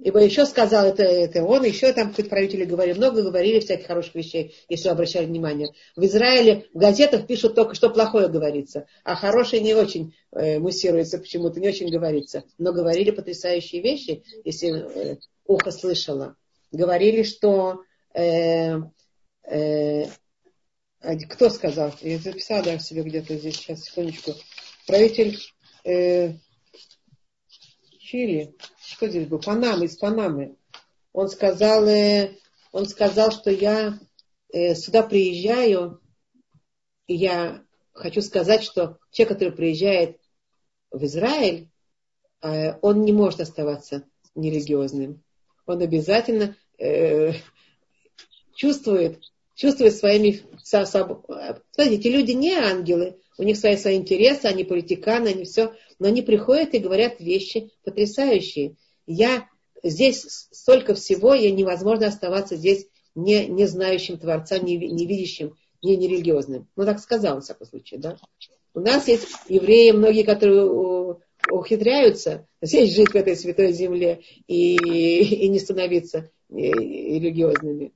Ибо 0.00 0.20
еще 0.20 0.46
сказал 0.46 0.86
это, 0.86 1.02
это 1.02 1.42
он, 1.42 1.64
еще 1.64 1.92
там 1.92 2.10
какие-то 2.10 2.30
правители 2.30 2.64
говорили, 2.64 2.96
много 2.96 3.22
говорили 3.22 3.58
всяких 3.58 3.86
хороших 3.86 4.14
вещей, 4.14 4.54
если 4.68 4.88
обращали 4.88 5.26
внимание. 5.26 5.70
В 5.96 6.04
Израиле 6.04 6.66
в 6.72 6.78
газетах 6.78 7.26
пишут 7.26 7.56
только, 7.56 7.74
что 7.74 7.90
плохое 7.90 8.28
говорится, 8.28 8.86
а 9.02 9.16
хорошее 9.16 9.60
не 9.60 9.74
очень 9.74 10.14
э, 10.32 10.60
муссируется 10.60 11.18
почему-то, 11.18 11.58
не 11.58 11.68
очень 11.68 11.90
говорится. 11.90 12.44
Но 12.58 12.72
говорили 12.72 13.10
потрясающие 13.10 13.82
вещи, 13.82 14.22
если 14.44 15.12
э, 15.12 15.16
ухо 15.46 15.72
слышало. 15.72 16.36
Говорили, 16.70 17.24
что 17.24 17.82
э, 18.14 18.76
э, 19.44 20.06
кто 21.00 21.50
сказал? 21.50 21.94
Я 22.00 22.18
записала 22.18 22.62
даже 22.62 22.80
себе 22.80 23.02
где-то 23.02 23.36
здесь, 23.36 23.56
сейчас, 23.56 23.84
секундочку. 23.84 24.32
Правитель 24.86 25.38
э, 25.84 26.34
Чили, 28.00 28.56
что 28.84 29.08
здесь 29.08 29.26
был? 29.26 29.38
Панамы, 29.38 29.84
из 29.84 29.96
Панамы. 29.96 30.56
Он 31.12 31.28
сказал, 31.28 31.86
э, 31.86 32.36
он 32.72 32.86
сказал, 32.86 33.30
что 33.30 33.50
я 33.50 33.98
э, 34.52 34.74
сюда 34.74 35.02
приезжаю, 35.02 36.00
и 37.06 37.14
я 37.14 37.62
хочу 37.92 38.20
сказать, 38.22 38.62
что 38.62 38.98
человек, 39.10 39.34
который 39.34 39.52
приезжает 39.54 40.20
в 40.90 41.04
Израиль, 41.04 41.68
э, 42.40 42.78
он 42.80 43.02
не 43.02 43.12
может 43.12 43.40
оставаться 43.40 44.04
нерелигиозным. 44.34 45.22
Он 45.66 45.80
обязательно 45.80 46.56
э, 46.78 47.32
чувствует, 48.54 49.20
чувствует 49.58 49.94
своими... 49.94 50.40
Смотрите, 50.62 51.96
эти 51.96 52.08
люди 52.08 52.32
не 52.32 52.52
ангелы, 52.52 53.18
у 53.38 53.42
них 53.42 53.56
свои, 53.56 53.76
свои 53.76 53.96
интересы, 53.96 54.46
они 54.46 54.64
политиканы, 54.64 55.28
они 55.28 55.44
все, 55.44 55.72
но 55.98 56.08
они 56.08 56.22
приходят 56.22 56.74
и 56.74 56.78
говорят 56.78 57.20
вещи 57.20 57.70
потрясающие. 57.84 58.76
Я 59.06 59.48
здесь 59.82 60.48
столько 60.52 60.94
всего, 60.94 61.34
и 61.34 61.50
невозможно 61.50 62.06
оставаться 62.06 62.56
здесь 62.56 62.86
не, 63.14 63.46
не 63.46 63.66
знающим 63.66 64.18
Творца, 64.18 64.58
не, 64.58 64.76
не 64.76 65.06
видящим, 65.06 65.56
не 65.82 65.96
нерелигиозным. 65.96 66.68
Ну, 66.76 66.84
так 66.84 67.00
сказал, 67.00 67.40
в 67.40 67.44
всяком 67.44 67.66
случае, 67.66 68.00
да. 68.00 68.16
У 68.74 68.80
нас 68.80 69.08
есть 69.08 69.26
евреи, 69.48 69.90
многие, 69.90 70.22
которые 70.22 71.16
ухитряются 71.50 72.46
здесь 72.62 72.94
жить 72.94 73.10
в 73.10 73.16
этой 73.16 73.34
святой 73.34 73.72
земле 73.72 74.20
и, 74.46 74.76
и 74.76 75.48
не 75.48 75.58
становиться 75.58 76.30
религиозными. 76.48 77.92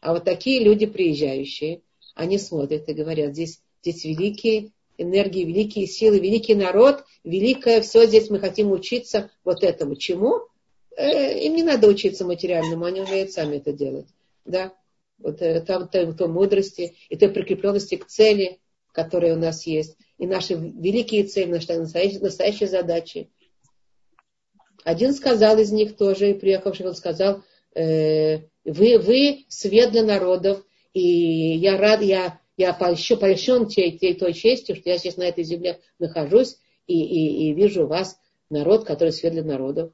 А 0.00 0.12
вот 0.12 0.24
такие 0.24 0.62
люди, 0.62 0.86
приезжающие, 0.86 1.82
они 2.14 2.38
смотрят 2.38 2.88
и 2.88 2.94
говорят, 2.94 3.32
здесь, 3.32 3.60
здесь 3.82 4.04
великие 4.04 4.72
энергии, 4.98 5.44
великие 5.44 5.86
силы, 5.86 6.18
великий 6.18 6.54
народ, 6.54 7.04
великое 7.24 7.80
все, 7.82 8.06
здесь 8.06 8.30
мы 8.30 8.38
хотим 8.38 8.72
учиться 8.72 9.30
вот 9.44 9.62
этому. 9.62 9.96
Чему? 9.96 10.40
Э, 10.96 11.38
им 11.44 11.54
не 11.54 11.62
надо 11.62 11.88
учиться 11.88 12.24
материальному, 12.24 12.84
они 12.84 13.00
умеют 13.00 13.32
сами 13.32 13.56
это 13.56 13.72
делать. 13.72 14.06
Да? 14.44 14.72
Вот 15.18 15.42
э, 15.42 15.60
там 15.60 15.88
то, 15.88 16.12
то 16.12 16.28
мудрости 16.28 16.94
и 17.08 17.16
той 17.16 17.28
прикрепленности 17.28 17.96
к 17.96 18.06
цели, 18.06 18.58
которая 18.92 19.36
у 19.36 19.38
нас 19.38 19.66
есть, 19.66 19.96
и 20.18 20.26
наши 20.26 20.54
великие 20.54 21.24
цели, 21.24 21.50
наши 21.50 21.72
настоящие, 21.74 22.20
настоящие 22.20 22.68
задачи. 22.68 23.28
Один 24.84 25.12
сказал 25.12 25.58
из 25.58 25.72
них 25.72 25.96
тоже, 25.96 26.34
приехавший, 26.34 26.86
он 26.86 26.94
сказал, 26.94 27.42
э, 27.74 28.40
вы, 28.66 28.98
вы 28.98 29.44
свет 29.48 29.92
для 29.92 30.02
народов, 30.02 30.64
и 30.92 31.00
я 31.56 31.78
рад, 31.78 32.02
я, 32.02 32.40
я 32.56 32.70
еще 32.70 33.16
польщен 33.16 33.68
той, 33.68 33.98
той, 33.98 34.14
той 34.14 34.32
честью, 34.32 34.76
что 34.76 34.90
я 34.90 34.98
здесь 34.98 35.16
на 35.16 35.24
этой 35.24 35.44
земле 35.44 35.80
нахожусь 35.98 36.58
и, 36.86 37.00
и, 37.00 37.48
и 37.48 37.54
вижу 37.54 37.86
вас, 37.86 38.18
народ, 38.50 38.84
который 38.84 39.12
свет 39.12 39.32
для 39.32 39.44
народов. 39.44 39.92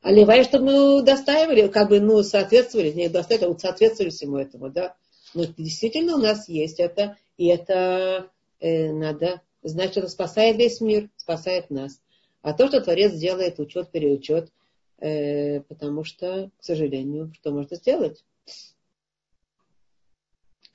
А 0.00 0.12
левая, 0.12 0.44
чтобы 0.44 0.64
мы 0.66 1.02
достаивали, 1.02 1.68
как 1.68 1.88
бы, 1.88 2.00
ну, 2.00 2.22
соответствовали, 2.22 2.92
не 2.92 3.08
достаивали, 3.08 3.54
а 3.54 3.58
соответствовали 3.58 4.10
всему 4.10 4.36
этому, 4.36 4.70
да. 4.70 4.94
Но 5.34 5.44
действительно 5.44 6.14
у 6.14 6.18
нас 6.18 6.48
есть 6.48 6.80
это, 6.80 7.16
и 7.36 7.46
это 7.46 8.30
э, 8.60 8.92
надо 8.92 9.42
знать, 9.62 9.90
что 9.90 10.00
это 10.00 10.08
спасает 10.08 10.56
весь 10.56 10.80
мир, 10.80 11.10
спасает 11.16 11.70
нас. 11.70 12.00
А 12.42 12.52
то, 12.52 12.68
что 12.68 12.80
Творец 12.80 13.12
делает 13.12 13.58
учет, 13.58 13.90
переучет, 13.90 14.50
Э, 14.50 14.57
потому 15.00 16.04
что, 16.04 16.50
к 16.58 16.64
сожалению, 16.64 17.32
что 17.34 17.52
можно 17.52 17.76
сделать? 17.76 18.24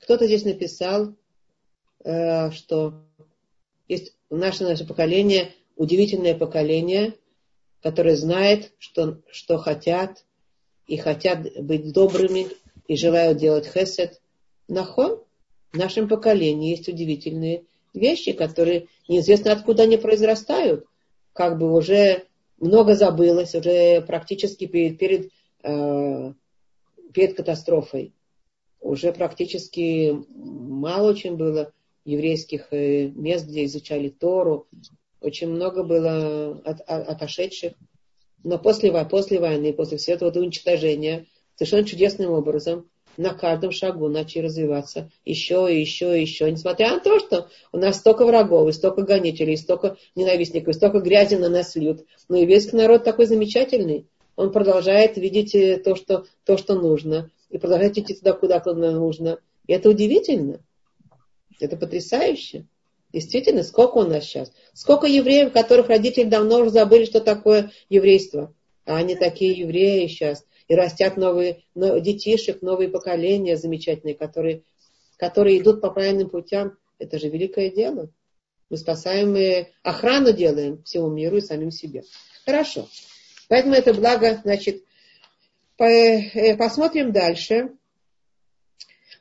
Кто-то 0.00 0.26
здесь 0.26 0.44
написал, 0.44 1.14
э, 2.04 2.50
что 2.50 3.04
есть 3.88 4.16
наше, 4.30 4.64
наше 4.64 4.86
поколение, 4.86 5.52
удивительное 5.76 6.34
поколение, 6.34 7.14
которое 7.82 8.16
знает, 8.16 8.72
что, 8.78 9.22
что 9.30 9.58
хотят, 9.58 10.24
и 10.86 10.96
хотят 10.98 11.40
быть 11.62 11.92
добрыми, 11.92 12.48
и 12.86 12.96
желают 12.96 13.38
делать 13.38 13.66
хесед. 13.66 14.20
Нахон, 14.68 15.22
в 15.72 15.76
нашем 15.78 16.08
поколении 16.08 16.70
есть 16.70 16.88
удивительные 16.88 17.64
вещи, 17.94 18.32
которые 18.32 18.88
неизвестно 19.08 19.52
откуда 19.52 19.84
они 19.84 19.96
произрастают. 19.96 20.86
Как 21.32 21.58
бы 21.58 21.72
уже 21.72 22.24
много 22.64 22.94
забылось, 22.94 23.54
уже 23.54 24.00
практически 24.00 24.66
перед, 24.66 24.98
перед, 24.98 25.30
э, 25.62 26.32
перед 27.12 27.36
катастрофой. 27.36 28.14
Уже 28.80 29.12
практически 29.12 30.14
мало 30.34 31.10
очень 31.10 31.36
было 31.36 31.72
еврейских 32.04 32.68
э, 32.72 33.08
мест, 33.08 33.46
где 33.46 33.64
изучали 33.64 34.08
Тору. 34.08 34.66
Очень 35.20 35.48
много 35.48 35.84
было 35.84 36.52
от, 36.64 36.80
от, 36.80 37.08
отошедших. 37.08 37.74
Но 38.42 38.58
после, 38.58 38.92
после 39.04 39.40
войны, 39.40 39.72
после 39.72 39.98
всего 39.98 40.16
этого 40.16 40.38
уничтожения, 40.38 41.26
совершенно 41.56 41.84
чудесным 41.84 42.30
образом 42.30 42.88
на 43.16 43.34
каждом 43.34 43.70
шагу 43.70 44.08
начали 44.08 44.42
развиваться 44.42 45.10
еще 45.24 45.66
и 45.70 45.80
еще 45.80 46.18
и 46.18 46.22
еще. 46.22 46.50
Несмотря 46.50 46.90
на 46.90 47.00
то, 47.00 47.18
что 47.18 47.48
у 47.72 47.78
нас 47.78 47.96
столько 47.96 48.24
врагов, 48.26 48.68
и 48.68 48.72
столько 48.72 49.02
гонителей, 49.02 49.54
и 49.54 49.58
столько 49.58 49.96
ненавистников, 50.14 50.68
и 50.68 50.76
столько 50.76 51.00
грязи 51.00 51.34
на 51.34 51.48
нас 51.48 51.74
льют. 51.76 52.04
Но 52.28 52.36
еврейский 52.36 52.76
народ 52.76 53.04
такой 53.04 53.26
замечательный. 53.26 54.06
Он 54.36 54.52
продолжает 54.52 55.16
видеть 55.16 55.54
э, 55.54 55.76
то, 55.76 55.94
что, 55.94 56.26
то, 56.44 56.56
что 56.56 56.74
нужно. 56.74 57.30
И 57.50 57.58
продолжает 57.58 57.96
идти 57.96 58.14
туда, 58.14 58.32
куда 58.32 58.60
нужно. 58.90 59.38
И 59.66 59.72
это 59.72 59.88
удивительно. 59.88 60.60
Это 61.60 61.76
потрясающе. 61.76 62.66
Действительно, 63.12 63.62
сколько 63.62 63.98
у 63.98 64.02
нас 64.02 64.24
сейчас? 64.24 64.52
Сколько 64.72 65.06
евреев, 65.06 65.52
которых 65.52 65.88
родители 65.88 66.24
давно 66.24 66.58
уже 66.58 66.70
забыли, 66.70 67.04
что 67.04 67.20
такое 67.20 67.70
еврейство. 67.88 68.52
А 68.86 68.96
они 68.96 69.14
такие 69.14 69.52
евреи 69.52 70.08
сейчас 70.08 70.44
и 70.68 70.74
растят 70.74 71.16
новые 71.16 71.62
но, 71.74 71.98
детишек, 71.98 72.62
новые 72.62 72.88
поколения 72.88 73.56
замечательные, 73.56 74.14
которые, 74.14 74.62
которые 75.16 75.60
идут 75.60 75.80
по 75.80 75.90
правильным 75.90 76.30
путям. 76.30 76.76
Это 76.98 77.18
же 77.18 77.28
великое 77.28 77.70
дело. 77.70 78.10
Мы 78.70 78.76
спасаем 78.78 79.36
и 79.36 79.66
охрану 79.82 80.32
делаем 80.32 80.82
всему 80.84 81.10
миру 81.10 81.36
и 81.36 81.40
самим 81.40 81.70
себе. 81.70 82.04
Хорошо. 82.44 82.88
Поэтому 83.48 83.74
это 83.74 83.92
благо, 83.92 84.40
значит, 84.42 84.82
э, 85.78 86.56
посмотрим 86.56 87.12
дальше. 87.12 87.72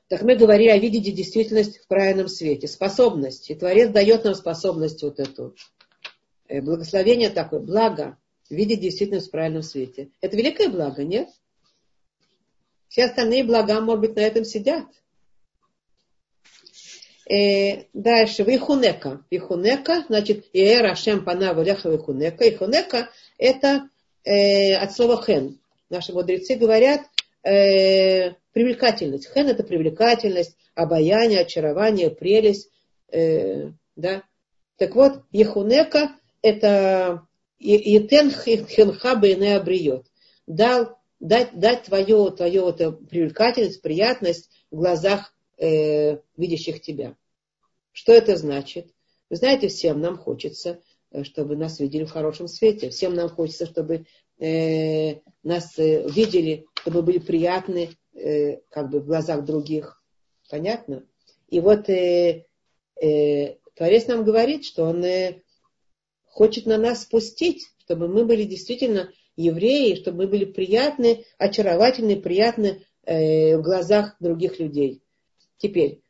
Так 0.07 0.21
мы 0.21 0.35
говорили 0.35 0.69
о 0.69 0.77
виде 0.77 0.99
действительность 0.99 1.79
в 1.79 1.87
правильном 1.87 2.27
свете. 2.27 2.67
Способность. 2.67 3.49
И 3.49 3.55
Творец 3.55 3.89
дает 3.89 4.23
нам 4.23 4.35
способность 4.35 5.01
вот 5.03 5.19
эту. 5.19 5.55
Э, 6.47 6.61
благословение 6.61 7.29
такое, 7.29 7.59
благо 7.59 8.17
видеть 8.53 8.81
действительность 8.81 9.27
в 9.27 9.31
правильном 9.31 9.63
свете. 9.63 10.09
Это 10.21 10.37
великое 10.37 10.69
благо, 10.69 11.03
нет? 11.03 11.29
Все 12.87 13.05
остальные 13.05 13.43
блага, 13.43 13.81
может 13.81 14.01
быть, 14.01 14.15
на 14.15 14.19
этом 14.19 14.45
сидят. 14.45 14.85
Э, 17.27 17.85
дальше, 17.93 18.43
вихунека. 18.43 19.23
Вихунека, 19.31 20.05
значит, 20.07 20.45
иэр 20.53 20.85
ашем 20.85 21.23
пана 21.23 21.53
валяха 21.53 21.89
вихунека. 21.89 22.43
Вихунека– 22.43 23.09
это 23.37 23.89
э, 24.23 24.75
от 24.75 24.93
слова 24.93 25.23
хен. 25.23 25.59
Наши 25.89 26.13
мудрецы 26.13 26.55
говорят 26.55 27.01
э, 27.43 28.33
привлекательность. 28.51 29.31
Хен– 29.33 29.47
это 29.49 29.63
привлекательность, 29.63 30.55
обаяние, 30.75 31.41
очарование, 31.41 32.11
прелесть. 32.11 32.69
Э, 33.11 33.71
да? 33.95 34.23
Так 34.77 34.95
вот, 34.95 35.23
ехунека– 35.31 36.11
это 36.41 37.25
Етен 37.63 38.31
хенха 38.31 39.15
бейне 39.15 39.55
обриет. 39.55 40.05
Дал, 40.47 40.97
дать, 41.19 41.57
дать 41.57 41.83
твою, 41.83 42.29
твою 42.31 42.63
вот 42.63 42.77
привлекательность, 43.09 43.81
приятность 43.81 44.49
в 44.69 44.75
глазах 44.75 45.33
э, 45.57 46.17
видящих 46.35 46.81
тебя. 46.81 47.15
Что 47.93 48.11
это 48.11 48.35
значит? 48.35 48.93
Вы 49.29 49.37
знаете, 49.37 49.69
всем 49.69 50.01
нам 50.01 50.17
хочется, 50.17 50.81
э, 51.11 51.23
чтобы 51.23 51.55
нас 51.55 51.79
видели 51.79 52.03
в 52.03 52.11
хорошем 52.11 52.47
свете. 52.47 52.89
Всем 52.89 53.13
нам 53.13 53.29
хочется, 53.29 53.65
чтобы 53.65 54.05
э, 54.39 55.19
нас 55.43 55.79
э, 55.79 56.05
видели, 56.09 56.65
чтобы 56.81 57.01
были 57.01 57.19
приятны 57.19 57.91
э, 58.13 58.57
как 58.69 58.89
бы 58.89 58.99
в 58.99 59.05
глазах 59.05 59.45
других. 59.45 60.03
Понятно? 60.49 61.05
И 61.47 61.61
вот 61.61 61.87
э, 61.87 62.45
э, 63.01 63.55
Творец 63.75 64.07
нам 64.07 64.25
говорит, 64.25 64.65
что 64.65 64.83
он 64.83 65.03
э, 65.03 65.42
хочет 66.33 66.65
на 66.65 66.77
нас 66.77 67.03
спустить, 67.03 67.69
чтобы 67.77 68.07
мы 68.07 68.25
были 68.25 68.43
действительно 68.43 69.11
евреи, 69.35 69.95
чтобы 69.95 70.23
мы 70.23 70.27
были 70.27 70.45
приятны, 70.45 71.25
очаровательны, 71.37 72.19
приятны 72.19 72.85
э, 73.05 73.55
в 73.57 73.61
глазах 73.61 74.15
других 74.19 74.59
людей. 74.59 75.01
Теперь, 75.57 76.01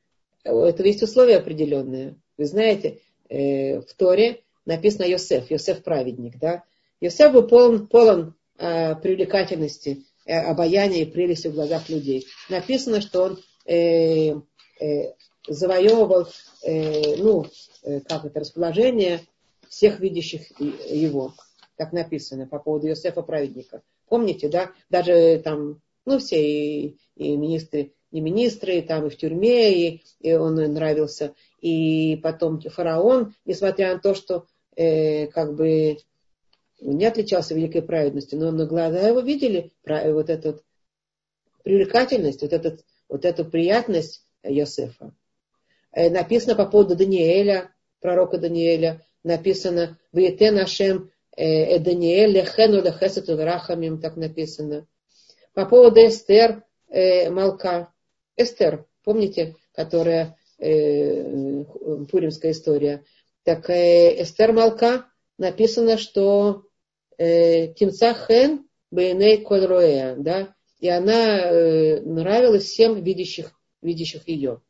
это 0.44 0.84
есть 0.84 1.04
условия 1.04 1.38
определенные. 1.38 2.16
Вы 2.38 2.46
знаете, 2.46 3.00
э, 3.30 3.82
в 3.82 3.94
Торе 3.96 4.42
написано 4.66 5.06
Йосеф, 5.06 5.52
Йосеф 5.52 5.84
праведник, 5.84 6.40
да? 6.40 6.64
Йосеф 7.02 7.34
был 7.34 7.44
полон, 7.44 7.88
полон 7.88 8.36
э, 8.58 8.96
привлекательности, 8.96 10.06
э, 10.26 10.40
обаяния 10.40 11.04
и 11.04 11.12
прелести 11.12 11.50
в 11.50 11.54
глазах 11.54 11.90
людей. 11.90 12.26
Написано, 12.50 13.02
что 13.02 13.24
он 13.24 13.40
э, 13.66 14.36
э, 14.80 15.14
завоевывал, 15.48 16.28
э, 16.64 17.18
ну, 17.18 17.46
э, 17.84 18.00
как 18.02 18.24
это, 18.26 18.40
расположение 18.40 19.22
всех 19.74 20.00
видящих 20.00 20.60
его. 20.60 21.34
Так 21.78 21.94
написано 21.94 22.48
по 22.48 22.60
поводу 22.60 22.88
Иосифа 22.88 23.24
праведника. 23.24 23.82
Помните, 24.08 24.48
да? 24.48 24.72
Даже 24.90 25.42
там, 25.44 25.82
ну, 26.06 26.20
все 26.20 26.40
и, 26.40 26.98
и 27.16 27.36
министры, 27.36 27.94
и 28.12 28.22
министры, 28.22 28.78
и 28.78 28.82
там 28.84 29.08
и 29.08 29.10
в 29.10 29.18
тюрьме, 29.18 29.74
и, 29.74 30.04
и 30.20 30.34
он 30.34 30.56
нравился. 30.56 31.34
И 31.60 32.18
потом 32.18 32.62
фараон, 32.62 33.34
несмотря 33.46 33.96
на 33.96 34.00
то, 34.00 34.14
что 34.14 34.46
э, 34.76 35.26
как 35.28 35.56
бы 35.56 35.98
не 36.80 37.06
отличался 37.06 37.56
великой 37.56 37.82
праведностью, 37.82 38.40
но 38.40 38.52
на 38.52 38.68
глаза 38.68 39.08
его 39.08 39.22
видели 39.22 39.72
вот 39.86 40.30
эту 40.30 40.62
привлекательность, 41.64 42.44
вот, 42.44 42.54
этот, 42.54 42.86
вот 43.10 43.26
эту 43.26 43.46
приятность 43.46 44.24
Йосефа. 44.44 45.16
Э, 45.92 46.12
написано 46.12 46.54
по 46.54 46.68
поводу 46.68 46.96
Даниэля, 46.96 47.74
пророка 48.02 48.38
Даниэля, 48.38 49.02
написано 49.24 49.98
«Виете 50.12 50.52
нашем 50.52 51.12
э, 51.36 51.80
Даниэль 51.80 52.32
лехену 52.32 52.82
лехесету 52.82 53.38
рахамим», 53.38 54.00
так 54.00 54.16
написано. 54.18 54.88
По 55.54 55.66
поводу 55.66 56.00
Эстер 56.06 56.64
э, 56.90 57.30
Малка. 57.30 57.94
Эстер, 58.36 58.86
помните, 59.04 59.56
которая 59.74 60.38
э, 60.58 61.64
пуримская 62.10 62.52
история. 62.52 63.04
Так 63.44 63.70
э, 63.70 64.22
Эстер 64.22 64.54
Малка 64.54 65.06
написано, 65.38 65.98
что 65.98 66.64
э, 67.18 67.74
Тимца 67.74 68.14
Хен 68.14 68.68
Бейней 68.92 69.44
Кольроя, 69.44 70.16
да, 70.16 70.56
и 70.80 70.88
она 70.88 71.40
э, 71.40 72.02
нравилась 72.02 72.66
всем 72.66 73.04
видящих, 73.04 73.52
видящих 73.82 74.28
ее. 74.28 74.62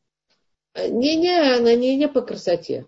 Не, 0.75 1.15
не, 1.15 1.55
она 1.55 1.75
не, 1.75 1.95
не 1.95 2.07
по 2.07 2.21
красоте. 2.21 2.87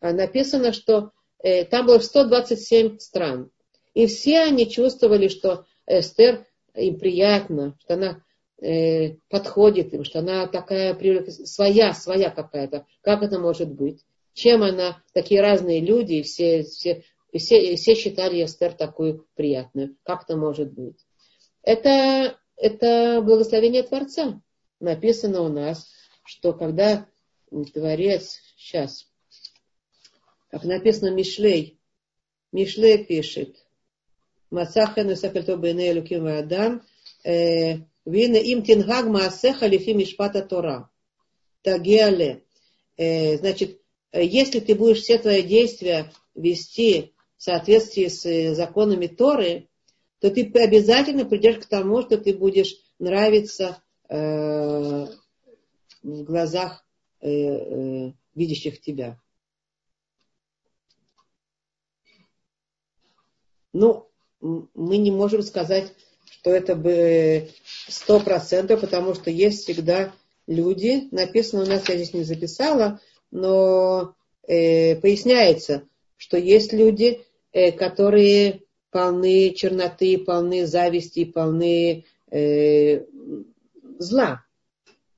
А 0.00 0.12
написано, 0.12 0.72
что 0.72 1.12
э, 1.42 1.64
там 1.64 1.86
было 1.86 1.98
127 1.98 2.98
стран. 2.98 3.50
И 3.94 4.06
все 4.06 4.40
они 4.42 4.68
чувствовали, 4.70 5.28
что 5.28 5.66
Эстер 5.86 6.46
им 6.74 6.98
приятно, 6.98 7.76
что 7.80 7.94
она 7.94 8.22
э, 8.60 9.16
подходит 9.28 9.92
им, 9.94 10.04
что 10.04 10.20
она 10.20 10.46
такая 10.46 10.96
своя, 11.28 11.94
своя 11.94 12.30
какая-то. 12.30 12.86
Как 13.02 13.22
это 13.22 13.38
может 13.38 13.72
быть? 13.72 14.04
Чем 14.34 14.62
она, 14.62 15.02
такие 15.12 15.40
разные 15.40 15.80
люди, 15.80 16.14
и 16.14 16.22
все, 16.22 16.62
все, 16.62 17.02
все, 17.36 17.72
и 17.72 17.76
все 17.76 17.94
считали 17.94 18.44
Эстер 18.44 18.72
такую 18.72 19.26
приятную. 19.34 19.96
Как 20.04 20.24
это 20.24 20.36
может 20.36 20.72
быть? 20.72 21.04
Это, 21.62 22.38
это 22.56 23.20
благословение 23.20 23.82
Творца. 23.82 24.40
Написано 24.80 25.42
у 25.42 25.48
нас, 25.48 25.90
что 26.24 26.52
когда 26.52 27.06
Творец, 27.74 28.38
сейчас, 28.56 29.07
как 30.50 30.64
написано 30.64 31.10
Мишлей. 31.10 31.78
Мишлей 32.52 33.04
пишет. 33.04 33.56
Мацахен 34.50 35.14
Сакальто 35.16 35.56
Бейне 35.56 35.92
Луким 35.92 36.26
Адам. 36.26 36.82
Вина 37.24 38.36
им 38.36 38.62
тингаг 38.62 39.06
маасеха 39.06 39.66
лифи 39.66 39.90
мишпата 39.90 40.42
Тора. 40.42 40.90
Тагиале. 41.62 42.44
Значит, 42.96 43.80
если 44.12 44.60
ты 44.60 44.74
будешь 44.74 45.02
все 45.02 45.18
твои 45.18 45.42
действия 45.42 46.12
вести 46.34 47.12
в 47.36 47.42
соответствии 47.42 48.06
с 48.06 48.54
законами 48.54 49.06
Торы, 49.06 49.68
то 50.20 50.30
ты 50.30 50.50
обязательно 50.54 51.24
придешь 51.24 51.58
к 51.58 51.66
тому, 51.66 52.02
что 52.02 52.18
ты 52.18 52.34
будешь 52.34 52.74
нравиться 52.98 53.82
э, 54.08 54.16
в 56.02 56.22
глазах 56.24 56.84
э, 57.20 57.30
э, 57.30 58.12
видящих 58.34 58.80
тебя. 58.80 59.20
Ну, 63.78 64.08
мы 64.40 64.96
не 64.96 65.12
можем 65.12 65.42
сказать, 65.42 65.92
что 66.32 66.50
это 66.50 66.74
бы 66.74 67.48
сто 67.86 68.18
процентов, 68.18 68.80
потому 68.80 69.14
что 69.14 69.30
есть 69.30 69.62
всегда 69.62 70.12
люди, 70.48 71.06
написано 71.12 71.62
у 71.62 71.66
нас, 71.66 71.88
я 71.88 71.94
здесь 71.94 72.12
не 72.12 72.24
записала, 72.24 73.00
но 73.30 74.16
э, 74.48 74.96
поясняется, 74.96 75.84
что 76.16 76.36
есть 76.36 76.72
люди, 76.72 77.24
э, 77.52 77.70
которые 77.70 78.62
полны 78.90 79.54
черноты, 79.54 80.18
полны 80.18 80.66
зависти, 80.66 81.24
полны 81.24 82.04
э, 82.32 83.04
зла, 84.00 84.44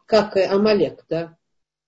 как 0.05 0.37
Амалек, 0.37 1.07
да. 1.09 1.39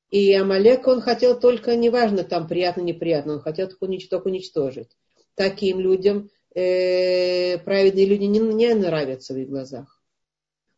И 0.08 0.32
Амалек, 0.32 0.86
он 0.86 1.02
хотел 1.02 1.38
только, 1.38 1.76
неважно, 1.76 2.24
там 2.24 2.48
приятно, 2.48 2.80
неприятно, 2.80 3.34
он 3.34 3.40
хотел 3.40 3.68
только 3.68 3.84
уничтожить. 4.24 4.88
Таким 5.34 5.78
людям 5.78 6.30
э, 6.54 7.58
праведные 7.58 8.06
люди 8.06 8.24
не, 8.24 8.38
не 8.38 8.74
нравятся 8.74 9.34
в 9.34 9.38
их 9.38 9.48
глазах. 9.48 10.02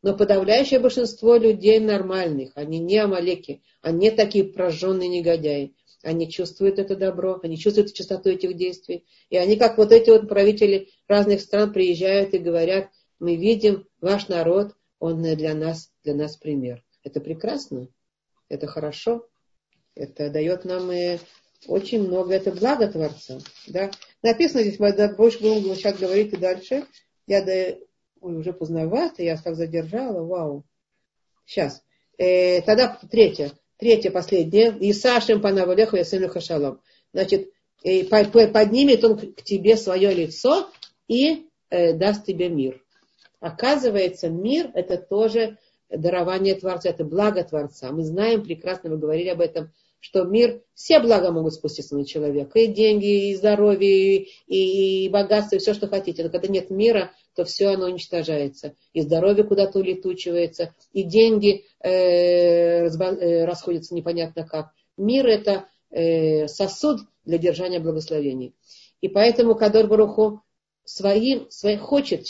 Но 0.03 0.15
подавляющее 0.17 0.81
большинство 0.81 1.37
людей 1.37 1.81
нормальных, 1.81 2.53
они 2.57 2.79
не 2.79 2.99
амалеки, 2.99 3.63
они 3.81 4.11
такие 4.11 4.45
прожженные 4.45 5.09
негодяи. 5.09 5.75
Они 6.03 6.31
чувствуют 6.31 6.79
это 6.79 6.95
добро, 6.97 7.41
они 7.43 7.57
чувствуют 7.57 7.95
чистоту 7.95 8.29
этих 8.29 8.55
действий. 8.57 9.07
И 9.31 9.39
они, 9.39 9.57
как 9.57 9.79
вот 9.79 9.91
эти 9.91 10.11
вот 10.11 10.29
правители 10.29 10.91
разных 11.09 11.41
стран, 11.41 11.73
приезжают 11.73 12.35
и 12.35 12.39
говорят, 12.39 12.91
мы 13.19 13.37
видим 13.37 13.87
ваш 14.03 14.29
народ, 14.29 14.75
он 14.99 15.23
для 15.23 15.55
нас, 15.55 15.91
для 16.03 16.15
нас 16.15 16.37
пример. 16.37 16.85
Это 17.03 17.21
прекрасно, 17.21 17.89
это 18.51 18.67
хорошо, 18.67 19.27
это 19.95 20.29
дает 20.29 20.67
нам 20.67 20.93
и 20.93 21.19
очень 21.67 22.07
много, 22.07 22.35
это 22.35 22.53
благо 22.53 22.87
Творца. 22.87 23.39
Да? 23.67 23.91
Написано 24.25 24.63
здесь, 24.63 24.79
больше 24.79 25.39
будем 25.41 25.75
сейчас 25.77 25.99
говорить 25.99 26.33
и 26.33 26.39
дальше. 26.39 26.87
Я 27.27 27.45
до... 27.45 27.79
Ой, 28.23 28.37
уже 28.37 28.55
поздновато, 28.55 29.23
я 29.23 29.37
так 29.37 29.55
задержала, 29.55 30.25
вау. 30.25 30.65
Сейчас. 31.45 31.85
Э, 32.17 32.63
тогда 32.63 32.99
третье, 33.11 33.53
третье, 33.77 34.11
последнее. 34.11 34.75
Исашем 34.81 35.43
панавалеху 35.43 35.97
ясыну 35.97 36.31
хашалом. 36.31 36.81
Значит, 37.13 37.51
э, 37.83 38.05
поднимет 38.05 39.05
он 39.05 39.35
к 39.35 39.43
тебе 39.43 39.77
свое 39.77 40.15
лицо 40.15 40.71
и 41.07 41.51
э, 41.69 41.93
даст 41.93 42.25
тебе 42.25 42.49
мир. 42.49 42.83
Оказывается, 43.41 44.31
мир 44.31 44.71
это 44.73 44.97
тоже 44.97 45.59
дарование 45.97 46.55
Творца, 46.55 46.91
это 46.91 47.05
благо 47.05 47.43
Творца. 47.45 47.91
Мы 47.93 48.05
знаем 48.05 48.43
прекрасно, 48.43 48.91
мы 48.91 48.99
говорили 48.99 49.29
об 49.29 49.41
этом 49.41 49.71
что 50.05 50.25
мир, 50.25 50.61
все 50.75 51.01
блага 51.01 51.33
могут 51.33 51.55
спуститься 51.55 51.97
на 51.97 52.05
человека, 52.05 52.59
и 52.59 52.67
деньги, 52.67 53.31
и 53.31 53.35
здоровье, 53.35 54.27
и, 54.47 55.07
и 55.07 55.09
богатство, 55.09 55.57
и 55.57 55.59
все, 55.59 55.73
что 55.73 55.89
хотите. 55.89 56.23
Но 56.23 56.29
когда 56.29 56.47
нет 56.47 56.69
мира, 56.69 57.13
то 57.35 57.47
все 57.47 57.69
оно 57.69 57.87
уничтожается. 57.87 58.75
И 58.93 59.01
здоровье 59.01 59.45
куда-то 59.45 59.79
улетучивается, 59.79 60.75
и 60.93 61.05
деньги 61.05 61.65
э, 61.83 61.91
э, 61.91 63.45
расходятся 63.47 63.95
непонятно 63.95 64.47
как. 64.47 64.73
Мир 64.99 65.27
это 65.27 65.69
э, 65.91 66.49
сосуд 66.49 67.01
для 67.25 67.39
держания 67.39 67.81
благословений. 67.81 68.55
И 69.01 69.09
поэтому 69.09 69.55
Кадор 69.55 69.87
Баруху 69.87 70.43
своим, 70.85 71.51
своим 71.51 71.79
хочет 71.79 72.25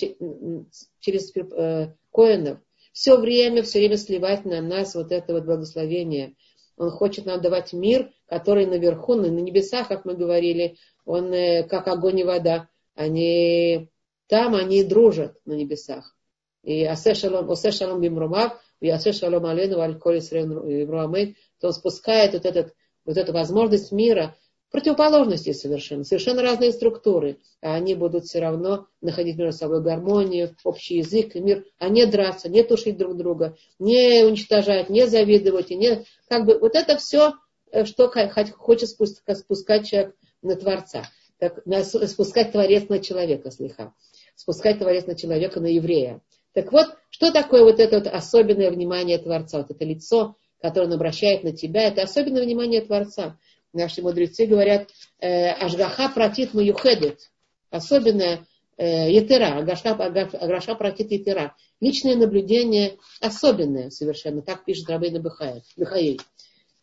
через 1.01 1.33
э, 1.35 1.93
Коинов 2.13 2.59
все 2.95 3.19
время, 3.19 3.63
все 3.63 3.81
время 3.81 3.99
сливать 3.99 4.47
на 4.47 4.63
нас 4.63 4.95
вот 4.95 5.13
это 5.13 5.35
вот 5.35 5.45
благословение– 5.45 6.35
он 6.77 6.91
хочет 6.91 7.25
нам 7.27 7.41
давать 7.41 7.73
мир, 7.73 8.11
который 8.27 8.67
наверху, 8.67 9.15
на 9.15 9.27
небесах, 9.27 9.89
как 9.89 10.05
мы 10.05 10.15
говорили, 10.15 10.77
он 11.05 11.33
э, 11.33 11.65
как 11.65 11.87
огонь 11.89 12.21
и 12.21 12.25
вода. 12.25 12.69
Они 12.95 13.89
там, 14.27 14.55
они 14.55 14.83
дружат 14.83 15.37
на 15.45 15.53
небесах. 15.53 16.17
И 16.63 16.85
асе 16.85 17.15
шалом, 17.15 17.51
осе 17.51 17.71
шалом 17.71 18.01
бимрумав, 18.01 18.61
и 18.81 18.89
асе 18.89 19.13
шалом 19.13 19.47
алену 19.47 19.81
аль 19.81 19.99
колис 19.99 20.31
то 20.31 21.69
он 21.69 21.73
спускает 21.73 22.33
вот, 22.33 22.45
этот, 22.45 22.75
вот 23.05 23.17
эту 23.17 23.33
возможность 23.33 23.93
мира 23.93 24.37
противоположности 24.75 25.53
совершенно, 25.53 26.03
совершенно 26.03 26.43
разные 26.43 26.73
структуры, 26.73 27.39
а 27.63 27.75
они 27.75 27.95
будут 27.95 28.25
все 28.25 28.41
равно 28.41 28.89
находить 29.01 29.37
между 29.37 29.57
собой 29.57 29.81
гармонию, 29.81 30.57
общий 30.65 30.97
язык, 30.97 31.37
мир, 31.37 31.65
а 31.79 31.89
не 31.89 32.07
драться, 32.07 32.49
не 32.49 32.65
тушить 32.65 32.97
друг 32.99 33.17
друга, 33.17 33.57
не 33.79 34.25
уничтожать, 34.25 34.91
не 34.91 35.07
завидовать, 35.07 35.71
и 35.71 35.77
не, 35.77 36.05
как 36.29 36.45
бы, 36.45 36.59
вот 36.59 36.75
это 36.75 36.97
все, 36.97 37.35
э, 37.71 37.85
что 37.85 38.13
хочет 38.57 38.89
спускать 38.89 39.87
человек 39.87 40.17
на 40.43 40.57
Творца, 40.57 41.05
так, 41.39 41.63
спускать 42.09 42.51
Творец 42.51 42.89
на 42.89 42.99
человека, 42.99 43.53
слегка, 43.53 43.95
спускать 44.35 44.81
Творец 44.81 45.07
на 45.07 45.15
человека, 45.15 45.61
на 45.61 45.67
еврея. 45.67 46.21
Так 46.53 46.73
вот, 46.73 46.97
что 47.11 47.31
такое 47.31 47.63
вот 47.63 47.79
это 47.79 48.01
вот 48.01 48.09
особенное 48.09 48.73
внимание 48.73 49.19
Творца, 49.19 49.59
вот 49.59 49.71
это 49.71 49.85
лицо, 49.85 50.35
которое 50.61 50.87
он 50.87 50.95
обращает 50.95 51.45
на 51.45 51.53
тебя, 51.53 51.87
это 51.87 52.03
особенное 52.03 52.43
внимание 52.43 52.81
Творца 52.81 53.39
наши 53.75 54.03
мудрецы 54.03 54.47
говорят, 54.47 54.89
э, 55.21 55.51
Ашгаха 55.51 56.09
протит 56.09 56.55
маюхедет, 56.55 57.31
особенно 57.71 58.47
э, 58.77 59.11
Етера, 59.11 59.59
Аграша 59.59 60.75
протит 60.75 61.11
Етера. 61.11 61.55
Личное 61.81 62.17
наблюдение 62.17 62.97
особенное 63.21 63.91
совершенно, 63.91 64.43
так 64.43 64.65
пишет 64.65 64.89
Рабейна 64.89 65.21
Бахаей. 65.21 66.21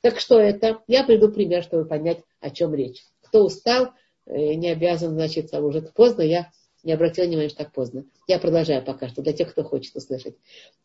Так 0.01 0.19
что 0.19 0.39
это? 0.39 0.81
Я 0.87 1.03
приду 1.03 1.29
пример, 1.31 1.63
чтобы 1.63 1.85
понять, 1.85 2.19
о 2.39 2.49
чем 2.49 2.73
речь. 2.73 3.03
Кто 3.21 3.45
устал, 3.45 3.91
э, 4.25 4.53
не 4.53 4.69
обязан, 4.69 5.11
значит, 5.11 5.53
уже 5.53 5.81
поздно, 5.81 6.21
я 6.21 6.51
не 6.83 6.93
обратила 6.93 7.25
внимания, 7.25 7.49
что 7.49 7.59
так 7.59 7.71
поздно. 7.71 8.05
Я 8.27 8.39
продолжаю 8.39 8.83
пока 8.83 9.07
что, 9.07 9.21
для 9.21 9.33
тех, 9.33 9.51
кто 9.51 9.63
хочет 9.63 9.95
услышать. 9.95 10.35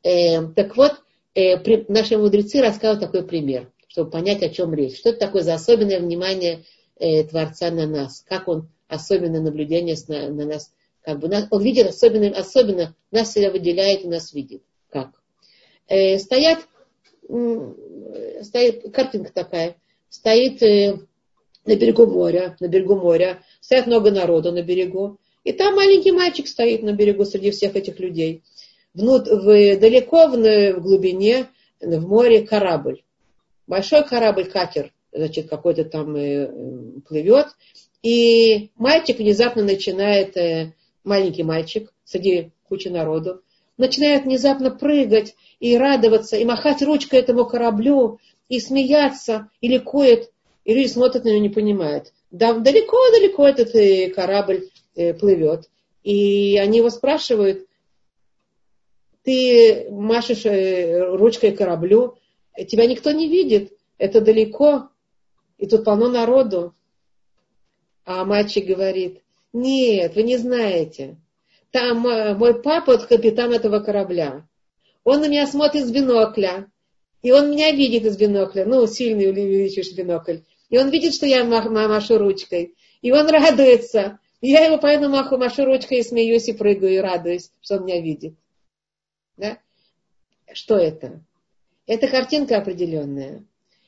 Э, 0.02 0.42
так 0.54 0.76
вот, 0.76 0.92
э, 1.34 1.56
при, 1.58 1.84
наши 1.88 2.18
мудрецы 2.18 2.60
рассказывают 2.60 3.00
такой 3.00 3.26
пример 3.26 3.70
чтобы 3.96 4.10
понять, 4.10 4.42
о 4.42 4.50
чем 4.50 4.74
речь. 4.74 4.98
Что 4.98 5.08
это 5.08 5.20
такое 5.20 5.42
за 5.42 5.54
особенное 5.54 6.00
внимание 6.00 6.64
э, 6.98 7.24
Творца 7.24 7.70
на 7.70 7.86
нас? 7.86 8.22
Как 8.28 8.46
он 8.46 8.68
особенное 8.88 9.40
наблюдение 9.40 9.96
на, 10.08 10.28
на 10.28 10.44
нас? 10.44 10.70
Как 11.00 11.18
бы 11.18 11.28
нас, 11.28 11.46
он 11.50 11.62
видит 11.62 11.86
особенно, 11.86 12.28
особенно 12.38 12.94
нас 13.10 13.32
себя 13.32 13.50
выделяет 13.50 14.04
и 14.04 14.08
нас 14.08 14.34
видит. 14.34 14.62
Как? 14.90 15.12
Э, 15.88 16.18
стоят, 16.18 16.58
э, 17.30 18.42
стоит 18.42 18.92
картинка 18.94 19.32
такая, 19.32 19.76
стоит 20.10 20.62
э, 20.62 20.98
на 21.64 21.74
берегу 21.74 22.04
моря, 22.04 22.54
на 22.60 22.68
берегу 22.68 22.96
моря, 22.96 23.42
стоят 23.62 23.86
много 23.86 24.10
народу 24.10 24.52
на 24.52 24.62
берегу, 24.62 25.18
и 25.42 25.54
там 25.54 25.74
маленький 25.74 26.12
мальчик 26.12 26.48
стоит 26.48 26.82
на 26.82 26.92
берегу 26.92 27.24
среди 27.24 27.50
всех 27.50 27.74
этих 27.76 27.98
людей. 27.98 28.42
Внут, 28.92 29.26
в, 29.26 29.78
далеко 29.78 30.26
в, 30.26 30.36
в 30.36 30.82
глубине, 30.82 31.46
в 31.80 32.06
море 32.06 32.46
корабль 32.46 33.00
большой 33.66 34.04
корабль, 34.04 34.46
катер, 34.46 34.92
значит, 35.12 35.48
какой-то 35.48 35.84
там 35.84 36.14
э, 36.16 36.50
плывет, 37.08 37.48
и 38.02 38.70
мальчик 38.76 39.18
внезапно 39.18 39.62
начинает, 39.62 40.36
э, 40.36 40.74
маленький 41.04 41.42
мальчик, 41.42 41.92
среди 42.04 42.50
кучи 42.68 42.88
народу, 42.88 43.42
начинает 43.78 44.24
внезапно 44.24 44.70
прыгать 44.70 45.34
и 45.60 45.76
радоваться, 45.76 46.36
и 46.36 46.44
махать 46.44 46.82
ручкой 46.82 47.20
этому 47.20 47.46
кораблю, 47.46 48.18
и 48.48 48.60
смеяться, 48.60 49.50
и 49.60 49.68
ликует, 49.68 50.30
и 50.64 50.74
люди 50.74 50.88
смотрят 50.88 51.24
на 51.24 51.28
него, 51.28 51.40
не 51.40 51.48
понимают. 51.48 52.12
Да, 52.30 52.54
далеко-далеко 52.54 53.46
этот 53.46 53.74
э, 53.74 54.10
корабль 54.10 54.68
э, 54.94 55.14
плывет. 55.14 55.68
И 56.02 56.58
они 56.58 56.78
его 56.78 56.90
спрашивают, 56.90 57.66
ты 59.22 59.88
машешь 59.90 60.46
э, 60.46 61.16
ручкой 61.16 61.52
кораблю, 61.52 62.16
тебя 62.64 62.86
никто 62.86 63.10
не 63.12 63.28
видит, 63.28 63.72
это 63.98 64.20
далеко, 64.20 64.88
и 65.58 65.66
тут 65.66 65.84
полно 65.84 66.08
народу. 66.08 66.74
А 68.04 68.24
мальчик 68.24 68.66
говорит, 68.66 69.22
нет, 69.52 70.14
вы 70.14 70.22
не 70.22 70.36
знаете, 70.36 71.16
там 71.70 72.06
э, 72.06 72.34
мой 72.34 72.62
папа, 72.62 72.92
вот 72.92 73.06
капитан 73.06 73.52
этого 73.52 73.80
корабля, 73.80 74.46
он 75.04 75.20
на 75.20 75.28
меня 75.28 75.46
смотрит 75.46 75.86
с 75.86 75.90
бинокля, 75.90 76.70
и 77.22 77.32
он 77.32 77.50
меня 77.50 77.72
видит 77.72 78.04
из 78.04 78.16
бинокля, 78.16 78.64
ну, 78.64 78.86
сильный 78.86 79.30
увеличишь 79.30 79.92
бинокль, 79.92 80.38
и 80.68 80.78
он 80.78 80.90
видит, 80.90 81.14
что 81.14 81.26
я 81.26 81.44
машу 81.44 82.18
ручкой, 82.18 82.76
и 83.02 83.12
он 83.12 83.28
радуется, 83.28 84.18
и 84.40 84.50
я 84.50 84.66
его 84.66 84.78
поэтому 84.78 85.16
маху, 85.16 85.36
машу 85.36 85.64
ручкой 85.64 85.98
и 85.98 86.02
смеюсь, 86.02 86.48
и 86.48 86.52
прыгаю, 86.52 86.94
и 86.94 86.98
радуюсь, 86.98 87.50
что 87.60 87.76
он 87.76 87.84
меня 87.84 88.00
видит. 88.00 88.34
Да? 89.36 89.58
Что 90.52 90.76
это? 90.76 91.20
Это 91.86 92.08
картинка 92.08 92.58
определенная, 92.58 93.44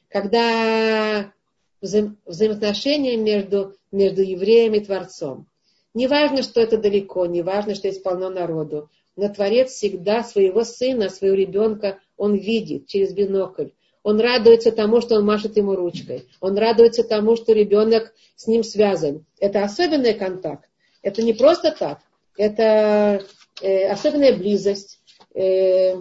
когда 0.09 1.33
вза 1.81 2.15
взаимоотношения 2.27 3.17
между, 3.17 3.75
между 3.91 4.23
евреем 4.23 4.75
и 4.75 4.81
Творцом. 4.81 5.47
Не 5.95 6.07
важно, 6.07 6.43
что 6.43 6.61
это 6.61 6.79
далеко, 6.79 7.27
не 7.27 7.43
важно, 7.43 7.75
что 7.75 7.89
есть 7.89 8.03
полно 8.03 8.31
народу, 8.31 8.89
но 9.17 9.29
Творец 9.29 9.73
всегда 9.73 10.23
своего 10.23 10.63
сына, 10.63 11.09
своего 11.09 11.35
ребенка, 11.35 11.99
он 12.17 12.37
видит 12.37 12.87
через 12.87 13.13
бинокль. 13.13 13.71
Он 14.05 14.21
радуется 14.21 14.71
тому, 14.71 15.01
что 15.01 15.17
он 15.17 15.25
машет 15.25 15.57
ему 15.57 15.75
ручкой. 15.75 16.29
Он 16.41 16.57
радуется 16.57 17.03
тому, 17.03 17.37
что 17.37 17.53
ребенок 17.53 18.15
с 18.37 18.47
ним 18.47 18.63
связан. 18.63 19.27
Это 19.41 19.65
особенный 19.65 20.15
контакт. 20.15 20.69
Это 21.03 21.23
не 21.23 21.33
просто 21.33 21.73
так. 21.73 21.99
Это 22.37 23.25
э, 23.61 23.89
особенная 23.89 24.37
близость. 24.37 25.01
Э, 25.35 25.97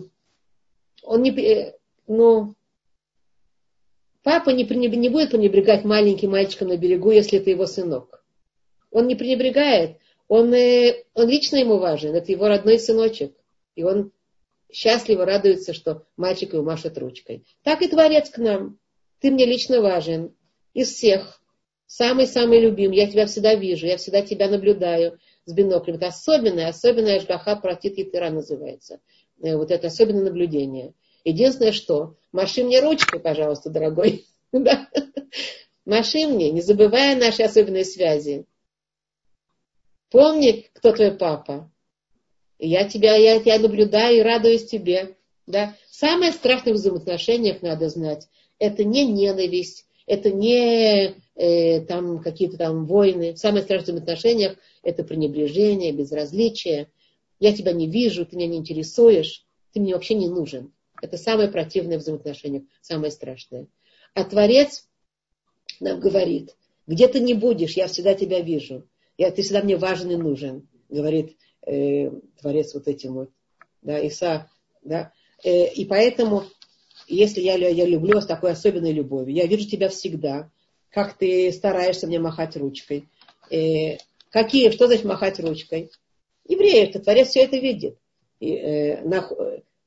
он 1.04 1.22
не, 1.24 1.74
ну, 2.08 2.56
папа 4.24 4.50
не, 4.50 4.64
не 4.64 5.10
будет 5.10 5.32
пренебрегать 5.32 5.84
маленьким 5.84 6.32
мальчиком 6.32 6.70
на 6.70 6.78
берегу, 6.78 7.12
если 7.12 7.40
это 7.40 7.50
его 7.50 7.66
сынок. 7.66 8.24
Он 8.92 9.08
не 9.08 9.16
пренебрегает. 9.16 9.98
Он, 10.28 10.54
э, 10.54 11.04
он 11.14 11.30
лично 11.30 11.58
ему 11.58 11.78
важен. 11.78 12.16
Это 12.16 12.32
его 12.32 12.48
родной 12.48 12.80
сыночек. 12.80 13.36
И 13.76 13.84
он 13.84 14.12
счастливо 14.72 15.26
радуется, 15.26 15.74
что 15.74 16.06
мальчик 16.18 16.54
его 16.54 16.64
машет 16.64 16.98
ручкой. 16.98 17.46
Так 17.64 17.82
и 17.82 17.88
Творец 17.88 18.30
к 18.30 18.38
нам. 18.38 18.80
Ты 19.20 19.32
мне 19.32 19.46
лично 19.46 19.82
важен. 19.82 20.36
Из 20.74 20.90
всех. 20.90 21.42
Самый-самый 21.86 22.60
любимый. 22.60 22.98
Я 22.98 23.08
тебя 23.08 23.26
всегда 23.26 23.56
вижу. 23.56 23.86
Я 23.86 23.98
всегда 23.98 24.22
тебя 24.22 24.50
наблюдаю 24.50 25.20
с 25.46 25.54
биноклем. 25.54 25.96
Это 25.96 26.08
особенное, 26.08 26.68
особенное 26.68 27.18
Ашгаха 27.18 27.56
Протит 27.56 27.98
Етера 27.98 28.30
называется. 28.30 29.00
Э, 29.42 29.56
вот 29.56 29.72
это 29.72 29.88
особенное 29.88 30.26
наблюдение. 30.26 30.94
Единственное, 31.28 31.74
что, 31.74 32.16
маши 32.32 32.64
мне 32.64 32.80
ручкой, 32.80 33.20
пожалуйста, 33.20 33.70
дорогой. 33.70 34.26
Маши 35.86 36.26
мне, 36.26 36.52
не 36.52 36.62
забывая 36.62 37.18
наши 37.18 37.44
особенные 37.44 37.84
связи. 37.84 38.46
Помни, 40.10 40.70
кто 40.72 40.94
твой 40.94 41.12
папа. 41.12 41.70
Я 42.60 42.88
тебя, 42.88 43.18
я 43.18 43.42
тебя 43.42 43.60
наблюдаю 43.60 44.20
и 44.20 44.22
радуюсь 44.22 44.68
тебе. 44.68 45.18
Да? 45.48 45.76
Самое 45.90 46.32
страшное 46.32 46.72
в 46.72 46.78
взаимоотношениях 46.78 47.62
надо 47.62 47.90
знать. 47.90 48.30
Это 48.58 48.86
не 48.86 49.06
ненависть, 49.06 49.86
это 50.06 50.32
не 50.32 51.14
э, 51.36 51.82
там 51.82 52.20
какие-то 52.20 52.56
там 52.56 52.86
войны. 52.86 53.36
Самое 53.36 53.64
страшное 53.64 53.88
в 53.88 53.98
взаимоотношениях 53.98 54.56
это 54.82 55.04
пренебрежение, 55.04 55.92
безразличие. 55.92 56.90
Я 57.42 57.52
тебя 57.52 57.74
не 57.74 57.90
вижу, 57.90 58.26
ты 58.26 58.38
меня 58.38 58.48
не 58.48 58.60
интересуешь, 58.60 59.46
ты 59.74 59.82
мне 59.82 59.94
вообще 59.94 60.16
не 60.16 60.30
нужен. 60.30 60.72
Это 61.02 61.18
самое 61.18 61.50
противное 61.50 61.98
в 61.98 62.02
взаимоотношениях, 62.02 62.64
самое 62.82 63.12
страшное. 63.12 63.68
А 64.14 64.24
Творец 64.24 64.88
нам 65.80 66.00
говорит, 66.00 66.56
где 66.88 67.08
ты 67.08 67.20
не 67.20 67.34
будешь, 67.34 67.74
я 67.74 67.88
всегда 67.88 68.14
тебя 68.14 68.42
вижу. 68.42 68.88
Я, 69.18 69.32
ты 69.32 69.42
всегда 69.42 69.62
мне 69.62 69.78
важен 69.78 70.12
и 70.12 70.16
нужен, 70.16 70.68
говорит 70.90 71.36
э, 71.66 72.10
Творец 72.40 72.74
вот 72.74 72.88
этим 72.88 73.14
вот. 73.14 73.30
Да, 73.82 74.00
Иса, 74.00 74.50
да. 74.84 75.12
Э, 75.44 75.72
и 75.72 75.86
поэтому, 75.86 76.44
если 77.08 77.42
я, 77.42 77.56
я 77.56 77.86
люблю 77.86 78.22
с 78.22 78.26
такой 78.26 78.52
особенной 78.52 78.92
любовью, 78.92 79.36
я 79.36 79.46
вижу 79.46 79.68
тебя 79.68 79.90
всегда, 79.90 80.50
как 80.90 81.18
ты 81.18 81.52
стараешься 81.52 82.08
мне 82.08 82.20
махать 82.20 82.56
ручкой. 82.56 83.08
Э, 83.52 83.98
какие, 84.30 84.72
что 84.72 84.88
значит 84.88 85.06
махать 85.06 85.40
ручкой? 85.40 85.92
Евреи, 86.48 86.84
это 86.84 87.00
Творец 87.00 87.30
все 87.30 87.42
это 87.42 87.58
видит. 87.58 87.98
И, 88.40 88.54
э, 88.54 89.02
на, 89.02 89.28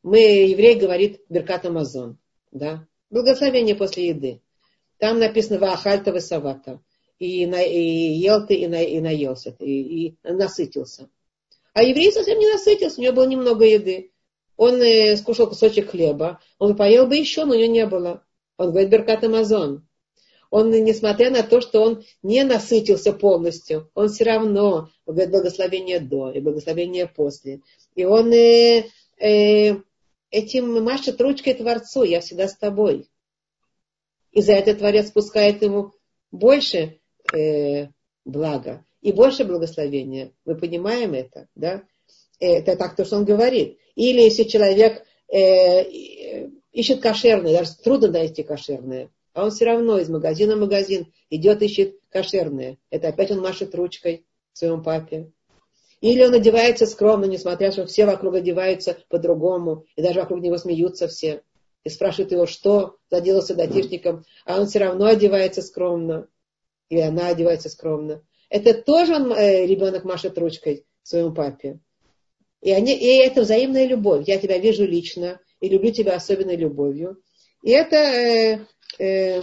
мы, 0.03 0.19
еврей 0.19 0.77
говорит 0.77 1.21
Беркат 1.29 1.67
Амазон, 1.67 2.19
да, 2.53 2.87
благословение 3.11 3.75
после 3.75 4.09
еды. 4.09 4.41
Там 4.99 5.19
написано 5.19 5.59
Ваахальта 5.59 6.11
Весавата. 6.11 6.81
И, 7.19 7.45
на, 7.47 7.63
и 7.63 7.79
ел 7.79 8.47
ты, 8.47 8.55
и, 8.55 8.67
на, 8.67 8.83
и 8.83 8.99
наелся, 8.99 9.55
и, 9.59 10.07
и 10.07 10.19
насытился. 10.23 11.11
А 11.75 11.83
еврей 11.83 12.11
совсем 12.13 12.39
не 12.39 12.51
насытился, 12.51 12.99
у 13.01 13.05
него 13.05 13.15
было 13.15 13.27
немного 13.27 13.65
еды. 13.65 14.11
Он 14.57 14.81
э, 14.83 15.17
скушал 15.17 15.49
кусочек 15.49 15.91
хлеба, 15.91 16.41
он 16.59 16.77
поел 16.77 17.07
бы 17.07 17.17
еще, 17.17 17.45
но 17.45 17.55
у 17.55 17.59
него 17.59 17.71
не 17.71 17.87
было. 17.87 18.25
Он 18.57 18.71
говорит 18.71 18.91
Беркат 18.91 19.25
Амазон. 19.25 19.87
Он, 20.51 20.71
несмотря 20.71 21.31
на 21.31 21.43
то, 21.43 21.61
что 21.61 21.83
он 21.83 22.05
не 22.23 22.43
насытился 22.43 23.13
полностью, 23.13 23.91
он 23.95 24.09
все 24.09 24.25
равно 24.25 24.91
говорит 25.07 25.31
благословение 25.31 26.01
до 26.01 26.31
и 26.31 26.41
благословение 26.41 27.07
после. 27.07 27.61
И 27.95 28.05
он 28.05 28.33
э, 28.33 28.87
э, 29.19 29.77
этим 30.31 30.83
машет 30.83 31.21
ручкой 31.21 31.55
Творцу, 31.55 32.03
я 32.03 32.21
всегда 32.21 32.49
с 32.49 32.57
тобой. 32.57 33.09
И 34.33 34.43
за 34.43 34.53
это 34.53 34.75
Творец 34.75 35.09
спускает 35.09 35.63
ему 35.63 35.93
больше 36.31 37.01
э, 37.35 37.89
блага 38.25 38.85
и 39.01 39.13
больше 39.13 39.45
благословения. 39.45 40.33
Мы 40.45 40.55
понимаем 40.57 41.15
это, 41.15 41.49
да? 41.55 41.83
Это 42.39 42.77
так 42.77 42.97
то, 42.97 43.05
что 43.05 43.17
он 43.17 43.25
говорит. 43.25 43.79
Или 43.97 44.21
если 44.21 44.45
человек 44.45 45.05
э, 45.29 46.49
ищет 46.73 47.01
кошерное, 47.01 47.59
даже 47.59 47.77
трудно 47.77 48.09
найти 48.09 48.43
кошерное, 48.43 49.11
а 49.33 49.45
он 49.45 49.51
все 49.51 49.65
равно 49.65 49.99
из 49.99 50.09
магазина 50.09 50.57
в 50.57 50.61
магазин 50.61 51.13
идет, 51.29 51.63
ищет 51.63 51.99
кошерное. 52.09 52.79
Это 52.91 53.09
опять 53.09 53.31
он 53.31 53.41
машет 53.41 53.75
ручкой 53.75 54.27
своему 54.53 54.83
папе. 54.83 55.33
Или 56.01 56.25
он 56.25 56.35
одевается 56.35 56.87
скромно, 56.87 57.27
несмотря 57.27 57.73
что 57.73 57.87
все 57.87 58.07
вокруг 58.07 58.35
одеваются 58.35 58.97
по-другому, 59.09 59.85
и 59.97 60.03
даже 60.03 60.21
вокруг 60.21 60.41
него 60.41 60.57
смеются 60.57 61.09
все. 61.09 61.43
И 61.85 61.89
спрашивают 61.89 62.33
его, 62.33 62.47
что 62.47 62.97
заделался 63.11 63.55
датишником, 63.55 64.25
а 64.45 64.61
он 64.61 64.67
все 64.67 64.81
равно 64.81 65.07
одевается 65.07 65.63
скромно. 65.63 66.29
И 66.89 67.01
она 67.01 67.29
одевается 67.29 67.69
скромно. 67.69 68.23
Это 68.49 68.75
тоже 68.75 69.15
он, 69.15 69.33
э, 69.33 69.67
ребенок 69.67 70.05
машет 70.05 70.37
ручкой 70.37 70.85
своему 71.03 71.33
папе. 71.33 71.79
И, 72.61 72.73
они, 72.73 72.95
и 72.95 73.19
это 73.19 73.43
взаимная 73.43 73.87
любовь. 73.87 74.27
Я 74.27 74.39
тебя 74.39 74.59
вижу 74.59 74.85
лично 74.85 75.41
и 75.61 75.69
люблю 75.69 75.93
тебя 75.93 76.17
особенной 76.17 76.57
любовью. 76.57 77.23
И 77.63 77.71
это, 77.71 77.97
э, 77.97 78.67
э, 78.99 79.43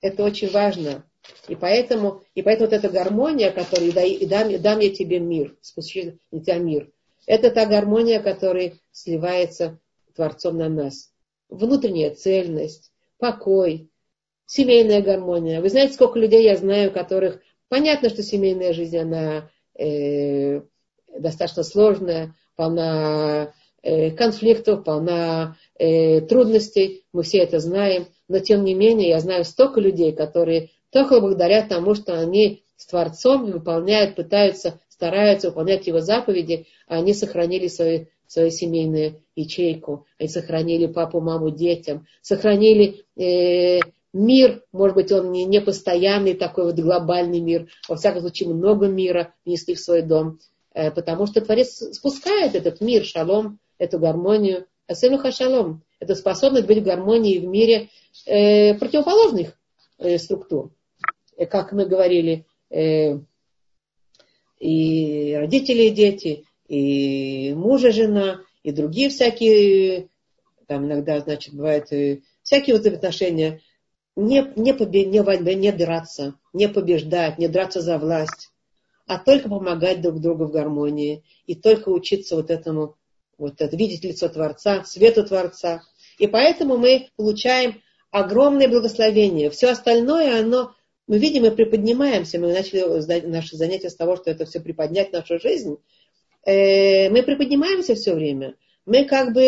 это 0.00 0.24
очень 0.24 0.50
важно. 0.50 1.04
И 1.48 1.54
поэтому, 1.54 2.22
и 2.34 2.42
поэтому 2.42 2.70
вот 2.70 2.76
эта 2.76 2.88
гармония, 2.88 3.50
которая 3.52 3.88
и 3.88 4.26
дам, 4.26 4.60
дам 4.60 4.80
я 4.80 4.90
тебе 4.90 5.20
мир, 5.20 5.56
спущу 5.60 6.18
на 6.30 6.40
тебя 6.40 6.58
мир, 6.58 6.90
это 7.26 7.50
та 7.50 7.66
гармония, 7.66 8.20
которая 8.20 8.74
сливается 8.92 9.78
Творцом 10.14 10.58
на 10.58 10.68
нас. 10.68 11.12
Внутренняя 11.48 12.14
цельность, 12.14 12.92
покой, 13.18 13.90
семейная 14.46 15.02
гармония. 15.02 15.60
Вы 15.60 15.68
знаете, 15.68 15.94
сколько 15.94 16.18
людей 16.18 16.44
я 16.44 16.56
знаю, 16.56 16.92
которых 16.92 17.40
понятно, 17.68 18.08
что 18.08 18.22
семейная 18.22 18.72
жизнь, 18.72 18.96
она 18.96 19.50
э, 19.78 20.62
достаточно 21.18 21.62
сложная, 21.62 22.34
полна 22.54 23.52
э, 23.82 24.10
конфликтов, 24.12 24.84
полна 24.84 25.56
э, 25.78 26.20
трудностей, 26.22 27.04
мы 27.12 27.22
все 27.22 27.38
это 27.38 27.58
знаем, 27.58 28.06
но 28.28 28.38
тем 28.38 28.64
не 28.64 28.74
менее 28.74 29.10
я 29.10 29.20
знаю 29.20 29.44
столько 29.44 29.80
людей, 29.80 30.12
которые 30.12 30.70
только 30.90 31.20
благодаря 31.20 31.66
тому, 31.66 31.94
что 31.94 32.18
они 32.18 32.64
с 32.76 32.86
Творцом 32.86 33.50
выполняют, 33.50 34.16
пытаются, 34.16 34.80
стараются 34.88 35.48
выполнять 35.48 35.86
его 35.86 36.00
заповеди, 36.00 36.66
они 36.86 37.14
сохранили 37.14 37.68
свою, 37.68 38.08
свою 38.26 38.50
семейную 38.50 39.22
ячейку, 39.34 40.06
они 40.18 40.28
сохранили 40.28 40.86
папу, 40.86 41.20
маму 41.20 41.50
детям, 41.50 42.06
сохранили 42.22 43.04
э, 43.16 43.80
мир, 44.12 44.62
может 44.72 44.96
быть, 44.96 45.12
он 45.12 45.32
не, 45.32 45.44
не 45.44 45.60
постоянный 45.60 46.34
такой 46.34 46.64
вот 46.64 46.76
глобальный 46.76 47.40
мир, 47.40 47.68
во 47.88 47.96
всяком 47.96 48.20
случае 48.20 48.48
много 48.48 48.88
мира 48.88 49.34
внесли 49.44 49.74
в 49.74 49.80
свой 49.80 50.02
дом, 50.02 50.38
э, 50.74 50.90
потому 50.90 51.26
что 51.26 51.40
Творец 51.40 51.82
спускает 51.92 52.54
этот 52.54 52.80
мир, 52.80 53.04
шалом, 53.04 53.58
эту 53.78 53.98
гармонию, 53.98 54.66
асилуха 54.86 55.32
шалом, 55.32 55.82
это 55.98 56.14
способность 56.14 56.66
быть 56.66 56.78
в 56.78 56.84
гармонии 56.84 57.38
в 57.38 57.46
мире 57.46 57.88
э, 58.26 58.74
противоположных 58.74 59.58
э, 59.98 60.18
структур. 60.18 60.70
Э, 61.36 61.46
как 61.46 61.72
мы 61.72 61.86
говорили, 61.86 62.46
э, 62.70 63.18
и 64.58 65.34
родители, 65.34 65.82
и 65.82 65.90
дети, 65.90 66.44
и 66.66 67.52
муж, 67.54 67.84
и 67.84 67.90
жена, 67.90 68.40
и 68.62 68.72
другие 68.72 69.10
всякие, 69.10 70.08
там 70.66 70.86
иногда, 70.86 71.20
значит, 71.20 71.54
бывают 71.54 71.92
и 71.92 72.22
всякие 72.42 72.76
вот 72.76 72.86
отношения, 72.86 73.60
не, 74.16 74.50
не, 74.56 74.72
побе, 74.72 75.04
не, 75.04 75.20
не 75.54 75.72
драться, 75.72 76.34
не 76.54 76.68
побеждать, 76.68 77.38
не 77.38 77.48
драться 77.48 77.82
за 77.82 77.98
власть, 77.98 78.50
а 79.06 79.18
только 79.18 79.48
помогать 79.48 80.00
друг 80.00 80.20
другу 80.20 80.46
в 80.46 80.52
гармонии 80.52 81.22
и 81.46 81.54
только 81.54 81.90
учиться 81.90 82.34
вот 82.34 82.50
этому, 82.50 82.96
вот 83.36 83.60
это, 83.60 83.76
видеть 83.76 84.04
лицо 84.04 84.28
Творца, 84.28 84.84
свету 84.84 85.24
Творца. 85.24 85.82
И 86.18 86.26
поэтому 86.26 86.78
мы 86.78 87.10
получаем 87.16 87.82
огромное 88.10 88.68
благословение. 88.68 89.50
Все 89.50 89.70
остальное, 89.70 90.40
оно 90.40 90.72
мы 91.06 91.18
видим 91.18 91.44
и 91.44 91.50
приподнимаемся, 91.50 92.38
мы 92.38 92.52
начали 92.52 92.82
наши 93.26 93.56
занятия 93.56 93.90
с 93.90 93.96
того, 93.96 94.16
что 94.16 94.30
это 94.30 94.44
все 94.44 94.60
приподнять 94.60 95.12
нашу 95.12 95.38
жизнь, 95.38 95.76
э, 96.44 97.08
мы 97.10 97.22
приподнимаемся 97.22 97.94
все 97.94 98.14
время. 98.14 98.56
Мы 98.84 99.04
как 99.04 99.32
бы 99.32 99.42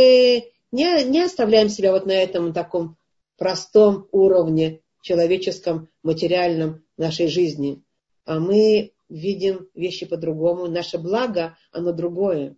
не, 0.73 1.05
не 1.05 1.21
оставляем 1.23 1.69
себя 1.69 1.93
вот 1.93 2.07
на 2.07 2.13
этом 2.13 2.53
таком 2.53 2.97
простом 3.37 4.09
уровне 4.13 4.81
человеческом, 5.03 5.89
материальном 6.03 6.85
нашей 6.97 7.29
жизни, 7.29 7.83
а 8.25 8.41
мы 8.41 8.93
видим 9.09 9.69
вещи 9.75 10.07
по-другому. 10.07 10.67
Наше 10.67 10.99
благо, 10.99 11.57
оно 11.73 11.93
другое. 11.93 12.57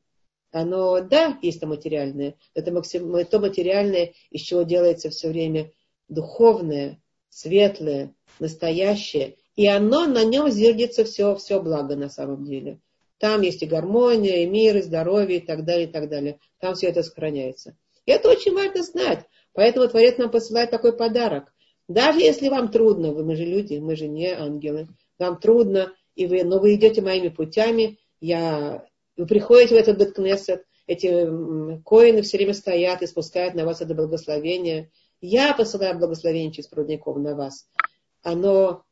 Оно, 0.52 1.01
да, 1.01 1.39
есть 1.43 1.60
то 1.60 1.66
материальное. 1.66 2.35
Это 2.55 2.72
максим, 2.72 3.24
то 3.27 3.39
материальное, 3.39 4.14
из 4.31 4.40
чего 4.40 4.62
делается 4.62 5.10
все 5.10 5.28
время 5.28 5.70
духовное, 6.09 7.01
светлое, 7.31 8.15
настоящее. 8.39 9.36
И 9.57 9.66
оно, 9.66 10.07
на 10.07 10.24
нем 10.24 10.51
зиждется 10.51 11.05
все, 11.05 11.35
все 11.36 11.62
благо 11.62 11.97
на 11.97 12.09
самом 12.09 12.44
деле. 12.44 12.81
Там 13.19 13.43
есть 13.43 13.62
и 13.62 13.66
гармония, 13.66 14.43
и 14.43 14.47
мир, 14.47 14.77
и 14.77 14.82
здоровье, 14.82 15.39
и 15.39 15.47
так 15.47 15.65
далее, 15.65 15.86
и 15.86 15.90
так 15.90 16.09
далее. 16.09 16.39
Там 16.59 16.74
все 16.74 16.89
это 16.89 17.02
сохраняется. 17.02 17.77
И 18.07 18.11
это 18.11 18.31
очень 18.31 18.55
важно 18.55 18.82
знать. 18.82 19.27
Поэтому 19.52 19.89
Творец 19.89 20.16
нам 20.19 20.31
посылает 20.31 20.70
такой 20.70 20.97
подарок. 20.97 21.52
Даже 21.89 22.20
если 22.20 22.48
вам 22.48 22.70
трудно, 22.70 23.12
вы, 23.12 23.24
мы 23.24 23.36
же 23.36 23.44
люди, 23.44 23.78
мы 23.78 23.97
же 23.97 24.07
не 24.07 24.28
ангелы, 24.28 24.89
вам 25.19 25.39
трудно, 25.39 25.93
и 26.15 26.27
вы, 26.27 26.44
но 26.44 26.61
вы 26.61 26.74
идете 26.74 27.02
моими 27.02 27.28
путями, 27.28 27.98
я, 28.20 28.86
вы 29.16 29.27
приходите 29.27 29.74
в 29.74 29.78
этот 29.78 29.98
Беткнесет, 29.98 30.65
эти 30.86 31.09
коины 31.85 32.23
все 32.23 32.36
время 32.36 32.52
стоят 32.52 33.02
и 33.02 33.07
спускают 33.07 33.55
на 33.55 33.65
вас 33.65 33.81
это 33.81 33.94
благословение. 33.94 34.90
Я 35.20 35.55
посылаю 35.55 35.98
благословение 35.98 36.52
через 36.52 36.68
проводников 36.68 37.16
на 37.18 37.34
вас. 37.34 37.68
Оно 38.22 38.84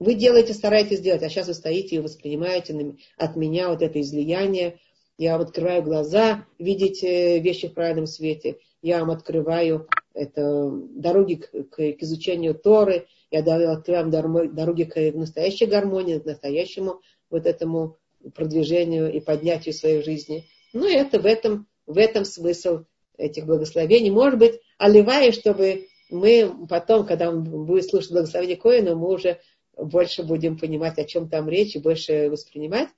вы 0.00 0.14
делаете, 0.14 0.54
стараетесь 0.54 1.00
делать, 1.00 1.22
а 1.22 1.28
сейчас 1.28 1.48
вы 1.48 1.54
стоите 1.54 1.96
и 1.96 2.00
воспринимаете 2.00 2.96
от 3.18 3.36
меня 3.36 3.68
вот 3.68 3.82
это 3.82 4.00
излияние. 4.00 4.80
Я 5.18 5.32
вам 5.32 5.42
открываю 5.42 5.82
глаза, 5.82 6.46
видеть 6.58 7.02
вещи 7.02 7.68
в 7.68 7.74
правильном 7.74 8.06
свете. 8.06 8.58
Я 8.80 9.00
вам 9.00 9.10
открываю 9.10 9.88
это, 10.14 10.70
дороги 10.70 11.34
к, 11.34 11.50
к, 11.50 11.76
к 11.76 12.02
изучению 12.02 12.54
Торы. 12.54 13.06
Я 13.30 13.40
открываю 13.40 14.10
вам 14.10 14.54
дороги 14.54 14.84
к 14.84 14.96
настоящей 15.14 15.66
гармонии, 15.66 16.18
к 16.18 16.24
настоящему 16.24 17.02
вот 17.28 17.46
этому 17.46 17.98
продвижению 18.34 19.12
и 19.12 19.20
поднятию 19.20 19.74
своей 19.74 20.02
жизни. 20.02 20.46
Ну, 20.72 20.88
это 20.88 21.20
в 21.20 21.26
этом, 21.26 21.68
в 21.86 21.98
этом 21.98 22.24
смысл 22.24 22.84
этих 23.20 23.46
благословений. 23.46 24.10
Может 24.10 24.38
быть, 24.38 24.60
оливая, 24.78 25.32
чтобы 25.32 25.86
мы 26.10 26.66
потом, 26.68 27.06
когда 27.06 27.28
он 27.28 27.44
будет 27.44 27.88
слушать 27.88 28.10
благословение 28.10 28.56
Коина, 28.56 28.94
мы 28.94 29.12
уже 29.12 29.38
больше 29.76 30.22
будем 30.22 30.58
понимать, 30.58 30.98
о 30.98 31.04
чем 31.04 31.28
там 31.28 31.48
речь, 31.48 31.76
и 31.76 31.80
больше 31.80 32.28
воспринимать. 32.30 32.88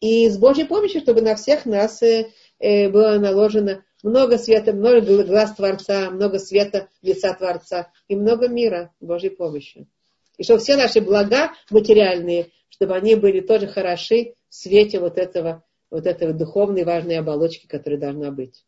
И 0.00 0.28
с 0.28 0.38
Божьей 0.38 0.64
помощью, 0.64 1.00
чтобы 1.00 1.22
на 1.22 1.34
всех 1.34 1.66
нас 1.66 2.02
э, 2.02 2.30
э, 2.60 2.88
было 2.88 3.18
наложено 3.18 3.84
много 4.02 4.38
света, 4.38 4.72
много 4.72 5.24
глаз 5.24 5.54
Творца, 5.56 6.10
много 6.10 6.38
света 6.38 6.88
лица 7.02 7.34
Творца 7.34 7.90
и 8.06 8.14
много 8.14 8.48
мира 8.48 8.94
Божьей 9.00 9.30
помощью. 9.30 9.88
И 10.36 10.44
чтобы 10.44 10.60
все 10.60 10.76
наши 10.76 11.00
блага 11.00 11.50
материальные, 11.70 12.50
чтобы 12.68 12.94
они 12.94 13.16
были 13.16 13.40
тоже 13.40 13.66
хороши 13.66 14.34
в 14.48 14.54
свете 14.54 15.00
вот 15.00 15.18
этого, 15.18 15.64
вот 15.90 16.06
этой 16.06 16.32
духовной 16.32 16.84
важной 16.84 17.18
оболочки, 17.18 17.66
которая 17.66 17.98
должна 17.98 18.30
быть. 18.30 18.64